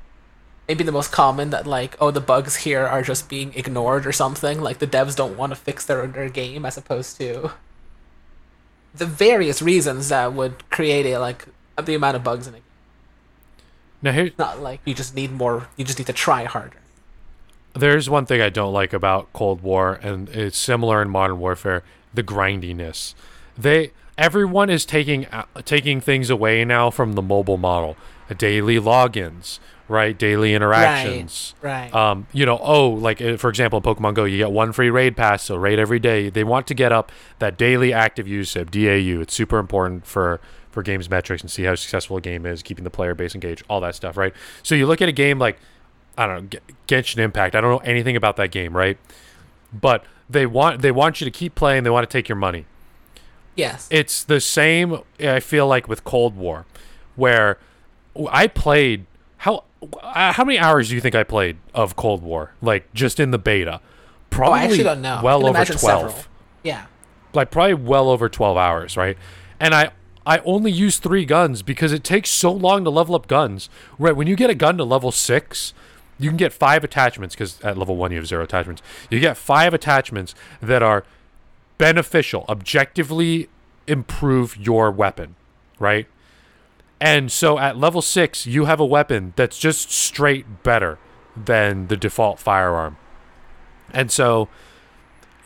maybe 0.68 0.84
the 0.84 0.92
most 0.92 1.12
common 1.12 1.50
that 1.50 1.66
like 1.66 1.96
oh 2.00 2.10
the 2.10 2.20
bugs 2.20 2.56
here 2.56 2.86
are 2.86 3.02
just 3.02 3.28
being 3.28 3.52
ignored 3.54 4.06
or 4.06 4.12
something 4.12 4.60
like 4.60 4.78
the 4.78 4.86
devs 4.86 5.16
don't 5.16 5.36
want 5.36 5.50
to 5.50 5.56
fix 5.56 5.84
their 5.86 6.06
their 6.06 6.28
game 6.28 6.64
as 6.64 6.76
opposed 6.76 7.16
to 7.16 7.52
the 8.94 9.06
various 9.06 9.60
reasons 9.60 10.08
that 10.08 10.32
would 10.32 10.68
create 10.70 11.06
a 11.06 11.18
like 11.18 11.46
the 11.82 11.94
amount 11.94 12.16
of 12.16 12.24
bugs 12.24 12.46
in 12.46 12.54
it 12.54 12.62
Now 14.00 14.12
here, 14.12 14.30
not 14.38 14.60
like 14.60 14.80
you 14.84 14.94
just 14.94 15.14
need 15.14 15.32
more 15.32 15.68
you 15.76 15.84
just 15.84 15.98
need 15.98 16.06
to 16.06 16.12
try 16.12 16.44
harder 16.44 16.78
There's 17.74 18.08
one 18.08 18.24
thing 18.24 18.40
I 18.40 18.50
don't 18.50 18.72
like 18.72 18.92
about 18.92 19.32
Cold 19.32 19.60
War, 19.60 19.98
and 20.00 20.28
it's 20.28 20.56
similar 20.56 21.02
in 21.02 21.10
Modern 21.10 21.40
Warfare: 21.40 21.82
the 22.14 22.22
grindiness. 22.22 23.16
They 23.58 23.90
everyone 24.16 24.70
is 24.70 24.84
taking 24.84 25.26
uh, 25.26 25.46
taking 25.64 26.00
things 26.00 26.30
away 26.30 26.64
now 26.64 26.90
from 26.90 27.14
the 27.14 27.22
mobile 27.22 27.56
model. 27.56 27.96
Daily 28.38 28.78
logins, 28.78 29.58
right? 29.88 30.16
Daily 30.16 30.54
interactions. 30.54 31.54
right 31.62 31.94
Um, 31.94 32.26
you 32.32 32.46
know, 32.46 32.58
oh, 32.60 32.90
like 32.90 33.20
uh, 33.20 33.36
for 33.36 33.48
example, 33.48 33.78
in 33.78 33.82
Pokemon 33.82 34.14
Go, 34.14 34.24
you 34.24 34.38
get 34.38 34.50
one 34.50 34.72
free 34.72 34.90
raid 34.90 35.16
pass, 35.16 35.42
so 35.44 35.56
raid 35.56 35.78
every 35.78 35.98
day. 35.98 36.30
They 36.30 36.44
want 36.44 36.66
to 36.68 36.74
get 36.74 36.92
up 36.92 37.12
that 37.38 37.56
daily 37.56 37.92
active 37.92 38.26
usage, 38.28 38.70
DAU. 38.70 39.20
It's 39.20 39.34
super 39.34 39.58
important 39.58 40.06
for 40.06 40.40
for 40.70 40.82
games 40.82 41.08
metrics 41.08 41.42
and 41.42 41.50
see 41.50 41.64
how 41.64 41.74
successful 41.74 42.16
a 42.16 42.20
game 42.20 42.44
is, 42.44 42.62
keeping 42.62 42.84
the 42.84 42.90
player 42.90 43.14
base 43.14 43.34
engaged, 43.34 43.62
all 43.68 43.80
that 43.80 43.94
stuff, 43.94 44.16
right? 44.16 44.34
So 44.62 44.74
you 44.74 44.86
look 44.86 45.00
at 45.00 45.08
a 45.08 45.12
game 45.12 45.38
like 45.38 45.58
I 46.16 46.26
don't 46.26 46.52
know, 46.54 46.60
Genshin 46.88 47.18
Impact. 47.18 47.54
I 47.54 47.60
don't 47.60 47.70
know 47.70 47.78
anything 47.78 48.16
about 48.16 48.36
that 48.36 48.50
game, 48.50 48.76
right? 48.76 48.98
But 49.72 50.04
they 50.28 50.46
want 50.46 50.82
they 50.82 50.90
want 50.90 51.20
you 51.20 51.24
to 51.24 51.30
keep 51.30 51.54
playing. 51.54 51.84
They 51.84 51.90
want 51.90 52.08
to 52.08 52.12
take 52.12 52.28
your 52.28 52.36
money 52.36 52.66
yes 53.56 53.88
it's 53.90 54.24
the 54.24 54.40
same 54.40 54.98
i 55.20 55.40
feel 55.40 55.66
like 55.66 55.88
with 55.88 56.04
cold 56.04 56.36
war 56.36 56.66
where 57.16 57.58
i 58.30 58.46
played 58.46 59.06
how 59.44 59.64
uh, 60.02 60.32
how 60.32 60.42
many 60.42 60.58
hours 60.58 60.88
do 60.88 60.94
you 60.94 61.02
think 61.02 61.14
i 61.14 61.22
played 61.22 61.58
of 61.74 61.96
cold 61.96 62.22
war? 62.22 62.52
Like 62.62 62.90
just 62.94 63.20
in 63.20 63.30
the 63.30 63.38
beta? 63.38 63.80
Oh 63.82 63.86
probably 64.30 64.60
i 64.60 64.64
actually 64.64 64.84
don't 64.84 65.02
know. 65.02 65.20
Well 65.22 65.46
over 65.46 65.62
12 65.66 65.78
several. 65.78 66.14
yeah. 66.62 66.86
Like 67.34 67.50
probably 67.50 67.74
well 67.74 68.08
over 68.08 68.30
12 68.30 68.56
hours 68.56 68.96
right? 68.96 69.18
And 69.60 69.74
i 69.74 69.90
i 70.24 70.38
only 70.38 70.72
use 70.72 70.96
three 70.96 71.26
guns 71.26 71.60
because 71.60 71.92
it 71.92 72.02
takes 72.02 72.30
so 72.30 72.50
long 72.50 72.84
to 72.84 72.90
level 72.90 73.14
up 73.14 73.26
guns. 73.26 73.68
Right 73.98 74.16
when 74.16 74.26
you 74.26 74.34
get 74.34 74.48
a 74.48 74.54
gun 74.54 74.78
to 74.78 74.84
level 74.84 75.12
six 75.12 75.74
you 76.18 76.30
can 76.30 76.38
get 76.38 76.50
five 76.54 76.82
attachments 76.82 77.34
because 77.34 77.60
at 77.60 77.76
level 77.76 77.96
one 77.96 78.12
you 78.12 78.16
have 78.16 78.26
zero 78.26 78.44
attachments. 78.44 78.80
You 79.10 79.20
get 79.20 79.36
five 79.36 79.74
attachments 79.74 80.34
that 80.62 80.82
are 80.82 81.04
beneficial 81.76 82.46
objectively 82.48 83.50
improve 83.86 84.56
your 84.56 84.90
weapon 84.90 85.34
right 85.78 86.06
and 87.00 87.30
so 87.30 87.58
at 87.58 87.76
level 87.76 88.02
six 88.02 88.46
you 88.46 88.64
have 88.66 88.80
a 88.80 88.86
weapon 88.86 89.32
that's 89.36 89.58
just 89.58 89.90
straight 89.90 90.62
better 90.62 90.98
than 91.36 91.88
the 91.88 91.96
default 91.96 92.38
firearm 92.38 92.96
and 93.92 94.10
so 94.10 94.48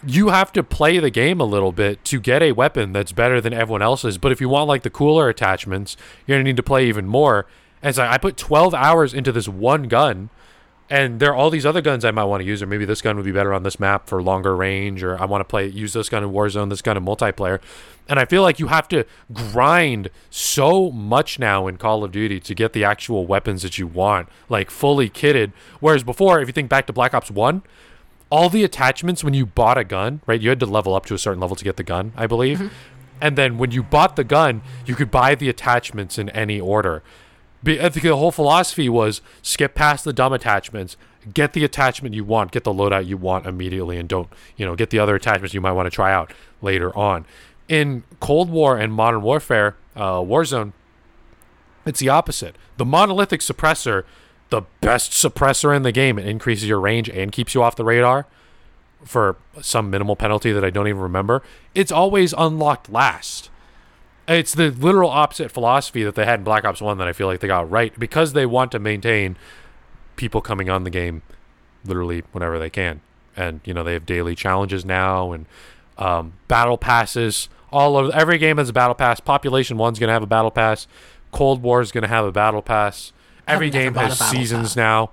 you 0.07 0.29
have 0.29 0.53
to 0.53 0.63
play 0.63 0.99
the 0.99 1.11
game 1.11 1.41
a 1.41 1.45
little 1.45 1.73
bit 1.73 2.05
to 2.05 2.21
get 2.21 2.43
a 2.43 2.53
weapon 2.53 2.93
that's 2.93 3.13
better 3.13 3.41
than 3.41 3.53
everyone 3.53 3.83
else's. 3.83 4.19
But 4.19 4.33
if 4.33 4.41
you 4.41 4.49
want 4.49 4.69
like 4.69 4.83
the 4.83 4.91
cooler 4.91 5.29
attachments, 5.29 5.97
you're 6.27 6.37
gonna 6.37 6.45
need 6.45 6.57
to 6.57 6.63
play 6.63 6.87
even 6.87 7.07
more. 7.07 7.47
And 7.83 7.97
like 7.97 8.11
I 8.11 8.19
put 8.19 8.37
12 8.37 8.75
hours 8.75 9.13
into 9.13 9.33
this 9.33 9.49
one 9.49 9.85
gun, 9.85 10.31
and 10.91 11.20
there 11.20 11.30
are 11.30 11.34
all 11.34 11.51
these 11.51 11.66
other 11.66 11.82
guns 11.82 12.05
I 12.05 12.11
might 12.11 12.24
want 12.24 12.41
to 12.41 12.47
use, 12.47 12.62
or 12.62 12.66
maybe 12.66 12.84
this 12.84 13.03
gun 13.03 13.16
would 13.16 13.24
be 13.24 13.32
better 13.32 13.53
on 13.53 13.62
this 13.62 13.78
map 13.78 14.09
for 14.09 14.22
longer 14.22 14.57
range, 14.57 15.03
or 15.03 15.20
I 15.20 15.26
want 15.26 15.41
to 15.41 15.45
play 15.45 15.66
use 15.66 15.93
this 15.93 16.09
gun 16.09 16.24
in 16.24 16.30
Warzone, 16.30 16.70
this 16.70 16.82
gun 16.82 16.97
in 16.97 17.05
multiplayer. 17.05 17.61
And 18.09 18.18
I 18.18 18.24
feel 18.24 18.43
like 18.43 18.59
you 18.59 18.68
have 18.68 18.89
to 18.89 19.05
grind 19.32 20.09
so 20.30 20.91
much 20.91 21.39
now 21.39 21.66
in 21.66 21.76
Call 21.76 22.05
of 22.05 22.11
Duty 22.11 22.41
to 22.41 22.55
get 22.55 22.72
the 22.72 22.84
actual 22.84 23.26
weapons 23.26 23.62
that 23.62 23.76
you 23.76 23.86
want, 23.86 24.28
like 24.49 24.70
fully 24.70 25.11
kitted. 25.11 25.53
Whereas 25.80 26.03
before, 26.03 26.41
if 26.41 26.49
you 26.49 26.53
think 26.53 26.70
back 26.70 26.86
to 26.86 26.93
Black 26.93 27.12
Ops 27.12 27.30
1, 27.30 27.62
all 28.30 28.49
the 28.49 28.64
attachments 28.64 29.22
when 29.22 29.34
you 29.34 29.45
bought 29.45 29.76
a 29.76 29.84
gun, 29.84 30.22
right? 30.26 30.41
You 30.41 30.49
had 30.49 30.61
to 30.61 30.66
level 30.66 30.95
up 30.95 31.05
to 31.07 31.14
a 31.14 31.18
certain 31.18 31.41
level 31.41 31.57
to 31.57 31.64
get 31.64 31.76
the 31.76 31.82
gun, 31.82 32.12
I 32.16 32.26
believe. 32.26 32.59
Mm-hmm. 32.59 32.74
And 33.20 33.36
then 33.36 33.59
when 33.59 33.72
you 33.72 33.82
bought 33.82 34.16
the 34.16 34.24
gun, 34.24 34.62
you 34.86 34.95
could 34.95 35.11
buy 35.11 35.34
the 35.34 35.49
attachments 35.49 36.18
in 36.18 36.28
any 36.30 36.61
order. 36.61 37.03
I 37.67 37.89
think 37.89 38.03
the 38.03 38.17
whole 38.17 38.31
philosophy 38.31 38.89
was 38.89 39.21
skip 39.43 39.75
past 39.75 40.05
the 40.05 40.13
dumb 40.13 40.33
attachments, 40.33 40.97
get 41.35 41.53
the 41.53 41.65
attachment 41.65 42.15
you 42.15 42.25
want, 42.25 42.53
get 42.53 42.65
the 42.65 42.73
loadout 42.73 43.07
you 43.07 43.17
want 43.17 43.47
immediately, 43.47 43.99
and 43.99 44.09
don't, 44.09 44.29
you 44.57 44.65
know, 44.65 44.77
get 44.77 44.91
the 44.91 44.99
other 44.99 45.17
attachments 45.17 45.55
you 45.55 45.61
might 45.61 45.73
want 45.73 45.87
to 45.87 45.91
try 45.91 46.13
out 46.13 46.33
later 46.63 46.97
on. 46.97 47.27
In 47.69 48.05
Cold 48.21 48.49
War 48.49 48.79
and 48.79 48.93
Modern 48.93 49.23
Warfare, 49.23 49.77
uh, 49.97 50.21
Warzone, 50.21 50.73
it's 51.85 52.01
the 52.01 52.09
opposite. 52.09 52.57
The 52.77 52.85
monolithic 52.85 53.41
suppressor 53.41 54.05
the 54.51 54.63
best 54.81 55.13
suppressor 55.13 55.77
in 55.77 55.83
the 55.83 55.93
game. 55.93 56.19
It 56.19 56.27
increases 56.27 56.69
your 56.69 56.81
range 56.81 57.09
and 57.09 57.33
keeps 57.33 57.55
you 57.55 57.63
off 57.63 57.77
the 57.77 57.85
radar 57.85 58.27
for 59.05 59.37
some 59.61 59.91
minimal 59.91 60.17
penalty 60.17 60.53
that 60.53 60.65
I 60.65 60.71
don't 60.71 60.89
even 60.89 61.01
remember. 61.01 61.43
It's 61.75 61.93
always 61.93 62.35
unlocked 62.37 62.91
last. 62.91 63.51
It's 64.29 64.55
the 64.55 64.70
literal 64.70 65.09
opposite 65.11 65.51
philosophy 65.51 66.05
that 66.05 66.14
they 66.14 66.24
had 66.26 66.41
in 66.41 66.45
Black 66.45 66.64
Ops 66.64 66.81
1 66.83 66.99
that 66.99 67.09
I 67.09 67.12
feel 67.12 67.26
like 67.26 67.41
they 67.41 67.47
got 67.49 67.70
right 67.70 67.99
because 67.99 68.35
they 68.35 68.45
want 68.47 68.70
to 68.72 68.79
maintain 68.79 69.37
people 70.16 70.41
coming 70.43 70.68
on 70.68 70.85
the 70.85 70.91
game 70.91 71.22
literally 71.85 72.22
whenever 72.33 72.59
they 72.59 72.68
can. 72.70 73.01
And, 73.37 73.61
you 73.64 73.72
know, 73.72 73.83
they 73.85 73.95
have 73.95 74.05
daily 74.05 74.35
challenges 74.35 74.85
now 74.85 75.33
and 75.33 75.47
um, 75.97 76.35
battle 76.47 76.76
passes. 76.76 77.49
All 77.72 77.97
of 77.97 78.11
every 78.14 78.37
game 78.39 78.59
has 78.59 78.68
a 78.68 78.72
battle 78.72 78.95
pass. 78.95 79.18
Population 79.20 79.76
1's 79.79 79.99
going 79.99 80.09
to 80.09 80.12
have 80.12 80.22
a 80.22 80.26
battle 80.26 80.51
pass. 80.51 80.87
Cold 81.33 81.62
War 81.62 81.81
is 81.81 81.93
going 81.93 82.03
to 82.03 82.09
have 82.09 82.24
a 82.24 82.33
battle 82.33 82.62
pass. 82.62 83.12
Every 83.47 83.70
game 83.70 83.95
has 83.95 84.18
seasons 84.18 84.70
pass. 84.70 84.76
now. 84.76 85.11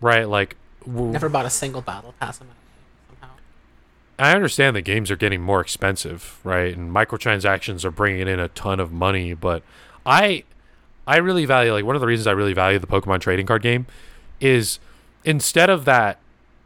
Right? 0.00 0.28
Like, 0.28 0.56
w- 0.86 1.10
Never 1.12 1.28
bought 1.28 1.46
a 1.46 1.50
single 1.50 1.80
battle 1.82 2.14
pass 2.20 2.40
in 2.40 2.46
my 2.46 2.52
life 2.52 2.58
somehow. 2.58 2.59
I 4.20 4.34
understand 4.34 4.76
that 4.76 4.82
games 4.82 5.10
are 5.10 5.16
getting 5.16 5.40
more 5.40 5.60
expensive, 5.60 6.40
right? 6.44 6.76
And 6.76 6.94
microtransactions 6.94 7.84
are 7.84 7.90
bringing 7.90 8.28
in 8.28 8.38
a 8.38 8.48
ton 8.48 8.78
of 8.78 8.92
money, 8.92 9.34
but 9.34 9.62
I 10.04 10.44
I 11.06 11.16
really 11.16 11.46
value 11.46 11.72
like 11.72 11.84
one 11.84 11.96
of 11.96 12.00
the 12.00 12.06
reasons 12.06 12.26
I 12.26 12.32
really 12.32 12.52
value 12.52 12.78
the 12.78 12.86
Pokemon 12.86 13.20
trading 13.20 13.46
card 13.46 13.62
game 13.62 13.86
is 14.40 14.78
instead 15.24 15.70
of 15.70 15.84
that 15.86 16.18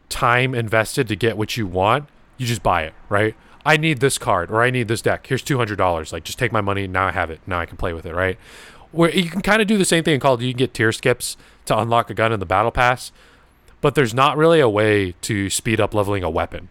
time 0.09 0.53
invested 0.53 1.07
to 1.07 1.15
get 1.15 1.37
what 1.37 1.57
you 1.57 1.65
want, 1.65 2.09
you 2.37 2.45
just 2.45 2.61
buy 2.61 2.83
it, 2.83 2.93
right? 3.09 3.35
I 3.65 3.77
need 3.77 3.99
this 4.01 4.17
card 4.17 4.51
or 4.51 4.61
I 4.61 4.69
need 4.69 4.87
this 4.87 5.01
deck. 5.01 5.25
Here's 5.27 5.41
$200. 5.41 6.11
Like 6.11 6.23
just 6.23 6.37
take 6.37 6.51
my 6.51 6.61
money, 6.61 6.87
now 6.87 7.07
I 7.07 7.11
have 7.11 7.31
it. 7.31 7.39
Now 7.47 7.59
I 7.59 7.65
can 7.65 7.77
play 7.77 7.93
with 7.93 8.05
it, 8.05 8.13
right? 8.13 8.37
Where 8.91 9.09
you 9.09 9.29
can 9.29 9.41
kind 9.41 9.61
of 9.61 9.67
do 9.67 9.77
the 9.77 9.85
same 9.85 10.03
thing 10.03 10.13
in 10.13 10.19
Call 10.19 10.35
of 10.35 10.39
Duty. 10.39 10.49
You 10.49 10.53
can 10.53 10.59
get 10.59 10.73
tier 10.73 10.91
skips 10.91 11.37
to 11.65 11.77
unlock 11.77 12.09
a 12.09 12.13
gun 12.13 12.31
in 12.31 12.39
the 12.39 12.45
battle 12.45 12.71
pass, 12.71 13.11
but 13.81 13.95
there's 13.95 14.13
not 14.13 14.37
really 14.37 14.59
a 14.59 14.69
way 14.69 15.13
to 15.21 15.49
speed 15.49 15.79
up 15.79 15.93
leveling 15.93 16.23
a 16.23 16.29
weapon 16.29 16.69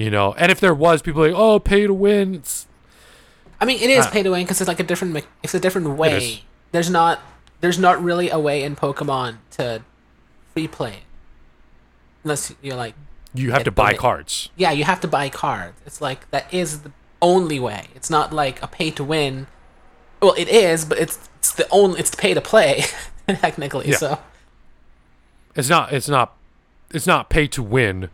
you 0.00 0.10
know 0.10 0.32
and 0.34 0.50
if 0.50 0.58
there 0.60 0.74
was 0.74 1.02
people 1.02 1.22
are 1.24 1.28
like 1.30 1.38
oh 1.38 1.58
pay 1.58 1.86
to 1.86 1.94
win 1.94 2.34
it's 2.34 2.66
I 3.62 3.66
mean, 3.66 3.78
it 3.82 3.90
is 3.90 4.06
Uh, 4.06 4.10
pay 4.10 4.22
to 4.22 4.30
win 4.30 4.44
because 4.44 4.62
it's 4.62 4.68
like 4.68 4.80
a 4.80 4.88
different. 4.90 5.12
me- 5.12 5.30
It's 5.42 5.52
a 5.52 5.60
different 5.60 5.86
way. 6.02 6.44
There's 6.72 6.88
not. 6.88 7.20
There's 7.60 7.78
not 7.78 8.02
really 8.02 8.30
a 8.30 8.38
way 8.38 8.62
in 8.62 8.74
Pokemon 8.74 9.36
to 9.56 9.82
free 10.54 10.66
play. 10.66 11.00
Unless 12.24 12.54
you're 12.62 12.76
like, 12.84 12.94
you 13.34 13.52
have 13.52 13.64
to 13.64 13.70
buy 13.70 13.92
cards 13.92 14.48
yeah, 14.56 14.72
you 14.72 14.84
have 14.84 15.00
to 15.00 15.08
buy 15.08 15.28
cards. 15.28 15.78
It's 15.84 16.00
like 16.00 16.20
that 16.30 16.46
is 16.52 16.80
the 16.86 16.92
only 17.20 17.60
way. 17.60 17.88
It's 17.94 18.08
not 18.08 18.32
like 18.32 18.62
a 18.62 18.66
pay 18.66 18.90
to 18.92 19.04
win. 19.04 19.46
Well, 20.22 20.34
it 20.38 20.48
is, 20.48 20.86
but 20.86 20.96
it's 20.98 21.18
it's 21.40 21.52
the 21.52 21.66
only. 21.70 22.00
It's 22.00 22.14
pay 22.14 22.32
to 22.32 22.40
play, 22.40 22.84
technically. 23.28 23.90
Yeah. 23.90 23.96
So 23.98 24.18
it's 25.54 25.68
not 25.68 25.92
it's 25.92 26.08
not 26.08 26.34
it's 26.94 27.06
not 27.06 27.28
pay 27.28 27.46
to 27.48 27.62
win 27.62 28.08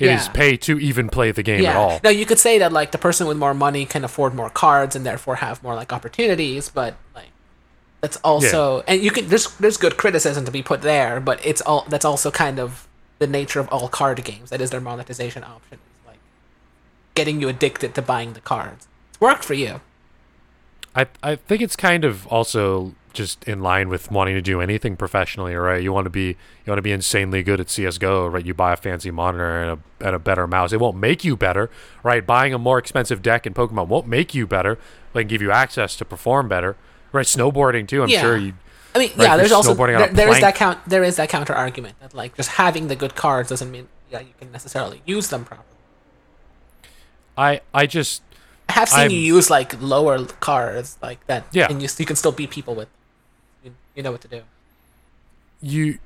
It 0.00 0.08
is 0.10 0.26
Yeah. 0.26 0.32
pay 0.32 0.56
to 0.56 0.78
even 0.78 1.08
play 1.10 1.30
the 1.30 1.42
game 1.42 1.62
yeah. 1.62 1.70
at 1.70 1.76
all 1.76 2.00
Now 2.02 2.10
you 2.10 2.26
could 2.26 2.38
say 2.38 2.58
that 2.58 2.72
like 2.72 2.90
the 2.90 2.98
person 2.98 3.26
with 3.28 3.36
more 3.36 3.54
money 3.54 3.84
can 3.86 4.02
afford 4.02 4.34
more 4.34 4.50
cards 4.50 4.96
and 4.96 5.04
therefore 5.04 5.36
have 5.36 5.62
more 5.62 5.74
like 5.74 5.92
opportunities, 5.92 6.68
but 6.70 6.94
like 7.14 7.30
that's 8.00 8.16
also 8.24 8.82
and 8.88 9.02
you 9.02 9.10
can 9.10 9.28
there's 9.28 9.46
there's 9.58 9.76
good 9.76 9.96
criticism 9.96 10.44
to 10.46 10.50
be 10.50 10.62
put 10.62 10.80
there, 10.82 11.20
but 11.20 11.44
it's 11.44 11.60
all 11.60 11.84
that's 11.88 12.04
also 12.04 12.30
kind 12.30 12.58
of 12.58 12.88
the 13.18 13.26
nature 13.26 13.60
of 13.60 13.68
all 13.68 13.88
card 13.88 14.24
games. 14.24 14.48
That 14.50 14.60
is 14.62 14.70
their 14.70 14.80
monetization 14.80 15.44
option. 15.44 15.78
Is 16.00 16.06
like 16.06 16.18
getting 17.14 17.40
you 17.40 17.48
addicted 17.48 17.94
to 17.96 18.02
buying 18.02 18.32
the 18.32 18.40
cards. 18.40 18.88
It's 19.10 19.20
worked 19.20 19.44
for 19.44 19.54
you. 19.54 19.82
I 20.96 21.06
I 21.22 21.36
think 21.36 21.60
it's 21.60 21.76
kind 21.76 22.04
of 22.04 22.26
also 22.28 22.94
just 23.12 23.42
in 23.44 23.60
line 23.60 23.88
with 23.88 24.10
wanting 24.10 24.34
to 24.34 24.40
do 24.42 24.60
anything 24.60 24.96
professionally, 24.96 25.54
right? 25.54 25.82
You 25.82 25.92
want 25.92 26.04
to 26.06 26.10
be 26.10 26.28
you 26.64 26.68
want 26.68 26.78
to 26.78 26.82
be 26.82 26.92
insanely 26.92 27.42
good 27.42 27.60
at 27.60 27.68
CS:GO, 27.70 28.26
right? 28.28 28.44
You 28.44 28.54
buy 28.54 28.72
a 28.72 28.76
fancy 28.76 29.10
monitor 29.10 29.60
and 29.62 29.70
a 30.00 30.06
and 30.06 30.14
a 30.14 30.18
better 30.18 30.46
mouse. 30.46 30.72
It 30.72 30.80
won't 30.80 30.96
make 30.96 31.24
you 31.24 31.36
better, 31.36 31.70
right? 32.02 32.24
Buying 32.26 32.54
a 32.54 32.58
more 32.58 32.78
expensive 32.78 33.22
deck 33.22 33.46
in 33.46 33.54
Pokemon 33.54 33.88
won't 33.88 34.06
make 34.06 34.34
you 34.34 34.46
better, 34.46 34.78
but 35.12 35.20
can 35.20 35.28
give 35.28 35.42
you 35.42 35.50
access 35.50 35.96
to 35.96 36.04
perform 36.04 36.48
better, 36.48 36.76
right? 37.12 37.26
Snowboarding 37.26 37.86
too. 37.88 38.02
I'm 38.02 38.08
Yeah. 38.08 38.20
sure 38.20 38.36
you. 38.36 38.54
I 38.94 38.98
mean, 38.98 39.10
Right, 39.16 39.26
yeah, 39.26 39.36
there's 39.36 39.52
also 39.52 39.74
snowboarding 39.74 39.96
on 39.96 40.02
a 40.02 40.06
there, 40.06 40.26
there 40.26 40.28
is 40.30 40.40
that 40.40 40.54
count 40.56 40.78
there 40.86 41.04
is 41.04 41.16
that 41.16 41.28
counter 41.28 41.54
argument 41.54 41.94
that 42.00 42.12
like 42.14 42.36
just 42.36 42.50
having 42.50 42.88
the 42.88 42.96
good 42.96 43.14
cards 43.14 43.48
doesn't 43.48 43.70
mean 43.70 43.86
yeah 44.10 44.18
you 44.20 44.34
can 44.40 44.50
necessarily 44.50 45.00
use 45.06 45.28
them 45.28 45.44
properly. 45.44 45.66
I 47.36 47.60
I 47.72 47.86
just 47.86 48.22
I 48.68 48.72
have 48.72 48.88
seen 48.88 49.00
I'm- 49.00 49.10
you 49.10 49.18
use 49.18 49.50
like 49.50 49.80
lower 49.80 50.24
cards 50.40 50.96
like 51.02 51.24
that, 51.26 51.44
Yeah. 51.52 51.66
and 51.70 51.82
you 51.82 51.88
you 51.98 52.06
can 52.06 52.16
still 52.16 52.32
beat 52.32 52.50
people 52.50 52.74
with. 52.74 52.88
You, 54.00 54.04
know 54.04 54.12
what 54.12 54.20
to 54.22 54.28
do. 54.28 54.42
you 55.60 55.98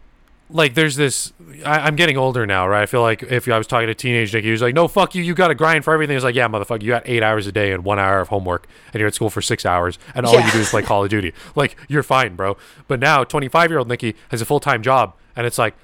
like 0.50 0.74
there's 0.74 0.94
this 0.96 1.32
I, 1.64 1.80
i'm 1.80 1.96
getting 1.96 2.16
older 2.18 2.44
now 2.46 2.68
right 2.68 2.82
i 2.82 2.86
feel 2.86 3.00
like 3.00 3.22
if 3.22 3.48
i 3.48 3.56
was 3.56 3.66
talking 3.66 3.86
to 3.86 3.94
teenage 3.94 4.34
nick 4.34 4.44
he 4.44 4.50
was 4.50 4.60
like 4.60 4.74
no 4.74 4.88
fuck 4.88 5.14
you 5.14 5.22
you 5.22 5.34
gotta 5.34 5.54
grind 5.54 5.84
for 5.84 5.94
everything 5.94 6.16
it's 6.16 6.24
like 6.24 6.34
yeah 6.34 6.46
motherfucker 6.48 6.82
you 6.82 6.88
got 6.90 7.02
eight 7.06 7.22
hours 7.22 7.46
a 7.46 7.52
day 7.52 7.72
and 7.72 7.82
one 7.84 7.98
hour 7.98 8.20
of 8.20 8.28
homework 8.28 8.66
and 8.92 9.00
you're 9.00 9.06
at 9.08 9.14
school 9.14 9.30
for 9.30 9.40
six 9.40 9.64
hours 9.64 9.98
and 10.14 10.26
all 10.26 10.34
Yeah. 10.34 10.46
you 10.46 10.52
do 10.52 10.58
is 10.58 10.68
play 10.68 10.82
call 10.82 11.02
of 11.04 11.08
duty 11.10 11.32
like 11.56 11.76
you're 11.88 12.02
fine 12.02 12.36
bro 12.36 12.56
but 12.88 13.00
now 13.00 13.24
25 13.24 13.70
year 13.70 13.78
old 13.78 13.88
nikki 13.88 14.14
has 14.30 14.42
a 14.42 14.44
full-time 14.44 14.82
job 14.82 15.14
and 15.34 15.46
it's 15.46 15.56
like 15.58 15.74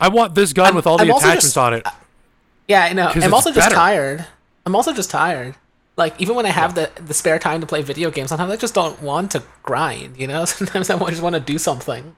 i 0.00 0.08
want 0.08 0.34
this 0.34 0.52
gun 0.52 0.66
I'm- 0.66 0.74
with 0.74 0.86
all 0.86 0.98
the 0.98 1.04
attachments 1.04 1.44
just- 1.46 1.56
on 1.58 1.72
it 1.74 1.86
uh, 1.86 1.90
Yeah, 2.68 2.84
I 2.84 2.92
know 2.92 3.08
I'm 3.14 3.32
also 3.34 3.50
just 3.52 3.64
better. 3.66 3.74
tired. 3.74 4.26
I'm 4.66 4.76
also 4.76 4.92
just 4.92 5.10
tired. 5.10 5.56
Like 6.00 6.18
even 6.18 6.34
when 6.34 6.46
I 6.46 6.50
have 6.50 6.74
the 6.74 6.90
the 6.96 7.12
spare 7.12 7.38
time 7.38 7.60
to 7.60 7.66
play 7.66 7.82
video 7.82 8.10
games, 8.10 8.30
sometimes 8.30 8.50
I 8.50 8.56
just 8.56 8.72
don't 8.72 9.00
want 9.02 9.30
to 9.32 9.42
grind. 9.62 10.16
You 10.16 10.26
know, 10.26 10.44
sometimes 10.46 10.88
I 10.88 10.98
just 11.10 11.22
want 11.22 11.34
to 11.34 11.40
do 11.40 11.58
something. 11.58 12.16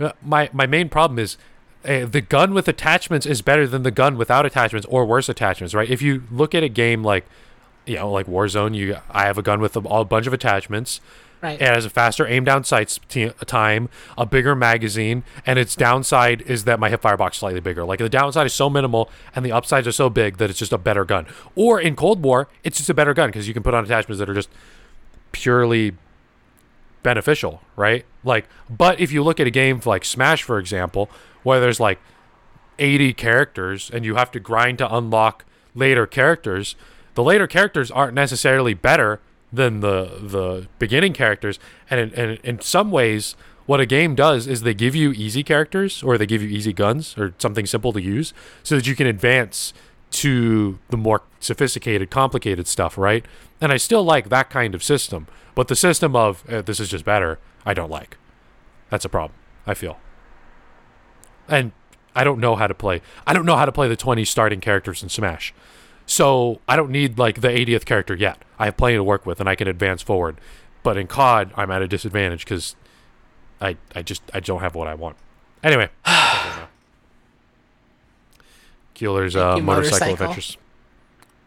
Uh, 0.00 0.12
my 0.22 0.48
my 0.54 0.66
main 0.66 0.88
problem 0.88 1.18
is 1.18 1.36
uh, 1.84 2.06
the 2.06 2.22
gun 2.22 2.54
with 2.54 2.66
attachments 2.66 3.26
is 3.26 3.42
better 3.42 3.66
than 3.66 3.82
the 3.82 3.90
gun 3.90 4.16
without 4.16 4.46
attachments 4.46 4.86
or 4.88 5.04
worse 5.04 5.28
attachments 5.28 5.74
right 5.74 5.90
if 5.90 6.00
you 6.00 6.22
look 6.30 6.54
at 6.54 6.62
a 6.62 6.68
game 6.68 7.02
like 7.02 7.24
you 7.84 7.96
know 7.96 8.10
like 8.10 8.26
warzone 8.26 8.74
you 8.74 8.96
i 9.10 9.24
have 9.26 9.38
a 9.38 9.42
gun 9.42 9.60
with 9.60 9.76
a, 9.76 9.80
a 9.80 10.04
bunch 10.04 10.26
of 10.26 10.32
attachments 10.32 11.00
Right. 11.40 11.60
it 11.60 11.66
has 11.66 11.84
a 11.84 11.90
faster 11.90 12.26
aim 12.26 12.44
down 12.44 12.64
sight 12.64 12.98
t- 13.08 13.30
time 13.46 13.88
a 14.16 14.26
bigger 14.26 14.54
magazine 14.56 15.22
and 15.46 15.58
its 15.58 15.76
downside 15.76 16.42
is 16.42 16.64
that 16.64 16.80
my 16.80 16.90
hip 16.90 17.02
fire 17.02 17.16
box 17.16 17.36
is 17.36 17.40
slightly 17.40 17.60
bigger 17.60 17.84
like 17.84 18.00
the 18.00 18.08
downside 18.08 18.46
is 18.46 18.52
so 18.52 18.68
minimal 18.68 19.08
and 19.36 19.44
the 19.44 19.52
upsides 19.52 19.86
are 19.86 19.92
so 19.92 20.10
big 20.10 20.38
that 20.38 20.50
it's 20.50 20.58
just 20.58 20.72
a 20.72 20.78
better 20.78 21.04
gun 21.04 21.26
or 21.54 21.80
in 21.80 21.94
cold 21.94 22.22
war 22.22 22.48
it's 22.64 22.78
just 22.78 22.90
a 22.90 22.94
better 22.94 23.14
gun 23.14 23.28
because 23.28 23.46
you 23.46 23.54
can 23.54 23.62
put 23.62 23.72
on 23.74 23.84
attachments 23.84 24.18
that 24.18 24.28
are 24.28 24.34
just 24.34 24.48
purely 25.32 25.92
beneficial, 27.02 27.62
right? 27.76 28.04
Like, 28.24 28.46
but 28.68 29.00
if 29.00 29.12
you 29.12 29.22
look 29.22 29.40
at 29.40 29.46
a 29.46 29.50
game 29.50 29.80
like 29.84 30.04
Smash, 30.04 30.42
for 30.42 30.58
example, 30.58 31.08
where 31.42 31.60
there's 31.60 31.80
like 31.80 31.98
80 32.78 33.12
characters 33.14 33.90
and 33.90 34.04
you 34.04 34.16
have 34.16 34.30
to 34.32 34.40
grind 34.40 34.78
to 34.78 34.94
unlock 34.94 35.44
later 35.74 36.06
characters, 36.06 36.76
the 37.14 37.22
later 37.22 37.46
characters 37.46 37.90
aren't 37.90 38.14
necessarily 38.14 38.74
better 38.74 39.20
than 39.52 39.80
the 39.80 40.18
the 40.20 40.68
beginning 40.78 41.12
characters. 41.12 41.58
And 41.90 42.00
in, 42.00 42.14
and 42.14 42.38
in 42.44 42.60
some 42.60 42.90
ways, 42.90 43.36
what 43.66 43.80
a 43.80 43.86
game 43.86 44.14
does 44.14 44.46
is 44.46 44.62
they 44.62 44.74
give 44.74 44.94
you 44.94 45.12
easy 45.12 45.42
characters 45.42 46.02
or 46.02 46.16
they 46.16 46.26
give 46.26 46.42
you 46.42 46.48
easy 46.48 46.72
guns 46.72 47.16
or 47.18 47.34
something 47.38 47.66
simple 47.66 47.92
to 47.92 48.00
use 48.00 48.32
so 48.62 48.76
that 48.76 48.86
you 48.86 48.94
can 48.94 49.06
advance 49.06 49.74
to 50.10 50.78
the 50.88 50.96
more 50.96 51.22
sophisticated, 51.38 52.10
complicated 52.10 52.66
stuff, 52.66 52.96
right? 52.96 53.26
And 53.60 53.70
I 53.70 53.76
still 53.76 54.02
like 54.02 54.30
that 54.30 54.48
kind 54.48 54.74
of 54.74 54.82
system, 54.82 55.26
but 55.54 55.68
the 55.68 55.76
system 55.76 56.16
of 56.16 56.48
uh, 56.48 56.62
this 56.62 56.80
is 56.80 56.88
just 56.88 57.04
better, 57.04 57.38
I 57.66 57.74
don't 57.74 57.90
like. 57.90 58.16
That's 58.88 59.04
a 59.04 59.10
problem. 59.10 59.38
I 59.66 59.74
feel, 59.74 59.98
and 61.46 61.72
I 62.14 62.24
don't 62.24 62.40
know 62.40 62.56
how 62.56 62.66
to 62.66 62.74
play. 62.74 63.02
I 63.26 63.34
don't 63.34 63.44
know 63.44 63.56
how 63.56 63.66
to 63.66 63.72
play 63.72 63.86
the 63.86 63.96
twenty 63.96 64.24
starting 64.24 64.60
characters 64.60 65.02
in 65.02 65.10
Smash, 65.10 65.52
so 66.08 66.58
I 66.66 66.74
don't 66.74 66.90
need 66.90 67.18
like 67.18 67.42
the 67.42 67.48
80th 67.48 67.84
character 67.84 68.14
yet. 68.14 68.38
I 68.58 68.64
have 68.64 68.76
plenty 68.76 68.96
to 68.96 69.04
work 69.04 69.26
with, 69.26 69.38
and 69.40 69.48
I 69.48 69.54
can 69.54 69.68
advance 69.68 70.02
forward. 70.02 70.40
But 70.82 70.96
in 70.96 71.06
COD, 71.06 71.52
I'm 71.54 71.70
at 71.70 71.82
a 71.82 71.86
disadvantage 71.88 72.44
because 72.44 72.74
I 73.60 73.76
I 73.94 74.02
just 74.02 74.22
I 74.32 74.40
don't 74.40 74.60
have 74.60 74.74
what 74.74 74.88
I 74.88 74.94
want. 74.94 75.16
Anyway. 75.62 75.90
Keeler's 78.94 79.36
uh, 79.36 79.58
motorcycle, 79.58 79.64
motorcycle. 79.64 80.12
adventures. 80.14 80.56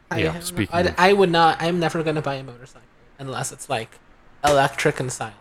I 0.10 0.20
Yeah, 0.20 0.40
speaking 0.40 0.76
I, 0.76 0.82
of- 0.82 0.96
I 0.98 1.14
would 1.14 1.32
not. 1.32 1.62
I'm 1.62 1.80
never 1.80 2.04
gonna 2.04 2.22
buy 2.22 2.36
a 2.36 2.44
motorcycle 2.44 2.88
unless 3.20 3.52
it's 3.52 3.70
like 3.70 4.00
electric 4.44 5.00
and 5.00 5.12
silent. 5.12 5.36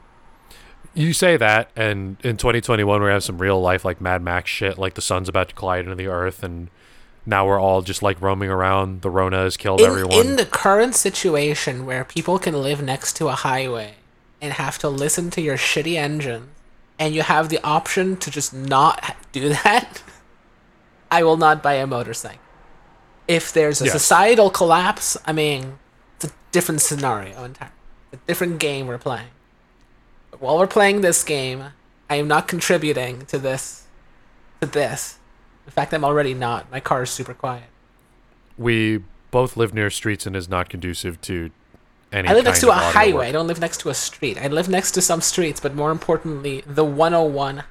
You 0.95 1.13
say 1.13 1.37
that, 1.37 1.71
and 1.77 2.17
in 2.25 2.37
2021 2.37 3.03
we 3.03 3.09
have 3.11 3.23
some 3.23 3.39
real 3.39 3.61
life 3.61 3.85
like 3.85 4.01
Mad 4.01 4.23
Max 4.23 4.51
shit, 4.51 4.77
like 4.79 4.95
the 4.95 5.03
sun's 5.03 5.29
about 5.29 5.51
to 5.51 5.55
collide 5.55 5.85
into 5.85 5.95
the 5.95 6.09
earth, 6.09 6.43
and 6.43 6.69
now 7.31 7.47
we're 7.47 7.61
all 7.61 7.81
just 7.83 8.03
like 8.03 8.21
roaming 8.21 8.51
around. 8.51 9.01
The 9.03 9.11
Rona 9.11 9.39
has 9.45 9.57
killed 9.57 9.81
In, 9.81 9.87
everyone. 9.87 10.27
in 10.27 10.37
the 10.37 10.45
current 10.45 10.95
situation 10.95 11.87
where 11.87 12.05
people 12.05 12.39
can 12.39 12.61
live 12.63 12.83
next 12.83 13.15
to 13.17 13.29
a 13.29 13.33
highway 13.33 13.95
and 14.43 14.53
have 14.55 14.79
to 14.79 14.89
listen 14.89 15.31
to 15.31 15.41
your 15.41 15.57
shitty 15.57 15.95
engine, 15.95 16.49
and 16.99 17.15
you 17.15 17.23
have 17.23 17.49
the 17.49 17.61
option 17.65 18.17
to 18.19 18.31
just 18.31 18.53
not 18.53 19.17
do 19.33 19.49
that, 19.51 20.03
I 21.11 21.23
will 21.23 21.37
not 21.37 21.63
buy 21.63 21.75
a 21.75 21.87
motorcycle. 21.87 22.41
If 23.29 23.53
there's 23.53 23.81
a 23.81 23.85
Yes. 23.85 23.93
societal 23.93 24.51
collapse, 24.51 25.17
I 25.25 25.33
mean, 25.33 25.79
it's 26.17 26.25
a 26.27 26.31
different 26.53 26.81
scenario 26.81 27.45
entirely. 27.45 27.75
It's 28.13 28.23
a 28.23 28.27
different 28.27 28.59
game 28.59 28.87
we're 28.89 28.99
playing. 28.99 29.29
But 30.33 30.41
while 30.41 30.59
we're 30.59 30.67
playing 30.67 31.01
this 31.03 31.23
game, 31.23 31.67
I 32.09 32.17
am 32.17 32.27
not 32.27 32.49
contributing 32.49 33.25
to 33.27 33.39
this. 33.39 33.85
To 34.61 34.67
this. 34.67 35.17
In 35.71 35.73
fact, 35.73 35.95
I'm 35.95 36.05
already 36.05 36.35
not. 36.35 36.69
My 36.73 36.81
car 36.81 37.05
is 37.05 37.11
super 37.11 37.33
quiet. 37.33 37.63
We 38.59 39.05
both 39.31 39.57
live 39.57 39.73
near 39.73 39.89
streets 39.89 40.27
and 40.27 40.35
is 40.35 40.49
not 40.49 40.69
conducive 40.69 41.21
to 41.21 41.53
any. 42.11 42.27
I 42.29 42.35
live 42.35 42.45
next 42.45 42.59
to 42.63 42.71
a 42.71 42.73
highway. 42.73 43.13
work. 43.13 43.27
I 43.27 43.31
don't 43.31 43.47
live 43.47 43.61
next 43.61 43.79
to 43.83 43.89
a 43.89 43.95
street. 43.95 44.37
I 44.37 44.49
live 44.49 44.69
next 44.69 44.91
to 44.93 45.01
some 45.01 45.21
streets, 45.21 45.61
but 45.61 45.77
more 45.77 45.93
importantly, 45.93 46.65
the 46.67 46.85
101 46.85 47.59
highway. 47.59 47.67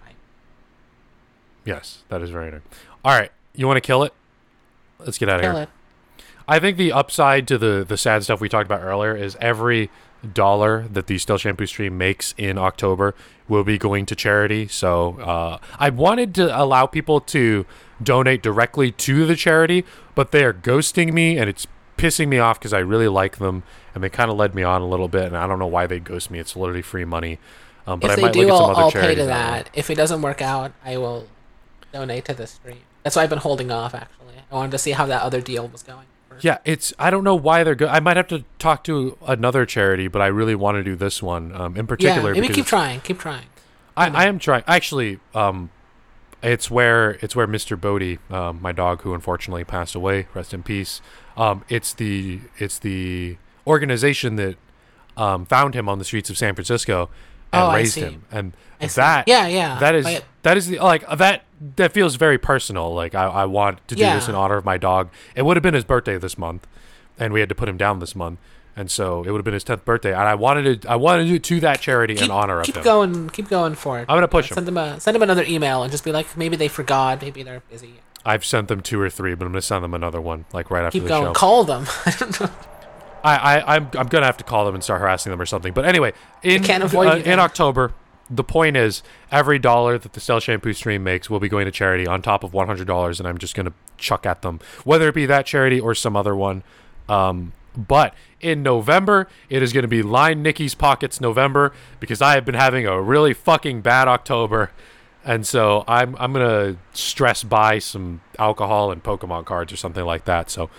Yes, 1.66 2.04
that 2.08 2.22
is 2.22 2.30
very 2.30 2.50
nice. 2.52 2.62
All 3.04 3.20
right, 3.20 3.34
you 3.54 3.68
want 3.68 3.76
to 3.76 3.82
kill 3.82 4.04
it? 4.04 4.14
Let's 5.00 5.18
get 5.18 5.28
out 5.28 5.42
of 5.42 5.42
Kill 5.42 5.56
here. 5.56 5.64
it. 5.64 5.70
I 6.48 6.60
think 6.60 6.78
the 6.78 6.94
upside 6.94 7.50
to 7.50 7.58
the 7.58 7.86
the 7.86 7.98
sad 7.98 8.24
stuff 8.24 8.40
we 8.40 8.48
talked 8.48 8.66
about 8.66 8.82
earlier 8.82 9.14
is 9.14 9.36
every 9.42 9.90
dollar 10.34 10.88
that 10.92 11.08
the 11.08 11.18
Stealth 11.18 11.42
Shampoo 11.42 11.66
stream 11.66 11.98
makes 11.98 12.34
in 12.38 12.58
October 12.58 13.16
will 13.48 13.64
be 13.64 13.78
going 13.78 14.06
to 14.06 14.16
charity. 14.16 14.68
So 14.68 15.20
uh, 15.20 15.60
I 15.80 15.90
wanted 15.90 16.36
to 16.36 16.62
allow 16.62 16.86
people 16.86 17.20
to 17.22 17.66
donate 18.02 18.44
directly 18.44 18.92
to 18.92 19.26
the 19.26 19.36
charity, 19.36 19.86
but 20.16 20.32
they 20.32 20.44
are 20.44 20.54
ghosting 20.54 21.14
me 21.14 21.38
and 21.38 21.50
it's 21.50 21.68
pissing 21.98 22.28
me 22.28 22.38
off 22.38 22.60
because 22.60 22.74
I 22.74 22.80
really 22.80 23.08
like 23.08 23.38
them 23.38 23.64
and 23.94 24.04
they 24.04 24.10
kind 24.10 24.32
of 24.32 24.38
led 24.38 24.56
me 24.56 24.64
on 24.64 24.82
a 24.82 24.88
little 24.88 25.08
bit 25.08 25.26
and 25.26 25.38
I 25.38 25.48
don't 25.48 25.60
know 25.60 25.68
why 25.68 25.88
they 25.88 26.00
ghost 26.00 26.32
me. 26.32 26.40
It's 26.40 26.56
literally 26.56 26.82
free 26.82 27.06
money. 27.06 27.40
Um, 27.88 28.00
but 28.00 28.12
if 28.12 28.20
I 28.20 28.22
might 28.22 28.34
do, 28.34 28.42
look 28.42 28.50
at 28.50 28.58
some 28.58 28.66
I'll, 28.66 28.72
other 28.72 28.82
I'll 28.82 28.92
pay 28.92 29.16
to 29.16 29.26
that. 29.26 29.70
If 29.74 29.90
it 29.90 29.96
doesn't 29.96 30.22
work 30.22 30.42
out, 30.42 30.74
I 30.86 30.98
will 30.98 31.28
donate 31.92 32.26
to 32.26 32.34
the 32.34 32.48
stream. 32.48 32.82
That's 33.04 33.16
why 33.16 33.24
I've 33.24 33.30
been 33.30 33.40
holding 33.40 33.72
off. 33.72 33.96
Actually, 33.96 34.36
I 34.52 34.56
wanted 34.56 34.72
to 34.72 34.78
see 34.78 34.92
how 34.92 35.06
that 35.08 35.22
other 35.22 35.42
deal 35.42 35.68
was 35.68 35.82
going. 35.84 36.06
Yeah, 36.44 36.58
it's 36.66 36.94
I 37.00 37.10
don't 37.10 37.24
know 37.24 37.36
why 37.36 37.64
they're 37.64 37.76
good. 37.76 37.90
I 37.90 38.00
might 38.00 38.18
have 38.18 38.28
to 38.30 38.44
talk 38.60 38.84
to 38.86 39.18
another 39.26 39.66
charity, 39.66 40.08
but 40.08 40.22
I 40.22 40.28
really 40.28 40.56
want 40.56 40.76
to 40.76 40.84
do 40.84 40.96
this 40.96 41.22
one 41.24 41.54
um, 41.54 41.76
in 41.76 41.84
Yeah, 41.84 41.88
particular. 41.88 42.34
maybe 42.34 42.50
keep 42.50 42.66
trying. 42.66 43.02
Keep 43.02 43.20
trying. 43.20 43.46
I, 43.98 44.08
I 44.10 44.26
am 44.26 44.40
trying. 44.40 44.64
Actually, 44.68 45.20
um, 45.36 45.70
it's 46.42 46.72
where 46.72 47.12
it's 47.22 47.36
where 47.36 47.48
Mr. 47.48 47.80
Bodie, 47.80 48.20
um, 48.30 48.60
my 48.62 48.72
dog, 48.72 49.02
who 49.02 49.14
unfortunately 49.14 49.64
passed 49.66 49.96
away, 49.96 50.28
rest 50.34 50.54
in 50.54 50.64
peace. 50.64 51.02
Um, 51.36 51.64
it's 51.70 51.94
the 51.94 52.40
it's 52.58 52.80
the 52.80 53.38
organization 53.68 54.36
that 54.38 54.56
um, 55.18 55.46
found 55.46 55.74
him 55.76 55.90
on 55.90 56.00
the 56.00 56.06
streets 56.06 56.30
of 56.30 56.38
San 56.38 56.56
Francisco 56.56 57.10
and 57.52 57.64
Oh, 57.64 57.74
raised 57.74 57.96
him, 57.96 58.24
and 58.32 58.54
I 58.80 58.88
see. 58.88 59.02
that 59.02 59.28
Yeah, 59.28 59.48
yeah. 59.48 59.80
that 59.80 59.96
is 59.96 60.06
that 60.44 60.58
is 60.58 60.68
the 60.68 60.80
like 60.80 61.08
that 61.10 61.44
that 61.76 61.92
feels 61.92 62.16
very 62.16 62.38
personal. 62.38 62.94
Like 62.94 63.16
I, 63.16 63.26
I 63.26 63.46
want 63.46 63.86
to 63.90 63.96
do 63.96 64.04
this 64.04 64.28
in 64.28 64.36
honor 64.36 64.58
of 64.58 64.66
my 64.66 64.78
dog. 64.78 65.10
It 65.36 65.44
would 65.44 65.58
have 65.58 65.64
been 65.64 65.74
his 65.74 65.84
birthday 65.84 66.18
this 66.18 66.38
month, 66.38 66.68
and 67.18 67.34
we 67.34 67.40
had 67.40 67.50
to 67.50 67.56
put 67.56 67.68
him 67.68 67.78
down 67.78 68.00
this 68.00 68.16
month, 68.16 68.40
and 68.76 68.90
so 68.90 69.24
it 69.24 69.32
would 69.32 69.40
have 69.40 69.46
been 69.46 69.54
his 69.54 69.64
tenth 69.64 69.84
birthday. 69.84 70.12
And 70.12 70.22
I 70.22 70.36
wanted 70.36 70.82
to 70.84 70.90
I 70.90 70.96
wanted 70.96 71.24
to 71.24 71.30
do 71.30 71.36
it 71.36 71.44
to 71.44 71.60
that 71.62 71.82
charity 71.82 72.16
keep, 72.16 72.26
in 72.26 72.32
honor 72.32 72.60
of 72.60 72.66
keep 72.66 72.78
him. 72.78 72.84
going. 72.84 73.30
Keep 73.30 73.50
going 73.50 73.76
for 73.76 74.00
it. 74.00 74.06
I'm 74.08 74.16
gonna 74.16 74.28
push 74.28 74.50
him. 74.50 74.56
Send 74.56 74.68
them 74.68 74.78
a 74.78 75.00
send 75.00 75.16
them 75.16 75.22
another 75.24 75.44
email 75.44 75.84
and 75.84 75.92
just 75.92 76.04
be 76.04 76.12
like, 76.12 76.38
maybe 76.38 76.56
they 76.56 76.68
forgot. 76.68 77.22
Maybe 77.22 77.44
they're 77.44 77.62
busy. 77.70 77.96
I've 78.26 78.46
sent 78.46 78.68
them 78.68 78.82
two 78.82 79.00
or 79.00 79.10
three, 79.10 79.34
but 79.34 79.46
I'm 79.46 79.52
gonna 79.52 79.62
send 79.62 79.84
them 79.84 79.94
another 79.94 80.22
one 80.22 80.46
like 80.54 80.70
right 80.72 80.84
after 80.86 80.98
Keep 80.98 81.04
the 81.04 81.10
going. 81.10 81.26
show. 81.28 81.34
Call 81.34 81.64
them. 81.64 81.86
I. 83.24 83.36
I, 83.36 83.36
I 83.36 83.76
I'm 83.76 83.90
I'm 83.98 84.08
gonna 84.08 84.26
have 84.26 84.38
to 84.38 84.44
call 84.44 84.66
them 84.66 84.76
and 84.76 84.84
start 84.84 85.02
harassing 85.02 85.32
them 85.32 85.42
or 85.42 85.46
something. 85.46 85.74
But 85.74 85.86
anyway, 85.86 86.14
in 86.42 86.64
can't 86.64 86.84
avoid 86.84 87.08
uh, 87.08 87.32
in. 87.32 87.40
October, 87.40 87.94
the 88.30 88.44
point 88.44 88.78
is 88.78 89.04
every 89.32 89.60
dollar 89.60 89.98
that 89.98 90.14
the 90.14 90.20
Stealth 90.20 90.44
Shampoo 90.44 90.74
stream 90.74 91.04
makes 91.04 91.30
will 91.30 91.40
be 91.40 91.50
going 91.50 91.66
to 91.66 91.72
charity 91.72 92.06
on 92.08 92.22
top 92.22 92.44
of 92.44 92.54
one 92.54 92.68
hundred 92.68 92.88
dollars, 92.88 93.20
and 93.20 93.28
I'm 93.28 93.38
just 93.38 93.56
gonna 93.56 93.74
chuck 93.98 94.26
at 94.26 94.42
them, 94.42 94.60
whether 94.84 95.08
it 95.10 95.16
be 95.16 95.26
that 95.26 95.46
charity 95.46 95.80
or 95.80 95.96
some 95.96 96.16
other 96.16 96.36
one. 96.36 96.64
Um, 97.08 97.54
but 97.76 98.14
in 98.42 98.64
November, 98.64 99.28
it 99.50 99.62
is 99.62 99.74
going 99.74 99.84
to 99.84 99.88
be 99.88 100.02
line 100.02 100.42
Nikki's 100.42 100.76
pockets 100.76 101.22
November 101.22 101.74
because 102.00 102.22
I 102.22 102.34
have 102.34 102.46
been 102.46 102.56
having 102.56 102.86
a 102.86 103.02
really 103.02 103.34
fucking 103.34 103.82
bad 103.82 104.08
October, 104.08 104.72
and 105.24 105.46
so 105.46 105.84
I'm 105.88 106.16
I'm 106.18 106.34
gonna 106.34 106.78
stress 106.94 107.44
buy 107.44 107.80
some 107.80 108.22
alcohol 108.38 108.92
and 108.92 109.04
Pokemon 109.04 109.46
cards 109.46 109.74
or 109.74 109.78
something 109.78 110.06
like 110.06 110.26
that. 110.26 110.50
So 110.50 110.70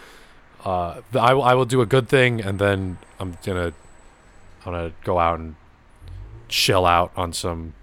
uh, 0.65 1.01
I 1.15 1.33
I 1.33 1.55
will 1.55 1.65
do 1.65 1.81
a 1.81 1.87
good 1.87 2.09
thing, 2.09 2.41
and 2.41 2.59
then 2.59 2.99
I'm 3.19 3.39
gonna 3.45 3.73
I'm 4.65 4.73
gonna 4.73 4.93
go 5.05 5.19
out 5.19 5.39
and 5.39 5.57
chill 6.51 6.85
out 6.85 7.13
on 7.17 7.33
some 7.33 7.75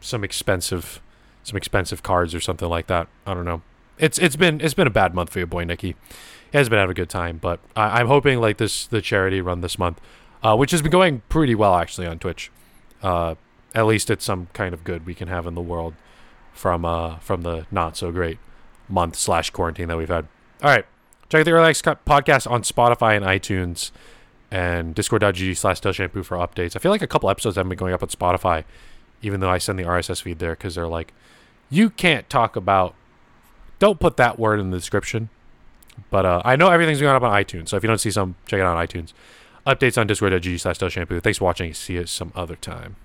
some 0.00 0.24
expensive 0.24 1.00
some 1.42 1.56
expensive 1.56 2.02
cards 2.02 2.34
or 2.34 2.40
something 2.40 2.68
like 2.68 2.86
that. 2.88 3.08
I 3.26 3.34
don't 3.34 3.44
know. 3.44 3.62
It's 3.98 4.18
it's 4.18 4.36
been 4.36 4.60
it's 4.60 4.74
been 4.74 4.86
a 4.86 4.90
bad 4.90 5.14
month 5.14 5.30
for 5.30 5.38
your 5.38 5.46
boy 5.46 5.64
Nikki. 5.64 5.94
He 6.50 6.56
has 6.58 6.68
been 6.68 6.78
having 6.78 6.92
a 6.92 6.94
good 6.94 7.10
time, 7.10 7.38
but 7.38 7.60
I, 7.76 8.00
I'm 8.00 8.06
hoping 8.06 8.40
like 8.40 8.58
this 8.58 8.86
the 8.86 9.00
charity 9.00 9.40
run 9.40 9.60
this 9.60 9.78
month, 9.78 10.00
uh, 10.42 10.56
which 10.56 10.70
has 10.70 10.82
been 10.82 10.90
going 10.90 11.22
pretty 11.28 11.54
well 11.54 11.74
actually 11.74 12.06
on 12.06 12.18
Twitch. 12.18 12.50
Uh, 13.02 13.34
at 13.74 13.86
least 13.86 14.10
it's 14.10 14.24
some 14.24 14.48
kind 14.52 14.74
of 14.74 14.82
good 14.82 15.06
we 15.06 15.14
can 15.14 15.28
have 15.28 15.46
in 15.46 15.54
the 15.54 15.60
world 15.60 15.94
from 16.52 16.84
uh 16.84 17.18
from 17.18 17.42
the 17.42 17.66
not 17.70 17.96
so 17.96 18.10
great 18.10 18.38
month 18.88 19.14
slash 19.14 19.50
quarantine 19.50 19.88
that 19.88 19.96
we've 19.96 20.08
had. 20.08 20.26
All 20.62 20.70
right, 20.70 20.84
check 21.28 21.40
out 21.40 21.44
the 21.44 21.52
Relax 21.52 21.82
Co- 21.82 21.96
podcast 22.06 22.50
on 22.50 22.62
Spotify 22.62 23.16
and 23.16 23.24
iTunes, 23.24 23.90
and 24.50 24.94
Discord.gg 24.94 25.56
slash 25.56 25.78
Stealth 25.78 25.96
Shampoo 25.96 26.22
for 26.22 26.36
updates. 26.36 26.74
I 26.76 26.78
feel 26.78 26.90
like 26.90 27.02
a 27.02 27.06
couple 27.06 27.28
episodes 27.30 27.56
haven't 27.56 27.68
been 27.68 27.78
going 27.78 27.92
up 27.92 28.02
on 28.02 28.08
Spotify, 28.08 28.64
even 29.22 29.40
though 29.40 29.50
I 29.50 29.58
send 29.58 29.78
the 29.78 29.84
RSS 29.84 30.22
feed 30.22 30.38
there 30.38 30.52
because 30.52 30.74
they're 30.74 30.88
like, 30.88 31.12
you 31.70 31.90
can't 31.90 32.28
talk 32.30 32.56
about. 32.56 32.94
Don't 33.78 34.00
put 34.00 34.16
that 34.16 34.38
word 34.38 34.58
in 34.58 34.70
the 34.70 34.78
description. 34.78 35.28
But 36.10 36.24
uh, 36.24 36.42
I 36.44 36.56
know 36.56 36.68
everything's 36.68 37.00
going 37.00 37.14
up 37.14 37.22
on 37.22 37.32
iTunes, 37.32 37.68
so 37.68 37.76
if 37.76 37.82
you 37.82 37.88
don't 37.88 37.98
see 37.98 38.10
some, 38.10 38.36
check 38.46 38.60
it 38.60 38.62
out 38.62 38.76
on 38.76 38.86
iTunes. 38.86 39.12
Updates 39.66 39.98
on 39.98 40.06
Discord.gg 40.06 40.60
slash 40.60 40.76
Stealth 40.76 40.92
Shampoo. 40.92 41.20
Thanks 41.20 41.38
for 41.38 41.44
watching. 41.44 41.74
See 41.74 41.94
you 41.94 42.06
some 42.06 42.32
other 42.34 42.56
time. 42.56 42.96